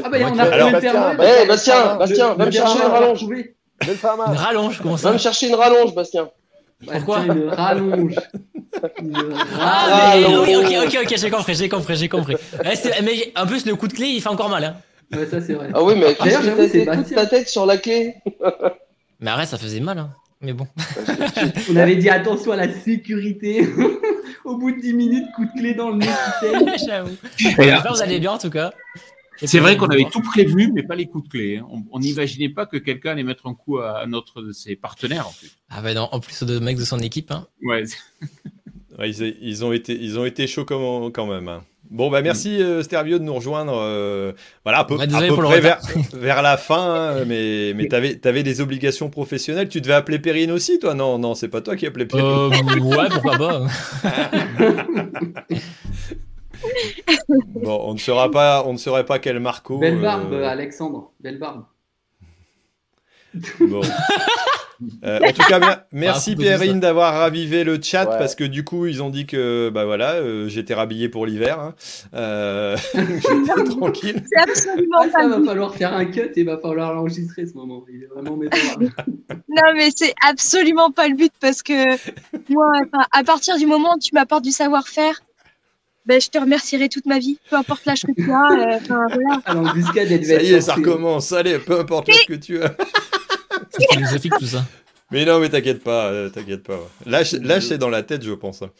Ah 0.03 0.09
bah, 0.09 0.17
on 0.21 0.39
a 0.39 0.43
Alors, 0.43 0.71
Noël. 0.71 1.39
Eh, 1.43 1.47
Bastien, 1.47 1.95
Bastien, 1.97 2.33
va 2.33 2.47
me 2.47 2.51
chercher 2.51 2.79
une 2.79 2.91
rallonge. 2.91 3.21
Une 3.21 4.35
rallonge, 4.35 4.79
comment 4.81 4.97
ça 4.97 5.09
Va 5.09 5.13
me 5.13 5.19
chercher 5.19 5.49
une 5.49 5.55
rallonge, 5.55 5.93
Bastien. 5.93 6.29
Pourquoi 6.83 7.19
Une 7.19 7.49
rallonge. 7.49 8.15
Ah, 9.59 10.13
mais 10.15 10.35
oui, 10.35 10.55
ok, 10.55 10.87
ok, 10.87 10.97
ok, 11.03 11.13
j'ai 11.15 11.29
compris, 11.29 11.55
j'ai 11.55 11.69
compris, 11.69 11.95
j'ai 11.95 12.09
compris. 12.09 12.35
Eh, 12.63 13.03
mais 13.03 13.31
en 13.35 13.45
plus, 13.45 13.65
le 13.67 13.75
coup 13.75 13.87
de 13.87 13.93
clé, 13.93 14.07
il 14.07 14.21
fait 14.21 14.29
encore 14.29 14.49
mal. 14.49 14.75
Ouais, 15.13 15.25
ça 15.25 15.41
c'est 15.41 15.53
vrai. 15.53 15.69
Ah 15.73 15.83
oui, 15.83 15.93
mais 15.95 16.15
D'ailleurs, 16.15 16.41
qu'est-ce 16.41 16.73
que 16.73 16.85
t'as 16.85 16.95
fait 16.97 17.03
toute 17.03 17.15
ta 17.15 17.25
tête 17.25 17.47
sur 17.49 17.65
la 17.65 17.77
clé 17.77 18.15
Mais 19.19 19.31
arrête, 19.31 19.47
ça 19.47 19.57
faisait 19.57 19.79
mal. 19.79 19.97
Hein. 19.99 20.13
Mais 20.41 20.53
bon. 20.53 20.67
On 21.71 21.75
avait 21.75 21.95
dit 21.95 22.09
attention 22.09 22.51
à 22.51 22.55
la 22.57 22.71
sécurité. 22.71 23.67
Au 24.45 24.55
bout 24.57 24.71
de 24.71 24.79
10 24.79 24.93
minutes, 24.93 25.25
coup 25.35 25.45
de 25.45 25.51
clé 25.59 25.73
dans 25.73 25.89
le 25.89 25.97
nez. 25.97 26.07
J'avoue. 26.85 27.15
J'espère 27.37 27.93
vous 27.93 28.01
allez 28.01 28.19
bien 28.19 28.31
en 28.33 28.37
tout 28.37 28.49
cas. 28.49 28.71
C'est 29.43 29.59
vrai 29.59 29.77
qu'on 29.77 29.87
avait 29.87 30.05
tout 30.11 30.21
prévu, 30.21 30.71
mais 30.73 30.83
pas 30.83 30.95
les 30.95 31.05
coups 31.07 31.25
de 31.25 31.29
clé. 31.29 31.57
hein. 31.57 31.67
On- 31.91 31.99
n'imaginait 31.99 32.49
pas 32.49 32.65
que 32.65 32.77
quelqu'un 32.77 33.11
allait 33.11 33.23
mettre 33.23 33.45
un 33.47 33.53
coup 33.53 33.79
à 33.79 34.05
notre 34.07 34.41
de 34.41 34.51
ses 34.51 34.75
partenaires. 34.75 35.27
En 35.27 35.31
plus. 35.33 35.51
Ah 35.69 35.81
bah 35.81 35.93
non, 35.93 36.07
en 36.11 36.19
plus 36.19 36.43
de 36.43 36.59
mecs 36.59 36.77
de 36.77 36.83
son 36.85 36.99
équipe. 36.99 37.31
Hein. 37.31 37.47
Ouais. 37.63 37.83
Ouais, 38.97 39.09
ils, 39.11 39.37
ils 39.41 39.63
ont 39.65 39.73
été, 39.73 39.93
ils 39.99 40.17
ont 40.17 40.25
été 40.25 40.47
chauds 40.47 40.65
comme- 40.65 41.11
quand 41.11 41.27
même. 41.27 41.47
hein. 41.49 41.63
Bon, 41.89 42.09
bah 42.09 42.21
merci 42.21 42.61
euh, 42.61 42.83
Stervio 42.83 43.19
de 43.19 43.23
nous 43.23 43.33
rejoindre. 43.33 43.73
euh, 43.75 44.33
voilà, 44.63 44.79
à 44.79 44.83
peu, 44.85 44.95
à 44.95 45.07
près 45.07 45.61
vers, 46.13 46.41
la 46.41 46.57
fin, 46.57 47.15
hein, 47.19 47.25
mais, 47.25 47.73
mais 47.75 47.87
t'avais, 47.87 48.15
t'avais 48.15 48.43
des 48.43 48.61
obligations 48.61 49.09
professionnelles. 49.09 49.69
Tu 49.69 49.81
devais 49.81 49.93
appeler 49.93 50.19
Perrine 50.19 50.51
aussi, 50.51 50.79
toi? 50.79 50.93
Non, 50.93 51.17
non, 51.17 51.35
c'est 51.35 51.47
pas 51.47 51.61
toi 51.61 51.75
qui 51.75 51.85
appelais 51.85 52.05
Perrine. 52.05 52.25
Euh, 52.25 52.79
ouais, 52.79 53.09
pourquoi 53.09 53.37
pas. 53.37 53.67
Bon, 57.29 57.81
on 57.83 57.93
ne 57.93 57.99
saura 57.99 58.31
pas, 58.31 58.63
on 58.65 58.73
ne 58.73 58.77
saurait 58.77 59.05
pas 59.05 59.19
quel 59.19 59.39
Marco. 59.39 59.77
Belle 59.77 59.97
euh, 59.97 60.01
barbe, 60.01 60.33
Alexandre. 60.33 61.11
Belle 61.19 61.37
barbe. 61.37 61.65
Bon. 63.59 63.81
Euh, 65.03 65.19
en 65.23 65.31
tout 65.31 65.41
cas, 65.49 65.85
merci 65.91 66.35
ça. 66.39 66.73
d'avoir 66.73 67.15
ravivé 67.15 67.63
le 67.63 67.79
chat 67.81 68.05
Ouais. 68.07 68.17
parce 68.19 68.35
que 68.35 68.43
du 68.43 68.63
coup, 68.63 68.85
ils 68.85 69.01
ont 69.01 69.09
dit 69.09 69.25
que 69.25 69.71
bah 69.73 69.85
voilà, 69.85 70.13
euh, 70.17 70.47
j'étais 70.49 70.75
rhabillé 70.75 71.09
pour 71.09 71.25
l'hiver. 71.25 71.59
hein. 71.59 71.73
Euh, 72.13 72.77
j'étais 72.93 73.63
tranquille. 73.71 74.23
C'est 74.31 74.39
absolument 74.39 74.99
Ah, 75.01 75.07
ça 75.11 75.27
va 75.27 75.37
but. 75.39 75.45
falloir 75.47 75.73
faire 75.73 75.93
un 75.95 76.05
cut 76.05 76.29
et 76.35 76.43
va 76.43 76.59
falloir 76.59 76.93
l'enregistrer 76.93 77.47
ce 77.47 77.53
moment. 77.55 77.83
Il 77.91 78.03
est 78.03 78.05
vraiment. 78.05 78.37
Non, 78.37 79.63
mais 79.75 79.89
c'est 79.95 80.13
absolument 80.23 80.91
pas 80.91 81.07
le 81.07 81.15
but 81.15 81.33
parce 81.39 81.63
que 81.63 81.95
moi, 82.53 82.71
à 83.11 83.23
partir 83.23 83.57
du 83.57 83.65
moment 83.65 83.95
où 83.95 83.99
tu 83.99 84.13
m'apportes 84.13 84.43
du 84.43 84.51
savoir-faire, 84.51 85.21
ben, 86.05 86.21
je 86.21 86.29
te 86.29 86.37
remercierai 86.37 86.87
toute 86.87 87.07
ma 87.07 87.17
vie, 87.17 87.39
peu 87.49 87.55
importe 87.55 87.83
l'âge 87.85 88.03
que 88.03 88.11
tu 88.11 88.31
as. 88.31 88.51
euh, 88.51 88.77
voilà. 88.87 89.73
Devait 89.73 90.23
Ça 90.23 90.41
y 90.43 90.53
est, 90.53 90.61
ça 90.61 90.75
recommence. 90.75 91.31
Allez, 91.33 91.57
peu 91.57 91.79
importe 91.79 92.11
ce 92.13 92.27
que 92.27 92.35
tu 92.35 92.61
as. 92.61 92.75
C'est 93.71 93.91
philosophique 93.93 94.33
tout 94.39 94.45
ça. 94.45 94.65
Mais 95.11 95.23
non, 95.25 95.39
mais 95.39 95.49
t'inquiète 95.49 95.83
pas, 95.83 96.07
euh, 96.07 96.29
t'inquiète 96.29 96.63
pas. 96.63 96.79
Lâche, 97.05 97.33
lâche, 97.33 97.65
c'est 97.65 97.77
dans 97.77 97.89
la 97.89 98.03
tête, 98.03 98.23
je 98.23 98.33
pense. 98.33 98.61
hein. 98.61 98.71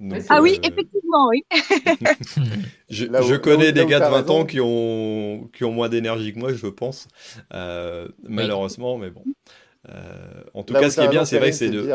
Donc, 0.00 0.22
Ah 0.28 0.40
oui, 0.42 0.58
euh, 0.64 0.68
effectivement, 0.68 1.28
oui. 1.28 1.44
Je, 2.90 3.06
Là 3.06 3.20
où- 3.20 3.24
je 3.26 3.32
là 3.32 3.38
où- 3.38 3.40
connais 3.40 3.66
là 3.66 3.72
des 3.72 3.86
gars 3.86 3.98
de 3.98 4.04
t'as 4.04 4.10
20 4.10 4.16
raison. 4.22 4.40
ans 4.40 4.44
qui 4.44 4.60
ont, 4.60 5.48
qui 5.54 5.64
ont 5.64 5.72
moins 5.72 5.88
d'énergie 5.88 6.32
que 6.34 6.38
moi, 6.38 6.52
je 6.52 6.66
pense. 6.66 7.08
Euh, 7.54 8.06
Malheureusement, 8.22 8.98
mais 8.98 9.10
bon. 9.10 9.22
Euh, 9.88 10.42
en 10.54 10.62
tout 10.64 10.74
Là 10.74 10.80
cas, 10.80 10.90
ce 10.90 11.00
qui 11.00 11.06
est 11.06 11.08
bien, 11.08 11.24
c'est 11.24 11.38
vrai 11.38 11.52
c'est 11.52 11.70
de, 11.70 11.88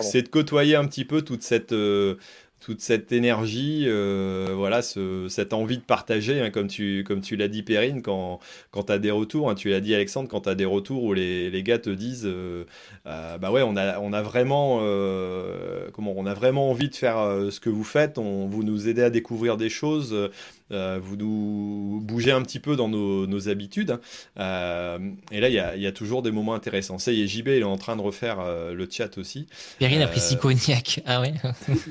c'est 0.00 0.22
de 0.22 0.28
euh, 0.28 0.30
côtoyer 0.30 0.76
un 0.76 0.86
petit 0.86 1.04
peu 1.04 1.22
toute 1.22 1.42
cette, 1.42 1.72
euh, 1.72 2.16
toute 2.60 2.80
cette 2.80 3.12
énergie, 3.12 3.84
euh, 3.86 4.54
voilà, 4.56 4.80
ce- 4.80 5.26
cette 5.28 5.52
envie 5.52 5.76
de 5.76 5.82
partager, 5.82 6.40
hein, 6.40 6.48
comme 6.50 6.66
tu, 6.66 7.04
comme 7.06 7.20
tu 7.20 7.36
l'as 7.36 7.48
dit, 7.48 7.62
Perrine, 7.62 8.00
quand, 8.00 8.40
quand 8.70 8.84
tu 8.84 8.92
as 8.92 8.98
des 8.98 9.10
retours, 9.10 9.50
hein, 9.50 9.54
tu 9.54 9.68
l'as 9.68 9.80
dit, 9.80 9.94
Alexandre, 9.94 10.30
quand 10.30 10.40
tu 10.42 10.48
as 10.48 10.54
des 10.54 10.64
retours 10.64 11.02
où 11.04 11.12
les, 11.12 11.50
les 11.50 11.62
gars 11.62 11.78
te 11.78 11.90
disent, 11.90 12.24
euh, 12.24 12.64
euh, 13.06 13.36
bah 13.36 13.50
ouais, 13.52 13.60
on 13.62 13.76
a, 13.76 13.98
on 14.00 14.14
a 14.14 14.22
vraiment, 14.22 14.78
euh, 14.80 15.90
comment, 15.92 16.14
on 16.16 16.24
a 16.24 16.32
vraiment 16.32 16.70
envie 16.70 16.88
de 16.88 16.94
faire 16.94 17.18
euh, 17.18 17.50
ce 17.50 17.60
que 17.60 17.68
vous 17.68 17.84
faites, 17.84 18.16
on, 18.16 18.46
vous 18.46 18.62
nous 18.62 18.88
aidez 18.88 19.02
à 19.02 19.10
découvrir 19.10 19.58
des 19.58 19.68
choses, 19.68 20.30
euh, 20.72 20.98
vous 21.02 21.16
nous 21.16 22.00
bougez 22.02 22.32
un 22.32 22.40
petit 22.40 22.60
peu 22.60 22.76
dans 22.76 22.88
nos, 22.88 23.26
nos 23.26 23.50
habitudes. 23.50 23.90
hein. 23.90 24.00
Euh, 24.38 24.98
et 25.30 25.40
là, 25.40 25.48
il 25.50 25.54
y 25.54 25.58
a, 25.58 25.76
il 25.76 25.82
y 25.82 25.86
a 25.86 25.92
toujours 25.92 26.22
des 26.22 26.30
moments 26.30 26.54
intéressants. 26.54 26.98
Ça 26.98 27.12
y 27.12 27.22
est, 27.22 27.26
JB, 27.26 27.48
il 27.48 27.52
est 27.58 27.62
en 27.64 27.76
train 27.76 27.96
de 27.96 28.00
refaire 28.00 28.40
euh, 28.40 28.72
le 28.72 28.88
chat 28.90 29.18
aussi. 29.18 29.46
Perrine 29.78 30.00
a 30.00 30.06
pris 30.06 30.20
six 30.20 30.38
cognac. 30.38 31.00
Ah 31.04 31.20
ouais. 31.20 31.34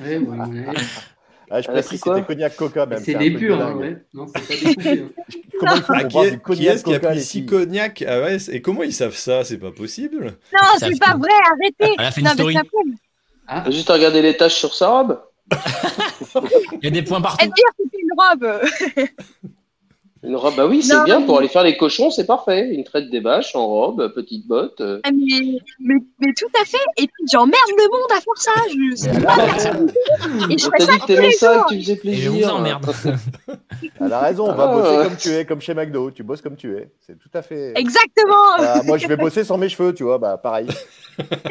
Ouais, 0.04 0.18
ouais, 0.18 0.38
ouais. 0.38 0.53
Ah, 1.52 1.62
je 1.62 1.68
Elle 1.70 1.78
a 1.78 1.82
précise, 1.82 2.02
c'était 2.04 2.24
cognac 2.24 2.56
coca 2.56 2.86
même. 2.86 3.00
C'est 3.04 3.14
des 3.16 3.32
purs, 3.32 3.62
hein, 3.62 3.76
ouais. 3.76 3.98
Non, 4.14 4.26
c'est 4.28 4.48
pas 4.48 4.56
des 4.70 4.74
coupés, 4.76 5.04
hein. 5.06 5.24
Comment 5.60 5.72
Ah, 5.90 6.04
qui, 6.06 6.18
est, 6.18 6.66
est-ce 6.66 6.84
qui 6.84 6.96
a 6.96 7.00
pris 7.00 7.18
ici 7.18 7.28
six 7.28 7.46
cognac 7.46 8.04
Ah 8.08 8.22
ouais, 8.22 8.38
et 8.52 8.62
comment 8.62 8.82
ils 8.84 8.94
savent 8.94 9.16
ça? 9.16 9.44
C'est 9.44 9.60
pas 9.60 9.72
possible. 9.72 10.38
Non, 10.54 10.60
c'est 10.80 10.90
fait- 10.92 11.00
pas 11.00 11.16
vrai, 11.16 11.30
arrêtez. 11.52 11.96
Elle 12.00 12.06
a 12.06 12.12
fait 12.12 12.22
une 12.22 12.28
non, 12.28 12.34
story. 12.34 12.58
Ah, 13.48 13.62
T'as 13.66 13.72
juste 13.72 13.90
à 13.90 13.94
regarder 13.94 14.22
les 14.22 14.36
taches 14.36 14.56
sur 14.56 14.74
sa 14.74 14.88
robe. 14.90 15.22
Il 16.82 16.86
y 16.86 16.88
a 16.88 16.90
des 16.92 17.04
points 17.04 17.18
Elle 17.18 17.24
partout. 17.24 17.46
dire 17.46 17.66
que 17.78 17.84
c'est 17.92 18.00
une 18.00 18.10
robe. 18.18 19.10
Une 20.26 20.38
robe, 20.38 20.56
bah 20.56 20.66
oui, 20.66 20.82
c'est 20.82 20.96
Non, 20.96 21.04
bien 21.04 21.20
mais- 21.20 21.26
pour 21.26 21.38
aller 21.40 21.50
faire 21.50 21.64
les 21.64 21.76
cochons, 21.76 22.10
c'est 22.10 22.26
parfait. 22.26 22.70
Une 22.74 22.84
traite 22.86 23.10
des 23.10 23.20
vaches 23.20 23.56
en 23.56 23.68
robe, 23.68 24.14
petite 24.14 24.48
botte. 24.48 24.80
euh. 24.80 25.02
Ah, 25.04 25.10
Mais, 25.12 25.60
mais, 25.80 25.96
mais 26.20 26.34
tout 26.34 26.48
à 26.62 26.64
fait. 26.66 26.78
Et 26.98 27.08
puis 27.08 27.26
j'emmerde 27.32 27.60
le 27.78 27.92
monde 27.92 28.10
à 28.10 28.22
faire 28.22 28.38
ça. 28.38 28.52
Je 28.70 28.96
sais 28.96 29.12
pas 29.22 29.36
personne. 29.36 29.92
Et 30.50 30.58
je 30.58 30.68
On 30.68 30.72
fais 30.72 30.78
t'a 30.78 30.86
ça 30.86 30.98
que 31.00 31.06
t'aimais 31.08 31.30
que 31.32 31.68
tu 31.70 31.80
faisais 31.82 31.94
Et 31.94 31.96
je 31.96 32.00
plaisir. 32.00 32.32
vous 32.32 32.44
emmerde. 32.46 32.86
Elle 34.00 34.14
a 34.14 34.20
raison, 34.22 34.50
on 34.50 34.54
va 34.56 34.70
Ah, 34.70 34.76
bosser 34.76 34.98
ouais. 34.98 35.04
comme 35.04 35.18
tu 35.18 35.30
es, 35.30 35.46
comme 35.46 35.60
chez 35.62 35.74
McDo. 35.74 36.10
Tu 36.12 36.24
bosses 36.24 36.42
comme 36.42 36.56
tu 36.56 36.78
es. 36.78 36.90
C'est 37.06 37.20
tout 37.20 37.30
à 37.34 37.42
fait. 37.42 37.74
Exactement. 37.76 38.56
Voilà, 38.58 38.82
moi, 38.84 38.98
je 38.98 39.08
vais 39.08 39.18
bosser 39.18 39.44
sans 39.44 39.58
mes 39.58 39.68
cheveux, 39.68 39.94
tu 39.94 40.04
vois. 40.04 40.20
Bah, 40.20 40.38
pareil. 40.38 40.68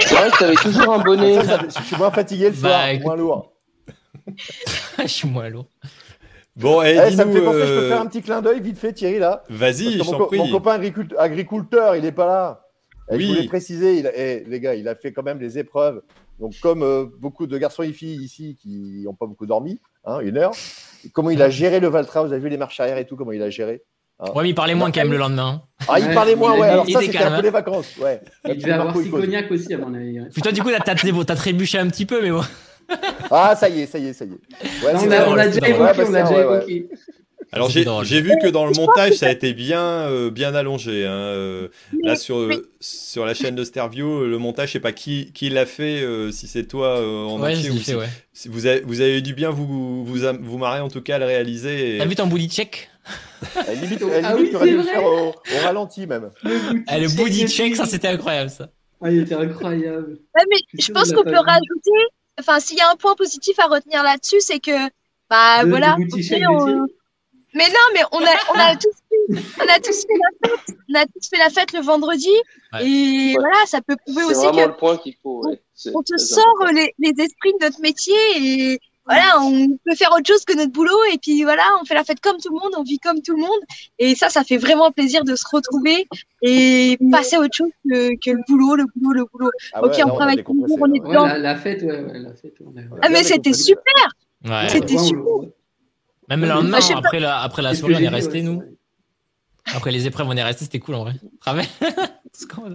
C'est 0.01 0.15
vrai 0.15 0.31
que 0.31 0.39
t'avais 0.39 0.55
toujours 0.55 0.95
un 0.95 0.99
bonnet. 0.99 1.35
Ça, 1.35 1.45
ça- 1.45 1.61
je 1.81 1.85
suis 1.85 1.97
moins 1.97 2.11
fatigué 2.11 2.47
le 2.47 2.57
Bah, 2.57 2.69
soir, 2.71 2.89
écoute. 2.89 3.05
moins 3.07 3.17
lourd. 3.17 3.53
Je 4.99 5.07
suis 5.09 5.29
moins 5.29 5.49
lourd. 5.49 5.67
Bon, 6.57 6.83
et 6.83 6.99
Eh, 7.09 7.11
ça 7.13 7.25
me 7.25 7.33
fait 7.33 7.41
penser, 7.41 7.61
je 7.61 7.73
euh, 7.73 7.81
peux 7.81 7.89
faire 7.89 8.01
un 8.01 8.07
petit 8.07 8.21
clin 8.23 8.43
d'œil 8.43 8.61
vite 8.61 8.79
fait, 8.79 8.93
Thierry, 8.93 9.19
là. 9.19 9.43
Vas-y, 9.49 9.93
je 9.93 10.03
mon, 10.03 10.13
co- 10.19 10.27
prie. 10.27 10.39
mon 10.39 10.51
copain 10.51 10.79
agricult- 10.79 11.15
agriculteur, 11.19 11.97
il 11.97 12.05
est 12.05 12.13
pas 12.13 12.27
là. 12.27 12.61
Et 13.11 13.17
Oui. 13.17 13.23
Je 13.25 13.29
voulais 13.35 13.47
préciser, 13.49 13.99
il 13.99 14.07
a- 14.07 14.13
eh, 14.15 14.45
les 14.47 14.61
gars, 14.61 14.75
il 14.75 14.87
a 14.87 14.95
fait 14.95 15.13
quand 15.13 15.23
même 15.23 15.39
les 15.41 15.59
épreuves. 15.59 16.03
Donc, 16.41 16.55
comme 16.61 16.83
euh, 16.83 17.07
beaucoup 17.21 17.47
de 17.47 17.57
garçons 17.57 17.83
et 17.83 17.93
filles 17.93 18.23
ici 18.23 18.57
qui 18.61 19.03
n'ont 19.05 19.15
pas 19.15 19.27
beaucoup 19.27 19.47
dormi, 19.47 19.81
hein, 20.05 20.21
une 20.21 20.37
heure, 20.37 20.53
comment 21.13 21.31
il 21.31 21.41
a 21.41 21.49
géré 21.51 21.81
le 21.81 21.89
Valtra, 21.89 22.23
vous 22.23 22.33
avez 22.33 22.43
vu 22.43 22.49
les 22.49 22.57
marches 22.59 22.81
arrière 22.81 22.99
et 22.99 23.07
tout, 23.07 23.17
comment 23.17 23.33
il 23.33 23.43
a 23.43 23.49
géré 23.51 23.83
hein? 24.21 24.31
Ouais, 24.35 24.43
mais 24.43 24.51
il 24.51 24.55
parlait 24.55 24.75
moins 24.75 24.91
quand 24.91 25.01
même 25.01 25.13
le 25.13 25.19
lendemain. 25.19 25.63
Ah, 25.89 26.01
il 26.01 26.13
parlait 26.13 26.37
moins, 26.37 26.55
il 26.57 26.61
ouais. 26.61 26.69
Alors, 26.69 26.85
il 26.87 26.93
ça, 26.93 27.03
était 27.03 27.13
c'était 27.13 27.25
un 27.25 27.33
hein. 27.33 27.37
peu 27.37 27.43
les 27.43 27.51
vacances, 27.51 27.97
ouais. 27.99 28.21
il 28.47 28.59
devait 28.59 28.73
avoir 28.73 28.93
cognacs 28.95 29.51
aussi, 29.51 29.73
à 29.73 29.79
mon 29.79 29.95
avis. 29.95 30.21
ouais. 30.21 30.29
Puis 30.33 30.43
toi, 30.43 30.53
du 30.53 30.63
coup, 30.63 30.71
t'as 30.85 31.35
trébuché 31.35 31.79
un 31.79 31.89
petit 31.89 32.07
peu, 32.07 32.21
mais 32.23 32.31
bon. 32.31 32.43
Ah, 33.31 33.57
ça 33.57 33.69
y 33.69 33.81
est, 33.83 33.87
ça 33.87 33.99
y 33.99 34.09
est, 34.09 34.13
ça 34.13 34.25
y 34.25 34.29
est. 34.29 34.85
Ouais, 34.85 34.93
Non, 34.93 35.01
c'est 35.01 35.07
on 35.27 35.37
c'est 35.37 35.49
déjà 35.51 35.69
évoqué, 35.69 35.73
Ouais, 35.73 36.07
on 36.07 36.11
bah, 36.13 36.23
déjà 36.23 36.25
ouais, 36.31 36.45
ouais. 36.45 36.57
évoqué. 36.57 36.89
Alors 37.55 37.69
j'ai 38.05 38.21
vu 38.23 38.33
que 38.43 38.49
dans 38.49 38.65
le 38.65 38.73
montage 38.73 39.13
ça 39.15 39.27
a 39.27 39.31
été 39.31 39.53
bien 39.53 39.81
euh, 39.83 40.31
bien 40.31 40.55
allongé. 40.55 41.05
hein, 41.05 41.11
euh, 41.13 41.69
là 42.03 42.17
sur 42.17 42.39
mais- 42.47 42.57
sur 42.81 43.27
la 43.27 43.35
chaîne 43.35 43.55
de 43.55 43.63
Stervio, 43.65 44.27
le 44.27 44.39
montage, 44.39 44.69
je 44.69 44.73
sais 44.75 44.81
pas 44.81 44.93
qui 44.93 45.33
qui 45.35 45.51
l'a 45.51 45.67
fait, 45.67 46.01
euh, 46.03 46.31
si 46.31 46.47
c'est 46.47 46.65
toi 46.65 46.99
euh, 46.99 47.25
en 47.25 47.41
Ouais, 47.43 47.55
entier 47.55 47.69
ou 47.71 47.75
l'ai 47.75 47.79
si, 47.81 47.85
fait, 47.91 47.95
ouais. 47.97 48.07
si 48.33 48.49
vous 48.49 48.65
avez 48.67 48.81
vous 48.81 49.03
avez 49.03 49.21
dû 49.21 49.35
bien 49.35 49.51
vous 49.51 49.67
vous 50.05 50.19
vous 50.41 50.59
marrer 50.59 50.81
en 50.81 50.89
tout 50.89 51.03
cas 51.03 51.17
à 51.17 51.19
le 51.19 51.27
réaliser. 51.27 51.97
et- 51.97 51.99
T'as 51.99 52.07
vu 52.07 52.15
ton 52.15 52.27
booty 52.27 52.49
check? 52.49 52.89
À 53.55 53.75
limite, 53.75 54.03
Ah 54.25 54.33
limite, 54.33 54.37
oui, 54.41 54.51
tu 54.51 54.57
aurais 54.57 54.67
dû 54.67 54.71
c'est 54.71 54.77
le 54.77 54.83
vrai. 54.83 54.93
faire 54.93 55.05
au, 55.05 55.29
au 55.29 55.65
ralenti 55.65 56.07
même. 56.07 56.31
Ah, 56.87 56.99
Le 56.99 57.09
booty 57.17 57.49
check, 57.49 57.77
ça 57.77 57.85
c'était 57.85 58.09
incroyable 58.09 58.49
ça. 58.51 58.71
Ah, 59.03 59.11
il 59.11 59.21
était 59.23 59.35
incroyable. 59.35 60.13
Ouais, 60.35 60.43
mais 60.49 60.57
Je 60.79 60.91
pense 60.93 61.13
qu'on 61.13 61.25
peut 61.25 61.33
rajouter. 61.37 61.91
Enfin, 62.41 62.61
s'il 62.61 62.79
y 62.79 62.81
a 62.81 62.91
un 62.91 62.97
point 62.97 63.15
positif 63.15 63.59
à 63.59 63.67
retenir 63.67 64.03
là-dessus, 64.03 64.41
c'est 64.41 64.59
que, 64.61 64.89
bah 65.29 65.63
Le- 65.63 65.69
voilà. 65.71 65.97
le 65.99 66.49
on-. 66.49 66.87
Mais 67.55 67.69
non, 67.69 67.81
mais 67.93 68.01
on 68.13 68.19
a, 68.25 68.31
on 68.55 68.59
a 68.59 68.77
tous, 68.77 68.89
fait, 69.11 69.43
on 69.61 69.69
a 69.69 69.79
tous 69.79 70.03
fait 70.07 70.19
la 70.19 70.49
fête. 70.51 70.77
On 70.89 70.95
a 70.99 71.05
tous 71.05 71.29
fait 71.29 71.39
la 71.39 71.51
fête 71.51 71.73
le 71.73 71.81
vendredi. 71.81 72.31
Ouais. 72.73 72.87
Et 72.89 73.35
Ouais. 73.37 73.37
voilà, 73.39 73.67
ça 73.67 73.83
peut 73.83 73.97
prouver 73.97 74.23
C'est 74.23 74.31
aussi 74.31 74.47
vraiment 74.47 74.63
que 74.65 74.69
le 74.69 74.77
point 74.77 74.97
qu'il 74.97 75.15
faut. 75.23 75.47
ouais. 75.47 75.61
C'est 75.75 75.91
on 75.95 76.03
te 76.03 76.17
sort 76.17 76.65
les, 76.73 76.95
les 76.99 77.11
esprits 77.23 77.53
de 77.61 77.65
notre 77.67 77.81
métier 77.81 78.15
et 78.37 78.81
voilà, 79.05 79.41
on 79.41 79.69
peut 79.85 79.95
faire 79.97 80.11
autre 80.13 80.27
chose 80.27 80.45
que 80.45 80.57
notre 80.57 80.71
boulot 80.73 80.97
et 81.13 81.19
puis 81.19 81.43
voilà, 81.43 81.63
on 81.81 81.85
fait 81.85 81.95
la 81.95 82.05
fête 82.05 82.21
comme 82.21 82.37
tout 82.37 82.51
le 82.55 82.61
monde, 82.61 82.73
on 82.77 82.83
vit 82.83 82.99
comme 82.99 83.21
tout 83.21 83.35
le 83.35 83.41
monde 83.41 83.61
et 83.99 84.15
ça, 84.15 84.29
ça 84.29 84.45
fait 84.45 84.59
vraiment 84.59 84.93
plaisir 84.93 85.25
de 85.25 85.35
se 85.35 85.45
retrouver 85.53 86.07
et 86.43 86.99
passer 87.11 87.37
à 87.37 87.41
autre 87.41 87.55
chose 87.55 87.71
que, 87.89 88.11
que 88.25 88.31
le 88.31 88.43
boulot, 88.49 88.77
le 88.77 88.85
boulot, 88.95 89.13
le 89.21 89.25
boulot. 89.33 89.51
Ah 89.73 89.85
ok, 89.85 90.01
on 90.05 90.15
travaille 90.15 90.43
tous 90.45 90.55
les 90.55 90.61
décompressé, 90.61 90.75
jours, 90.77 90.79
on 90.83 90.95
est. 90.95 91.01
Ouais, 91.01 91.09
dedans. 91.09 91.27
la, 91.27 91.39
la 91.39 91.57
fête, 91.57 91.83
ouais, 91.83 92.01
ouais, 92.01 92.19
la 92.19 92.35
fête. 92.35 92.55
On. 92.65 92.75
Ah 93.03 93.09
mais 93.09 93.25
c'était 93.25 93.53
super, 93.53 93.83
Ouais. 94.45 94.69
C'était 94.69 94.99
super. 94.99 95.25
Même 96.29 96.41
le 96.41 96.49
lendemain, 96.49 96.79
après 96.97 97.21
la, 97.21 97.41
après 97.41 97.75
soirée, 97.75 97.97
on 97.97 98.01
est 98.01 98.09
resté, 98.09 98.39
ouais, 98.39 98.43
nous. 98.43 98.63
Après 99.75 99.91
les 99.93 100.07
épreuves, 100.07 100.27
on 100.29 100.37
est 100.37 100.43
resté, 100.43 100.65
c'était 100.65 100.79
cool 100.81 100.97
en 100.97 101.05
vrai. 101.05 101.15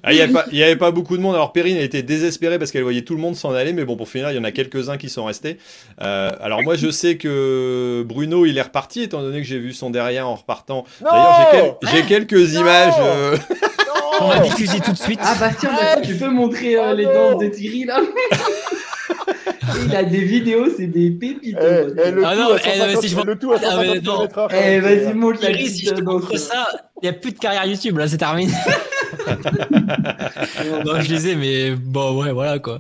Ah, 0.04 0.14
Il 0.14 0.16
n'y 0.16 0.22
avait, 0.22 0.32
pas- 0.34 0.46
avait 0.86 0.92
beaucoup 0.92 1.18
de 1.18 1.22
monde. 1.22 1.34
Alors 1.34 1.52
Perrine 1.52 1.78
a 1.78 1.82
été 1.82 2.04
désespérée 2.04 2.60
parce 2.60 2.72
qu'elle 2.72 2.84
voyait 2.84 3.02
tout 3.02 3.16
le 3.16 3.20
monde 3.22 3.36
s'en 3.36 3.54
aller. 3.54 3.74
Mais 3.74 3.86
bon, 3.86 3.98
pour 3.98 4.08
finir, 4.08 4.30
il 4.32 4.36
y 4.36 4.40
en 4.40 4.44
a 4.44 4.52
quelques-uns 4.52 4.98
qui 4.98 5.10
sont 5.10 5.26
restés. 5.26 5.58
Euh, 6.02 6.30
alors 6.40 6.62
moi, 6.62 6.76
je 6.76 6.92
sais 6.92 7.18
que 7.18 8.04
Bruno, 8.08 8.46
il 8.46 8.56
est 8.58 8.62
reparti, 8.62 9.02
étant 9.02 9.22
donné 9.22 9.42
que 9.42 9.48
j'ai 9.48 9.58
vu 9.58 9.74
son 9.74 9.90
derrière 9.90 10.28
en 10.28 10.36
repartant. 10.36 10.86
D'ailleurs, 11.02 11.50
j'ai, 11.52 11.58
quel- 11.60 11.90
j'ai 11.92 12.04
quelques 12.06 12.54
images. 12.54 12.94
euh, 13.00 13.36
On 14.22 14.28
va 14.28 14.40
diffuser 14.42 14.80
tout 14.80 14.92
de 14.92 14.98
suite. 14.98 15.20
Ah 15.24 15.36
bah, 15.40 15.50
tu 16.04 16.16
peux 16.16 16.30
montrer 16.30 16.76
euh, 16.78 16.94
les 16.94 17.06
danses 17.06 17.40
de 17.42 17.48
Thierry 17.48 17.86
là 17.86 18.00
Il 19.90 19.96
a 19.96 20.04
des 20.04 20.20
vidéos, 20.22 20.68
c'est 20.76 20.88
des 20.88 21.12
pépites. 21.12 21.56
Bastien. 21.56 22.12
le 22.12 22.26
Ah 22.26 22.36
non, 22.36 22.42
eh, 22.64 22.78
non, 22.80 22.86
mais 22.88 22.94
150 22.94 23.02
si 23.02 23.08
je 23.10 23.16
vois- 23.16 23.26
le 23.26 23.38
tout 23.38 23.52
à 23.52 23.58
Ah, 23.58 23.78
mais 23.80 23.86
150 24.00 24.04
non. 24.06 24.18
km 24.18 24.38
heure. 24.40 24.50
Eh, 24.54 24.80
vas-y, 24.80 25.14
montre 25.14 25.40
la 25.42 25.48
Thierry, 25.50 25.70
si 25.70 25.86
je 25.86 25.94
te 25.94 26.02
montre 26.02 26.38
ça, 26.38 26.68
il 27.02 27.06
n'y 27.06 27.10
a 27.10 27.14
plus 27.14 27.32
de 27.34 27.38
carrière 27.40 27.66
YouTube, 27.66 27.98
là, 27.98 28.08
c'est 28.08 28.18
terminé. 28.18 28.52
Bon, 30.86 31.02
je 31.02 31.10
les 31.14 31.28
ai, 31.30 31.36
mais 31.36 31.72
bon, 31.76 32.22
ouais, 32.24 32.32
voilà 32.32 32.60
quoi. 32.60 32.80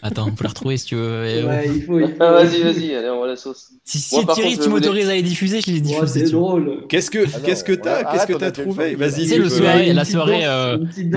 Attends, 0.00 0.28
on 0.28 0.32
peut 0.32 0.44
la 0.44 0.50
retrouver 0.50 0.76
si 0.76 0.86
tu 0.86 0.94
veux. 0.94 1.22
Ouais, 1.44 1.68
il 1.74 1.82
faut, 1.82 1.98
il 1.98 2.06
faut. 2.08 2.14
Ah, 2.20 2.30
vas-y, 2.32 2.62
vas-y, 2.62 2.94
allez, 2.94 3.10
on 3.10 3.16
voit 3.16 3.26
la 3.26 3.34
sauce. 3.36 3.70
Si, 3.84 3.98
si 3.98 4.14
Moi, 4.14 4.24
par 4.24 4.36
Thierry, 4.36 4.52
contre, 4.52 4.62
tu 4.64 4.68
m'autorises 4.70 5.08
à 5.08 5.14
les 5.14 5.22
diffuser, 5.22 5.60
je 5.60 5.66
les 5.66 5.74
Ouais, 5.74 5.80
diffuse. 5.80 6.08
c'est 6.12 6.30
drôle. 6.30 6.84
Qu'est-ce 6.88 7.10
que, 7.10 7.18
Ah 7.26 7.38
non, 7.38 7.44
qu'est-ce 7.44 7.64
que 7.64 7.72
t'as, 7.72 8.04
qu'est-ce 8.04 8.26
que 8.28 8.34
t'as 8.34 8.52
trouvé 8.52 8.92
le 8.92 8.96
Vas-y. 8.98 9.22
Tu 9.24 9.28
sais, 9.28 9.34
tu 9.36 9.42
le 9.42 9.48
soirée, 9.48 9.92
la 9.92 10.04
soirée, 10.04 10.46
euh, 10.46 10.76
une 10.78 10.88
petite 10.88 11.10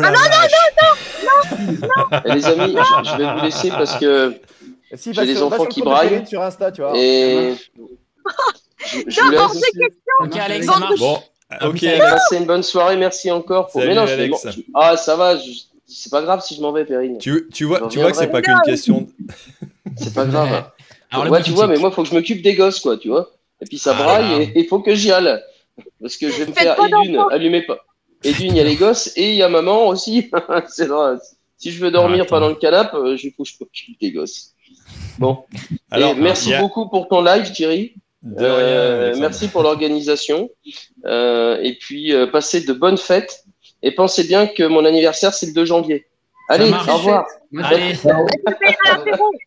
le 0.00 0.06
danse 0.06 0.12
de 0.14 0.28
vendredi. 0.30 0.48
Thierry. 0.48 1.78
Oh 1.82 2.06
la 2.10 2.18
Et 2.18 2.22
Eh, 2.24 2.34
les 2.34 2.46
amis, 2.46 2.76
je, 2.76 3.10
je 3.10 3.16
vais 3.16 3.32
vous 3.34 3.40
laisser 3.44 3.68
parce 3.70 3.96
que 3.98 4.34
Si, 4.94 5.12
J'ai 5.14 5.24
va 5.34 5.42
enfants 5.42 5.66
qui 5.66 5.82
braillent. 5.82 6.26
Sur 6.26 6.42
Insta, 6.42 6.70
tu 6.72 6.82
vois. 6.82 6.92
et 6.96 7.54
je, 8.84 8.98
je 9.06 9.20
questions. 9.78 10.16
Ok, 10.20 10.36
Alex, 10.36 10.66
ça 10.66 10.78
marche. 10.78 10.98
Bon, 10.98 11.18
Ah, 11.50 11.68
ok. 11.68 11.80
Passez 11.98 12.36
une 12.38 12.46
bonne 12.46 12.62
soirée, 12.62 12.96
merci 12.96 13.30
encore. 13.30 13.66
Pour... 13.68 13.80
Salut, 13.80 13.88
Mais 13.88 13.94
non, 14.00 14.06
je 14.06 14.12
Alex. 14.14 14.44
vais- 14.46 14.64
Ah, 14.74 14.96
ça 14.96 15.16
va, 15.16 15.36
je- 15.36 15.50
c'est 15.86 16.10
pas 16.10 16.22
grave 16.22 16.42
si 16.42 16.54
je 16.54 16.60
m'en 16.62 16.72
vais, 16.72 16.84
Perrine. 16.84 17.18
Tu, 17.18 17.48
tu 17.52 17.64
vois, 17.64 17.88
tu 17.88 17.98
vois 18.00 18.10
que 18.10 18.16
c'est 18.16 18.28
pas 18.28 18.40
qu'une 18.42 18.60
question. 18.64 19.06
C'est 19.96 20.14
pas 20.14 20.24
grave. 20.24 20.70
Alors, 21.10 21.30
ouais, 21.30 21.38
bout 21.40 21.44
tu 21.44 21.50
vois, 21.50 21.66
mais 21.66 21.76
moi, 21.76 21.90
il 21.90 21.94
faut 21.94 22.02
que 22.02 22.08
je 22.08 22.14
m'occupe 22.14 22.40
des 22.40 22.54
gosses, 22.54 22.80
quoi, 22.80 22.96
tu 22.96 23.08
vois. 23.08 23.30
Et 23.60 23.66
puis 23.66 23.76
ça 23.76 23.94
Ah. 23.98 24.02
braille 24.02 24.42
et 24.54 24.60
il 24.60 24.66
faut 24.66 24.80
que 24.80 24.94
j'y 24.94 25.12
aille. 25.12 25.38
Parce 26.00 26.16
que 26.16 26.30
je 26.30 26.34
vais 26.38 26.46
me 26.46 26.52
Faites 26.52 26.62
faire 26.64 26.76
d'enfants. 26.76 27.28
allumez 27.28 27.62
pas. 27.62 27.78
Et 28.24 28.32
d'une, 28.32 28.52
il 28.52 28.56
y 28.56 28.60
a 28.60 28.64
les 28.64 28.76
gosses 28.76 29.12
et 29.16 29.30
il 29.30 29.36
y 29.36 29.42
a 29.42 29.48
maman 29.48 29.88
aussi. 29.88 30.30
c'est 30.68 30.86
vrai. 30.86 31.16
Si 31.56 31.70
je 31.70 31.80
veux 31.84 31.90
dormir 31.90 32.24
Ah, 32.30 32.40
dans 32.40 32.48
le 32.48 32.54
canapé, 32.56 32.96
euh, 32.96 33.16
il 33.22 33.30
faut 33.32 33.42
que 33.44 33.48
je 33.48 33.54
m'occupe 33.60 34.00
des 34.00 34.10
gosses. 34.12 34.52
Bon. 35.18 35.44
Alors, 35.90 36.12
et 36.12 36.20
merci 36.20 36.52
a- 36.54 36.60
beaucoup 36.60 36.88
pour 36.88 37.08
ton 37.08 37.22
live, 37.22 37.50
Thierry. 37.52 37.94
De 38.22 38.44
rien, 38.44 38.48
Euh, 38.48 39.14
merci 39.18 39.48
pour 39.48 39.62
l'organisation. 39.62 40.48
Euh, 41.06 41.58
et 41.62 41.74
puis, 41.76 42.12
euh, 42.14 42.26
passez 42.26 42.60
de 42.62 42.72
bonnes 42.72 42.98
fêtes. 42.98 43.44
Et 43.82 43.90
pensez 43.92 44.22
bien 44.24 44.46
que 44.46 44.62
mon 44.62 44.84
anniversaire, 44.84 45.34
c'est 45.34 45.46
le 45.46 45.52
2 45.52 45.64
janvier. 45.64 46.06
Allez, 46.48 46.70
au 46.70 46.96
revoir. 46.96 47.26
Allez, 47.62 47.94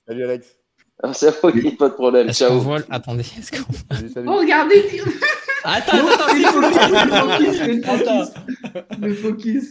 Salut 0.08 0.24
Alex. 0.24 0.58
Ça, 1.14 1.32
oui, 1.44 1.72
pas 1.72 1.90
de 1.90 1.94
problème. 1.94 2.30
est-ce 2.30 2.40
Ciao. 2.46 2.60
voit. 2.60 2.80
Attendez, 2.90 3.22
est-ce 3.38 3.52
qu'on. 3.52 3.66
Oh, 4.28 4.38
regardez, 4.40 4.86
Thierry. 4.88 5.12
Attends, 5.64 5.98
attends, 5.98 6.34
le 6.36 6.44
focus, 6.46 6.78
fais 6.80 7.06
le 7.06 7.12
focus, 7.12 7.60
le 7.62 7.90
Attends. 7.90 8.26
focus. 8.26 9.00
Le 9.02 9.14
focus. 9.16 9.64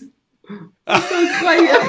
C'est 0.88 1.14
incroyable. 1.24 1.88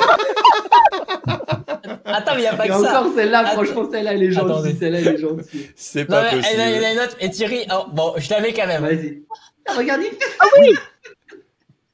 Attends, 2.05 2.31
mais 2.35 2.37
il 2.37 2.41
n'y 2.41 2.47
a 2.47 2.55
pas 2.55 2.65
Et 2.65 2.69
que 2.69 2.73
ça. 2.75 3.01
encore 3.01 3.13
celle-là, 3.15 3.39
Attends. 3.39 3.51
franchement, 3.63 3.89
celle-là, 3.91 4.13
elle 4.13 4.23
est 4.23 4.31
gentille. 4.31 4.51
Attendez. 4.51 4.75
Celle-là, 4.79 4.99
elle 4.99 5.07
est 5.07 5.17
gentille. 5.17 5.69
C'est 5.75 6.07
Non, 6.09 6.15
pas 6.15 6.23
mais, 6.31 6.37
possible. 6.37 6.61
il 6.61 6.75
y 6.75 6.79
en 6.79 6.83
a 6.87 6.91
une 6.93 6.99
autre. 6.99 7.17
Et 7.19 7.29
Thierry, 7.31 7.65
oh, 7.73 7.85
bon, 7.91 8.13
je 8.17 8.29
l'avais 8.29 8.53
quand 8.53 8.67
même. 8.67 8.83
Vas-y. 8.83 9.23
Ah, 9.67 9.73
Regardez. 9.77 10.11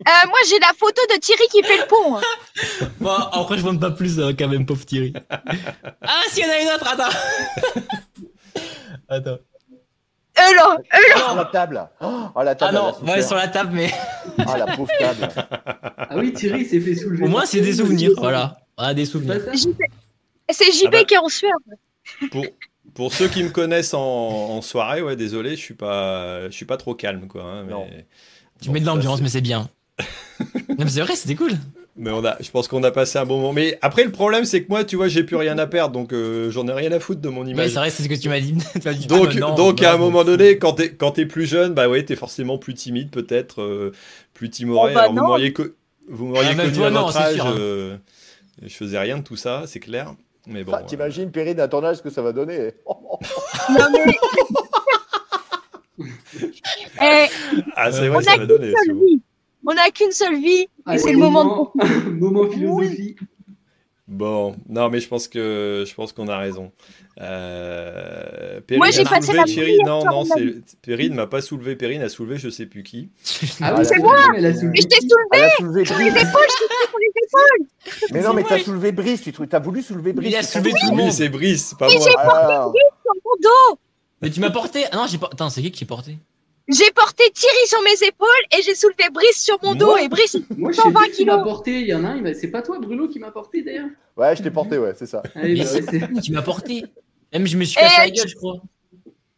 Euh, 0.08 0.28
moi, 0.28 0.38
j'ai 0.50 0.58
la 0.60 0.72
photo 0.78 1.02
de 1.14 1.20
Thierry 1.20 1.44
qui 1.52 1.62
fait 1.64 1.78
le 1.78 1.88
pont. 1.88 2.18
hein. 2.18 2.22
Bon, 3.00 3.12
après, 3.12 3.58
je 3.58 3.64
monte 3.64 3.80
pas 3.80 3.92
plus 3.92 4.20
euh, 4.20 4.32
quand 4.38 4.48
même, 4.48 4.66
pauvre 4.66 4.86
Thierry. 4.86 5.14
Ah, 6.02 6.22
si, 6.30 6.40
il 6.42 6.46
y 6.46 6.50
en 6.50 6.54
a 6.54 6.60
une 6.62 6.68
autre, 6.70 6.88
attends. 6.88 7.82
Attends. 9.10 9.38
Euh, 10.40 10.42
euh, 10.42 10.54
là. 10.56 11.28
Oh, 11.32 11.36
la 11.36 11.46
table. 11.46 11.90
Oh, 12.00 12.30
la 12.44 12.52
Ah 12.52 12.56
table. 12.56 12.74
non, 12.76 12.82
elle 12.84 12.90
a 12.90 12.94
souffert. 12.94 13.16
ouais, 13.16 13.22
sur 13.22 13.36
la 13.36 13.48
table, 13.50 13.72
mais 13.74 13.92
Ah, 14.40 14.58
la 14.58 14.76
pauvre 14.76 14.92
table. 14.98 15.28
Ah 15.98 16.08
oui, 16.18 16.32
Thierry 16.34 16.66
s'est 16.66 16.80
fait 16.80 16.96
soulever. 16.96 17.26
au 17.26 17.28
moins, 17.28 17.46
c'est 17.46 17.62
des 17.62 17.74
souvenirs. 17.74 18.12
Voilà. 18.18 18.58
Ah, 18.78 18.94
des 18.94 19.06
C'est 19.06 19.12
souvenirs. 19.12 19.42
C'est 20.50 20.72
JB 20.72 20.86
Ah 20.88 20.90
bah. 20.92 21.04
qui 21.04 21.14
est 21.14 21.18
en 21.18 21.28
sueur. 21.30 21.52
Pour, 22.32 22.46
pour 22.96 23.14
ceux 23.14 23.28
qui 23.28 23.44
me 23.44 23.50
connaissent 23.50 23.94
en, 23.94 24.00
en 24.02 24.62
soirée, 24.62 25.02
ouais, 25.02 25.16
désolé, 25.16 25.52
je 25.52 25.62
suis 25.62 25.74
pas, 25.76 26.46
je 26.50 26.52
suis 26.56 26.66
pas 26.66 26.78
trop 26.78 26.96
calme, 26.96 27.28
quoi. 27.28 27.44
hein, 27.44 27.64
mais, 27.66 27.72
Non. 27.74 27.86
Tu 28.62 28.68
Bon, 28.70 28.74
mets 28.74 28.80
de 28.80 28.86
l'ambiance, 28.86 29.22
mais 29.22 29.30
c'est 29.30 29.42
bien. 29.42 29.70
C'est 30.88 31.02
vrai, 31.02 31.16
c'était 31.16 31.36
cool. 31.36 31.52
Mais 31.98 32.10
on 32.10 32.24
a, 32.24 32.38
je 32.42 32.50
pense 32.50 32.68
qu'on 32.68 32.82
a 32.84 32.92
passé 32.92 33.20
un 33.20 33.26
bon 33.26 33.38
moment. 33.38 33.54
Mais 33.54 33.78
après, 33.82 34.04
le 34.06 34.12
problème, 34.12 34.46
c'est 34.46 34.64
que 34.64 34.70
moi, 34.70 34.84
tu 34.86 34.96
vois, 34.96 35.08
j'ai 35.10 35.24
plus 35.24 35.36
rien 35.36 35.58
à 35.58 35.68
perdre, 35.68 35.94
donc 35.94 36.14
euh, 36.14 36.50
j'en 36.50 36.68
ai 36.68 36.72
rien 36.72 36.92
à 36.94 37.00
foutre 37.00 37.20
de 37.22 37.30
mon 37.30 37.44
Mais 37.44 37.52
image. 37.52 37.70
c'est 37.70 37.76
vrai, 37.76 37.90
c'est 37.90 38.04
ce 38.04 38.08
que 38.08 38.16
tu 38.16 38.30
m'as 38.30 38.40
dit. 38.40 38.54
Dit, 38.76 39.08
Donc, 39.08 39.28
ah, 39.32 39.34
bah 39.34 39.40
non, 39.42 39.56
donc 39.56 39.82
non, 39.82 39.88
à 39.88 39.92
un 39.92 39.98
non. 39.98 40.06
moment 40.06 40.24
donné, 40.24 40.58
quand 40.58 40.74
t'es 40.74 40.94
quand 40.94 41.12
t'es 41.12 41.26
plus 41.26 41.46
jeune, 41.46 41.74
bah 41.74 41.90
ouais, 41.90 42.04
t'es 42.04 42.16
forcément 42.16 42.58
plus 42.58 42.74
timide, 42.74 43.12
peut-être, 43.12 43.62
euh, 43.62 43.92
plus 44.34 44.50
timoré. 44.50 44.92
Oh, 44.92 44.96
bah 44.96 45.02
Alors 45.02 45.14
vous 45.14 45.20
m'auriez 45.22 45.54
co- 45.54 45.66
vous 46.08 46.26
m'auriez 46.28 46.50
Ah, 46.52 46.56
même 46.56 46.66
connu 46.68 46.78
toi, 46.78 46.88
à 46.88 46.92
non, 46.92 47.02
votre 47.06 47.18
âge. 47.18 47.36
sûr, 47.36 47.46
hein. 47.46 47.56
euh, 47.60 47.98
je 48.64 48.74
faisais 48.74 48.98
rien 48.98 49.18
de 49.18 49.24
tout 49.24 49.36
ça, 49.36 49.64
c'est 49.68 49.80
clair. 49.82 50.16
Mais 50.48 50.64
bon. 50.64 50.72
Ah, 50.74 50.82
T'imagines 50.84 51.30
Perrine 51.30 51.60
à 51.60 51.68
ton 51.68 51.84
âge 51.84 51.98
ce 51.98 52.02
que 52.02 52.10
ça 52.10 52.22
va 52.24 52.32
donner 52.32 52.72
Non, 52.88 53.86
mais. 53.94 54.14
Eh, 57.04 57.26
ah, 57.76 57.92
c'est 57.92 58.08
vrai, 58.08 58.24
ça 58.24 58.38
va 58.38 58.46
donner. 58.46 58.74
On 59.66 59.74
n'a 59.74 59.90
qu'une 59.92 60.12
seule 60.12 60.36
vie. 60.42 60.68
Ah, 60.86 60.96
et 60.96 60.98
c'est 60.98 61.12
le 61.12 61.18
moment 61.20 61.72
de. 61.76 62.10
moment 62.12 62.50
philosophie. 62.52 63.16
Bon, 64.08 64.56
non, 64.68 64.90
mais 64.90 65.00
je 65.00 65.08
pense 65.08 65.28
que 65.30 65.86
je 65.88 65.94
pense 65.94 66.12
qu'on 66.12 66.28
a 66.28 66.38
raison. 66.38 66.72
Euh, 67.22 68.54
Moi, 68.54 68.62
Perrine 68.68 68.92
j'ai 68.94 69.02
a 69.02 69.10
passé 69.10 69.28
soulevé 69.28 69.44
Thierry. 69.46 69.78
Non, 69.86 70.04
non, 70.04 70.24
Perrine 70.82 71.14
m'a 71.14 71.28
pas 71.28 71.42
soulevé. 71.42 71.76
Perrine 71.78 72.02
a 72.02 72.10
soulevé, 72.10 72.38
je 72.38 72.50
sais 72.50 72.66
plus 72.66 72.84
qui. 72.84 73.10
Ah 73.62 73.68
Ah, 73.74 73.76
oui, 73.80 73.86
c'est 73.86 74.00
moi. 74.00 74.18
Mais 74.34 74.42
je 74.42 74.88
t'ai 74.88 74.98
soulevé 75.08 75.50
soulevé 75.58 75.86
sur 75.86 75.98
les 75.98 76.12
Brice. 76.12 76.24
épaules, 76.24 76.42
je 76.50 76.58
t'ai 76.58 76.68
soulevé 76.68 76.90
sur 76.90 77.00
les 77.00 77.24
épaules. 77.24 78.12
Mais 78.12 78.22
non, 78.22 78.34
mais 78.34 78.44
t'as 78.44 78.60
soulevé 78.60 78.92
Brice. 78.92 79.22
Tu 79.22 79.34
as 79.52 79.60
voulu 79.60 79.82
soulever 79.82 80.12
Brice. 80.14 80.30
Il 80.30 80.36
a 80.36 80.44
c'est 80.44 80.58
soulevé 80.60 80.72
pas 80.72 80.78
tout 80.80 80.86
le 80.88 80.92
Oui, 80.98 81.04
monde. 81.04 81.12
c'est 81.14 81.30
Brice, 81.30 81.76
pas 81.80 81.88
Mais 81.88 81.96
moi. 81.96 82.08
j'ai 82.10 82.18
Alors, 82.18 82.74
sur 82.74 83.14
mon 83.24 83.32
dos. 83.42 83.80
Mais 84.22 84.30
tu 84.30 84.40
m'as 84.42 84.50
porté. 84.52 84.84
Ah 84.92 84.98
non, 84.98 85.06
j'ai 85.08 85.18
pas. 85.20 85.30
Attends, 85.32 85.50
c'est 85.50 85.62
qui 85.62 85.72
qui 85.72 85.80
j'ai 85.80 85.86
porté? 85.86 86.18
J'ai 86.68 86.92
porté 86.92 87.24
Thierry 87.34 87.68
sur 87.68 87.82
mes 87.82 88.08
épaules 88.08 88.28
et 88.58 88.62
j'ai 88.62 88.76
soulevé 88.76 89.10
Brice 89.12 89.42
sur 89.44 89.58
mon 89.64 89.76
dos. 89.76 89.88
Moi 89.88 90.02
Et 90.04 90.10
Brice, 90.10 90.38
Moi, 90.58 90.72
je 90.72 90.78
sais 90.78 90.82
120 90.84 91.02
qui 91.14 91.26
porté. 91.26 91.82
Il 91.82 91.88
y 91.88 91.94
en 91.94 92.04
a 92.06 92.10
un, 92.10 92.34
c'est 92.34 92.48
pas 92.50 92.62
toi, 92.62 92.80
Bruno, 92.80 93.08
qui 93.08 93.20
m'a 93.20 93.32
porté 93.32 93.62
d'ailleurs 93.62 93.90
Ouais, 94.16 94.36
je 94.36 94.44
t'ai 94.44 94.52
porté, 94.52 94.78
ouais, 94.78 94.94
c'est 94.96 95.06
ça. 95.08 95.22
Mais 95.36 95.56
bah 95.56 95.66
c'est 95.66 95.82
ouais, 95.92 96.00
c'est- 96.14 96.22
qui 96.22 96.32
m'a 96.32 96.42
porté 96.42 96.86
Même 97.34 97.48
je 97.48 97.58
me 97.58 97.64
suis 97.66 97.76
cassé 97.76 97.96
la 97.98 98.06
tu- 98.08 98.14
gueule, 98.14 98.28
je 98.30 98.36
crois. 98.36 98.56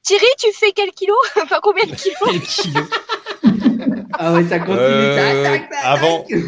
Thierry, 0.04 0.26
tu 0.38 0.48
fais 0.54 0.72
quel 0.76 0.92
kilo 0.92 1.14
Enfin, 1.44 1.58
combien 1.64 1.86
de 1.86 1.96
kilos 1.96 2.18
Quel 2.30 2.42
kilo 2.42 2.82
Ah 4.20 4.34
ouais, 4.34 4.44
ça 4.48 4.60
continue. 4.60 4.80
Euh, 4.80 5.16
ça 5.18 5.40
attaque, 5.40 5.70
ça 5.74 5.88
avant, 5.90 6.24
attaque. 6.26 6.40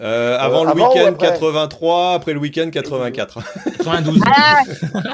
euh, 0.00 0.38
avant 0.38 0.64
le 0.64 0.70
avant 0.70 0.86
ou 0.86 0.94
week-end 0.94 1.06
après 1.08 1.26
83, 1.28 2.12
après 2.14 2.32
le 2.32 2.38
week-end 2.40 2.70
84. 2.70 3.40
92. 3.78 4.22
Ah, 4.26 4.60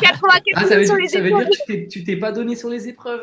84 0.00 0.42
Ah, 0.54 0.66
ça 0.66 0.76
veut, 0.76 0.84
sur 0.86 0.94
dire, 0.94 1.02
les 1.02 1.08
ça 1.08 1.20
veut 1.20 1.30
dire 1.30 1.48
que 1.66 1.72
tu 1.72 1.88
tu 1.88 2.04
t'es 2.04 2.16
pas 2.16 2.30
donné 2.32 2.54
sur 2.54 2.68
les 2.68 2.86
épreuves. 2.88 3.22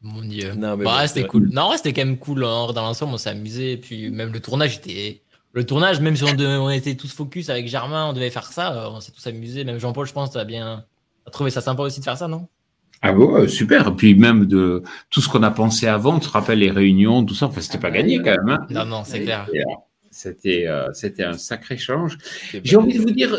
Mon 0.00 0.22
dieu. 0.22 0.54
Non, 0.54 0.76
mais 0.76 0.84
bah, 0.84 1.00
bon, 1.00 1.06
c'était 1.08 1.26
cool. 1.26 1.48
Non, 1.52 1.70
ouais, 1.70 1.76
c'était 1.76 1.92
quand 1.92 2.04
même 2.04 2.18
cool. 2.18 2.44
hein, 2.44 2.72
Dans 2.72 2.82
l'ensemble, 2.82 3.14
on 3.14 3.18
s'est 3.18 3.30
amusé. 3.30 3.76
Puis 3.76 4.10
même 4.10 4.32
le 4.32 4.40
tournage 4.40 4.76
était. 4.76 5.22
Le 5.52 5.64
tournage, 5.66 6.00
même 6.00 6.14
si 6.14 6.24
on, 6.24 6.34
devait- 6.34 6.56
on 6.56 6.70
était 6.70 6.94
tous 6.94 7.12
focus 7.12 7.48
avec 7.50 7.66
Germain, 7.68 8.06
on 8.08 8.12
devait 8.12 8.30
faire 8.30 8.52
ça. 8.52 8.72
euh, 8.74 8.90
On 8.90 9.00
s'est 9.00 9.12
tous 9.12 9.26
amusés. 9.26 9.64
Même 9.64 9.78
Jean-Paul, 9.80 10.06
je 10.06 10.12
pense, 10.12 10.36
a 10.36 10.44
bien. 10.44 10.84
a 11.26 11.30
trouvé 11.30 11.50
ça 11.50 11.60
sympa 11.60 11.82
aussi 11.82 11.98
de 12.00 12.04
faire 12.04 12.16
ça, 12.16 12.28
non? 12.28 12.46
Ah 13.02 13.12
bon, 13.12 13.48
super. 13.48 13.88
Et 13.88 13.96
puis 13.96 14.14
même 14.14 14.46
de 14.46 14.82
tout 15.10 15.20
ce 15.20 15.28
qu'on 15.28 15.42
a 15.42 15.50
pensé 15.50 15.86
avant, 15.86 16.18
tu 16.20 16.26
te 16.28 16.32
rappelles 16.32 16.58
les 16.58 16.70
réunions, 16.70 17.24
tout 17.24 17.34
ça, 17.34 17.46
enfin, 17.46 17.60
c'était 17.60 17.78
pas 17.78 17.90
gagné 17.90 18.18
quand 18.18 18.30
même. 18.36 18.48
hein. 18.48 18.66
Non, 18.70 18.84
non, 18.84 19.02
c'est 19.04 19.22
clair. 19.22 19.48
Et, 19.54 19.62
C'était 20.10 20.66
euh, 20.66 20.92
c'était 20.92 21.22
un 21.24 21.34
sacré 21.34 21.76
change. 21.76 22.18
J'ai 22.64 22.76
envie 22.76 22.94
de 22.98 23.02
vous 23.02 23.10
dire 23.10 23.36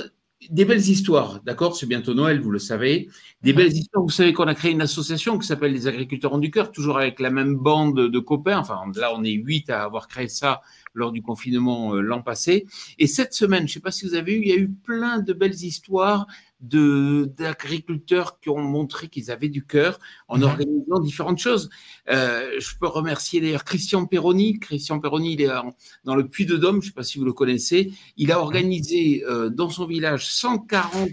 des 0.49 0.63
belles 0.63 0.79
histoires, 0.79 1.41
d'accord? 1.43 1.75
C'est 1.75 1.85
bientôt 1.85 2.13
Noël, 2.13 2.39
vous 2.39 2.51
le 2.51 2.59
savez. 2.59 3.09
Des 3.41 3.51
belles 3.51 3.73
histoires. 3.73 4.03
Vous 4.03 4.09
savez 4.09 4.31
qu'on 4.31 4.47
a 4.47 4.55
créé 4.55 4.71
une 4.71 4.81
association 4.81 5.37
qui 5.37 5.45
s'appelle 5.45 5.73
les 5.73 5.87
Agriculteurs 5.87 6.33
ont 6.33 6.37
du 6.37 6.49
cœur, 6.49 6.71
toujours 6.71 6.97
avec 6.97 7.19
la 7.19 7.29
même 7.29 7.55
bande 7.55 8.09
de 8.09 8.19
copains. 8.19 8.57
Enfin, 8.57 8.81
là, 8.95 9.13
on 9.13 9.23
est 9.23 9.33
huit 9.33 9.69
à 9.69 9.83
avoir 9.83 10.07
créé 10.07 10.29
ça 10.29 10.61
lors 10.93 11.11
du 11.11 11.21
confinement 11.21 11.93
euh, 11.93 12.01
l'an 12.01 12.21
passé. 12.21 12.67
Et 12.97 13.07
cette 13.07 13.33
semaine, 13.33 13.67
je 13.67 13.71
ne 13.71 13.73
sais 13.75 13.79
pas 13.81 13.91
si 13.91 14.07
vous 14.07 14.15
avez 14.15 14.33
eu, 14.33 14.41
il 14.41 14.47
y 14.47 14.53
a 14.53 14.57
eu 14.57 14.69
plein 14.69 15.19
de 15.19 15.33
belles 15.33 15.61
histoires 15.61 16.25
d'agriculteurs 16.61 18.39
qui 18.39 18.49
ont 18.49 18.57
montré 18.59 19.07
qu'ils 19.07 19.31
avaient 19.31 19.49
du 19.49 19.65
cœur 19.65 19.99
en 20.27 20.37
Mhm. 20.37 20.43
organisant 20.43 20.99
différentes 20.99 21.39
choses. 21.39 21.69
Euh, 22.09 22.51
je 22.59 22.77
peux 22.79 22.87
remercier 22.87 23.41
d'ailleurs 23.41 23.63
Christian 23.63 24.05
Perroni. 24.05 24.59
Christian 24.59 24.99
Perroni, 24.99 25.33
il 25.33 25.41
est 25.41 25.51
en- 25.51 25.75
dans 26.03 26.15
le 26.15 26.27
Puy-de-Dôme, 26.27 26.81
je 26.81 26.87
ne 26.87 26.89
sais 26.91 26.95
pas 26.95 27.03
si 27.03 27.17
vous 27.17 27.25
le 27.25 27.33
connaissez. 27.33 27.91
Il 28.17 28.31
a 28.31 28.39
organisé 28.39 29.23
euh, 29.25 29.49
dans 29.49 29.69
son 29.69 29.85
village 29.85 30.25
140, 30.27 31.09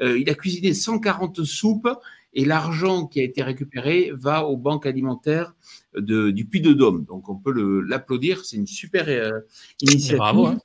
euh, 0.00 0.18
il 0.18 0.28
a 0.30 0.34
cuisiné 0.34 0.74
140 0.74 1.42
soupes 1.44 1.88
et 2.34 2.44
l'argent 2.44 3.06
qui 3.06 3.20
a 3.20 3.22
été 3.22 3.42
récupéré 3.42 4.10
va 4.14 4.44
aux 4.46 4.56
banques 4.58 4.84
alimentaires 4.86 5.54
de, 5.96 6.30
du 6.30 6.44
Puy 6.44 6.60
de 6.60 6.74
Dôme. 6.74 7.04
Donc 7.06 7.28
on 7.30 7.36
peut 7.36 7.52
l'applaudir, 7.88 8.44
c'est 8.44 8.56
une 8.58 8.66
super 8.66 9.08
initiative. 9.80 10.18
Bravo, 10.18 10.46
hein. 10.46 10.58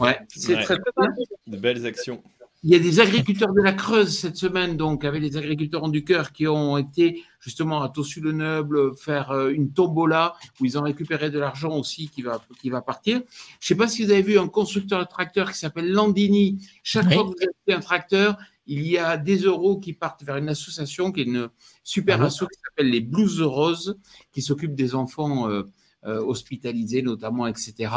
Ouais, 0.00 0.18
c'est 0.34 0.54
Ouais. 0.56 0.62
très 0.64 0.76
bien. 0.76 1.08
De 1.46 1.56
belles 1.58 1.84
actions. 1.86 2.22
Il 2.64 2.70
y 2.70 2.74
a 2.74 2.80
des 2.80 2.98
agriculteurs 2.98 3.52
de 3.52 3.62
la 3.62 3.72
Creuse 3.72 4.18
cette 4.18 4.36
semaine, 4.36 4.76
donc, 4.76 5.04
avec 5.04 5.22
les 5.22 5.36
agriculteurs 5.36 5.88
du 5.88 6.02
cœur 6.02 6.32
qui 6.32 6.48
ont 6.48 6.76
été 6.76 7.22
justement 7.38 7.82
à 7.82 7.88
Tossu-le-Neuble 7.88 8.96
faire 8.96 9.30
euh, 9.30 9.50
une 9.50 9.72
tombola 9.72 10.34
où 10.60 10.64
ils 10.64 10.76
ont 10.76 10.82
récupéré 10.82 11.30
de 11.30 11.38
l'argent 11.38 11.76
aussi 11.78 12.08
qui 12.08 12.22
va, 12.22 12.42
qui 12.60 12.68
va 12.68 12.82
partir. 12.82 13.22
Je 13.60 13.66
sais 13.68 13.76
pas 13.76 13.86
si 13.86 14.04
vous 14.04 14.10
avez 14.10 14.22
vu 14.22 14.38
un 14.38 14.48
constructeur 14.48 14.98
de 14.98 15.04
tracteur 15.04 15.52
qui 15.52 15.58
s'appelle 15.58 15.92
Landini. 15.92 16.58
Chaque 16.82 17.06
Oui. 17.06 17.14
fois 17.14 17.22
que 17.24 17.28
vous 17.28 17.36
achetez 17.42 17.74
un 17.74 17.80
tracteur, 17.80 18.36
il 18.68 18.86
y 18.86 18.98
a 18.98 19.16
des 19.16 19.38
euros 19.38 19.78
qui 19.78 19.94
partent 19.94 20.22
vers 20.22 20.36
une 20.36 20.48
association 20.50 21.10
qui 21.10 21.22
est 21.22 21.24
une 21.24 21.48
super 21.82 22.20
Ah 22.22 22.26
asso 22.26 22.40
qui 22.40 22.60
s'appelle 22.62 22.90
les 22.90 23.00
Blues 23.00 23.40
Roses, 23.40 23.98
qui 24.30 24.42
s'occupe 24.42 24.74
des 24.74 24.94
enfants 24.94 25.48
euh, 25.48 25.62
euh, 26.04 26.20
hospitalisés 26.20 27.02
notamment, 27.02 27.46
etc. 27.46 27.90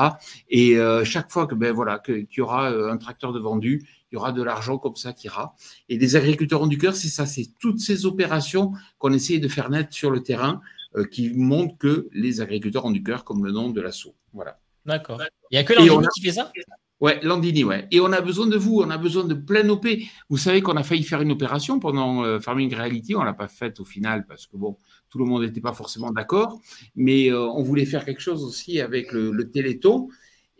Et 0.49 0.77
euh, 0.77 1.03
chaque 1.03 1.29
fois 1.29 1.45
que 1.45 1.55
ben 1.55 1.73
voilà 1.73 1.99
qu'il 1.99 2.25
y 2.37 2.41
aura 2.41 2.69
un 2.69 2.97
tracteur 2.97 3.33
de 3.33 3.39
vendu, 3.39 3.85
il 4.11 4.15
y 4.15 4.17
aura 4.17 4.31
de 4.31 4.43
l'argent 4.43 4.77
comme 4.77 4.95
ça 4.95 5.13
qui 5.13 5.27
ira. 5.27 5.55
Et 5.89 5.97
des 5.97 6.15
agriculteurs 6.15 6.61
en 6.61 6.67
du 6.67 6.77
cœur, 6.77 6.95
c'est 6.95 7.07
ça, 7.07 7.25
c'est 7.25 7.47
toutes 7.59 7.79
ces 7.79 8.05
opérations 8.05 8.73
qu'on 8.97 9.13
essaye 9.13 9.39
de 9.39 9.47
faire 9.47 9.69
naître 9.69 9.93
sur 9.93 10.11
le 10.11 10.21
terrain 10.21 10.61
euh, 10.97 11.05
qui 11.05 11.29
montrent 11.33 11.77
que 11.77 12.09
les 12.11 12.41
agriculteurs 12.41 12.85
ont 12.85 12.91
du 12.91 13.03
cœur, 13.03 13.23
comme 13.23 13.45
le 13.45 13.51
nom 13.51 13.69
de 13.69 13.79
l'assaut. 13.81 14.15
Voilà. 14.33 14.59
D'accord. 14.85 15.21
Il 15.49 15.55
n'y 15.55 15.59
a 15.59 15.63
que 15.63 15.73
Landini 15.73 15.91
on 15.95 16.03
a- 16.03 16.07
qui 16.09 16.21
fait 16.21 16.31
ça? 16.33 16.51
Ouais, 16.99 17.19
Landini, 17.23 17.63
ouais. 17.63 17.87
Et 17.89 17.99
on 17.99 18.11
a 18.11 18.21
besoin 18.21 18.45
de 18.45 18.57
vous, 18.57 18.79
on 18.81 18.89
a 18.91 18.97
besoin 18.97 19.23
de 19.23 19.33
plein 19.33 19.67
OP. 19.69 19.87
Vous 20.29 20.37
savez 20.37 20.61
qu'on 20.61 20.75
a 20.77 20.83
failli 20.83 21.01
faire 21.03 21.21
une 21.21 21.31
opération 21.31 21.79
pendant 21.79 22.23
euh, 22.23 22.39
Farming 22.39 22.75
Reality, 22.75 23.15
on 23.15 23.23
l'a 23.23 23.33
pas 23.33 23.47
faite 23.47 23.79
au 23.79 23.85
final 23.85 24.25
parce 24.27 24.45
que 24.45 24.55
bon, 24.55 24.77
tout 25.09 25.17
le 25.17 25.25
monde 25.25 25.41
n'était 25.41 25.61
pas 25.61 25.73
forcément 25.73 26.11
d'accord, 26.11 26.59
mais 26.95 27.31
euh, 27.31 27.41
on 27.41 27.63
voulait 27.63 27.85
faire 27.85 28.05
quelque 28.05 28.21
chose 28.21 28.43
aussi 28.43 28.79
avec 28.81 29.11
le, 29.13 29.31
le 29.31 29.49
Téléthon. 29.49 30.09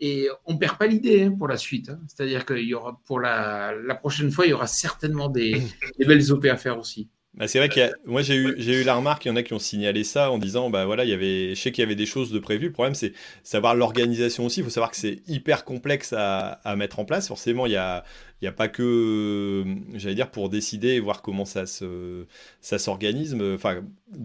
Et 0.04 0.28
on 0.46 0.58
perd 0.58 0.78
pas 0.78 0.86
l'idée 0.88 1.22
hein, 1.22 1.34
pour 1.38 1.46
la 1.48 1.56
suite. 1.56 1.88
hein. 1.88 2.00
C'est-à-dire 2.08 2.44
qu'il 2.44 2.64
y 2.64 2.74
aura 2.74 3.00
pour 3.06 3.20
la, 3.20 3.72
la 3.72 3.94
prochaine 3.94 4.30
fois, 4.32 4.46
il 4.46 4.50
y 4.50 4.52
aura 4.52 4.66
certainement 4.66 5.28
des, 5.28 5.62
des 5.98 6.04
belles 6.04 6.32
OP 6.32 6.44
à 6.46 6.56
faire 6.56 6.78
aussi. 6.78 7.08
Bah, 7.34 7.48
c'est 7.48 7.58
vrai 7.58 7.70
qu'il 7.70 7.80
y 7.80 7.84
a, 7.86 7.92
moi 8.04 8.20
j'ai 8.20 8.34
eu, 8.36 8.54
j'ai 8.58 8.82
eu 8.82 8.84
la 8.84 8.94
remarque, 8.94 9.24
il 9.24 9.28
y 9.28 9.30
en 9.30 9.36
a 9.36 9.42
qui 9.42 9.54
ont 9.54 9.58
signalé 9.58 10.04
ça 10.04 10.30
en 10.30 10.36
disant, 10.36 10.68
bah 10.68 10.84
voilà, 10.84 11.04
il 11.04 11.10
y 11.10 11.14
avait, 11.14 11.54
je 11.54 11.60
sais 11.62 11.72
qu'il 11.72 11.80
y 11.80 11.86
avait 11.86 11.94
des 11.94 12.04
choses 12.04 12.30
de 12.30 12.38
prévues. 12.38 12.66
Le 12.66 12.72
problème, 12.72 12.94
c'est 12.94 13.14
savoir 13.42 13.74
l'organisation 13.74 14.44
aussi. 14.44 14.60
Il 14.60 14.64
faut 14.64 14.70
savoir 14.70 14.90
que 14.90 14.98
c'est 14.98 15.22
hyper 15.28 15.64
complexe 15.64 16.12
à, 16.12 16.60
à 16.64 16.76
mettre 16.76 16.98
en 16.98 17.06
place. 17.06 17.28
Forcément, 17.28 17.64
il 17.64 17.72
y 17.72 17.76
a, 17.76 18.04
il 18.42 18.46
y 18.46 18.48
a 18.48 18.52
pas 18.52 18.68
que, 18.68 19.64
j'allais 19.94 20.16
dire, 20.16 20.30
pour 20.30 20.48
décider 20.48 20.88
et 20.88 21.00
voir 21.00 21.22
comment 21.22 21.44
ça 21.44 21.64
se, 21.64 22.24
ça 22.60 22.78
s'organise. 22.78 23.36
Enfin, 23.54 23.82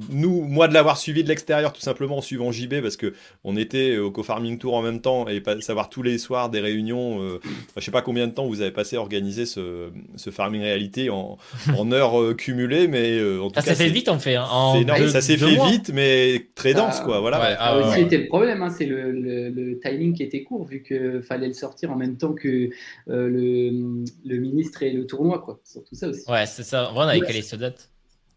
nous, 0.10 0.42
moi 0.42 0.68
de 0.68 0.74
l'avoir 0.74 0.98
suivi 0.98 1.24
de 1.24 1.30
l'extérieur, 1.30 1.72
tout 1.72 1.82
simplement 1.82 2.18
en 2.18 2.22
suivant 2.22 2.52
JB, 2.52 2.82
parce 2.82 2.98
que 2.98 3.14
on 3.44 3.56
était 3.56 3.98
au 3.98 4.10
co-farming 4.12 4.58
tour 4.58 4.74
en 4.74 4.82
même 4.82 5.02
temps 5.02 5.28
et 5.28 5.40
pas 5.40 5.60
savoir 5.62 5.90
tous 5.90 6.02
les 6.02 6.18
soirs 6.18 6.50
des 6.50 6.60
réunions. 6.60 7.22
euh, 7.22 7.40
je 7.78 7.82
sais 7.84 7.92
pas 7.92 8.02
combien 8.02 8.28
de 8.28 8.34
temps 8.34 8.48
vous 8.48 8.62
avez 8.62 8.72
passé 8.72 8.96
à 8.96 9.00
organiser 9.02 9.46
ce, 9.46 9.90
ce 10.16 10.30
farming 10.32 10.62
réalité 10.62 11.10
en, 11.12 11.38
en 11.78 11.92
heures 11.92 12.20
euh, 12.20 12.34
cumulées, 12.34 12.88
mais 12.88 13.20
euh, 13.20 13.40
en 13.42 13.50
tout 13.50 13.56
Ça 13.56 13.62
cas, 13.62 13.76
s'est 13.76 13.84
fait 13.86 13.90
vite, 13.92 14.10
en 14.10 14.18
fait. 14.20 14.36
hein, 14.36 14.48
en 14.50 14.74
c'est 14.74 14.82
énorme. 14.82 15.00
deux- 15.00 15.10
ça 15.10 15.22
s'est 15.22 15.38
fait 15.38 15.56
mois. 15.56 15.70
vite, 15.70 15.92
mais 15.94 16.48
très 16.56 16.74
dense, 16.74 16.98
Ah, 17.02 17.06
quoi. 17.06 17.20
Voilà. 17.20 17.40
ouais, 17.40 17.56
ah, 17.60 17.78
Ah 17.84 17.90
ouais. 17.90 17.96
c'était 17.96 18.18
le 18.18 18.28
problème, 18.28 18.64
hein, 18.64 18.70
c'est 18.72 18.88
le, 18.88 19.12
le- 19.12 19.50
le 19.50 19.80
timing 19.80 20.14
qui 20.14 20.24
était 20.24 20.44
court, 20.44 20.66
vu 20.66 20.82
qu'il 20.82 21.22
fallait 21.22 21.48
le 21.48 21.54
sortir 21.54 21.92
en 21.92 21.96
même 21.96 22.18
temps 22.18 22.34
que 22.34 22.70
euh, 23.10 23.30
le, 23.30 24.04
le 24.26 24.38
ministre 24.38 24.84
et 24.84 24.92
le 24.92 25.06
tournoi, 25.06 25.40
quoi. 25.40 25.60
Surtout 25.64 25.96
ça 25.96 26.08
aussi. 26.10 26.30
Ouais, 26.30 26.46
c'est 26.46 26.64
ça. 26.64 26.84
Vraiment, 26.86 27.00
on 27.02 27.08
avait 27.08 27.22
calé 27.22 27.42
cette 27.42 27.60
date. 27.60 27.90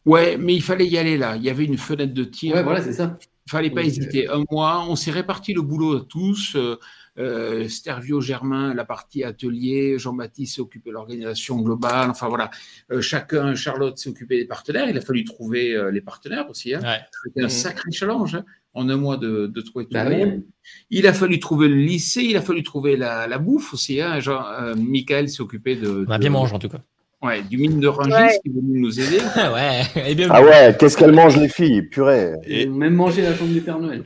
Ouais, 0.07 0.37
mais 0.39 0.55
il 0.55 0.63
fallait 0.63 0.87
y 0.87 0.97
aller 0.99 1.19
là. 1.19 1.37
Il 1.37 1.43
y 1.43 1.51
avait 1.51 1.65
une 1.65 1.77
fenêtre 1.79 2.15
de 2.15 2.25
tir. 2.25 2.55
Ouais, 2.55 2.63
voilà, 2.63 2.81
c'est 2.83 2.93
ça. 2.95 3.19
Il 3.47 3.51
fallait 3.51 3.71
pas 3.71 3.83
hésiter. 3.83 4.29
Un 4.29 4.45
mois, 4.51 4.85
on 4.89 4.97
s'est 4.97 5.11
réparti 5.11 5.53
le 5.53 5.63
boulot 5.63 5.97
à 5.99 6.07
tous. 6.09 6.55
Euh, 6.57 6.79
euh, 7.19 7.69
Stervio 7.69 8.21
Germain, 8.21 8.73
la 8.73 8.85
partie 8.85 9.25
atelier, 9.25 9.99
Jean-Baptiste 9.99 10.55
s'est 10.55 10.61
occupé 10.63 10.91
de 10.91 10.95
l'organisation 10.95 11.59
globale. 11.61 12.09
Enfin 12.11 12.29
voilà, 12.29 12.51
Euh, 12.93 13.01
chacun, 13.03 13.55
Charlotte 13.55 13.99
s'est 13.99 14.09
occupé 14.09 14.37
des 14.39 14.45
partenaires. 14.47 14.89
Il 14.89 14.97
a 14.97 15.01
fallu 15.01 15.25
trouver 15.25 15.75
euh, 15.75 15.91
les 15.91 16.01
partenaires 16.01 16.49
aussi. 16.49 16.73
Hein. 16.75 16.81
Ouais. 16.83 17.01
C'était 17.25 17.41
un 17.41 17.45
Mhm. 17.45 17.51
sacré 17.51 17.91
challenge 17.93 18.35
hein, 18.37 18.45
en 18.75 18.89
un 18.89 18.97
mois 18.97 19.17
de, 19.17 19.47
de 19.47 19.61
trouver 19.61 19.85
tout 19.87 19.93
Bah 19.95 20.05
oui. 20.09 20.17
monde. 20.17 20.43
Il 20.91 21.07
a 21.07 21.13
fallu 21.13 21.41
trouver 21.41 21.69
le 21.69 21.75
lycée, 21.77 22.23
il 22.23 22.37
a 22.37 22.41
fallu 22.41 22.63
trouver 22.63 22.97
la, 22.97 23.27
la 23.27 23.39
bouffe 23.39 23.75
aussi. 23.75 24.01
Hein. 24.01 24.19
Euh, 24.29 24.75
Michael 24.77 25.29
s'est 25.29 25.41
occupé 25.43 25.77
de, 25.77 26.05
On 26.07 26.11
a 26.11 26.17
de- 26.19 26.21
bien 26.21 26.31
mangé, 26.31 26.55
en 26.55 26.59
tout 26.59 26.69
cas. 26.69 26.81
Ouais, 27.23 27.43
du 27.43 27.59
mine 27.59 27.81
de 27.81 27.87
Rungis 27.87 28.13
Ouais. 28.13 28.39
qui 28.43 28.49
est 28.49 28.53
venu 28.55 28.81
nous 28.81 28.99
aider. 29.01 29.19
ouais, 29.55 29.83
et 30.11 30.15
bien 30.15 30.29
Ah 30.31 30.43
ouais, 30.43 30.75
qu'est-ce 30.79 30.97
qu'elles 30.97 31.13
mangent 31.13 31.37
les 31.37 31.49
filles 31.49 31.83
Purée. 31.83 32.33
Et- 32.47 32.63
Ils 32.63 32.71
ont 32.71 32.75
même 32.77 32.95
mangé 32.95 33.21
la 33.23 33.35
chambre 33.37 33.53
du 33.53 33.61
Père 33.61 33.79
Noël. 33.79 34.05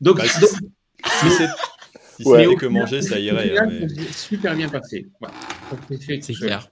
Donc, 0.00 0.16
Bah, 0.16 0.24
si 0.26 0.40
donc- 0.40 0.50
si 1.06 1.30
c'est- 1.30 1.48
si 2.22 2.28
Ouais. 2.28 2.54
que 2.56 2.66
manger, 2.66 3.02
ça 3.02 3.18
irait. 3.18 3.48
final, 3.50 3.70
hein, 3.82 3.86
mais- 3.96 4.12
super 4.12 4.56
bien 4.56 4.68
passé. 4.68 5.06
C'est 6.00 6.18
tout 6.18 6.32
clair. 6.40 6.68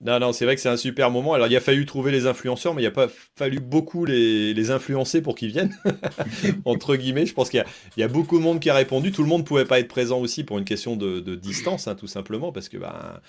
Non, 0.00 0.20
non, 0.20 0.32
c'est 0.32 0.44
vrai 0.44 0.54
que 0.54 0.60
c'est 0.60 0.68
un 0.68 0.76
super 0.76 1.10
moment. 1.10 1.32
Alors, 1.34 1.48
il 1.48 1.56
a 1.56 1.60
fallu 1.60 1.86
trouver 1.86 2.12
les 2.12 2.26
influenceurs, 2.26 2.74
mais 2.74 2.82
il 2.82 2.84
n'y 2.84 2.88
a 2.88 2.92
pas 2.92 3.08
fallu 3.34 3.58
beaucoup 3.58 4.04
les, 4.04 4.54
les 4.54 4.70
influencer 4.70 5.22
pour 5.22 5.34
qu'ils 5.34 5.50
viennent. 5.50 5.74
Entre 6.64 6.96
guillemets, 6.96 7.26
je 7.26 7.34
pense 7.34 7.50
qu'il 7.50 7.58
y, 7.58 7.62
a- 7.62 7.66
il 7.96 8.00
y 8.00 8.02
a 8.04 8.08
beaucoup 8.08 8.38
de 8.38 8.42
monde 8.44 8.60
qui 8.60 8.70
a 8.70 8.74
répondu. 8.74 9.10
Tout 9.10 9.22
le 9.22 9.28
monde 9.28 9.40
ne 9.42 9.46
pouvait 9.46 9.64
pas 9.64 9.80
être 9.80 9.88
présent 9.88 10.20
aussi 10.20 10.44
pour 10.44 10.58
une 10.58 10.64
question 10.64 10.96
de, 10.96 11.20
de 11.20 11.34
distance, 11.34 11.88
hein, 11.88 11.96
tout 11.96 12.06
simplement, 12.06 12.52
parce 12.52 12.68
que 12.68 12.76
ben, 12.76 13.20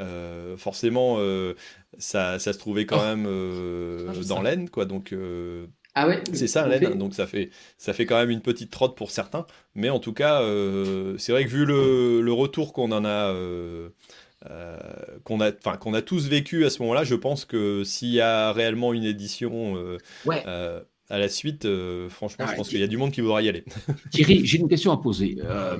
euh, 0.00 0.56
forcément, 0.56 1.16
euh, 1.18 1.54
ça, 1.98 2.38
ça 2.40 2.52
se 2.52 2.58
trouvait 2.58 2.86
quand 2.86 3.02
même 3.04 3.26
euh, 3.28 4.08
Ah, 4.08 4.14
dans 4.28 4.36
sais. 4.38 4.42
l'Aisne, 4.42 4.68
quoi. 4.70 4.86
Donc, 4.86 5.12
euh, 5.12 5.66
Ah 5.94 6.08
ouais? 6.08 6.22
c'est 6.32 6.46
ça, 6.48 6.68
fait- 6.68 6.96
Donc, 6.96 7.14
ça 7.14 7.26
fait, 7.26 7.50
ça 7.78 7.92
fait 7.92 8.06
quand 8.06 8.16
même 8.16 8.30
une 8.30 8.42
petite 8.42 8.70
trotte 8.70 8.96
pour 8.96 9.10
certains. 9.10 9.46
Mais 9.74 9.90
en 9.90 10.00
tout 10.00 10.12
cas, 10.12 10.42
euh, 10.42 11.16
c'est 11.18 11.32
vrai 11.32 11.44
que 11.44 11.50
vu 11.50 11.64
le, 11.64 12.20
le 12.22 12.32
retour 12.32 12.72
qu'on 12.72 12.90
en 12.92 13.04
a. 13.04 13.32
euh, 14.50 14.78
qu'on 15.24 15.40
a, 15.40 15.50
enfin, 15.52 15.76
qu'on 15.76 15.94
a 15.94 16.02
tous 16.02 16.28
vécu 16.28 16.64
à 16.64 16.70
ce 16.70 16.80
moment-là, 16.82 17.04
je 17.04 17.14
pense 17.14 17.44
que 17.44 17.82
s'il 17.84 18.10
y 18.10 18.20
a 18.20 18.52
réellement 18.52 18.92
une 18.92 19.04
édition 19.04 19.76
euh, 19.76 19.98
Ouais. 20.26 20.42
euh, 20.46 20.80
à 21.10 21.18
la 21.18 21.28
suite, 21.28 21.64
euh, 21.66 22.08
franchement, 22.08 22.46
Ah, 22.48 22.52
je 22.52 22.56
pense 22.56 22.66
tu- 22.68 22.72
qu'il 22.72 22.80
y 22.80 22.84
a 22.84 22.86
du 22.86 22.96
monde 22.96 23.10
qui 23.12 23.20
voudra 23.20 23.42
y 23.42 23.48
aller. 23.48 23.64
Thierry, 24.10 24.44
j'ai 24.46 24.58
une 24.58 24.68
question 24.68 24.90
à 24.92 24.96
poser. 24.96 25.36
Euh, 25.44 25.76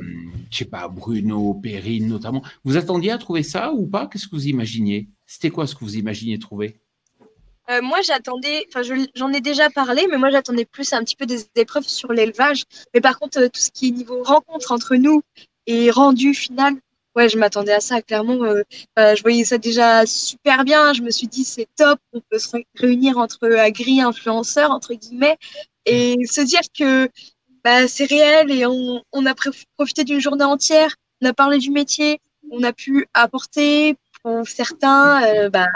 je 0.51 0.59
sais 0.59 0.65
pas, 0.67 0.89
Bruno, 0.89 1.55
Perrine 1.55 2.09
notamment. 2.09 2.43
Vous 2.65 2.77
attendiez 2.77 3.11
à 3.11 3.19
trouver 3.19 3.43
ça 3.43 3.73
ou 3.73 3.87
pas? 3.87 4.07
Qu'est-ce 4.07 4.27
que 4.29 4.37
vous 4.37 4.47
imaginiez? 4.49 5.09
C'était 5.27 5.51
quoi 5.51 5.67
ce 5.67 5.75
que 5.75 5.81
vous 5.85 5.97
imaginiez 5.97 6.39
trouver? 6.39 6.77
Euh, 7.71 7.81
moi, 7.81 8.03
j'attendais, 8.03 8.67
enfin, 8.69 8.83
je- 8.83 9.07
j'en 9.15 9.33
ai 9.33 9.41
déjà 9.41 9.71
parlé, 9.71 10.07
mais 10.11 10.19
moi, 10.19 10.29
j'attendais 10.31 10.67
plus 10.67 10.93
un 10.93 11.03
petit 11.03 11.17
peu 11.17 11.25
des 11.25 11.47
épreuves 11.57 11.89
sur 11.89 12.13
l'élevage. 12.13 12.65
Mais 12.93 13.01
par 13.01 13.19
contre, 13.19 13.39
euh, 13.39 13.49
tout 13.49 13.61
ce 13.61 13.71
qui 13.71 13.89
est 13.89 13.91
niveau 13.93 14.23
rencontre 14.23 14.71
entre 14.73 14.97
nous 14.97 15.23
et 15.67 15.91
rendu 15.91 16.35
final, 16.35 16.75
ouais, 17.17 17.29
je 17.29 17.39
m'attendais 17.39 17.73
à 17.73 17.81
ça, 17.81 18.03
clairement. 18.03 18.43
euh, 18.45 18.63
euh, 18.99 19.15
je 19.15 19.23
voyais 19.23 19.45
ça 19.45 19.59
déjà 19.59 20.07
super 20.07 20.65
bien. 20.65 20.93
Je 20.93 21.03
me 21.03 21.11
suis 21.11 21.27
dit, 21.27 21.45
c'est 21.45 21.69
top, 21.77 21.99
on 22.13 22.21
peut 22.21 22.39
se 22.39 22.51
ré- 22.51 22.67
réunir 22.75 23.19
entre 23.19 23.49
agri-influenceurs, 23.57 24.71
entre 24.71 24.95
guillemets, 24.95 25.37
et 25.87 26.17
se 26.27 26.41
dire 26.41 26.61
que 26.79 27.09
bah, 27.63 27.89
c'est 27.89 28.05
réel 28.07 28.51
et 28.51 28.67
on, 28.67 29.03
on 29.13 29.27
a 29.27 29.33
pr- 29.33 29.65
profité 29.77 30.05
d'une 30.05 30.21
journée 30.21 30.45
entière, 30.45 30.95
on 31.23 31.27
a 31.29 31.33
parlé 31.33 31.59
du 31.59 31.71
métier, 31.71 32.21
on 32.51 32.63
a 32.63 32.73
pu 32.73 33.07
apporter 33.15 33.97
pour 34.23 34.47
certains, 34.47 35.23
euh, 35.25 35.49
bah, 35.51 35.67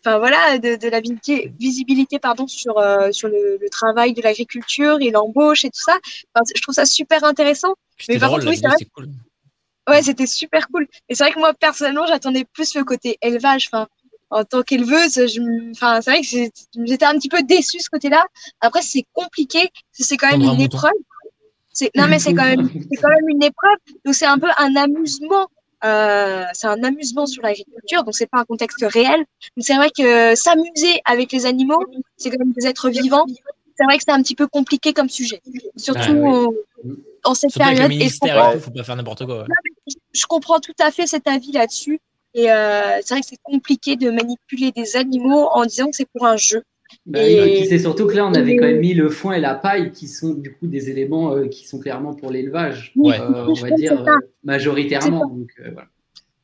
enfin 0.00 0.18
voilà, 0.18 0.58
de, 0.58 0.76
de 0.76 0.88
la 0.88 1.00
visibilité, 1.58 2.18
pardon, 2.18 2.46
sur, 2.46 2.78
euh, 2.78 3.12
sur 3.12 3.28
le, 3.28 3.58
le 3.60 3.68
travail 3.68 4.12
de 4.14 4.22
l'agriculture 4.22 4.98
et 5.00 5.10
l'embauche 5.10 5.64
et 5.64 5.70
tout 5.70 5.80
ça. 5.80 5.98
Enfin, 6.34 6.44
je 6.54 6.60
trouve 6.62 6.74
ça 6.74 6.86
super 6.86 7.24
intéressant. 7.24 7.74
Mais 8.08 8.18
par 8.18 8.28
drôle, 8.28 8.44
contre, 8.44 8.52
oui, 8.52 8.62
c'est 8.78 8.84
cool. 8.86 9.08
Ouais, 9.88 10.02
c'était 10.02 10.26
super 10.26 10.68
cool. 10.68 10.86
Et 11.08 11.14
c'est 11.14 11.24
vrai 11.24 11.32
que 11.32 11.38
moi, 11.38 11.52
personnellement, 11.54 12.06
j'attendais 12.06 12.44
plus 12.44 12.74
le 12.74 12.84
côté 12.84 13.18
élevage. 13.20 13.68
Enfin, 13.70 13.86
en 14.30 14.44
tant 14.44 14.62
qu'éleveuse, 14.62 15.14
je, 15.14 15.70
enfin, 15.72 16.00
c'est 16.00 16.10
vrai 16.10 16.20
que 16.22 16.84
j'étais 16.86 17.04
un 17.04 17.14
petit 17.14 17.28
peu 17.28 17.42
déçue 17.42 17.80
ce 17.80 17.90
côté-là. 17.90 18.24
Après, 18.60 18.82
c'est 18.82 19.04
compliqué. 19.12 19.70
C'est 19.92 20.16
quand 20.16 20.30
même 20.30 20.42
une 20.42 20.60
épreuve. 20.60 20.92
Non, 21.96 22.06
mais 22.08 22.18
c'est 22.18 22.34
quand 22.34 22.44
même, 22.44 22.68
c'est 22.72 23.00
quand 23.00 23.08
même 23.08 23.28
une 23.28 23.42
épreuve. 23.42 23.76
Donc, 24.04 24.14
c'est 24.14 24.26
un 24.26 24.38
peu 24.38 24.48
un 24.58 24.74
amusement. 24.76 25.48
Euh, 25.84 26.44
c'est 26.54 26.66
un 26.66 26.82
amusement 26.82 27.26
sur 27.26 27.42
l'agriculture. 27.42 28.04
Donc, 28.04 28.14
c'est 28.14 28.26
pas 28.26 28.38
un 28.38 28.44
contexte 28.44 28.82
réel. 28.88 29.18
Donc, 29.18 29.64
c'est 29.66 29.76
vrai 29.76 29.90
que 29.90 30.34
s'amuser 30.34 31.00
avec 31.04 31.30
les 31.30 31.44
animaux, 31.44 31.84
c'est 32.16 32.30
quand 32.30 32.38
même 32.38 32.52
des 32.52 32.66
êtres 32.66 32.88
vivants. 32.88 33.26
C'est 33.76 33.84
vrai 33.84 33.96
que 33.98 34.04
c'est 34.06 34.12
un 34.12 34.22
petit 34.22 34.34
peu 34.36 34.46
compliqué 34.46 34.92
comme 34.92 35.08
sujet. 35.08 35.40
Surtout 35.76 36.00
Ah 36.04 36.12
oui. 36.12 36.28
en, 37.24 37.30
en 37.30 37.34
cette 37.34 37.50
Surtout 37.50 37.66
avec 37.66 37.78
le 37.82 37.88
période. 37.88 38.02
Et 38.02 38.54
tout, 38.54 38.60
faut 38.60 38.70
pas 38.70 38.82
faire 38.84 38.96
n'importe 38.96 39.24
quoi. 39.26 39.42
ouais. 39.42 39.48
je 40.12 40.26
comprends 40.26 40.60
tout 40.60 40.72
à 40.80 40.90
fait 40.90 41.06
cet 41.06 41.26
avis 41.26 41.52
là-dessus. 41.52 42.00
Et 42.34 42.50
euh, 42.50 42.98
c'est 43.02 43.14
vrai 43.14 43.20
que 43.20 43.26
c'est 43.28 43.38
compliqué 43.42 43.96
de 43.96 44.10
manipuler 44.10 44.72
des 44.72 44.96
animaux 44.96 45.48
en 45.52 45.64
disant 45.66 45.86
que 45.86 45.96
c'est 45.96 46.08
pour 46.12 46.26
un 46.26 46.36
jeu. 46.36 46.62
Bah 47.06 47.22
Et- 47.22 47.64
c'est 47.68 47.78
surtout 47.78 48.06
que 48.06 48.14
là, 48.14 48.26
on 48.26 48.34
avait 48.34 48.56
quand 48.56 48.66
même 48.66 48.80
mis 48.80 48.94
le 48.94 49.08
foin 49.08 49.34
et 49.34 49.40
la 49.40 49.54
paille 49.54 49.90
qui 49.92 50.06
sont 50.08 50.34
du 50.34 50.52
coup 50.54 50.66
des 50.66 50.90
éléments 50.90 51.32
euh, 51.34 51.48
qui 51.48 51.66
sont 51.66 51.78
clairement 51.80 52.14
pour 52.14 52.30
l'élevage, 52.30 52.92
euh, 52.96 53.46
on 53.48 53.52
va 53.54 53.70
dire 53.72 54.00
euh, 54.06 54.16
majoritairement. 54.44 55.22
C'est 55.22 55.26
ça. 55.26 55.34
Donc, 55.34 55.50
euh, 55.60 55.70
voilà. 55.72 55.88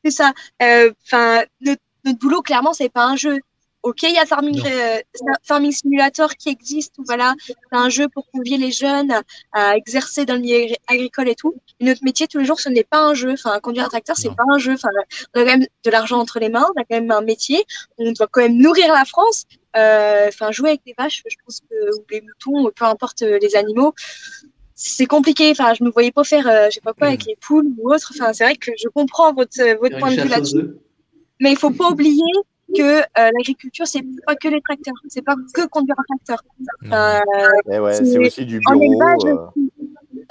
C'est 0.03 0.11
ça. 0.11 0.33
Euh, 0.63 0.91
Enfin, 1.05 1.43
notre, 1.61 1.81
notre 2.05 2.19
boulot, 2.19 2.41
clairement, 2.41 2.73
c'est 2.73 2.89
pas 2.89 3.05
un 3.05 3.15
jeu. 3.15 3.37
Ok, 3.83 4.03
il 4.03 4.13
y 4.13 4.17
a 4.19 4.27
Farming, 4.27 4.61
euh, 4.63 4.99
Farming 5.43 5.71
Simulator 5.71 6.35
qui 6.35 6.49
existe, 6.49 6.93
où 6.99 7.03
voilà, 7.03 7.33
c'est 7.47 7.55
un 7.71 7.89
jeu 7.89 8.07
pour 8.09 8.29
convier 8.29 8.57
les 8.57 8.71
jeunes 8.71 9.11
à 9.53 9.75
exercer 9.75 10.23
dans 10.23 10.35
le 10.35 10.41
milieu 10.41 10.57
agri- 10.57 10.77
agricole 10.87 11.29
et 11.29 11.33
tout. 11.35 11.55
Notre 11.79 12.03
métier 12.03 12.27
tous 12.27 12.37
les 12.37 12.45
jours, 12.45 12.59
ce 12.59 12.69
n'est 12.69 12.83
pas 12.83 12.99
un 12.99 13.15
jeu. 13.15 13.31
Enfin, 13.31 13.59
conduire 13.59 13.85
un 13.85 13.89
tracteur, 13.89 14.17
c'est 14.17 14.29
pas 14.35 14.43
un 14.51 14.59
jeu. 14.59 14.73
Enfin, 14.73 14.89
on 14.95 15.01
a 15.01 15.05
quand 15.33 15.45
même 15.45 15.65
de 15.83 15.89
l'argent 15.89 16.19
entre 16.19 16.37
les 16.39 16.49
mains, 16.49 16.67
on 16.75 16.79
a 16.79 16.83
quand 16.85 16.95
même 16.95 17.09
un 17.09 17.21
métier, 17.21 17.63
on 17.97 18.11
doit 18.11 18.27
quand 18.27 18.41
même 18.41 18.55
nourrir 18.57 18.93
la 18.93 19.03
France. 19.05 19.45
Euh, 19.75 20.27
Enfin, 20.27 20.51
jouer 20.51 20.69
avec 20.69 20.81
des 20.85 20.93
vaches, 20.97 21.23
je 21.27 21.35
pense 21.43 21.61
que 21.61 21.75
ou 21.97 22.03
les 22.11 22.21
moutons, 22.21 22.69
peu 22.75 22.85
importe 22.85 23.23
euh, 23.23 23.39
les 23.41 23.55
animaux, 23.55 23.93
c'est 24.75 25.05
compliqué. 25.07 25.49
Enfin, 25.51 25.73
je 25.73 25.83
me 25.83 25.89
voyais 25.89 26.11
pas 26.11 26.23
faire, 26.23 26.47
euh, 26.47 26.65
je 26.69 26.75
sais 26.75 26.81
pas 26.81 26.93
quoi, 26.93 27.07
avec 27.07 27.25
les 27.25 27.35
poules 27.35 27.67
ou 27.79 27.91
autre. 27.91 28.11
Enfin, 28.15 28.31
c'est 28.33 28.43
vrai 28.43 28.55
que 28.57 28.71
je 28.77 28.87
comprends 28.89 29.33
votre 29.33 29.57
votre 29.79 29.97
point 29.97 30.09
de 30.11 30.21
vue 30.21 30.29
là-dessus. 30.29 30.55
Mais 31.39 31.51
il 31.51 31.57
faut 31.57 31.71
pas 31.71 31.89
oublier 31.89 32.21
que 32.77 32.99
euh, 33.01 33.03
l'agriculture, 33.15 33.87
c'est 33.87 34.03
pas 34.25 34.35
que 34.35 34.47
les 34.47 34.61
tracteurs, 34.61 34.93
c'est 35.07 35.21
pas 35.23 35.35
que 35.53 35.67
conduire 35.67 35.95
un 35.99 36.03
tracteur. 36.15 36.43
Euh, 36.91 37.79
ouais, 37.79 37.93
c'est- 37.93 38.17
aussi 38.17 38.45
du 38.45 38.59
en 38.65 38.73
bureau. 38.75 38.83
élevage, 38.93 39.25
euh, 39.25 39.37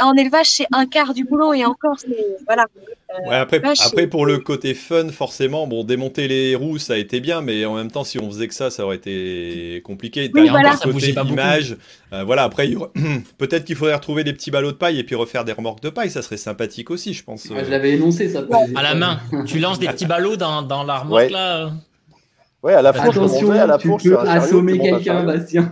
en 0.03 0.15
élevage, 0.15 0.47
c'est 0.51 0.67
un 0.73 0.87
quart 0.87 1.13
du 1.13 1.25
boulot 1.25 1.53
et 1.53 1.65
encore, 1.65 1.99
c'est 1.99 2.09
voilà. 2.47 2.65
Euh, 2.65 3.29
Ouais, 3.29 3.35
après, 3.37 3.61
pour 4.07 4.25
le 4.25 4.39
côté 4.39 4.73
fun, 4.73 5.09
forcément, 5.09 5.67
bon, 5.67 5.83
démonter 5.83 6.29
les 6.29 6.55
roues, 6.55 6.79
ça 6.79 6.93
a 6.93 6.97
été 6.97 7.19
bien, 7.21 7.41
mais 7.43 7.65
en 7.65 7.75
même 7.75 7.91
temps, 7.91 8.05
si 8.05 8.21
on 8.21 8.31
faisait 8.31 8.47
que 8.47 8.55
ça, 8.55 8.71
ça 8.71 8.85
aurait 8.85 8.97
été 8.97 9.83
compliqué. 9.85 10.31
Oui, 10.33 10.49
voilà. 10.49 10.77
Ça 10.77 10.89
côté 10.89 11.11
image. 11.11 11.77
Euh, 12.13 12.23
voilà, 12.23 12.45
après, 12.45 12.71
peut-être 13.39 13.65
qu'il 13.65 13.75
faudrait 13.75 13.95
retrouver 13.97 14.23
des 14.23 14.33
petits 14.33 14.53
ballots 14.53 14.71
de 14.71 14.77
paille 14.77 14.99
et 15.01 15.05
puis 15.05 15.17
refaire 15.17 15.45
des 15.45 15.53
remorques 15.53 15.83
de 15.83 15.91
paille, 15.91 16.09
ça 16.11 16.23
serait 16.23 16.37
sympathique 16.37 16.91
aussi, 16.91 17.13
je 17.13 17.25
pense. 17.25 17.49
Ah, 17.55 17.65
je 17.65 17.71
l'avais 17.71 17.91
énoncé 17.93 18.29
ça. 18.29 18.43
À 18.77 18.83
la 18.83 18.95
main. 18.95 19.19
Tu 19.45 19.59
lances 19.59 19.81
des 19.81 19.89
petits 19.89 20.07
ballots 20.07 20.37
dans, 20.37 20.63
dans 20.63 20.85
la 20.85 20.99
remorque 21.01 21.21
Ouais. 21.23 21.29
là. 21.31 21.73
Ouais, 22.63 22.75
à 22.75 22.83
la 22.83 22.93
fourche, 22.93 23.15
comme 23.15 23.25
on 23.25 23.27
Attention, 23.27 23.51
à 23.53 23.67
la 23.67 23.79
tu 23.79 23.89
fourche, 23.89 24.05
peux 24.05 24.19
assommer 24.19 24.79
quelqu'un. 24.79 25.25
Bastien. 25.25 25.71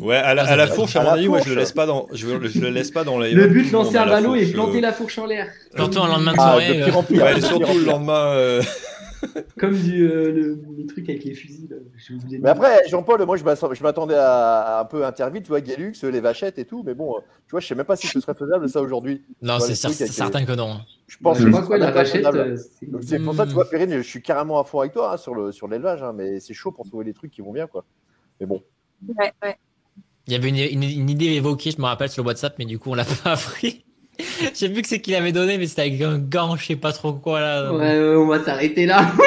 Ouais, 0.00 0.16
à 0.16 0.34
la, 0.34 0.42
Ah, 0.46 0.52
à 0.62 0.66
fourche, 0.66 0.96
à 0.96 1.00
à 1.00 1.04
mon 1.04 1.10
avis, 1.10 1.28
moi, 1.28 1.38
je 1.38 1.44
le 1.44 1.50
fourche. 1.50 1.58
laisse 1.60 1.72
pas 1.72 1.86
dans, 1.86 2.08
je, 2.12 2.26
je 2.42 2.60
le 2.60 2.70
laisse 2.70 2.90
pas 2.90 3.04
dans 3.04 3.18
les. 3.18 3.32
Le 3.32 3.46
but 3.46 3.70
lancer 3.70 3.96
un 3.96 4.06
ballon 4.06 4.34
et 4.34 4.40
fourche, 4.42 4.52
planter 4.54 4.78
euh. 4.78 4.80
la 4.80 4.92
fourche 4.92 5.18
en 5.18 5.26
l'air. 5.26 5.46
Surtout 5.76 6.00
un 6.00 6.08
lendemain 6.08 6.32
de 6.32 6.36
Ah, 6.40 6.42
soirée. 6.42 6.76
de 6.76 6.82
euh. 6.82 6.84
pire 6.86 6.98
en 6.98 7.02
pire. 7.04 7.22
Ouais, 7.22 7.40
surtout 7.40 7.78
le 7.78 7.84
lendemain. 7.84 8.32
euh, 8.34 8.62
Comme 9.58 9.74
du, 9.74 10.02
euh, 10.06 10.32
le, 10.32 10.58
le 10.76 10.86
truc 10.86 11.08
avec 11.08 11.24
les 11.24 11.32
fusils. 11.34 11.68
Là. 11.70 11.76
Le 12.10 12.38
Mais 12.40 12.48
après, 12.50 12.82
Jean-Paul, 12.88 13.24
moi, 13.24 13.36
je 13.38 13.42
je 13.72 13.82
m'attendais 13.82 14.16
à, 14.16 14.60
à 14.60 14.80
un 14.82 14.84
peu 14.84 15.06
Interville, 15.06 15.42
tu 15.42 15.48
vois, 15.48 15.62
Galux, 15.62 15.94
les 16.02 16.20
vachettes 16.20 16.58
et 16.58 16.66
tout, 16.66 16.82
mais 16.84 16.92
bon, 16.94 17.14
tu 17.46 17.52
vois, 17.52 17.60
je 17.60 17.66
sais 17.68 17.74
même 17.74 17.86
pas 17.86 17.96
si 17.96 18.06
ce 18.06 18.20
serait 18.20 18.34
faisable 18.34 18.68
ça 18.68 18.82
aujourd'hui. 18.82 19.22
Non, 19.40 19.58
c'est 19.60 19.68
les 19.88 20.06
certain 20.08 20.44
que 20.44 20.52
non. 20.52 20.80
Je 21.14 21.22
pense 21.22 21.38
je 21.38 21.44
que 21.48 21.66
quoi, 21.66 21.78
la 21.78 21.86
euh, 21.96 22.56
c'est- 22.56 23.02
c'est 23.02 23.18
pour 23.20 23.34
ça, 23.34 23.46
tu 23.46 23.52
vois, 23.52 23.68
Perrine, 23.70 23.96
je 23.98 24.02
suis 24.02 24.20
carrément 24.20 24.58
à 24.58 24.64
fond 24.64 24.80
avec 24.80 24.92
toi 24.92 25.12
hein, 25.12 25.16
sur 25.16 25.34
le 25.34 25.52
sur 25.52 25.68
l'élevage, 25.68 26.02
hein, 26.02 26.12
mais 26.12 26.40
c'est 26.40 26.54
chaud 26.54 26.72
pour 26.72 26.86
trouver 26.86 27.04
des 27.04 27.14
trucs 27.14 27.30
qui 27.30 27.40
vont 27.40 27.52
bien, 27.52 27.66
quoi. 27.68 27.84
Mais 28.40 28.46
bon. 28.46 28.62
Ouais, 29.06 29.32
ouais. 29.42 29.56
Il 30.26 30.32
y 30.32 30.36
avait 30.36 30.48
une, 30.48 30.56
une- 30.56 30.82
une 30.82 31.10
idée 31.10 31.26
évoquée, 31.26 31.70
je 31.70 31.80
me 31.80 31.86
rappelle, 31.86 32.08
sur 32.08 32.22
le 32.24 32.28
WhatsApp, 32.28 32.56
mais 32.58 32.64
du 32.64 32.78
coup, 32.80 32.90
on 32.90 32.94
l'a 32.94 33.04
pas 33.24 33.32
appris. 33.32 33.84
J'ai 34.54 34.68
vu 34.68 34.82
que 34.82 34.88
c'est 34.88 35.00
qu'il 35.00 35.14
avait 35.14 35.32
donné, 35.32 35.56
mais 35.58 35.66
c'était 35.66 35.82
avec 35.82 36.00
un 36.02 36.18
gant, 36.18 36.56
je 36.56 36.66
sais 36.66 36.76
pas 36.76 36.92
trop 36.92 37.12
quoi 37.12 37.40
là. 37.40 37.72
Ouais, 37.72 37.78
ouais, 37.78 38.16
on 38.16 38.26
va 38.26 38.42
s'arrêter 38.42 38.86
là. 38.86 39.12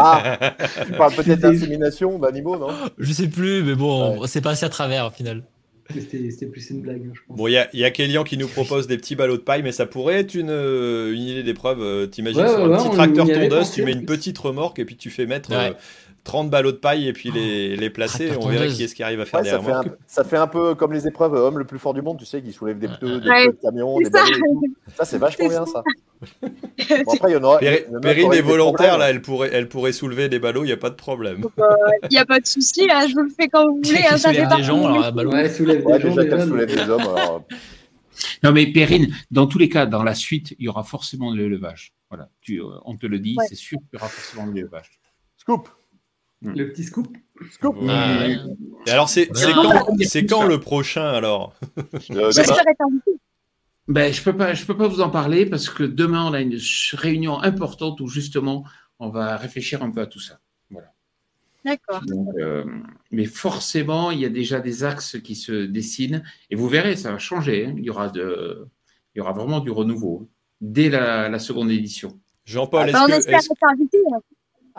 Ah, 0.00 0.38
tu 0.86 0.92
parles 0.92 1.14
peut-être 1.14 1.40
d'insémination 1.40 2.18
d'animaux, 2.18 2.56
non? 2.56 2.68
Je 2.98 3.12
sais 3.12 3.26
plus, 3.26 3.62
mais 3.64 3.74
bon, 3.74 4.26
c'est 4.26 4.42
passé 4.42 4.66
à 4.66 4.68
travers 4.68 5.06
au 5.06 5.10
final. 5.10 5.42
C'était 5.92 6.30
c'était 6.30 6.46
plus 6.46 6.68
une 6.70 6.82
blague, 6.82 7.02
hein, 7.06 7.12
je 7.14 7.20
pense. 7.26 7.36
Bon, 7.36 7.46
il 7.48 7.52
y 7.52 7.56
a, 7.56 7.68
il 7.72 7.80
y 7.80 7.84
a 7.84 7.90
Kélian 7.90 8.22
qui 8.24 8.36
nous 8.36 8.46
propose 8.48 8.86
des 8.86 8.96
petits 8.98 9.16
ballots 9.16 9.36
de 9.38 9.42
paille, 9.42 9.62
mais 9.62 9.72
ça 9.72 9.86
pourrait 9.86 10.16
être 10.16 10.34
une, 10.34 10.50
euh, 10.50 11.14
une 11.14 11.22
idée 11.22 11.42
d'épreuve. 11.42 11.80
euh, 11.80 12.06
T'imagines 12.06 12.42
Ouais, 12.42 12.48
sur 12.48 12.58
ouais, 12.58 12.64
un 12.64 12.70
ouais, 12.70 12.76
petit 12.76 12.90
tracteur 12.90 13.26
tondeuse, 13.26 13.48
pensé, 13.50 13.74
tu 13.74 13.84
mets 13.84 13.92
une 13.92 14.04
petite 14.04 14.36
remorque 14.38 14.78
et 14.78 14.84
puis 14.84 14.96
tu 14.96 15.08
fais 15.10 15.24
mettre 15.26 15.50
Ouais. 15.50 15.70
euh, 15.70 15.72
30 16.28 16.50
ballots 16.50 16.72
de 16.72 16.76
paille 16.76 17.08
et 17.08 17.12
puis 17.14 17.30
les, 17.30 17.74
les 17.74 17.88
placer. 17.90 18.30
On 18.38 18.48
verra 18.48 18.66
qui 18.66 18.82
est-ce 18.84 18.94
qui 18.94 19.02
arrive 19.02 19.20
à 19.20 19.24
faire 19.24 19.40
Ouais, 19.40 19.44
des 19.44 19.50
ça, 19.50 19.60
fait 19.62 19.70
un, 19.72 19.78
remorques. 19.80 19.98
ça 20.06 20.24
fait 20.24 20.36
un 20.36 20.46
peu 20.46 20.74
comme 20.74 20.92
les 20.92 21.06
épreuves 21.06 21.34
euh, 21.34 21.38
homme 21.46 21.58
le 21.58 21.64
plus 21.64 21.78
fort 21.78 21.94
du 21.94 22.02
monde, 22.02 22.18
tu 22.18 22.26
sais, 22.26 22.42
qui 22.42 22.52
soulève 22.52 22.78
des 22.78 22.86
pneus, 22.88 23.20
des 23.20 23.28
Ouais, 23.28 23.44
pneus 23.50 23.72
de 24.04 24.04
des 24.04 24.38
tout. 24.38 24.62
Ça, 24.96 25.04
c'est 25.06 25.16
vachement 25.16 25.48
bien, 25.48 25.64
ça. 25.64 25.82
Bon, 26.42 27.12
après, 27.14 27.30
il 27.30 27.32
y 27.32 27.36
en 27.36 27.42
aura. 27.44 27.58
Péri- 27.58 27.84
il 27.88 27.92
y 27.92 27.94
en 27.94 27.96
a 27.96 28.00
qui 28.00 28.02
Perrine 28.02 28.24
auraient 28.26 28.38
est 28.38 28.42
des 28.42 28.48
volontaire, 28.48 28.98
là, 28.98 29.08
elle 29.10 29.22
pourrait, 29.22 29.50
elle 29.52 29.68
pourrait 29.68 29.92
soulever 29.92 30.28
des 30.28 30.38
ballots, 30.38 30.64
il 30.64 30.66
n'y 30.66 30.72
a 30.72 30.76
pas 30.76 30.90
de 30.90 30.96
problème. 30.96 31.42
Il 32.04 32.08
n'y 32.10 32.18
a 32.18 32.26
pas 32.26 32.40
de 32.40 32.46
souci, 32.46 32.86
là, 32.86 33.06
je 33.08 33.14
vous 33.14 33.22
le 33.22 33.30
fais 33.30 33.48
quand 33.48 33.66
vous 33.66 33.80
voulez. 33.82 34.00
hein, 34.10 34.18
ça 34.18 34.32
fait 34.34 34.46
des 34.54 34.62
gens, 34.62 34.84
alors 34.86 35.04
à 35.04 35.10
ballon. 35.10 35.32
Ouais, 35.32 35.48
soulève 35.48 35.84
Ouais, 35.86 35.98
des 35.98 36.08
gens 36.10 36.14
déjà 36.14 36.44
soulève 36.46 36.68
des 36.68 36.90
hommes, 36.90 37.00
alors. 37.00 37.44
Non, 38.42 38.52
mais 38.52 38.66
Perrine, 38.66 39.14
dans 39.30 39.46
tous 39.46 39.58
les 39.58 39.68
cas, 39.70 39.86
dans 39.86 40.02
la 40.02 40.14
suite, 40.14 40.54
il 40.58 40.64
y 40.66 40.68
aura 40.68 40.82
forcément 40.82 41.32
de 41.32 41.38
l'élevage. 41.38 41.94
Voilà, 42.10 42.28
tu, 42.40 42.60
euh, 42.60 42.64
on 42.84 42.96
te 42.96 43.06
le 43.06 43.18
dit, 43.18 43.34
Ouais. 43.38 43.44
c'est 43.48 43.54
sûr 43.54 43.78
qu'il 43.78 43.88
y 43.94 43.96
aura 43.96 44.08
forcément 44.08 44.46
de 44.46 44.54
l'élevage. 44.54 44.90
Scoop 45.36 45.68
Le 46.42 46.70
petit 46.70 46.84
scoop. 46.84 47.16
Scoop 47.52 47.76
Ah, 47.88 48.18
ouais. 48.20 48.36
Et 48.86 48.90
alors, 48.90 49.08
c'est 49.08 49.26
quand, 49.28 50.44
le 50.46 50.58
prochain 50.58 51.08
alors? 51.08 51.54
Euh, 51.78 52.30
J'espère 52.30 52.56
demain. 52.58 52.70
être 52.70 52.80
invité. 52.86 53.10
Ben, 53.88 54.12
je 54.12 54.22
peux 54.22 54.36
pas, 54.36 54.54
je 54.54 54.64
peux 54.66 54.76
pas 54.76 54.86
vous 54.86 55.00
en 55.00 55.08
parler 55.10 55.46
parce 55.46 55.70
que 55.70 55.82
demain 55.82 56.26
on 56.26 56.34
a 56.34 56.40
une 56.42 56.58
réunion 56.92 57.40
importante 57.40 58.00
où 58.00 58.06
justement 58.06 58.64
on 58.98 59.08
va 59.08 59.36
réfléchir 59.38 59.82
un 59.82 59.90
peu 59.90 60.00
à 60.02 60.06
tout 60.06 60.20
ça. 60.20 60.40
Voilà. 60.70 60.88
D'accord. 61.64 62.02
Euh, 62.38 62.64
mais 63.10 63.24
forcément, 63.24 64.10
il 64.10 64.20
y 64.20 64.24
a 64.26 64.28
déjà 64.28 64.60
des 64.60 64.84
axes 64.84 65.18
qui 65.22 65.34
se 65.34 65.64
dessinent 65.64 66.22
et 66.50 66.54
vous 66.54 66.68
verrez, 66.68 66.96
ça 66.96 67.12
va 67.12 67.18
changer. 67.18 67.66
hein. 67.66 67.74
Il 67.78 67.84
y 67.84 67.90
aura 67.90 68.10
de, 68.10 68.66
il 69.14 69.18
y 69.18 69.20
aura 69.22 69.32
vraiment 69.32 69.60
du 69.60 69.70
renouveau 69.70 70.28
dès 70.60 70.90
la, 70.90 71.28
la 71.30 71.38
seconde 71.38 71.70
édition. 71.70 72.20
Jean-Paul, 72.44 72.92
Bah, 72.92 73.04
on 73.04 73.08
est-ce 73.08 73.26
que, 73.26 73.32
espère 73.32 73.56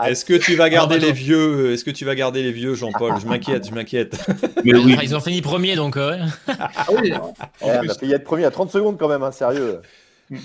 est-ce- 0.00 0.08
hein. 0.08 0.12
est-ce 0.12 0.24
que 0.24 0.34
tu 0.34 0.54
vas 0.56 0.68
garder 0.70 0.96
Ah, 0.96 0.98
bah, 1.00 1.06
les 1.06 1.12
vieux 1.12 1.72
Est-ce 1.72 1.84
que 1.84 1.90
tu 1.90 2.04
vas 2.04 2.14
garder 2.14 2.42
les 2.42 2.52
vieux, 2.52 2.74
Jean-Paul 2.74 3.14
Je 3.20 3.26
m'inquiète, 3.26 3.68
je 3.68 3.74
m'inquiète. 3.74 4.16
Mais 4.64 4.74
oui, 4.74 4.96
ils 5.02 5.14
ont 5.16 5.20
fini 5.20 5.40
premier, 5.42 5.76
donc 5.76 5.96
euh. 5.96 6.18
Ah 6.48 6.86
oui, 6.92 7.12
Eh, 7.62 7.64
on 7.64 7.78
plus. 7.80 7.90
a 7.90 7.94
payé 7.94 8.14
être 8.14 8.24
premier 8.24 8.44
à 8.44 8.50
30 8.50 8.70
secondes 8.70 8.98
quand 8.98 9.08
même, 9.08 9.22
hein, 9.22 9.32
sérieux. 9.32 9.80
Comme 10.28 10.38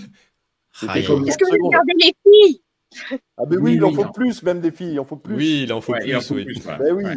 Est-ce 0.95 1.05
30 1.05 1.25
que 1.37 1.57
vous 1.59 1.67
regardez 1.67 1.93
les 1.97 2.13
filles? 2.23 2.61
Ah, 3.37 3.43
mais 3.49 3.57
oui, 3.57 3.61
Oui, 3.63 3.73
il 3.75 3.83
en 3.83 3.91
faut 3.93 4.05
non. 4.05 4.11
plus, 4.11 4.41
même 4.43 4.61
des 4.61 4.71
filles, 4.71 4.93
il 4.93 4.99
en 4.99 5.05
faut 5.05 5.15
plus. 5.17 5.35
Oui, 5.35 5.61
il 5.63 5.73
en 5.73 5.81
faut 5.81 5.91
Ouais, 5.93 5.99
il 6.05 6.15
en 6.15 6.19
plus, 6.19 6.27
faut 6.27 6.33
oui. 6.35 6.45
plus, 6.45 6.59
voilà. 6.61 6.77
Ben 6.79 6.93
oui. 6.93 7.03
Ouais. 7.03 7.15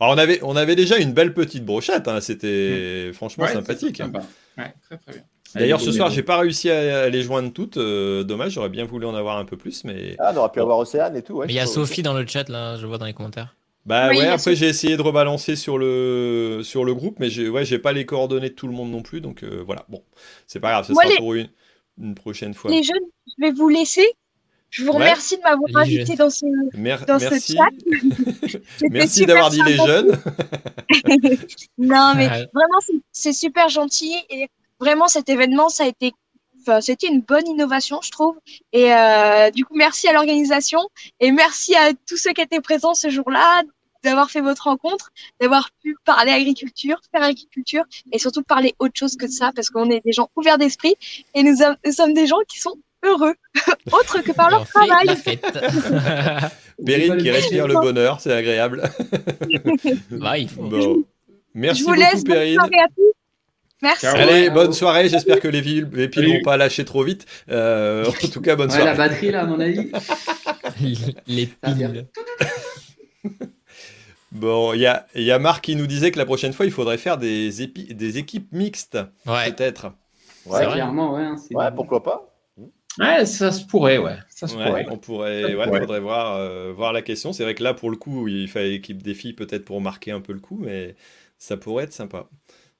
Alors, 0.00 0.14
on 0.14 0.18
avait, 0.18 0.38
on 0.42 0.56
avait 0.56 0.76
déjà 0.76 0.98
une 0.98 1.12
belle 1.12 1.32
petite 1.32 1.64
brochette, 1.64 2.08
hein, 2.08 2.20
c'était 2.20 3.10
franchement 3.14 3.44
Ouais, 3.44 3.52
sympathique. 3.52 3.96
sympa. 3.98 4.22
Ouais, 4.58 4.74
très 4.82 4.98
très 4.98 5.12
bien. 5.12 5.22
D'ailleurs, 5.54 5.80
ce 5.80 5.92
soir, 5.92 6.10
j'ai 6.10 6.22
pas 6.22 6.38
réussi 6.38 6.70
à, 6.70 7.08
les 7.08 7.22
joindre 7.22 7.52
toutes. 7.52 7.76
euh, 7.76 8.22
dommage, 8.24 8.52
j'aurais 8.52 8.68
bien 8.68 8.84
voulu 8.84 9.06
en 9.06 9.14
avoir 9.14 9.38
un 9.38 9.44
peu 9.44 9.56
plus, 9.56 9.84
mais. 9.84 10.16
Ah, 10.18 10.32
on 10.34 10.38
aurait 10.38 10.50
pu 10.52 10.60
avoir 10.60 10.78
Océane 10.78 11.16
et 11.16 11.22
tout. 11.22 11.34
Ouais, 11.34 11.46
Mais 11.46 11.52
il 11.52 11.56
y 11.56 11.60
a 11.60 11.66
Sophie 11.66 12.02
dans 12.02 12.14
le 12.14 12.26
chat 12.26 12.48
là, 12.48 12.76
je 12.76 12.86
vois 12.86 12.98
dans 12.98 13.06
les 13.06 13.12
commentaires. 13.14 13.54
Bah 13.86 14.08
Oui, 14.10 14.16
ouais, 14.16 14.26
après 14.26 14.38
Sophie. 14.38 14.56
j'ai 14.56 14.68
essayé 14.68 14.96
de 14.96 15.02
rebalancer 15.02 15.56
sur 15.56 15.76
le, 15.76 16.60
sur 16.62 16.84
le 16.86 16.94
groupe, 16.94 17.16
mais 17.20 17.28
j'ai 17.28 17.48
ouais, 17.50 17.64
j'ai 17.66 17.78
pas 17.78 17.92
les 17.92 18.06
coordonnées 18.06 18.48
de 18.48 18.54
tout 18.54 18.66
le 18.66 18.72
monde 18.72 18.90
non 18.90 19.02
plus, 19.02 19.20
donc 19.20 19.42
euh, 19.42 19.62
voilà. 19.64 19.84
Bon, 19.90 20.02
c'est 20.46 20.58
pas 20.60 20.70
grave, 20.70 20.86
ce 20.86 20.94
sera 20.94 21.04
les- 21.06 21.16
pour 21.16 21.34
une, 21.34 21.48
une 22.00 22.14
prochaine 22.14 22.54
fois. 22.54 22.70
Les 22.70 22.82
jeunes, 22.82 22.96
je 23.26 23.44
vais 23.46 23.52
vous 23.52 23.68
laisser. 23.68 24.06
Je 24.70 24.82
vous 24.82 24.88
Ouais. 24.90 24.96
remercie 24.96 25.36
de 25.36 25.42
m'avoir 25.42 25.68
Les 25.68 25.76
invité 25.76 26.06
jeunes. 26.06 26.16
dans 26.16 26.30
ce. 26.30 26.46
Mer- 26.76 27.04
dans 27.06 27.18
ce 27.20 27.52
chat. 27.52 28.58
Merci 28.90 29.26
d'avoir 29.26 29.50
dit 29.50 29.60
les 29.64 29.76
jeunes. 29.76 30.18
Non, 31.78 32.12
mais 32.16 32.26
Ouais. 32.28 32.48
vraiment, 32.54 32.80
c'est- 32.80 33.02
c'est 33.12 33.32
super 33.32 33.68
gentil. 33.68 34.14
Et 34.30 34.48
vraiment, 34.80 35.08
cet 35.08 35.28
événement, 35.28 35.68
ça 35.68 35.84
a 35.84 35.86
été. 35.88 36.12
Enfin, 36.60 36.80
c'était 36.80 37.08
une 37.08 37.20
bonne 37.20 37.46
innovation, 37.46 38.00
je 38.02 38.10
trouve. 38.10 38.36
Et 38.72 38.92
euh, 38.94 39.50
du 39.50 39.64
coup, 39.64 39.74
merci 39.74 40.08
à 40.08 40.14
l'organisation 40.14 40.80
et 41.20 41.30
merci 41.30 41.74
à 41.74 41.92
tous 42.08 42.16
ceux 42.16 42.32
qui 42.32 42.40
étaient 42.40 42.62
présents 42.62 42.94
ce 42.94 43.10
jour-là 43.10 43.62
d'avoir 44.04 44.30
fait 44.30 44.40
votre 44.40 44.64
rencontre, 44.64 45.10
d'avoir 45.40 45.70
pu 45.82 45.96
parler 46.04 46.30
agriculture, 46.30 47.00
faire 47.10 47.22
agriculture 47.22 47.84
et 48.12 48.18
surtout 48.18 48.42
parler 48.42 48.74
autre 48.78 48.94
chose 48.96 49.16
que 49.16 49.26
ça 49.26 49.50
parce 49.54 49.70
qu'on 49.70 49.90
est 49.90 50.04
des 50.04 50.12
gens 50.12 50.30
ouverts 50.36 50.58
d'esprit 50.58 50.94
et 51.34 51.42
nous, 51.42 51.56
sommes 51.56 52.14
des 52.14 52.26
gens 52.26 52.38
qui 52.46 52.60
sont 52.60 52.76
heureux, 53.02 53.34
autre 53.92 54.22
que 54.22 54.32
par 54.32 54.50
leur 54.50 54.66
travail. 54.66 55.06
Perrine 56.86 57.16
qui 57.18 57.30
respire 57.30 57.66
le 57.66 57.74
bonheur, 57.74 58.20
c'est 58.20 58.32
agréable. 58.32 58.82
bah, 60.10 60.38
il 60.38 60.48
faut. 60.48 60.62
Bon. 60.62 61.04
Merci 61.54 61.80
je 61.80 61.84
vous 61.84 61.90
beaucoup, 61.90 62.00
laisse. 62.00 62.24
Bonne 62.24 62.34
Perrine. 62.34 62.54
soirée 62.54 62.80
à 62.80 62.88
tous. 62.88 63.12
Merci. 63.84 64.00
Ciao. 64.06 64.16
Allez, 64.16 64.50
bonne 64.50 64.70
au- 64.70 64.72
soirée. 64.72 65.08
J'espère 65.08 65.38
que 65.40 65.46
les, 65.48 65.60
villes, 65.60 65.88
les 65.92 66.08
piles 66.08 66.26
vont 66.26 66.42
pas 66.42 66.56
lâcher 66.56 66.84
trop 66.84 67.04
vite. 67.04 67.24
Euh, 67.50 68.04
en 68.06 68.28
tout 68.28 68.40
cas, 68.40 68.56
bonne 68.56 68.70
Ouais, 68.72 68.78
la 68.78 68.94
soirée. 68.94 69.08
batterie, 69.10 69.30
là, 69.30 69.42
à 69.42 69.46
mon 69.46 69.60
avis. 69.60 69.90
les 71.28 71.46
piles. 71.46 72.06
Bon, 74.32 74.72
il 74.74 74.80
y 74.80 74.86
a, 74.86 75.06
il 75.14 75.22
y 75.22 75.30
a 75.30 75.38
Marc 75.38 75.64
qui 75.64 75.76
nous 75.76 75.86
disait 75.86 76.10
que 76.10 76.18
la 76.18 76.24
prochaine 76.26 76.52
fois, 76.52 76.66
il 76.66 76.72
faudrait 76.72 76.98
faire 76.98 77.18
des, 77.18 77.62
épi- 77.64 77.94
des 77.94 78.18
équipes 78.18 78.50
mixtes, 78.50 78.98
Ouais. 79.26 79.52
peut-être. 79.52 79.92
Ouais, 80.44 80.58
C'est 80.58 80.64
vrai. 80.64 80.74
Clairement, 80.74 81.14
ouais. 81.14 81.22
hein, 81.22 81.36
ouais, 81.52 81.70
pourquoi 81.74 82.02
pas 82.02 82.34
Ouais, 82.98 83.26
ça 83.26 83.52
se 83.52 83.64
pourrait, 83.64 83.98
ouais. 83.98 84.16
Ça 84.28 84.48
se 84.48 84.56
Ouais, 84.56 84.66
pourrait. 84.66 84.86
on 84.90 84.98
pourrait, 84.98 85.42
Ça 85.42 85.56
ouais, 85.70 85.78
faudrait 85.80 86.00
voir, 86.00 86.34
euh, 86.36 86.72
voir 86.72 86.92
la 86.92 87.02
question. 87.02 87.32
C'est 87.32 87.44
vrai 87.44 87.54
que 87.54 87.62
là, 87.62 87.74
pour 87.74 87.90
le 87.90 87.96
coup, 87.96 88.26
il 88.26 88.48
fallait 88.48 88.70
l'équipe 88.70 89.02
des 89.04 89.14
filles 89.14 89.34
peut-être 89.34 89.64
pour 89.64 89.80
marquer 89.80 90.10
un 90.10 90.20
peu 90.20 90.32
le 90.32 90.40
coup, 90.40 90.58
mais 90.60 90.96
ça 91.38 91.56
pourrait 91.56 91.84
être 91.84 91.92
sympa. 91.92 92.26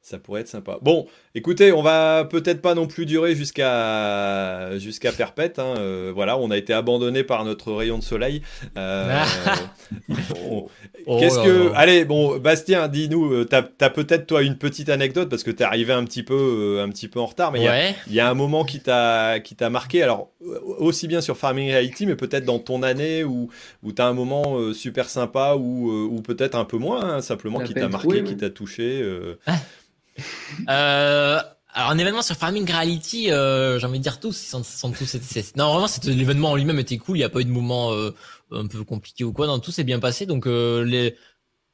Ça 0.07 0.19
pourrait 0.19 0.43
être 0.43 0.49
sympa. 0.49 0.77
Bon, 0.83 1.07
écoutez, 1.35 1.73
on 1.73 1.81
va 1.81 2.27
peut-être 2.31 2.61
pas 2.61 2.75
non 2.75 2.87
plus 2.87 3.07
durer 3.07 3.35
jusqu'à 3.35 4.79
jusqu'à 4.79 5.13
perpète. 5.13 5.59
hein. 5.59 5.77
Euh, 5.79 6.13
voilà, 6.15 6.37
on 6.37 6.51
a 6.51 6.59
été 6.59 6.75
abandonné 6.75 7.25
par 7.25 7.43
notre 7.47 7.73
rayon 7.73 7.97
de 7.97 8.03
soleil. 8.03 8.43
Euh, 8.77 9.23
bon, 10.09 10.69
Oh 11.07 11.19
Qu'est-ce 11.19 11.39
que. 11.43 11.73
Allez, 11.75 12.05
bon, 12.05 12.37
Bastien, 12.39 12.89
dis-nous, 12.89 13.33
euh, 13.33 13.45
t'as 13.47 13.63
as, 13.81 13.89
peut-être 13.91 14.27
toi 14.27 14.43
une 14.43 14.59
petite 14.59 14.91
anecdote 14.91 15.31
parce 15.31 15.43
que 15.43 15.51
t'es 15.51 15.65
arrivé 15.65 15.95
un 15.95 16.05
petit 16.05 16.23
peu, 16.23 16.81
un 16.83 16.91
petit 16.91 17.09
peu 17.09 17.19
en 17.21 17.27
retard, 17.27 17.51
mais 17.51 17.61
il 17.61 17.65
y 17.65 17.69
a- 17.69 17.73
Ouais. 17.73 17.95
il 18.07 18.13
y, 18.13 18.21
a 18.21 18.29
un 18.29 18.35
moment 18.35 18.65
qui 18.65 18.81
t'a 18.81 19.41
qui 19.41 19.55
t'a 19.57 19.71
marqué. 19.71 20.03
Alors 20.03 20.31
aussi 20.79 21.09
bien 21.09 21.23
sur 21.23 21.39
Farming 21.39 21.71
Reality, 21.71 22.05
mais 22.05 22.15
peut-être 22.17 22.45
dans 22.45 22.59
ton 22.59 22.83
année 22.83 23.25
où 23.25 23.49
où 23.83 23.93
t'as 23.93 24.05
un 24.07 24.13
moment 24.13 24.59
euh, 24.59 24.75
super 24.75 25.09
sympa 25.09 25.55
ou 25.55 25.91
ou 25.91 26.21
peut-être 26.21 26.57
un 26.57 26.67
peu 26.67 26.77
moins, 26.77 27.03
hein, 27.17 27.21
simplement 27.23 27.59
qui 27.69 27.73
t'a 27.81 27.89
marqué, 27.93 28.07
qui 28.25 28.37
t'a 28.37 28.51
touché. 28.51 29.01
euh. 29.03 29.37
Euh, 30.69 31.41
alors, 31.75 31.91
un 31.91 31.99
événement 31.99 32.23
sur 32.23 32.37
Farming 32.37 32.71
Reality, 32.71 33.33
euh, 33.33 33.79
j'ai 33.81 33.87
envie 33.87 33.99
de 33.99 34.03
dire 34.05 34.21
tous, 34.21 34.45
ils 34.45 34.47
sont, 34.47 34.63
sont 34.63 34.93
Non, 35.57 35.73
vraiment, 35.73 35.89
l'événement 36.05 36.53
en 36.53 36.57
lui-même 36.57 36.79
était 36.79 36.99
cool. 36.99 37.17
Il 37.17 37.21
n'y 37.21 37.25
a 37.25 37.29
pas 37.29 37.41
eu 37.41 37.45
de 37.45 37.51
moment 37.51 37.93
euh, 37.93 38.15
un 38.53 38.67
peu 38.67 38.85
compliqué 38.85 39.25
ou 39.25 39.33
quoi. 39.33 39.49
Non, 39.49 39.59
tout 39.59 39.73
s'est 39.73 39.83
bien 39.83 39.99
passé. 39.99 40.25
Donc, 40.27 40.45
que 40.45 41.15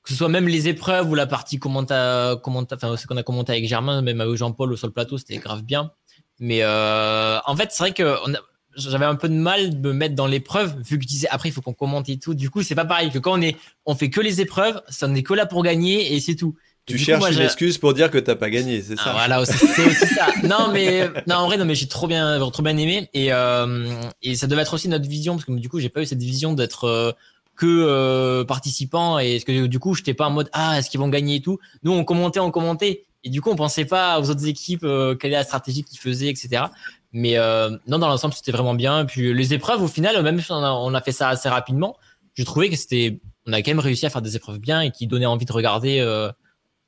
ce 0.07 0.15
soit 0.15 0.31
même 0.31 0.49
les 0.49 0.69
épreuves 0.69 1.11
ou 1.11 1.15
la 1.15 1.27
partie 1.27 1.59
commenta, 1.59 2.41
commenta, 2.43 2.77
enfin, 2.77 2.97
ce 2.97 3.07
qu'on 3.07 3.19
a 3.19 3.23
commenté 3.23 3.53
avec 3.53 3.69
Germain, 3.69 4.01
même 4.01 4.23
avec 4.23 4.35
Jean-Paul 4.37 4.77
sur 4.79 4.87
le 4.87 4.93
plateau, 4.95 5.19
c'était 5.19 5.37
grave 5.37 5.63
bien. 5.63 5.93
Mais 6.39 6.65
en 6.65 7.57
fait, 7.57 7.69
c'est 7.71 7.83
vrai 7.83 7.93
que 7.93 8.17
on 8.27 8.35
j'avais 8.77 9.05
un 9.05 9.17
peu 9.17 9.29
de 9.29 9.35
mal 9.35 9.81
de 9.81 9.89
me 9.89 9.93
mettre 9.93 10.15
dans 10.15 10.27
l'épreuve, 10.27 10.81
vu 10.83 10.97
que 10.97 11.03
je 11.03 11.09
disais 11.09 11.29
après, 11.31 11.49
il 11.49 11.53
faut 11.53 11.61
qu'on 11.61 11.73
commente 11.73 12.09
et 12.09 12.19
tout. 12.19 12.35
Du 12.35 12.51
coup, 12.51 12.63
c'est 12.63 12.75
pas 12.75 12.85
pareil 12.85 13.11
que 13.11 13.19
quand 13.19 13.39
on 13.39 13.41
est, 13.41 13.57
on 13.87 13.95
fait 13.95 14.11
que 14.11 14.21
les 14.21 14.41
épreuves, 14.41 14.81
ça 14.89 15.09
n'est 15.09 15.23
que 15.23 15.35
là 15.35 15.47
pour 15.47 15.63
gagner 15.63 16.15
et 16.15 16.21
c'est 16.21 16.37
tout. 16.37 16.57
Tu 16.91 16.97
du 16.97 17.01
coup, 17.01 17.07
cherches 17.07 17.21
moi, 17.21 17.33
une 17.33 17.41
excuse 17.41 17.79
pour 17.79 17.95
dire 17.95 18.11
que 18.11 18.19
t'as 18.19 18.37
pas 18.37 18.51
gagné, 18.51 18.83
c'est 18.83 18.95
ah, 18.99 19.05
ça 19.05 19.13
voilà, 19.13 19.45
c'est 19.45 19.87
aussi 19.87 20.07
ça. 20.07 20.29
Non, 20.45 20.71
mais 20.73 21.09
non, 21.27 21.37
en 21.37 21.47
vrai, 21.47 21.57
non, 21.57 21.65
mais 21.65 21.75
j'ai 21.75 21.89
trop 21.89 22.07
bien, 22.07 22.39
trop 22.51 22.63
bien 22.63 22.77
aimé 22.77 23.09
et 23.15 23.33
euh, 23.33 23.89
et 24.23 24.35
ça 24.35 24.47
devait 24.47 24.63
être 24.63 24.75
aussi 24.75 24.89
notre 24.89 25.09
vision 25.09 25.35
parce 25.35 25.45
que 25.45 25.53
du 25.53 25.69
coup, 25.69 25.81
j'ai 25.81 25.89
pas 25.89 26.03
eu 26.03 26.07
cette 26.07 26.23
vision 26.23 26.53
d'être 26.53 26.85
euh, 26.85 27.13
que 27.57 27.67
euh, 27.67 28.45
participant 28.45 29.19
et 29.19 29.35
parce 29.35 29.45
que 29.45 29.67
du 29.67 29.79
coup, 29.79 29.95
j'étais 29.95 30.15
pas 30.15 30.27
en 30.27 30.31
mode 30.31 30.49
ah 30.53 30.79
est-ce 30.79 30.89
qu'ils 30.91 31.01
vont 31.01 31.09
gagner 31.09 31.37
et 31.37 31.41
tout? 31.41 31.59
Nous, 31.83 31.93
on 31.93 32.05
commentait, 32.05 32.41
on 32.41 32.51
commentait 32.51 33.05
et 33.23 33.31
du 33.31 33.43
coup, 33.43 33.51
on 33.51 33.57
pensait 33.57 33.85
pas 33.85 34.19
aux 34.21 34.31
autres 34.31 34.47
équipes 34.47 34.85
euh, 34.85 35.15
quelle 35.15 35.33
est 35.33 35.37
la 35.37 35.45
stratégie 35.45 35.85
qu'ils 35.85 35.99
faisaient, 35.99 36.29
etc. 36.29 36.65
Mais 37.13 37.37
euh, 37.37 37.71
non, 37.87 37.99
dans 37.99 38.09
l'ensemble, 38.09 38.35
c'était 38.35 38.53
vraiment 38.53 38.75
bien. 38.75 39.03
Et 39.03 39.05
puis 39.05 39.35
les 39.35 39.53
épreuves, 39.53 39.83
au 39.83 39.89
final, 39.89 40.21
même 40.23 40.41
si 40.41 40.51
on 40.53 40.63
a, 40.63 40.71
on 40.71 40.95
a 40.95 41.01
fait 41.01 41.13
ça 41.13 41.29
assez 41.29 41.49
rapidement, 41.49 41.97
je 42.35 42.45
trouvais 42.45 42.71
que 42.71 42.77
c'était, 42.77 43.21
on 43.47 43.53
a 43.53 43.61
quand 43.63 43.73
même 43.73 43.81
réussi 43.81 44.07
à 44.07 44.11
faire 44.11 44.23
des 44.23 44.37
épreuves 44.37 44.59
bien 44.59 44.81
et 44.81 44.91
qui 44.91 45.07
donnaient 45.07 45.27
envie 45.27 45.45
de 45.45 45.53
regarder. 45.53 45.99
euh, 46.01 46.31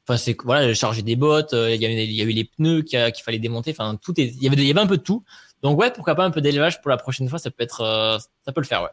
Enfin, 0.09 0.17
c'est 0.17 0.37
voilà, 0.45 0.75
charger 0.75 1.03
des 1.03 1.17
bottes, 1.17 1.53
euh, 1.55 1.75
il 1.75 1.81
y 1.81 1.87
il 1.87 2.13
y 2.13 2.23
avait 2.23 2.33
les 2.33 2.45
pneus 2.45 2.83
qu'il 2.83 2.99
a- 2.99 3.13
fallait 3.13 3.39
démonter. 3.39 3.71
Enfin, 3.73 3.97
tout 4.03 4.19
est, 4.21 4.25
il 4.37 4.43
y 4.43 4.49
avait, 4.49 4.57
il 4.65 4.79
un 4.79 4.87
peu 4.87 4.97
de 4.99 5.03
tout. 5.03 5.25
Donc 5.63 5.79
ouais, 5.79 5.93
pourquoi 5.93 6.15
pas 6.17 6.25
un 6.25 6.31
peu 6.33 6.41
d'élevage 6.41 6.81
pour 6.81 6.91
la 6.91 6.97
prochaine 6.97 7.29
fois, 7.29 7.39
ça 7.39 7.51
peut 7.51 7.63
être, 7.63 7.83
euh, 7.83 8.19
ça 8.45 8.53
peut 8.53 8.61
le 8.61 8.67
faire, 8.67 8.83
ouais. 8.83 8.89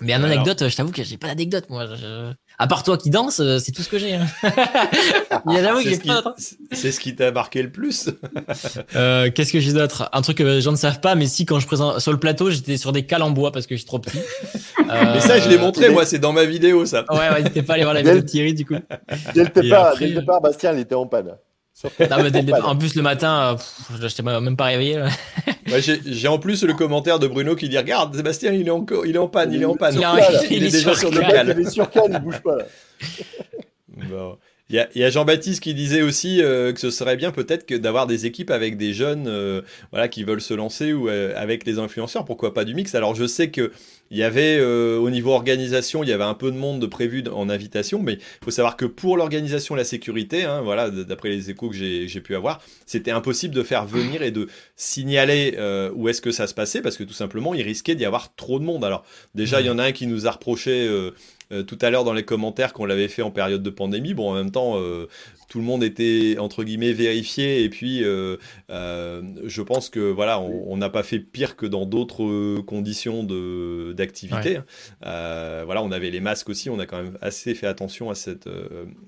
Mais 0.00 0.14
en 0.14 0.22
Alors- 0.22 0.30
anecdote, 0.30 0.68
je 0.68 0.76
t'avoue 0.76 0.92
que 0.92 1.02
j'ai 1.02 1.16
pas 1.16 1.28
d'anecdote, 1.28 1.64
moi. 1.70 1.86
Je- 1.86 2.32
À 2.58 2.66
part 2.66 2.82
toi 2.82 2.96
qui 2.98 3.10
danse, 3.10 3.40
euh, 3.40 3.58
c'est 3.58 3.72
tout 3.72 3.82
ce 3.82 3.88
que 3.88 3.98
j'ai. 3.98 4.14
hein. 4.14 4.26
C'est 4.42 5.82
j'ai 5.84 5.94
ce 5.94 6.00
qui- 6.00 6.08
pas 6.08 6.34
ce 6.72 7.00
qui 7.00 7.14
t'a 7.14 7.30
marqué 7.32 7.62
le 7.62 7.70
plus. 7.70 8.10
Euh, 8.96 9.30
Qu'est-ce 9.30 9.52
que 9.52 9.60
j'ai 9.60 9.72
d'autre? 9.72 10.08
Un 10.12 10.22
truc 10.22 10.38
que 10.38 10.42
les 10.42 10.60
gens 10.60 10.72
ne 10.72 10.76
savent 10.76 11.00
pas, 11.00 11.14
mais 11.14 11.26
si 11.26 11.44
quand 11.46 11.60
je 11.60 11.66
présente 11.66 12.00
sur 12.00 12.12
le 12.12 12.18
plateau, 12.18 12.50
j'étais 12.50 12.76
sur 12.76 12.92
des 12.92 13.04
cales 13.04 13.22
en 13.22 13.30
bois 13.30 13.52
parce 13.52 13.66
que 13.66 13.74
je 13.74 13.80
suis 13.80 13.86
trop 13.86 13.98
petit. 13.98 14.18
Mais 14.88 15.20
ça, 15.20 15.38
je 15.38 15.48
l'ai 15.48 15.56
Euh, 15.56 15.60
montré, 15.60 15.90
moi, 15.90 16.06
c'est 16.06 16.18
dans 16.18 16.32
ma 16.32 16.44
vidéo, 16.44 16.86
ça. 16.86 17.04
Ouais, 17.10 17.18
ouais, 17.18 17.42
n'hésitez 17.42 17.62
pas 17.62 17.74
à 17.74 17.76
aller 17.76 17.84
voir 17.84 17.94
la 17.94 18.02
Dès 18.02 18.10
vidéo 18.10 18.22
de 18.24 18.28
Thierry 18.28 18.54
du 18.54 18.64
coup. 18.64 18.74
Dès 19.34 19.44
le 19.44 19.50
Et 19.58 19.62
départ, 19.62 19.86
après- 19.88 20.06
dès 20.06 20.14
le 20.14 20.20
départ, 20.20 20.40
Bastien, 20.40 20.72
il 20.72 20.80
était 20.80 20.94
en 20.94 21.06
panne. 21.06 21.36
Sur- 21.78 21.90
Non, 22.10 22.22
mais 22.24 22.30
dès 22.32 22.42
le 22.42 22.52
en 22.54 22.70
en 22.70 22.76
plus 22.76 22.96
le 22.96 23.02
matin, 23.02 23.52
euh, 23.52 23.54
pff, 23.54 23.96
je 24.00 24.02
n'étais 24.04 24.22
même 24.22 24.56
pas 24.56 24.64
réveillé. 24.64 24.98
Ouais, 25.70 25.80
j'ai 25.80 26.26
en 26.28 26.38
plus 26.38 26.64
le 26.64 26.74
commentaire 26.74 27.18
de 27.20 27.28
Bruno 27.28 27.54
qui 27.54 27.68
dit 27.68 27.78
Regarde, 27.78 28.16
Sébastien, 28.16 28.52
il 28.52 28.66
est, 28.66 28.70
encore, 28.70 29.06
il 29.06 29.14
est 29.14 29.18
en 29.18 29.28
panne, 29.28 29.52
il 29.52 29.62
est 29.62 29.64
en 29.64 29.76
panne. 29.76 29.94
Il 29.94 30.00
est 30.02 30.06
en- 30.06 30.16
il, 30.50 30.56
il 30.56 30.64
est 30.64 30.66
est 30.68 30.70
déjà 30.72 30.94
sur 30.94 31.10
le 31.12 31.20
il 31.22 31.66
est 31.66 31.70
sur 31.70 31.88
cal, 31.88 32.10
il 32.10 32.18
bouge 32.18 32.40
pas 32.42 32.56
là. 32.56 32.64
Bon. 34.10 34.38
Il 34.70 34.76
y 34.76 34.78
a, 34.78 34.88
y 34.94 35.02
a 35.02 35.08
Jean-Baptiste 35.08 35.62
qui 35.62 35.72
disait 35.72 36.02
aussi 36.02 36.42
euh, 36.42 36.74
que 36.74 36.80
ce 36.80 36.90
serait 36.90 37.16
bien 37.16 37.30
peut-être 37.30 37.64
que 37.64 37.74
d'avoir 37.74 38.06
des 38.06 38.26
équipes 38.26 38.50
avec 38.50 38.76
des 38.76 38.92
jeunes 38.92 39.26
euh, 39.26 39.62
voilà, 39.92 40.08
qui 40.08 40.24
veulent 40.24 40.42
se 40.42 40.52
lancer 40.52 40.92
ou 40.92 41.08
euh, 41.08 41.32
avec 41.36 41.64
les 41.64 41.78
influenceurs, 41.78 42.26
pourquoi 42.26 42.52
pas 42.52 42.64
du 42.64 42.74
mix. 42.74 42.94
Alors 42.94 43.14
je 43.14 43.26
sais 43.26 43.50
que 43.50 43.72
il 44.10 44.16
y 44.16 44.22
avait 44.22 44.56
euh, 44.58 44.98
au 44.98 45.10
niveau 45.10 45.32
organisation, 45.32 46.02
il 46.02 46.08
y 46.08 46.12
avait 46.12 46.24
un 46.24 46.34
peu 46.34 46.50
de 46.50 46.56
monde 46.56 46.80
de 46.80 46.86
prévu 46.86 47.24
en 47.32 47.48
invitation, 47.50 48.00
mais 48.02 48.14
il 48.14 48.44
faut 48.44 48.50
savoir 48.50 48.76
que 48.76 48.86
pour 48.86 49.16
l'organisation, 49.16 49.74
la 49.74 49.84
sécurité, 49.84 50.44
hein, 50.44 50.62
voilà, 50.62 50.90
d'après 50.90 51.28
les 51.28 51.50
échos 51.50 51.68
que 51.68 51.76
j'ai 51.76 52.20
pu 52.20 52.34
avoir, 52.34 52.60
c'était 52.86 53.10
impossible 53.10 53.54
de 53.54 53.62
faire 53.62 53.84
venir 53.84 54.22
et 54.22 54.30
de 54.30 54.48
signaler 54.76 55.54
euh, 55.58 55.90
où 55.94 56.08
est-ce 56.08 56.22
que 56.22 56.30
ça 56.30 56.46
se 56.46 56.54
passait 56.54 56.80
parce 56.80 56.96
que 56.96 57.04
tout 57.04 57.12
simplement, 57.12 57.54
il 57.54 57.62
risquait 57.62 57.94
d'y 57.94 58.04
avoir 58.04 58.34
trop 58.34 58.58
de 58.58 58.64
monde. 58.64 58.84
Alors 58.84 59.04
déjà, 59.34 59.60
il 59.60 59.66
y 59.66 59.70
en 59.70 59.78
a 59.78 59.84
un 59.84 59.92
qui 59.92 60.06
nous 60.06 60.26
a 60.26 60.30
reproché 60.30 60.88
euh, 61.50 61.62
tout 61.62 61.78
à 61.80 61.90
l'heure 61.90 62.04
dans 62.04 62.12
les 62.12 62.24
commentaires 62.24 62.72
qu'on 62.72 62.84
l'avait 62.84 63.08
fait 63.08 63.22
en 63.22 63.30
période 63.30 63.62
de 63.62 63.70
pandémie. 63.70 64.12
Bon, 64.14 64.30
en 64.30 64.34
même 64.34 64.50
temps, 64.50 64.74
euh, 64.76 65.06
tout 65.48 65.58
le 65.58 65.64
monde 65.64 65.82
était 65.82 66.36
entre 66.38 66.62
guillemets 66.62 66.92
vérifié 66.92 67.64
et 67.64 67.70
puis 67.70 68.04
euh, 68.04 68.36
je 68.68 69.62
pense 69.62 69.88
que 69.88 70.00
voilà, 70.00 70.40
on 70.40 70.76
n'a 70.76 70.90
pas 70.90 71.02
fait 71.02 71.20
pire 71.20 71.56
que 71.56 71.64
dans 71.66 71.86
d'autres 71.86 72.60
conditions 72.60 73.24
de 73.24 73.94
d'activité. 73.96 74.58
Ouais. 74.58 74.62
hein. 75.02 75.62
Voilà, 75.64 75.82
on 75.82 75.90
avait 75.90 76.10
les 76.10 76.20
masques 76.20 76.50
aussi, 76.50 76.68
on 76.68 76.78
a 76.78 76.86
quand 76.86 77.02
même 77.02 77.18
assez 77.22 77.54
fait 77.54 77.66
attention 77.66 78.10
à 78.10 78.14
cette 78.14 78.48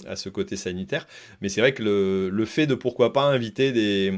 à 0.07 0.17
ce 0.17 0.29
côté 0.29 0.57
sanitaire. 0.57 1.07
Mais 1.43 1.49
c'est 1.49 1.61
vrai 1.61 1.75
que 1.75 1.83
le, 1.83 2.31
le 2.31 2.45
fait 2.47 2.67
de 2.67 2.75
pourquoi 2.75 3.13
pas 3.13 3.25
inviter 3.25 3.73
des 3.73 4.15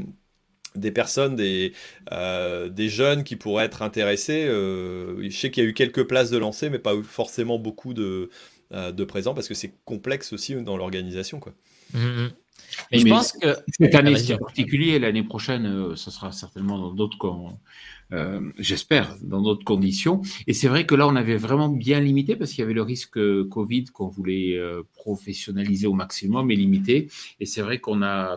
des 0.74 0.90
personnes, 0.92 1.36
des, 1.36 1.72
euh, 2.12 2.68
des 2.68 2.88
jeunes 2.88 3.24
qui 3.24 3.36
pourraient 3.36 3.64
être 3.66 3.82
intéressés. 3.82 4.44
euh, 4.46 5.22
je 5.28 5.36
sais 5.36 5.50
qu'il 5.50 5.64
y 5.64 5.66
a 5.66 5.70
eu 5.70 5.74
quelques 5.74 6.04
places 6.06 6.30
de 6.30 6.38
lancer, 6.38 6.70
mais 6.70 6.78
pas 6.78 6.94
forcément 7.02 7.58
beaucoup 7.58 7.94
de, 7.94 8.30
euh, 8.72 8.92
de 8.92 9.04
présents 9.04 9.34
parce 9.34 9.48
que 9.48 9.54
c'est 9.54 9.74
complexe 9.84 10.32
aussi 10.32 10.54
dans 10.62 10.76
l'organisation. 10.76 11.40
quoi. 11.40 11.52
Mhm. 11.94 12.30
Mais 12.92 12.98
je 12.98 13.04
Mais 13.04 13.08
pense 13.08 13.32
que 13.32 13.56
Cette 13.80 13.94
année, 13.96 14.16
c'est 14.16 14.36
particulier. 14.38 14.98
L'année 14.98 15.24
prochaine, 15.24 15.66
euh, 15.66 15.96
ce 15.96 16.10
sera 16.10 16.32
certainement 16.32 16.78
dans 16.78 16.92
d'autres, 16.94 17.18
con- 17.18 17.58
euh, 18.12 18.40
j'espère, 18.58 19.16
dans 19.22 19.42
d'autres 19.42 19.64
conditions. 19.64 20.22
Et 20.46 20.54
c'est 20.54 20.68
vrai 20.68 20.86
que 20.86 20.94
là, 20.94 21.08
on 21.08 21.16
avait 21.16 21.36
vraiment 21.36 21.68
bien 21.70 22.00
limité 22.00 22.36
parce 22.36 22.50
qu'il 22.52 22.60
y 22.60 22.64
avait 22.64 22.74
le 22.74 22.82
risque 22.82 23.18
Covid 23.50 23.86
qu'on 23.86 24.08
voulait 24.08 24.56
euh, 24.58 24.82
professionnaliser 24.94 25.86
au 25.88 25.94
maximum 25.94 26.50
et 26.50 26.56
limiter. 26.56 27.08
Et 27.40 27.46
c'est 27.46 27.62
vrai 27.62 27.80
qu'on 27.80 28.02
a 28.02 28.36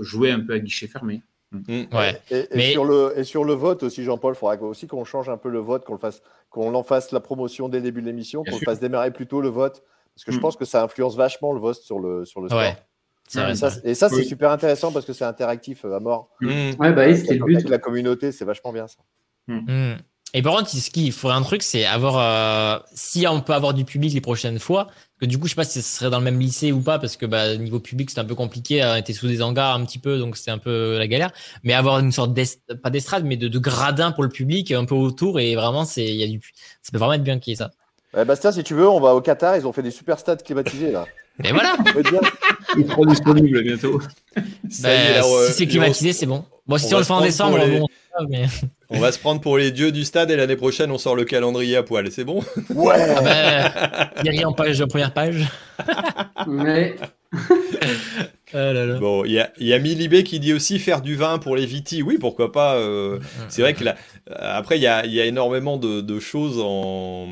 joué 0.00 0.30
un 0.32 0.40
peu 0.40 0.54
à 0.54 0.60
guichet 0.60 0.88
fermé. 0.88 1.22
Ouais. 1.68 2.20
Et, 2.30 2.38
et 2.38 2.46
Mais- 2.54 2.70
sur 2.72 2.84
le, 2.84 3.12
et 3.16 3.24
sur 3.24 3.44
le 3.44 3.52
vote 3.54 3.82
aussi, 3.82 4.02
Jean-Paul, 4.04 4.34
il 4.34 4.38
faudra 4.38 4.56
aussi 4.62 4.86
qu'on 4.86 5.04
change 5.04 5.28
un 5.28 5.36
peu 5.36 5.48
le 5.50 5.58
vote, 5.58 5.84
qu'on 5.84 5.92
le 5.92 5.98
fasse, 5.98 6.22
qu'on 6.50 6.74
en 6.74 6.82
fasse 6.82 7.12
la 7.12 7.20
promotion 7.20 7.68
dès 7.68 7.78
le 7.78 7.84
début 7.84 8.00
de 8.00 8.06
l'émission, 8.06 8.42
qu'on 8.44 8.58
fasse 8.58 8.80
démarrer 8.80 9.10
plus 9.10 9.26
tôt 9.26 9.40
le 9.40 9.48
vote, 9.48 9.82
parce 10.14 10.24
que 10.24 10.32
je 10.32 10.38
Mm. 10.38 10.40
pense 10.40 10.56
que 10.56 10.64
ça 10.64 10.82
influence 10.82 11.16
vachement 11.16 11.52
le 11.52 11.60
vote 11.60 11.76
sur 11.76 11.98
le, 11.98 12.24
sur 12.24 12.40
le 12.40 12.48
score. 12.48 12.60
Ouais. 12.60 12.76
C'est 13.28 13.40
vrai, 13.40 13.52
et 13.52 13.54
ça, 13.54 13.70
ça. 13.70 13.80
et 13.84 13.94
ça, 13.94 14.08
c'est 14.08 14.16
Oui. 14.16 14.24
super 14.24 14.50
intéressent 14.50 14.92
parce 14.92 15.06
que 15.06 15.12
c'est 15.12 15.24
interactif 15.24 15.84
euh, 15.84 15.94
à 15.96 16.00
mort. 16.00 16.28
Mmh. 16.40 16.48
Ouais, 16.78 16.92
bah 16.92 17.04
oui, 17.06 17.16
c'était 17.16 17.30
Avec 17.30 17.40
le 17.40 17.46
but. 17.46 17.56
avec 17.56 17.68
la 17.68 17.78
communauté, 17.78 18.32
c'est 18.32 18.44
vachement 18.44 18.72
bien 18.72 18.86
ça. 18.88 18.98
Et 20.34 20.40
par 20.42 20.54
contre, 20.56 20.70
ce 20.70 20.90
qu'il 20.90 21.12
faudrait 21.12 21.36
un 21.36 21.42
truc, 21.42 21.62
c'est 21.62 21.84
avoir, 21.84 22.16
euh, 22.18 22.78
si 22.94 23.26
on 23.28 23.40
peut 23.42 23.52
avoir 23.52 23.74
du 23.74 23.84
public 23.84 24.14
les 24.14 24.20
prochaines 24.22 24.58
fois, 24.58 24.88
que 25.20 25.26
du 25.26 25.38
coup, 25.38 25.44
je 25.46 25.50
sais 25.50 25.56
pas 25.56 25.64
si 25.64 25.82
ce 25.82 25.98
serait 25.98 26.08
dans 26.10 26.18
le 26.18 26.24
même 26.24 26.40
lycée 26.40 26.72
ou 26.72 26.80
pas, 26.80 26.98
parce 26.98 27.16
que 27.16 27.26
bah, 27.26 27.54
niveau 27.56 27.80
public, 27.80 28.08
c'était 28.08 28.22
un 28.22 28.24
peu 28.24 28.34
compliqué, 28.34 28.82
on 28.82 28.96
était 28.96 29.12
sous 29.12 29.28
des 29.28 29.42
hangars 29.42 29.74
un 29.76 29.84
petit 29.84 29.98
peu, 29.98 30.18
donc 30.18 30.36
c'était 30.38 30.50
un 30.50 30.58
peu 30.58 30.96
la 30.98 31.06
galère. 31.06 31.30
Mais 31.64 31.74
avoir 31.74 31.98
une 31.98 32.12
sorte 32.12 32.32
d'est, 32.32 32.60
pas 32.82 32.88
d'estrade, 32.90 33.24
mais 33.26 33.36
de, 33.36 33.46
de 33.48 33.58
gradin 33.58 34.10
pour 34.10 34.22
le 34.22 34.30
public, 34.30 34.72
un 34.72 34.86
peu 34.86 34.94
autour, 34.94 35.38
et 35.38 35.54
vraiment, 35.54 35.84
c'est, 35.84 36.04
il 36.06 36.16
y 36.16 36.24
a 36.24 36.26
du, 36.26 36.40
ça 36.82 36.90
peut 36.92 36.98
vraiment 36.98 37.12
être 37.12 37.22
bien 37.22 37.38
qu'il 37.38 37.50
y 37.50 37.54
ait 37.54 37.58
ça. 37.58 37.70
Ouais, 38.14 38.24
Bastien, 38.24 38.52
si 38.52 38.62
tu 38.64 38.74
veux, 38.74 38.88
on 38.88 39.00
va 39.00 39.14
au 39.14 39.20
Qatar, 39.20 39.56
ils 39.56 39.66
ont 39.66 39.72
fait 39.72 39.82
des 39.82 39.90
super 39.90 40.18
stades 40.18 40.42
climatisés 40.42 40.92
là. 40.92 41.04
Et 41.44 41.52
voilà! 41.52 41.76
Ça 41.84 41.92
peut 41.92 42.00
être 42.00 42.10
bien. 42.10 42.20
Il 42.78 42.86
sera 42.86 43.06
disponible 43.06 43.62
bientôt. 43.62 44.00
Est, 44.36 44.82
Bah, 44.82 44.88
alors, 45.16 45.34
euh, 45.34 45.46
si 45.48 45.52
c'est 45.54 45.66
climatisé, 45.66 46.12
c'est 46.12 46.26
bon. 46.26 46.44
Bon, 46.66 46.78
si 46.78 46.94
on 46.94 46.98
le 46.98 47.04
fait 47.04 47.12
en 47.12 47.20
décembre, 47.22 47.58
les- 47.58 47.78
bon, 47.80 47.88
mais... 48.28 48.46
On 48.94 48.98
va 48.98 49.10
se 49.10 49.18
prendre 49.18 49.40
pour 49.40 49.56
les 49.56 49.70
dieux 49.70 49.90
du 49.90 50.04
stade 50.04 50.30
et 50.30 50.36
l'année 50.36 50.56
prochaine, 50.56 50.90
on 50.90 50.98
sort 50.98 51.16
le 51.16 51.24
calendrier 51.24 51.76
à 51.76 51.82
poil. 51.82 52.10
C'est 52.10 52.24
bon 52.24 52.40
Ouais. 52.74 52.94
Ah 52.98 54.10
bah, 54.14 54.22
Thierry 54.22 54.44
en 54.44 54.52
page, 54.52 54.80
en 54.80 54.86
première 54.86 55.12
page. 55.12 55.46
Ouais. 56.46 56.96
Ah 58.54 58.72
là 58.72 58.84
là. 58.86 58.94
Bon, 58.98 59.24
il 59.24 59.32
y 59.32 59.40
a, 59.40 59.50
il 59.58 59.66
y 59.66 59.72
a 59.72 59.78
Milibé 59.78 60.24
qui 60.24 60.38
dit 60.40 60.52
aussi 60.52 60.78
faire 60.78 61.00
du 61.00 61.16
vin 61.16 61.38
pour 61.38 61.56
les 61.56 61.64
vitis. 61.66 62.02
Oui, 62.02 62.18
pourquoi 62.20 62.52
pas. 62.52 62.74
euh, 62.76 63.18
c'est 63.48 63.62
vrai 63.62 63.74
que 63.74 63.82
là, 63.84 63.96
euh, 64.30 64.34
après, 64.38 64.78
il 64.78 64.82
y 64.82 64.86
a, 64.86 65.04
il 65.06 65.12
y 65.12 65.20
a 65.20 65.24
énormément 65.24 65.76
de, 65.78 66.00
de 66.00 66.20
choses 66.20 66.58
en, 66.62 67.28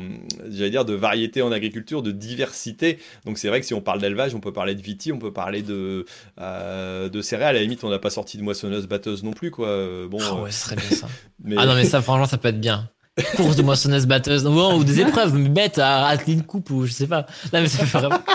j'allais 0.49 0.69
dire, 0.71 0.85
de 0.85 0.93
variété 0.93 1.41
en 1.41 1.51
agriculture, 1.51 2.01
de 2.01 2.11
diversité. 2.11 2.97
Donc 3.25 3.37
c'est 3.37 3.47
vrai 3.49 3.59
que 3.59 3.65
si 3.65 3.73
on 3.73 3.81
parle 3.81 3.99
d'élevage, 4.01 4.33
on 4.35 4.39
peut 4.39 4.53
parler 4.53 4.75
de 4.75 4.81
vitis, 4.81 5.11
on 5.11 5.19
peut 5.19 5.33
parler 5.33 5.61
de, 5.61 6.05
euh, 6.39 7.09
de 7.09 7.21
céréales. 7.21 7.55
À 7.55 7.59
la 7.59 7.63
limite, 7.63 7.83
on 7.83 7.89
n'a 7.89 7.99
pas 7.99 8.09
sorti 8.09 8.37
de 8.37 8.43
moissonneuse 8.43 8.87
batteuse 8.87 9.23
non 9.23 9.31
plus, 9.33 9.51
quoi. 9.51 9.67
Bon, 10.09 10.17
Ah 10.21 10.33
euh, 10.37 10.43
ouais, 10.43 10.51
ce 10.51 10.63
serait 10.65 10.75
bien 10.75 10.89
ça. 10.89 11.07
mais- 11.43 11.55
Ah 11.57 11.65
non, 11.65 11.75
mais 11.75 11.85
ça, 11.85 12.01
franchement, 12.01 12.25
ça 12.25 12.37
peut 12.37 12.47
être 12.49 12.59
bien. 12.59 12.89
Course 13.35 13.57
de 13.57 13.61
moissonneuse 13.61 14.07
batteuse, 14.07 14.45
ou, 14.47 14.49
ou 14.51 14.83
des 14.83 15.01
épreuves 15.01 15.37
bêtes 15.49 15.77
à 15.79 16.07
atteler 16.07 16.33
une 16.33 16.43
coupe, 16.43 16.69
ou 16.71 16.85
je 16.85 16.93
sais 16.93 17.07
pas. 17.07 17.25
Non, 17.53 17.61
mais 17.61 17.67
ça 17.67 17.85
fait 17.85 17.97
vraiment. 17.99 18.19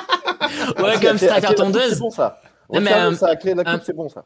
Ouais, 0.78 0.92
Ah, 0.96 0.98
comme 1.00 1.18
c'est- 1.18 1.28
ça, 1.28 1.40
tondeuse. 1.54 1.90
C'est 1.94 1.98
bon 1.98 2.10
ça. 2.10 2.40
Euh, 2.74 3.14
ça, 3.14 3.28
la 3.28 3.36
clé 3.36 3.52
de 3.54 3.62
la 3.62 3.70
un- 3.70 3.74
coupe, 3.76 3.84
c'est 3.86 3.96
bon 3.96 4.08
ça. 4.08 4.24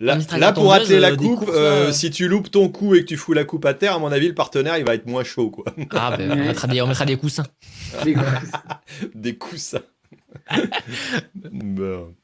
Là, 0.00 0.52
pour 0.52 0.72
atteler 0.72 1.00
la 1.00 1.08
euh, 1.08 1.16
des 1.16 1.24
coupe, 1.26 1.38
courses, 1.40 1.50
euh, 1.56 1.90
si 1.90 2.10
tu 2.12 2.28
loupes 2.28 2.50
ton 2.52 2.68
coup 2.68 2.94
et 2.94 3.00
que 3.00 3.06
tu 3.06 3.16
fous 3.16 3.32
la 3.32 3.44
coupe 3.44 3.64
à 3.64 3.74
terre, 3.74 3.94
à 3.94 3.98
mon 3.98 4.12
avis, 4.12 4.28
le 4.28 4.34
partenaire, 4.34 4.78
il 4.78 4.84
va 4.84 4.94
être 4.94 5.06
moins 5.06 5.24
chaud, 5.24 5.50
quoi. 5.50 5.64
Ah, 5.90 6.14
ben, 6.16 6.30
on, 6.30 6.36
mettra 6.36 6.68
des, 6.68 6.80
on 6.82 6.86
mettra 6.86 7.04
des 7.04 7.16
coussins. 7.16 7.46
Des 9.14 9.36
coussins. 9.36 9.80
bon. 11.34 12.14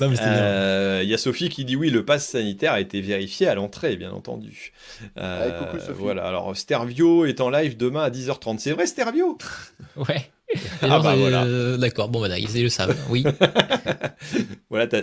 Non, 0.00 0.10
mais 0.10 0.16
c'était 0.16 0.28
bien. 0.28 0.38
Euh, 0.42 1.00
Il 1.02 1.08
y 1.08 1.14
a 1.14 1.18
Sophie 1.18 1.48
qui 1.48 1.64
dit 1.64 1.74
oui, 1.76 1.90
le 1.90 2.04
pass 2.04 2.26
sanitaire 2.28 2.72
a 2.72 2.80
été 2.80 3.00
vérifié 3.00 3.46
à 3.48 3.54
l'entrée, 3.54 3.96
bien 3.96 4.10
entendu. 4.12 4.72
Euh, 5.16 5.42
Allez, 5.42 5.66
coucou, 5.66 5.78
Sophie. 5.84 5.98
Voilà, 5.98 6.26
alors 6.26 6.54
Stervio 6.56 7.24
est 7.24 7.40
en 7.40 7.48
live 7.50 7.76
demain 7.76 8.02
à 8.04 8.10
10h30. 8.10 8.58
C'est 8.58 8.72
vrai, 8.72 8.86
Stervio? 8.86 9.38
Ouais. 9.96 10.30
Ah 10.82 10.98
bah 11.00 11.14
euh, 11.14 11.16
voilà. 11.16 11.52
D'accord, 11.78 12.08
bon, 12.08 12.20
bah, 12.20 12.38
ils 12.38 12.62
le 12.62 12.68
savent. 12.68 12.96
Oui. 13.10 13.24
Voilà, 14.70 14.86
t'as 14.86 15.02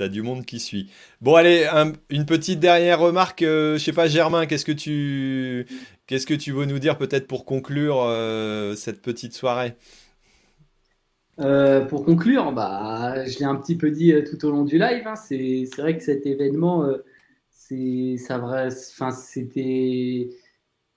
as, 0.00 0.08
du 0.08 0.22
monde 0.22 0.44
qui 0.44 0.60
suit. 0.60 0.90
Bon, 1.20 1.34
allez, 1.36 1.66
un- 1.66 1.92
une 2.10 2.26
petite 2.26 2.60
dernière 2.60 2.98
remarque. 3.00 3.42
euh, 3.42 3.78
je 3.78 3.84
sais 3.84 3.92
pas, 3.92 4.08
Germain, 4.08 4.46
qu'est-ce 4.46 4.64
que 4.64 4.72
tu 4.72 5.66
qu'est-ce 6.06 6.26
que 6.26 6.34
tu 6.34 6.52
veux 6.52 6.66
nous 6.66 6.78
dire 6.78 6.98
peut-être 6.98 7.26
pour 7.26 7.44
conclure 7.44 7.98
euh, 8.02 8.74
cette 8.76 9.02
petite 9.02 9.34
soirée? 9.34 9.76
Euh, 11.40 11.84
pour 11.86 12.04
conclure, 12.04 12.52
bah, 12.52 13.24
je 13.26 13.38
l'ai 13.40 13.44
un 13.44 13.56
petit 13.56 13.76
peu 13.76 13.90
dit 13.90 14.12
euh, 14.12 14.22
tout 14.24 14.44
au 14.46 14.50
long 14.50 14.64
du 14.64 14.78
live. 14.78 15.04
hein, 15.06 15.16
c'est 15.16 15.64
vrai 15.78 15.96
que 15.96 16.02
cet 16.04 16.26
événement, 16.26 16.84
euh, 16.84 17.04
c'est 17.50 18.16
ça 18.18 18.38
vrai, 18.38 18.68
enfin 18.92 19.10
c'était 19.10 20.30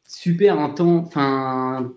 super 0.07 0.59
un 0.59 0.69
temps, 0.71 0.97
enfin 0.97 1.93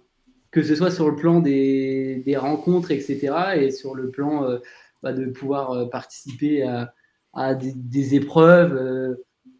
que 0.50 0.62
ce 0.62 0.74
soit 0.74 0.90
sur 0.90 1.08
le 1.10 1.16
plan 1.16 1.40
des, 1.40 2.22
des 2.24 2.36
rencontres, 2.36 2.90
etc., 2.90 3.56
et 3.56 3.70
sur 3.70 3.94
le 3.94 4.10
plan 4.10 4.44
euh, 4.48 4.58
bah, 5.02 5.12
de 5.12 5.26
pouvoir 5.26 5.72
euh, 5.72 5.86
participer 5.86 6.62
à, 6.62 6.94
à 7.34 7.54
des, 7.54 7.72
des 7.74 8.14
épreuves, 8.14 8.74
euh, 8.74 9.14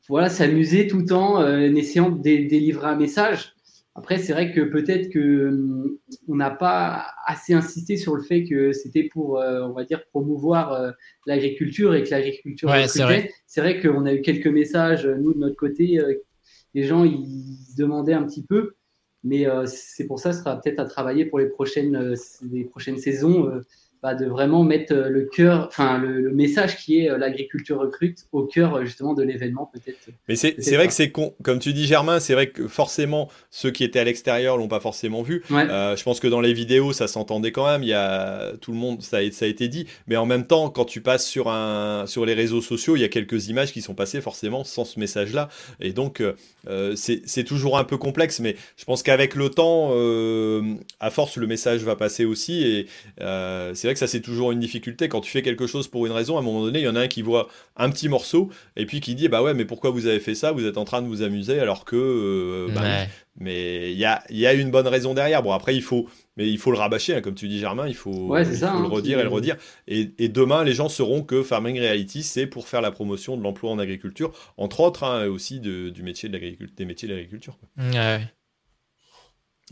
voilà, 0.08 0.28
s'amuser 0.28 0.86
tout 0.88 1.12
en 1.12 1.40
euh, 1.42 1.60
essayant 1.74 2.10
de 2.10 2.20
dé- 2.20 2.44
délivrer 2.46 2.88
un 2.88 2.96
message. 2.96 3.54
Après, 3.94 4.18
c'est 4.18 4.32
vrai 4.32 4.52
que 4.52 4.60
peut-être 4.60 5.10
que 5.10 5.48
hum, 5.48 5.98
on 6.28 6.36
n'a 6.36 6.50
pas 6.50 7.06
assez 7.26 7.52
insisté 7.54 7.96
sur 7.96 8.14
le 8.16 8.22
fait 8.22 8.44
que 8.44 8.72
c'était 8.72 9.04
pour, 9.04 9.32
on 9.32 9.72
va 9.72 9.84
dire, 9.84 10.04
promouvoir 10.10 10.94
l'agriculture 11.26 11.94
et 11.94 12.04
que 12.04 12.10
l'agriculture 12.10 12.68
Ouais, 12.70 12.86
c'est 12.88 13.02
vrai. 13.02 13.30
C'est 13.46 13.60
vrai 13.60 13.80
qu'on 13.80 14.06
a 14.06 14.14
eu 14.14 14.22
quelques 14.22 14.46
messages, 14.46 15.06
nous, 15.06 15.34
de 15.34 15.40
notre 15.40 15.56
côté, 15.56 16.00
les 16.72 16.84
gens, 16.84 17.04
ils 17.04 17.56
se 17.68 17.76
demandaient 17.76 18.12
un 18.14 18.22
petit 18.22 18.44
peu, 18.44 18.74
mais 19.24 19.46
euh, 19.46 19.66
c'est 19.66 20.06
pour 20.06 20.18
ça, 20.18 20.32
ce 20.32 20.40
sera 20.40 20.60
peut-être 20.60 20.78
à 20.78 20.84
travailler 20.84 21.24
pour 21.24 21.38
les 21.38 21.46
prochaines, 21.46 21.96
euh, 21.96 22.14
les 22.50 22.64
prochaines 22.64 22.98
saisons, 22.98 23.48
euh, 23.48 23.66
bah, 24.02 24.14
de 24.14 24.24
vraiment 24.24 24.64
mettre 24.64 24.94
euh, 24.94 25.10
le 25.10 25.26
cœur, 25.26 25.66
enfin, 25.68 25.98
le, 25.98 26.22
le 26.22 26.32
message 26.32 26.78
qui 26.78 27.00
est 27.00 27.10
euh, 27.10 27.18
l'agriculture 27.18 27.78
recrute 27.78 28.26
au 28.32 28.44
cœur, 28.44 28.76
euh, 28.76 28.84
justement, 28.86 29.12
de 29.12 29.22
l'événement, 29.22 29.70
peut-être. 29.70 29.98
Mais 30.26 30.36
c'est 30.36 30.74
vrai 30.74 30.86
que 30.86 30.94
c'est 30.94 31.10
con. 31.10 31.34
Comme 31.42 31.58
tu 31.58 31.74
dis, 31.74 31.86
Germain, 31.86 32.18
c'est 32.18 32.32
vrai 32.32 32.48
que 32.48 32.66
forcément, 32.66 33.28
ceux 33.50 33.70
qui 33.70 33.84
étaient 33.84 33.98
à 33.98 34.04
l'extérieur 34.04 34.56
l'ont 34.56 34.68
pas 34.68 34.80
forcément 34.80 35.20
vu. 35.20 35.42
Ouais. 35.50 35.68
Euh, 35.68 35.96
je 35.96 36.02
pense 36.02 36.18
que 36.18 36.28
dans 36.28 36.40
les 36.40 36.54
vidéos, 36.54 36.94
ça 36.94 37.08
s'entendait 37.08 37.52
quand 37.52 37.66
même. 37.66 37.82
Il 37.82 37.90
y 37.90 37.94
a 37.94 38.52
tout 38.62 38.72
le 38.72 38.78
monde, 38.78 39.02
ça 39.02 39.18
a, 39.18 39.30
ça 39.30 39.44
a 39.44 39.48
été 39.48 39.68
dit. 39.68 39.86
Mais 40.06 40.16
en 40.16 40.24
même 40.24 40.46
temps, 40.46 40.70
quand 40.70 40.86
tu 40.86 41.02
passes 41.02 41.26
sur, 41.26 41.48
un, 41.48 42.06
sur 42.06 42.24
les 42.24 42.32
réseaux 42.32 42.62
sociaux, 42.62 42.96
il 42.96 43.00
y 43.00 43.04
a 43.04 43.08
quelques 43.08 43.48
images 43.48 43.70
qui 43.70 43.82
sont 43.82 43.94
passées 43.94 44.22
forcément 44.22 44.64
sans 44.64 44.86
ce 44.86 44.98
message-là. 44.98 45.50
Et 45.78 45.92
donc, 45.92 46.22
euh, 46.68 46.94
c'est 46.96 47.44
toujours 47.44 47.76
un 47.76 47.84
peu 47.84 47.98
complexe. 47.98 48.40
Mais 48.40 48.56
je 48.78 48.86
pense 48.86 49.02
qu'avec 49.02 49.34
le 49.34 49.50
temps, 49.50 49.90
euh, 49.92 50.62
à 51.00 51.10
force, 51.10 51.36
le 51.36 51.46
message 51.46 51.82
va 51.82 51.96
passer 51.96 52.24
aussi. 52.24 52.62
Et 52.64 52.86
c'est 53.18 53.89
vrai 53.90 53.94
que 53.94 54.00
ça, 54.00 54.06
c'est 54.06 54.20
toujours 54.20 54.52
une 54.52 54.60
difficulté. 54.60 55.08
Quand 55.08 55.20
tu 55.20 55.30
fais 55.30 55.42
quelque 55.42 55.66
chose 55.66 55.88
pour 55.88 56.06
une 56.06 56.12
raison, 56.12 56.36
à 56.36 56.40
un 56.40 56.42
moment 56.42 56.62
donné, 56.62 56.78
il 56.80 56.84
y 56.84 56.88
en 56.88 56.96
a 56.96 57.00
un 57.00 57.08
qui 57.08 57.22
voit 57.22 57.48
un 57.76 57.90
petit 57.90 58.08
morceau 58.08 58.50
et 58.76 58.86
puis 58.86 59.00
qui 59.00 59.14
dit 59.14 59.28
Bah 59.28 59.42
ouais, 59.42 59.54
mais 59.54 59.64
pourquoi 59.64 59.90
vous 59.90 60.06
avez 60.06 60.20
fait 60.20 60.34
ça? 60.34 60.52
Vous 60.52 60.64
êtes 60.66 60.78
en 60.78 60.84
train 60.84 61.02
de 61.02 61.06
vous 61.08 61.22
amuser 61.22 61.60
alors 61.60 61.84
que. 61.84 61.96
euh, 61.96 62.74
bah. 62.74 62.80
Ouais. 62.82 63.08
Mais 63.36 63.92
il 63.92 63.98
y 63.98 64.04
a, 64.04 64.22
il 64.28 64.36
y 64.38 64.46
a 64.46 64.52
une 64.52 64.70
bonne 64.70 64.86
raison 64.88 65.14
derrière. 65.14 65.42
Bon, 65.42 65.52
après, 65.52 65.74
il 65.74 65.82
faut, 65.82 66.08
mais 66.36 66.48
il 66.50 66.58
faut 66.58 66.72
le 66.72 66.76
rabâcher, 66.78 67.14
hein, 67.14 67.20
comme 67.22 67.34
tu 67.36 67.48
dis, 67.48 67.58
Germain. 67.58 67.86
Il 67.88 67.94
faut, 67.94 68.28
Ouais, 68.28 68.44
c'est 68.44 68.52
il 68.52 68.56
ça, 68.58 68.72
faut 68.72 68.80
le 68.80 68.84
hein, 68.86 68.88
redire 68.88 69.16
qui- 69.16 69.20
et 69.20 69.24
le 69.24 69.30
redire. 69.30 69.56
Et, 69.88 70.10
et 70.18 70.28
demain, 70.28 70.62
les 70.64 70.74
gens 70.74 70.88
sauront 70.90 71.22
que 71.22 71.42
Farming 71.42 71.78
Reality, 71.78 72.22
c'est 72.22 72.46
pour 72.46 72.68
faire 72.68 72.82
la 72.82 72.90
promotion 72.90 73.36
de 73.38 73.42
l'emploi 73.42 73.70
en 73.70 73.78
agriculture, 73.78 74.32
entre 74.58 74.80
autres, 74.80 75.04
hein, 75.04 75.24
et 75.24 75.28
aussi 75.28 75.58
de- 75.60 75.88
du 75.90 76.02
métier 76.02 76.28
de 76.28 76.34
l'agriculture, 76.34 76.74
des 76.76 76.84
métiers 76.84 77.08
de 77.08 77.14
l'agriculture. 77.14 77.56
Ouais. 77.78 78.20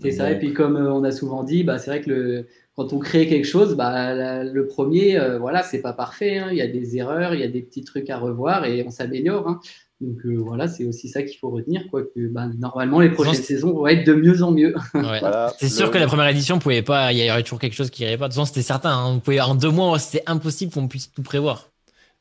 C'est 0.01 0.12
ça, 0.12 0.31
et 0.31 0.39
puis 0.39 0.55
comme 0.55 0.77
euh, 0.77 0.93
on 0.93 1.03
a 1.03 1.11
souvent 1.11 1.43
dit, 1.43 1.65
bah, 1.65 1.78
c'est 1.78 1.90
vrai 1.90 2.01
que 2.01 2.11
le, 2.11 2.47
quand 2.79 2.93
on 2.93 2.99
crée 3.01 3.27
quelque 3.27 3.45
chose, 3.47 3.75
bah, 3.77 4.15
la- 4.15 4.45
le 4.45 4.67
premier, 4.67 5.19
euh, 5.19 5.39
voilà, 5.39 5.63
c'est 5.63 5.83
pas 5.83 5.93
parfait. 5.93 6.39
hein. 6.39 6.49
Il 6.53 6.57
y 6.57 6.63
a 6.63 6.69
des 6.69 6.97
erreurs, 6.97 7.35
il 7.35 7.41
y 7.41 7.45
a 7.45 7.49
des 7.49 7.61
petits 7.63 7.83
trucs 7.85 8.09
à 8.09 8.17
revoir 8.19 8.65
et 8.65 8.85
on 8.87 8.91
s'améliore. 8.91 9.49
hein. 9.49 9.61
Donc 10.01 10.25
euh, 10.27 10.37
voilà, 10.39 10.69
c'est 10.69 10.85
aussi 10.87 11.09
ça 11.09 11.25
qu'il 11.25 11.37
faut 11.39 11.51
retenir, 11.51 11.83
quoi, 11.91 12.03
que 12.05 12.29
bah, 12.29 12.47
normalement 12.57 13.01
les 13.01 13.11
prochaines 13.11 13.35
saisons 13.35 13.73
vont 13.75 13.89
être 13.89 14.07
de 14.07 14.13
mieux 14.15 14.43
en 14.45 14.53
mieux. 14.53 14.73
Ouais. 14.95 15.19
Voilà, 15.19 15.53
C'est 15.59 15.69
sûr 15.69 15.87
le- 15.87 15.93
que 15.93 15.99
la 15.99 16.07
première 16.07 16.29
édition 16.29 16.61
pouvait 16.61 16.83
pas, 16.83 17.13
il 17.13 17.19
y 17.19 17.29
aurait 17.31 17.43
toujours 17.43 17.59
quelque 17.59 17.75
chose 17.75 17.91
qui 17.91 18.05
irait 18.05 18.17
pas. 18.17 18.29
De 18.29 18.33
toute 18.33 18.37
façon, 18.41 18.47
c'était 18.47 18.63
certain. 18.63 18.91
hein. 18.97 19.07
On 19.17 19.19
pouvait, 19.19 19.41
en 19.41 19.57
deux 19.57 19.71
mois, 19.71 19.99
c'était 19.99 20.23
impossible 20.27 20.73
qu'on 20.73 20.87
puisse 20.87 21.11
tout 21.13 21.23
prévoir. 21.23 21.71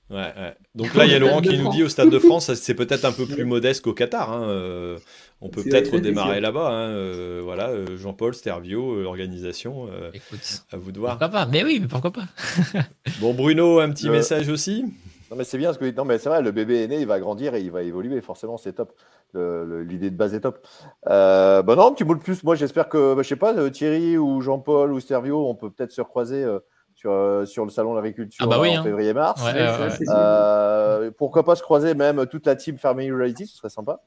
Ouais, 0.09 0.15
ouais. 0.17 0.53
Donc 0.73 0.95
là, 0.95 1.05
il 1.05 1.11
y 1.11 1.13
a 1.13 1.17
Au 1.17 1.19
Laurent 1.19 1.41
qui 1.41 1.55
nous 1.57 1.69
dit 1.69 1.83
au 1.83 1.89
Stade 1.89 2.09
de 2.09 2.17
France, 2.27 2.51
c'est 2.53 2.73
peut-être 2.73 3.05
un 3.05 3.11
peu 3.11 3.25
plus 3.27 3.43
modeste 3.45 3.83
qu'au 3.83 3.93
Qatar. 3.93 4.31
hein, 4.33 4.47
euh, 4.49 4.97
on 5.41 5.49
peut 5.49 5.63
peut-être 5.63 5.91
redémarrer 5.93 6.33
sûr. 6.35 6.41
là-bas. 6.41 6.69
hein, 6.69 6.89
euh, 6.91 7.41
voilà, 7.43 7.69
euh, 7.69 7.97
Jean-Paul, 7.97 8.33
Stervio, 8.33 8.95
euh, 8.95 9.03
l'organisation, 9.03 9.87
euh, 9.91 10.09
Écoute, 10.13 10.63
à 10.71 10.77
vous 10.77 10.91
de 10.91 10.99
voir. 10.99 11.13
pourquoi 11.13 11.29
pas 11.29 11.45
Mais 11.45 11.63
oui, 11.63 11.79
mais 11.81 11.87
pourquoi 11.87 12.11
pas 12.11 12.25
Bon, 13.21 13.33
Bruno, 13.33 13.79
un 13.79 13.89
petit 13.91 14.07
Le- 14.07 14.13
message 14.13 14.49
aussi? 14.49 14.85
Non, 15.29 15.35
mais 15.37 15.43
c'est 15.43 15.57
bien 15.57 15.73
ce 15.73 15.77
que 15.77 15.91
non, 15.93 16.05
mais 16.05 16.17
c'est 16.19 16.29
vrai, 16.29 16.41
le 16.41 16.51
bébé 16.51 16.83
est 16.83 16.87
né, 16.87 17.01
il 17.01 17.07
va 17.07 17.19
grandir 17.19 17.53
et 17.53 17.61
il 17.61 17.69
va 17.69 17.83
évoluer, 17.83 18.21
forcément, 18.21 18.57
c'est 18.57 18.73
top. 18.73 18.93
L'idée 19.33 20.09
de 20.09 20.15
base 20.15 20.33
est 20.33 20.39
top. 20.39 20.65
Euh, 21.09 21.61
bah 21.61 21.75
non, 21.75 21.87
un 21.89 21.91
petit 21.93 22.05
mot 22.05 22.15
de 22.15 22.21
plus. 22.21 22.43
Moi, 22.43 22.55
j'espère 22.55 22.87
que, 22.87 23.13
bah, 23.13 23.23
je 23.23 23.27
sais 23.27 23.35
pas, 23.35 23.69
Thierry 23.69 24.17
ou 24.17 24.39
Jean-Paul 24.41 24.93
ou 24.93 24.99
Stervio, 25.01 25.47
on 25.49 25.53
peut 25.53 25.69
peut-être 25.69 25.91
se 25.91 25.99
recroiser 25.99 26.43
euh, 26.45 26.59
sur, 26.95 27.11
euh, 27.11 27.45
sur 27.45 27.65
le 27.65 27.69
salon 27.71 27.91
de 27.91 27.97
l'agriculture 27.97 28.43
Ah 28.43 28.47
bah 28.47 28.57
oui, 28.61 28.69
en 28.69 28.79
hein. 28.79 28.83
février-mars. 28.83 29.43
Ouais, 29.43 29.51
Ouais, 29.53 29.59
ouais, 29.59 29.67
ça, 29.67 29.81
ouais. 29.81 29.89
c'est 29.91 30.05
sûr. 30.05 30.13
Euh, 30.15 31.11
pourquoi 31.17 31.43
pas 31.43 31.55
se 31.57 31.61
croiser 31.61 31.93
même 31.93 32.25
toute 32.27 32.45
la 32.47 32.55
team 32.55 32.77
Farming 32.77 33.11
Reality, 33.11 33.47
ce 33.47 33.57
serait 33.57 33.69
sympa. 33.69 33.99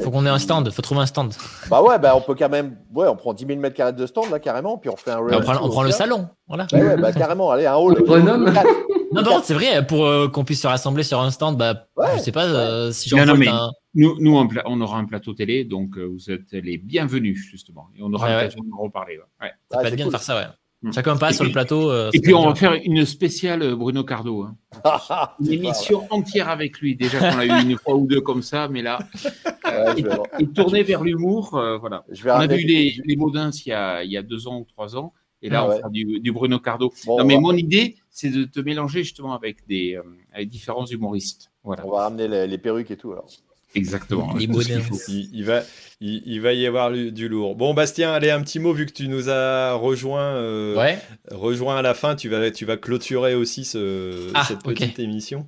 Faut 0.00 0.10
qu'on 0.10 0.26
ait 0.26 0.30
un 0.30 0.38
stand. 0.38 0.68
Faut 0.70 0.82
trouver 0.82 1.00
un 1.02 1.06
stand. 1.06 1.32
Bah 1.70 1.80
ouais, 1.82 1.98
bah 1.98 2.14
on 2.16 2.20
peut 2.20 2.34
quand 2.34 2.48
même, 2.48 2.76
ouais, 2.92 3.06
on 3.06 3.14
prend 3.14 3.32
10 3.32 3.46
000 3.46 3.60
mètres 3.60 3.76
carrés 3.76 3.92
de 3.92 4.06
stand 4.06 4.30
là 4.30 4.40
carrément, 4.40 4.78
puis 4.78 4.90
on 4.90 4.96
fait 4.96 5.12
un. 5.12 5.20
on 5.20 5.40
prend, 5.40 5.56
on 5.62 5.68
prend 5.68 5.82
le 5.84 5.92
salon. 5.92 6.28
Voilà. 6.48 6.66
Ouais, 6.72 6.82
ouais, 6.82 6.96
bah 6.96 7.12
carrément, 7.12 7.50
allez, 7.50 7.66
un 7.66 7.76
hall. 7.76 7.94
Quatre. 8.04 8.66
Non, 9.12 9.22
contre, 9.22 9.44
c'est 9.44 9.54
vrai, 9.54 9.86
pour 9.86 10.04
euh, 10.04 10.28
qu'on 10.28 10.44
puisse 10.44 10.60
se 10.60 10.66
rassembler 10.66 11.04
sur 11.04 11.20
un 11.20 11.30
stand, 11.30 11.56
bah, 11.56 11.86
Ouais, 11.96 12.06
je 12.16 12.22
sais 12.22 12.32
pas 12.32 12.44
euh, 12.44 12.90
si 12.90 13.08
Non, 13.14 13.20
non, 13.20 13.26
Jean-Paul 13.34 13.38
mais- 13.38 13.48
un- 13.48 13.70
Nous, 13.94 14.16
nous 14.20 14.36
on, 14.66 14.80
aura 14.80 14.98
un 14.98 15.04
plateau 15.04 15.32
télé, 15.32 15.64
donc 15.64 15.96
euh, 15.96 16.04
vous 16.04 16.30
êtes 16.30 16.50
les 16.52 16.76
bienvenus, 16.76 17.38
justement. 17.50 17.86
Et 17.96 18.02
on 18.02 18.12
aura 18.12 18.26
Ouais, 18.26 18.34
l'occasion 18.34 18.60
de 18.64 18.82
reparler. 18.82 19.16
ouais. 19.16 19.22
Ouais. 19.40 19.52
ça 19.70 19.78
Ouais, 19.78 19.82
peut 19.84 19.88
être 19.90 19.96
bien 19.96 20.06
de 20.06 20.10
faire 20.10 20.22
ça, 20.22 20.36
ouais. 20.36 20.46
Mm. 20.88 20.92
Chacun 20.92 21.16
passe 21.16 21.32
Et 21.32 21.36
sur 21.36 21.44
le 21.44 21.52
plateau. 21.52 21.90
euh, 21.90 22.10
Et 22.12 22.20
puis 22.20 22.32
on 22.34 22.46
va 22.46 22.54
faire 22.54 22.74
une 22.84 23.04
spéciale 23.04 23.62
euh, 23.62 23.76
Bruno 23.76 24.04
Cardo. 24.04 24.42
hein. 24.42 24.56
Ah, 24.84 25.36
Une 25.40 25.52
émission 25.52 26.06
entière 26.10 26.48
avec 26.48 26.78
lui. 26.80 26.94
Déjà 26.96 27.18
qu'on 27.18 27.36
l'a 27.38 27.46
eu 27.46 27.62
une 27.70 27.76
fois 27.78 27.94
ou 27.96 28.06
deux 28.06 28.20
comme 28.20 28.42
ça, 28.42 28.68
mais 28.68 28.82
là, 28.82 28.98
Ouais, 29.66 30.04
il 30.38 30.48
tournait 30.52 30.82
vers 30.84 31.02
l'humour. 31.02 31.56
euh, 31.56 31.76
voilà. 31.78 32.04
je 32.10 32.22
vais 32.22 32.30
On 32.30 32.34
a 32.36 32.46
vu 32.46 32.64
les, 32.64 32.94
les 33.04 33.16
Baudins 33.16 33.50
il 33.50 33.68
y, 33.68 33.72
a, 33.72 34.04
il 34.04 34.10
y 34.12 34.16
a 34.16 34.22
deux 34.22 34.46
ans 34.46 34.60
ou 34.60 34.64
trois 34.64 34.96
ans. 34.96 35.12
Et 35.42 35.50
là, 35.50 35.60
Ah 35.60 35.64
on 35.64 35.68
ouais. 35.68 35.74
va 35.74 35.80
faire 35.80 35.90
du, 35.90 36.20
du 36.20 36.32
Bruno 36.32 36.58
Cardo. 36.60 36.92
Bon, 37.04 37.16
non, 37.18 37.24
on 37.24 37.26
mais 37.26 37.34
va- 37.34 37.40
mon 37.40 37.52
idée, 37.56 37.96
c'est 38.10 38.30
de 38.30 38.44
te 38.44 38.60
mélanger 38.60 39.02
justement 39.02 39.34
avec 39.34 39.66
des 39.66 39.96
euh, 39.96 40.02
avec 40.32 40.48
différents 40.48 40.86
humoristes. 40.86 41.50
Voilà, 41.64 41.84
On 41.86 41.90
va 41.90 42.02
ramener 42.04 42.26
les, 42.28 42.46
les 42.46 42.58
perruques 42.58 42.90
et 42.90 42.96
tout 42.96 43.12
alors. 43.12 43.26
Exactement. 43.74 44.34
Les. 44.34 44.44
Il, 44.44 45.28
il 45.32 45.44
va, 45.44 45.62
il, 46.00 46.22
il 46.26 46.40
va 46.40 46.52
y 46.52 46.66
avoir 46.66 46.90
du 46.92 47.28
lourd. 47.28 47.56
Bon, 47.56 47.74
Bastien, 47.74 48.12
allez, 48.12 48.30
un 48.30 48.42
petit 48.42 48.58
mot, 48.58 48.72
vu 48.72 48.86
que 48.86 48.92
tu 48.92 49.08
nous 49.08 49.28
as 49.30 49.72
rejoint, 49.74 50.34
euh, 50.36 50.76
Ouais. 50.76 50.98
rejoint 51.30 51.76
à 51.78 51.82
la 51.82 51.94
fin, 51.94 52.16
tu 52.16 52.28
vas, 52.28 52.50
tu 52.50 52.64
vas 52.64 52.76
clôturer 52.76 53.34
aussi 53.34 53.64
ce, 53.64 54.30
Ah, 54.34 54.44
cette 54.46 54.62
petite 54.62 54.98
émission. 54.98 55.46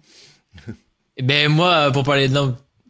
Eh 1.17 1.23
Ben 1.23 1.49
moi, 1.49 1.91
pour 1.93 2.05
parler 2.05 2.29
de 2.29 2.35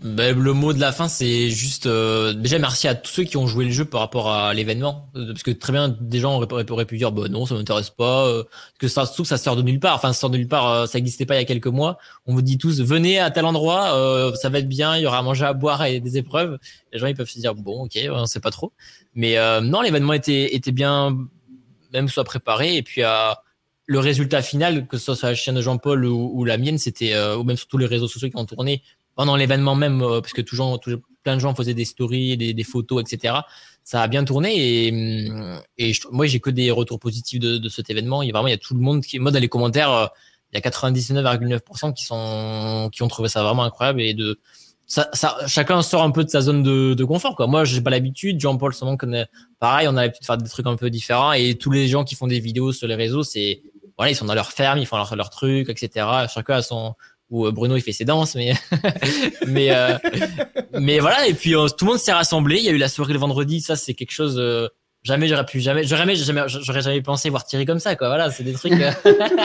ben, 0.00 0.38
le 0.38 0.52
mot 0.52 0.72
de 0.72 0.78
la 0.78 0.92
fin, 0.92 1.08
c'est 1.08 1.50
juste 1.50 1.86
euh, 1.86 2.32
déjà 2.32 2.60
merci 2.60 2.86
à 2.86 2.94
tous 2.94 3.10
ceux 3.10 3.24
qui 3.24 3.36
ont 3.36 3.48
joué 3.48 3.64
le 3.64 3.72
jeu 3.72 3.84
par 3.84 4.00
rapport 4.00 4.30
à 4.30 4.54
l'événement, 4.54 5.10
Euh, 5.16 5.32
parce 5.32 5.42
que 5.42 5.50
très 5.50 5.72
bien 5.72 5.88
des 5.88 6.20
gens 6.20 6.40
auraient, 6.40 6.84
pu 6.84 6.98
dire 6.98 7.10
bah 7.10 7.26
non, 7.28 7.46
ça 7.46 7.56
m'intéresse 7.56 7.90
pas, 7.90 8.28
euh, 8.28 8.44
que 8.78 8.86
ça 8.86 9.06
surtout 9.06 9.22
que 9.22 9.28
ça 9.28 9.38
sort 9.38 9.56
de 9.56 9.62
nulle 9.62 9.80
part. 9.80 9.96
Enfin, 9.96 10.12
ça 10.12 10.20
sort 10.20 10.30
de 10.30 10.36
nulle 10.38 10.46
part, 10.46 10.70
euh, 10.70 10.86
ça 10.86 10.98
n'existait 10.98 11.26
pas 11.26 11.34
il 11.34 11.38
y 11.38 11.40
a 11.40 11.44
quelques 11.44 11.66
mois. 11.66 11.98
On 12.26 12.34
vous 12.34 12.42
dit 12.42 12.58
tous 12.58 12.80
venez 12.80 13.18
à 13.18 13.32
tel 13.32 13.44
endroit, 13.44 13.92
euh, 13.96 14.32
ça 14.36 14.50
va 14.50 14.60
être 14.60 14.68
bien, 14.68 14.96
il 14.96 15.02
y 15.02 15.06
aura 15.06 15.18
à 15.18 15.22
manger, 15.22 15.46
à 15.46 15.52
boire 15.52 15.84
et 15.84 15.98
des 15.98 16.16
épreuves. 16.16 16.58
Les 16.92 17.00
gens 17.00 17.08
ils 17.08 17.16
peuvent 17.16 17.28
se 17.28 17.40
dire 17.40 17.56
bon 17.56 17.86
ok, 17.86 17.98
on 18.12 18.24
sait 18.26 18.40
pas 18.40 18.52
trop, 18.52 18.72
mais 19.16 19.36
euh, 19.36 19.60
non, 19.60 19.80
l'événement 19.80 20.12
était 20.12 20.54
était 20.54 20.72
bien, 20.72 21.18
même 21.92 22.08
soit 22.08 22.24
préparé 22.24 22.76
et 22.76 22.82
puis 22.84 23.02
le 23.90 23.98
résultat 23.98 24.42
final, 24.42 24.86
que 24.86 24.96
ce 24.98 25.14
soit 25.14 25.30
la 25.30 25.34
chaîne 25.34 25.54
de 25.56 25.62
Jean-Paul 25.62 26.04
ou, 26.04 26.30
ou 26.34 26.44
la 26.44 26.56
mienne, 26.58 26.78
c'était, 26.78 27.18
ou 27.34 27.42
même 27.42 27.56
sur 27.56 27.66
tous 27.66 27.78
les 27.78 27.86
réseaux 27.86 28.06
sociaux 28.06 28.28
qui 28.28 28.36
ont 28.36 28.44
tourné 28.44 28.82
pendant 29.18 29.34
l'événement 29.34 29.74
même, 29.74 30.00
euh, 30.00 30.20
parce 30.20 30.32
que 30.32 30.42
toujours, 30.42 30.80
plein 31.24 31.34
de 31.34 31.40
gens 31.40 31.52
faisaient 31.52 31.74
des 31.74 31.84
stories, 31.84 32.36
des, 32.36 32.54
des 32.54 32.62
photos, 32.62 33.02
etc. 33.02 33.34
Ça 33.82 34.00
a 34.00 34.06
bien 34.06 34.24
tourné 34.24 34.54
et, 34.86 34.92
hum, 34.92 35.60
et 35.76 35.92
je- 35.92 36.06
moi 36.12 36.26
j'ai 36.26 36.38
que 36.38 36.50
des 36.50 36.70
retours 36.70 37.00
positifs 37.00 37.40
de, 37.40 37.58
de 37.58 37.68
cet 37.68 37.90
événement. 37.90 38.22
Il 38.22 38.26
y 38.26 38.30
a 38.30 38.32
vraiment, 38.32 38.46
il 38.46 38.52
y 38.52 38.54
a 38.54 38.58
tout 38.58 38.74
le 38.74 38.80
monde 38.80 39.02
qui, 39.02 39.18
moi 39.18 39.32
dans 39.32 39.40
les 39.40 39.48
commentaires, 39.48 39.90
euh, 39.90 40.06
il 40.52 40.56
y 40.56 40.58
a 40.58 40.60
99,9% 40.60 41.92
qui 41.92 42.04
sont 42.04 42.88
qui 42.92 43.02
ont 43.02 43.08
trouvé 43.08 43.28
ça 43.28 43.42
vraiment 43.42 43.64
incroyable 43.64 44.00
et 44.00 44.14
de 44.14 44.38
ça, 44.86 45.08
ça, 45.12 45.36
chacun 45.48 45.82
sort 45.82 46.02
un 46.04 46.12
peu 46.12 46.22
de 46.24 46.30
sa 46.30 46.40
zone 46.40 46.62
de, 46.62 46.94
de 46.94 47.04
confort. 47.04 47.34
Quoi. 47.36 47.46
Moi, 47.48 47.64
j'ai 47.64 47.82
pas 47.82 47.90
l'habitude. 47.90 48.40
Jean-Paul 48.40 48.72
Saumon 48.72 48.96
connaît. 48.96 49.26
Pareil, 49.58 49.86
on 49.88 49.96
a 49.98 50.02
l'habitude 50.02 50.22
de 50.22 50.26
faire 50.26 50.38
des 50.38 50.48
trucs 50.48 50.66
un 50.66 50.76
peu 50.76 50.88
différents. 50.90 51.32
Et 51.32 51.56
tous 51.56 51.70
les 51.70 51.88
gens 51.88 52.04
qui 52.04 52.14
font 52.14 52.26
des 52.28 52.40
vidéos 52.40 52.72
sur 52.72 52.86
les 52.88 52.94
réseaux, 52.94 53.22
c'est 53.24 53.60
voilà, 53.98 54.12
ils 54.12 54.14
sont 54.14 54.24
dans 54.24 54.34
leur 54.34 54.50
ferme, 54.52 54.78
ils 54.78 54.86
font 54.86 54.96
leur, 54.96 55.14
leur 55.16 55.28
truc, 55.28 55.68
etc. 55.68 56.06
Chacun 56.32 56.54
a 56.54 56.62
son. 56.62 56.94
Ou 57.30 57.46
euh, 57.46 57.52
Bruno, 57.52 57.76
il 57.76 57.82
fait 57.82 57.92
ses 57.92 58.04
danses, 58.06 58.34
mais 58.34 58.54
mais 59.46 59.68
euh, 59.70 59.96
mais 60.78 60.98
voilà. 60.98 61.26
Et 61.28 61.34
puis 61.34 61.54
euh, 61.54 61.68
tout 61.68 61.84
le 61.84 61.92
monde 61.92 62.00
s'est 62.00 62.12
rassemblé. 62.12 62.56
Il 62.58 62.64
y 62.64 62.68
a 62.68 62.72
eu 62.72 62.78
la 62.78 62.88
soirée 62.88 63.12
le 63.12 63.18
vendredi. 63.18 63.60
Ça, 63.60 63.76
c'est 63.76 63.94
quelque 63.94 64.12
chose. 64.12 64.36
euh, 64.38 64.68
jamais 65.04 65.28
j'aurais 65.28 65.46
pu 65.46 65.60
jamais 65.60 65.84
j'aurais 65.84 66.14
jamais 66.16 66.48
j'aurais 66.48 66.82
jamais 66.82 67.00
pensé 67.02 67.30
voir 67.30 67.44
Thierry 67.46 67.64
comme 67.64 67.78
ça 67.78 67.94
quoi 67.96 68.08
voilà 68.08 68.30
c'est 68.32 68.42
des 68.42 68.52
trucs 68.52 68.72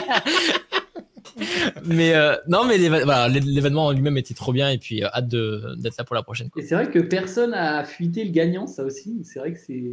mais 1.86 2.14
euh, 2.16 2.36
non 2.48 2.66
mais 2.66 2.78
l'événement 2.78 3.88
en 3.88 3.92
lui-même 3.92 4.18
était 4.18 4.34
trop 4.34 4.52
bien 4.52 4.70
et 4.70 4.78
puis 4.78 5.04
euh, 5.04 5.08
hâte 5.14 5.28
de 5.28 5.76
d'être 5.78 5.96
là 5.98 6.04
pour 6.04 6.16
la 6.16 6.24
prochaine 6.24 6.50
quoi. 6.50 6.62
Et 6.62 6.66
c'est 6.66 6.76
vrai 6.76 6.90
que 6.90 7.00
personne 7.00 7.54
a 7.54 7.84
fuité 7.84 8.24
le 8.24 8.32
gagnant, 8.32 8.68
ça 8.68 8.84
aussi. 8.84 9.22
C'est 9.24 9.40
vrai 9.40 9.54
que 9.54 9.60
c'est. 9.60 9.84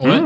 Ouais. 0.00 0.20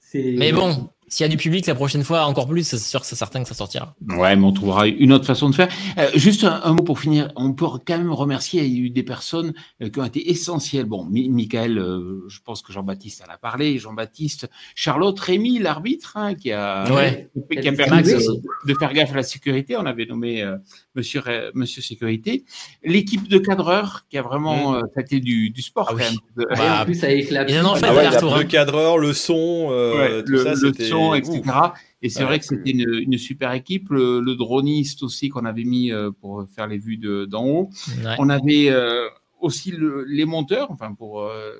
C'est- 0.00 0.34
mais 0.36 0.52
bon 0.52 0.88
s'il 1.10 1.24
y 1.24 1.28
a 1.28 1.28
du 1.28 1.36
public 1.36 1.66
la 1.66 1.74
prochaine 1.74 2.04
fois 2.04 2.24
encore 2.24 2.48
plus 2.48 2.62
c'est 2.66 2.78
sûr 2.78 3.00
que 3.00 3.06
c'est 3.06 3.16
certain 3.16 3.42
que 3.42 3.48
ça 3.48 3.54
sortira 3.54 3.94
Ouais, 4.16 4.34
mais 4.36 4.44
on 4.44 4.52
trouvera 4.52 4.86
une 4.86 5.12
autre 5.12 5.26
façon 5.26 5.50
de 5.50 5.54
faire. 5.54 5.68
Euh, 5.98 6.08
juste 6.14 6.44
un, 6.44 6.60
un 6.64 6.72
mot 6.72 6.82
pour 6.82 6.98
finir. 7.00 7.30
On 7.36 7.52
peut 7.52 7.66
quand 7.86 7.98
même 7.98 8.12
remercier. 8.12 8.64
Il 8.64 8.72
y 8.72 8.76
a 8.76 8.84
eu 8.86 8.90
des 8.90 9.02
personnes 9.02 9.52
euh, 9.82 9.88
qui 9.90 9.98
ont 10.00 10.04
été 10.04 10.30
essentielles. 10.30 10.84
Bon, 10.86 11.04
Mi- 11.04 11.28
Michael, 11.28 11.78
euh, 11.78 12.24
je 12.28 12.38
pense 12.44 12.62
que 12.62 12.72
Jean-Baptiste 12.72 13.22
en 13.28 13.32
a 13.32 13.36
parlé. 13.36 13.78
Jean-Baptiste, 13.78 14.48
Charlotte, 14.74 15.18
Rémi, 15.18 15.58
l'arbitre, 15.58 16.12
hein, 16.16 16.34
qui 16.34 16.52
a, 16.52 16.90
Ouais. 16.94 17.28
qui 17.50 17.68
a 17.68 17.72
permis 17.72 18.02
de, 18.02 18.74
faire 18.78 18.92
gaffe 18.92 19.12
à 19.12 19.16
la 19.16 19.22
sécurité. 19.22 19.76
On 19.76 19.86
avait 19.86 20.06
nommé 20.06 20.42
euh, 20.42 20.56
Monsieur 20.94 21.22
Monsieur 21.54 21.82
Sécurité. 21.82 22.44
L'équipe 22.84 23.28
de 23.28 23.38
cadreurs 23.38 24.04
qui 24.08 24.16
a 24.18 24.22
vraiment 24.22 24.74
euh, 24.76 24.82
traité 24.94 25.20
du, 25.20 25.50
du 25.50 25.62
sport. 25.62 25.88
Ah 25.90 25.94
oui. 25.96 26.02
quand 26.36 26.56
même. 26.56 26.58
Et 26.76 26.80
en 26.80 26.84
plus, 26.84 27.02
avec 27.04 27.30
la. 27.30 27.48
Ils 27.50 27.58
en 27.60 27.72
ont 27.72 27.74
fait 27.74 27.86
Ah 27.88 27.94
ouais, 27.94 28.38
le 28.38 28.44
cadreur, 28.44 28.98
le 28.98 29.12
son, 29.12 29.68
euh, 29.70 29.90
Ouais, 30.18 30.24
tout 30.24 30.32
le, 30.32 30.44
ça, 30.44 30.54
c'était- 30.56 30.88
etc. 31.14 31.42
Et 32.02 32.08
c'est 32.08 32.20
Ouais. 32.20 32.26
vrai 32.26 32.38
que 32.38 32.44
c'était 32.44 32.70
une, 32.70 32.88
une 33.06 33.18
super 33.18 33.52
équipe. 33.52 33.90
Le, 33.90 34.20
le 34.20 34.34
droniste 34.34 35.02
aussi 35.02 35.28
qu'on 35.28 35.44
avait 35.44 35.64
mis 35.64 35.92
euh, 35.92 36.10
pour 36.10 36.44
faire 36.54 36.66
les 36.66 36.78
vues 36.78 36.96
de- 36.98 37.24
d'en 37.24 37.44
haut. 37.46 37.70
Ouais. 38.04 38.14
On 38.18 38.28
avait 38.28 38.70
euh, 38.70 39.06
aussi 39.40 39.70
le- 39.70 40.04
les 40.08 40.24
monteurs, 40.24 40.70
enfin 40.70 40.94
pour 40.94 41.22
euh, 41.22 41.52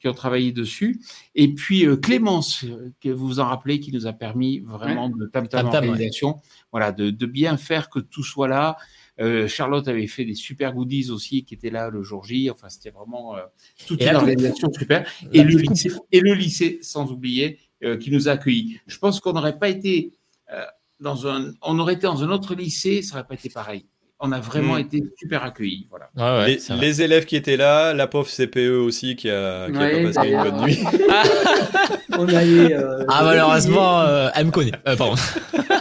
qui 0.00 0.06
ont 0.06 0.14
travaillé 0.14 0.52
dessus. 0.52 1.00
Et 1.34 1.52
puis 1.54 1.84
euh, 1.84 1.96
Clémence, 1.96 2.64
que 3.00 3.08
vous 3.08 3.26
vous 3.26 3.40
en 3.40 3.46
rappelez, 3.46 3.80
qui 3.80 3.92
nous 3.92 4.06
a 4.06 4.12
permis 4.12 4.60
vraiment 4.60 5.08
de 5.08 5.26
tam 5.26 5.48
tam 5.48 5.66
organisation, 5.66 6.36
voilà, 6.70 6.92
de, 6.92 7.10
de 7.10 7.26
bien 7.26 7.56
faire 7.56 7.90
que 7.90 7.98
tout 7.98 8.22
soit 8.22 8.46
là. 8.48 8.76
Euh, 9.20 9.48
Charlotte 9.48 9.88
avait 9.88 10.06
fait 10.06 10.24
des 10.24 10.36
super 10.36 10.72
goodies 10.72 11.10
aussi 11.10 11.44
qui 11.44 11.54
étaient 11.54 11.70
là 11.70 11.90
le 11.90 12.04
jour 12.04 12.22
J. 12.24 12.48
Enfin, 12.52 12.68
c'était 12.68 12.90
vraiment 12.90 13.34
euh, 13.34 13.40
toute 13.88 14.00
Et 14.00 14.06
une 14.08 14.14
organisation 14.14 14.68
super. 14.72 15.10
Et 15.32 15.42
le, 15.42 15.58
lycée, 15.58 15.90
et 16.12 16.20
le 16.20 16.34
lycée, 16.34 16.78
sans 16.82 17.10
oublier, 17.10 17.58
qui 17.96 18.10
nous 18.10 18.28
a 18.28 18.32
accueillis. 18.32 18.80
Je 18.86 18.98
pense 18.98 19.20
qu'on 19.20 19.32
n'aurait 19.32 19.58
pas 19.58 19.68
été 19.68 20.12
euh, 20.52 20.62
dans 21.00 21.26
un, 21.28 21.52
on 21.62 21.78
aurait 21.78 21.94
été 21.94 22.02
dans 22.02 22.22
un 22.24 22.30
autre 22.30 22.54
lycée, 22.54 23.02
ça 23.02 23.14
n'aurait 23.16 23.28
pas 23.28 23.34
été 23.34 23.48
pareil. 23.50 23.84
On 24.20 24.32
a 24.32 24.40
vraiment 24.40 24.74
Mm. 24.74 24.80
été 24.80 25.04
super 25.16 25.44
accueillis. 25.44 25.86
Voilà. 25.90 26.40
ouais, 26.44 26.58
les, 26.80 27.02
élèves 27.02 27.24
qui 27.24 27.36
étaient 27.36 27.56
là, 27.56 27.94
la 27.94 28.08
pauvre 28.08 28.28
CPE 28.28 28.70
aussi 28.84 29.14
qui 29.14 29.30
a, 29.30 29.70
qui 29.70 29.76
a 29.76 29.78
pas 29.78 29.88
passé 29.90 30.00
une 30.06 30.10
d'ailleurs. 30.12 30.44
bonne 30.52 30.64
nuit. 30.64 30.78
On 32.18 32.26
a 32.28 32.44
eu, 32.44 32.72
euh, 32.72 33.04
ah 33.08 33.22
malheureusement 33.22 34.00
euh, 34.00 34.28
elle 34.34 34.46
me 34.46 34.50
connaît 34.50 34.72
Euh, 34.88 34.96
pardon 34.96 35.14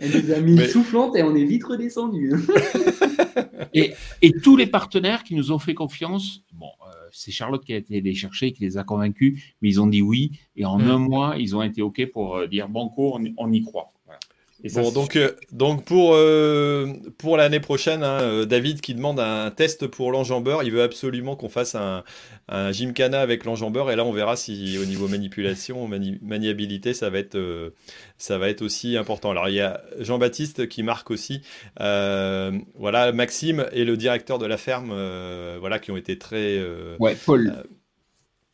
Elle 0.00 0.10
nous 0.24 0.32
a 0.32 0.40
mis 0.40 0.54
Mais- 0.54 0.64
une 0.64 0.68
soufflante 0.68 1.14
et 1.16 1.22
on 1.22 1.34
est 1.36 1.44
vite 1.44 1.64
redescendu. 1.64 2.32
Et, 3.72 3.92
et 4.20 4.32
tous 4.32 4.56
les 4.56 4.66
partenaires 4.66 5.22
qui 5.22 5.36
nous 5.36 5.52
ont 5.52 5.60
fait 5.60 5.74
confiance, 5.74 6.42
bon, 6.54 6.66
euh, 6.88 6.90
c'est 7.12 7.30
Charlotte 7.30 7.64
qui 7.64 7.72
a 7.72 7.76
été 7.76 8.00
les 8.00 8.14
chercher, 8.14 8.50
qui 8.52 8.62
les 8.64 8.76
a 8.78 8.82
convaincus, 8.82 9.40
mais 9.62 9.68
ils 9.68 9.80
ont 9.80 9.86
dit 9.86 10.02
oui. 10.02 10.32
Et 10.56 10.64
en 10.64 10.78
Mm. 10.78 10.90
un 10.90 10.98
mois, 10.98 11.34
ils 11.38 11.54
ont 11.54 11.62
été 11.62 11.80
OK 11.80 12.04
pour 12.12 12.36
euh, 12.36 12.46
dire 12.48 12.68
Banco, 12.68 13.16
on, 13.16 13.24
on 13.36 13.52
y 13.52 13.62
croit. 13.62 13.92
Et 14.62 14.68
Bon, 14.70 14.90
donc, 14.92 15.16
euh, 15.16 15.32
donc 15.52 15.84
pour, 15.86 16.12
euh, 16.14 16.86
pour 17.16 17.38
l'année 17.38 17.60
prochaine, 17.60 18.02
hein, 18.02 18.20
euh, 18.20 18.44
David 18.44 18.82
qui 18.82 18.94
demande 18.94 19.18
un 19.18 19.50
test 19.50 19.86
pour 19.86 20.12
l'enjambeur, 20.12 20.62
il 20.62 20.70
veut 20.70 20.82
absolument 20.82 21.34
qu'on 21.34 21.48
fasse 21.48 21.74
un, 21.74 22.04
un 22.48 22.70
gymkhana 22.70 23.20
avec 23.22 23.44
l'enjambeur 23.46 23.90
et 23.90 23.96
là 23.96 24.04
on 24.04 24.12
verra 24.12 24.36
si 24.36 24.76
au 24.78 24.84
niveau 24.84 25.08
manipulation, 25.08 25.88
mani- 25.88 26.18
maniabilité, 26.20 26.92
ça 26.92 27.08
va, 27.08 27.18
être, 27.20 27.36
euh, 27.36 27.70
ça 28.18 28.36
va 28.36 28.50
être 28.50 28.60
aussi 28.60 28.98
important. 28.98 29.30
Alors 29.30 29.48
il 29.48 29.54
y 29.54 29.60
a 29.60 29.80
Jean-Baptiste 29.98 30.68
qui 30.68 30.82
marque 30.82 31.10
aussi, 31.10 31.40
euh, 31.80 32.52
voilà, 32.74 33.12
Maxime 33.12 33.66
et 33.72 33.84
le 33.86 33.96
directeur 33.96 34.38
de 34.38 34.44
la 34.44 34.58
ferme, 34.58 34.90
euh, 34.92 35.56
voilà, 35.58 35.78
qui 35.78 35.90
ont 35.90 35.96
été 35.96 36.18
très... 36.18 36.58
euh, 36.58 36.96
Ouais, 36.98 37.16
Paul. 37.24 37.50
euh, 37.56 37.62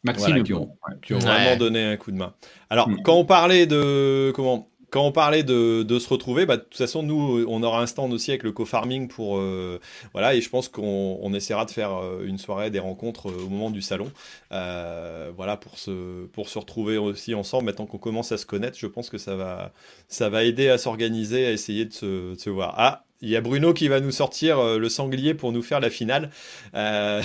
Maxime 0.04 0.28
voilà, 0.28 0.44
qui 0.44 0.54
ont, 0.54 0.70
qui 1.02 1.14
ont 1.14 1.18
Ouais. 1.18 1.24
vraiment 1.24 1.56
donné 1.56 1.82
un 1.82 1.96
coup 1.96 2.12
de 2.12 2.16
main. 2.16 2.34
Alors, 2.70 2.88
Mm. 2.88 3.02
quand 3.02 3.14
on 3.16 3.24
parlait 3.24 3.66
de 3.66 4.30
comment 4.36 4.68
quand 4.96 5.04
on 5.04 5.12
parlait 5.12 5.42
de, 5.42 5.98
se 5.98 6.08
retrouver, 6.08 6.46
bah, 6.46 6.56
de 6.56 6.62
toute 6.62 6.78
façon, 6.78 7.02
nous, 7.02 7.44
on 7.48 7.62
aura 7.62 7.82
un 7.82 7.86
stand 7.86 8.14
aussi 8.14 8.30
avec 8.30 8.42
le 8.42 8.52
co-farming 8.52 9.08
pour 9.08 9.36
euh, 9.36 9.78
voilà, 10.12 10.34
et 10.34 10.40
je 10.40 10.48
pense 10.48 10.68
qu'on 10.70 11.18
on 11.20 11.34
essaiera 11.34 11.66
de 11.66 11.70
faire 11.70 11.94
euh, 11.96 12.24
une 12.24 12.38
soirée, 12.38 12.70
des 12.70 12.78
rencontres 12.78 13.28
euh, 13.28 13.44
au 13.44 13.50
moment 13.50 13.68
du 13.68 13.82
salon, 13.82 14.10
voilà, 14.50 15.58
pour 15.60 15.78
se 15.78 16.24
pour 16.28 16.48
se 16.48 16.58
retrouver 16.58 16.96
aussi 16.96 17.34
ensemble. 17.34 17.66
Maintenant 17.66 17.84
qu'on 17.84 17.98
commence 17.98 18.32
à 18.32 18.38
se 18.38 18.46
connaître, 18.46 18.78
je 18.78 18.86
pense 18.86 19.10
que 19.10 19.18
ça 19.18 19.36
va 19.36 19.70
ça 20.08 20.30
va 20.30 20.44
aider 20.44 20.70
à 20.70 20.78
s'organiser, 20.78 21.44
à 21.44 21.50
essayer 21.50 21.84
de 21.84 21.92
se, 21.92 22.34
se 22.34 22.48
voir. 22.48 22.74
Ah, 22.78 23.04
il 23.20 23.28
y 23.28 23.36
a 23.36 23.42
Bruno 23.42 23.74
qui 23.74 23.88
va 23.88 24.00
nous 24.00 24.12
sortir 24.12 24.78
le 24.78 24.88
sanglier 24.88 25.34
pour 25.34 25.52
nous 25.52 25.62
faire 25.62 25.80
la 25.80 25.90
finale. 25.90 26.30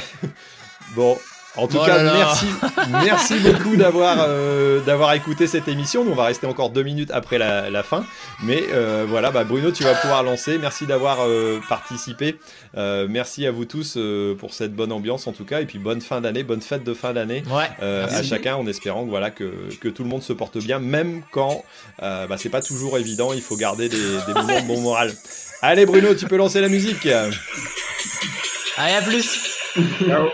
Bon. 0.95 1.15
En 1.57 1.67
tout 1.67 1.77
Oh 1.81 1.85
cas, 1.85 1.97
là 1.97 2.03
là. 2.03 2.13
merci, 2.17 2.45
merci 2.91 3.33
beaucoup 3.39 3.75
d'avoir 3.75 4.17
euh, 4.21 4.79
d'avoir 4.81 5.11
écouté 5.13 5.47
cette 5.47 5.67
émission. 5.67 6.01
On 6.09 6.15
va 6.15 6.23
rester 6.25 6.47
encore 6.47 6.69
deux 6.69 6.83
minutes 6.83 7.11
après 7.13 7.37
la, 7.37 7.69
la 7.69 7.83
fin, 7.83 8.05
mais 8.41 8.63
euh, 8.71 9.05
voilà, 9.05 9.31
bah, 9.31 9.43
Bruno, 9.43 9.69
tu 9.71 9.83
vas 9.83 9.93
pouvoir 9.95 10.23
lancer. 10.23 10.57
Merci 10.57 10.85
d'avoir 10.85 11.17
euh, 11.27 11.59
participé. 11.67 12.37
Euh, 12.77 13.05
merci 13.09 13.45
à 13.45 13.51
vous 13.51 13.65
tous 13.65 13.95
euh, 13.97 14.33
pour 14.33 14.53
cette 14.53 14.73
bonne 14.73 14.93
ambiance 14.93 15.27
en 15.27 15.33
tout 15.33 15.43
cas, 15.43 15.59
et 15.59 15.65
puis 15.65 15.77
bonne 15.77 15.99
fin 15.99 16.21
d'année, 16.21 16.43
bonne 16.43 16.61
fête 16.61 16.85
de 16.85 16.93
fin 16.93 17.11
d'année 17.11 17.43
ouais 17.49 17.69
euh, 17.81 18.07
à 18.07 18.23
chacun, 18.23 18.55
en 18.55 18.65
espérant 18.65 19.03
que 19.03 19.09
voilà 19.09 19.29
que, 19.29 19.51
que 19.81 19.89
tout 19.89 20.03
le 20.03 20.09
monde 20.09 20.23
se 20.23 20.31
porte 20.31 20.57
bien, 20.57 20.79
même 20.79 21.21
quand 21.31 21.65
euh, 22.01 22.27
bah, 22.27 22.37
c'est 22.37 22.47
pas 22.49 22.61
toujours 22.61 22.97
évident. 22.97 23.33
Il 23.33 23.41
faut 23.41 23.57
garder 23.57 23.89
des, 23.89 23.97
des 23.97 24.33
moments 24.33 24.61
de 24.61 24.67
bon 24.67 24.79
moral. 24.79 25.11
Allez, 25.61 25.85
Bruno, 25.85 26.15
tu 26.15 26.27
peux 26.27 26.37
lancer 26.37 26.61
la 26.61 26.69
musique. 26.69 27.05
allez 28.77 28.95
à 28.95 29.01
plus 29.01 29.59
Ciao. 30.07 30.29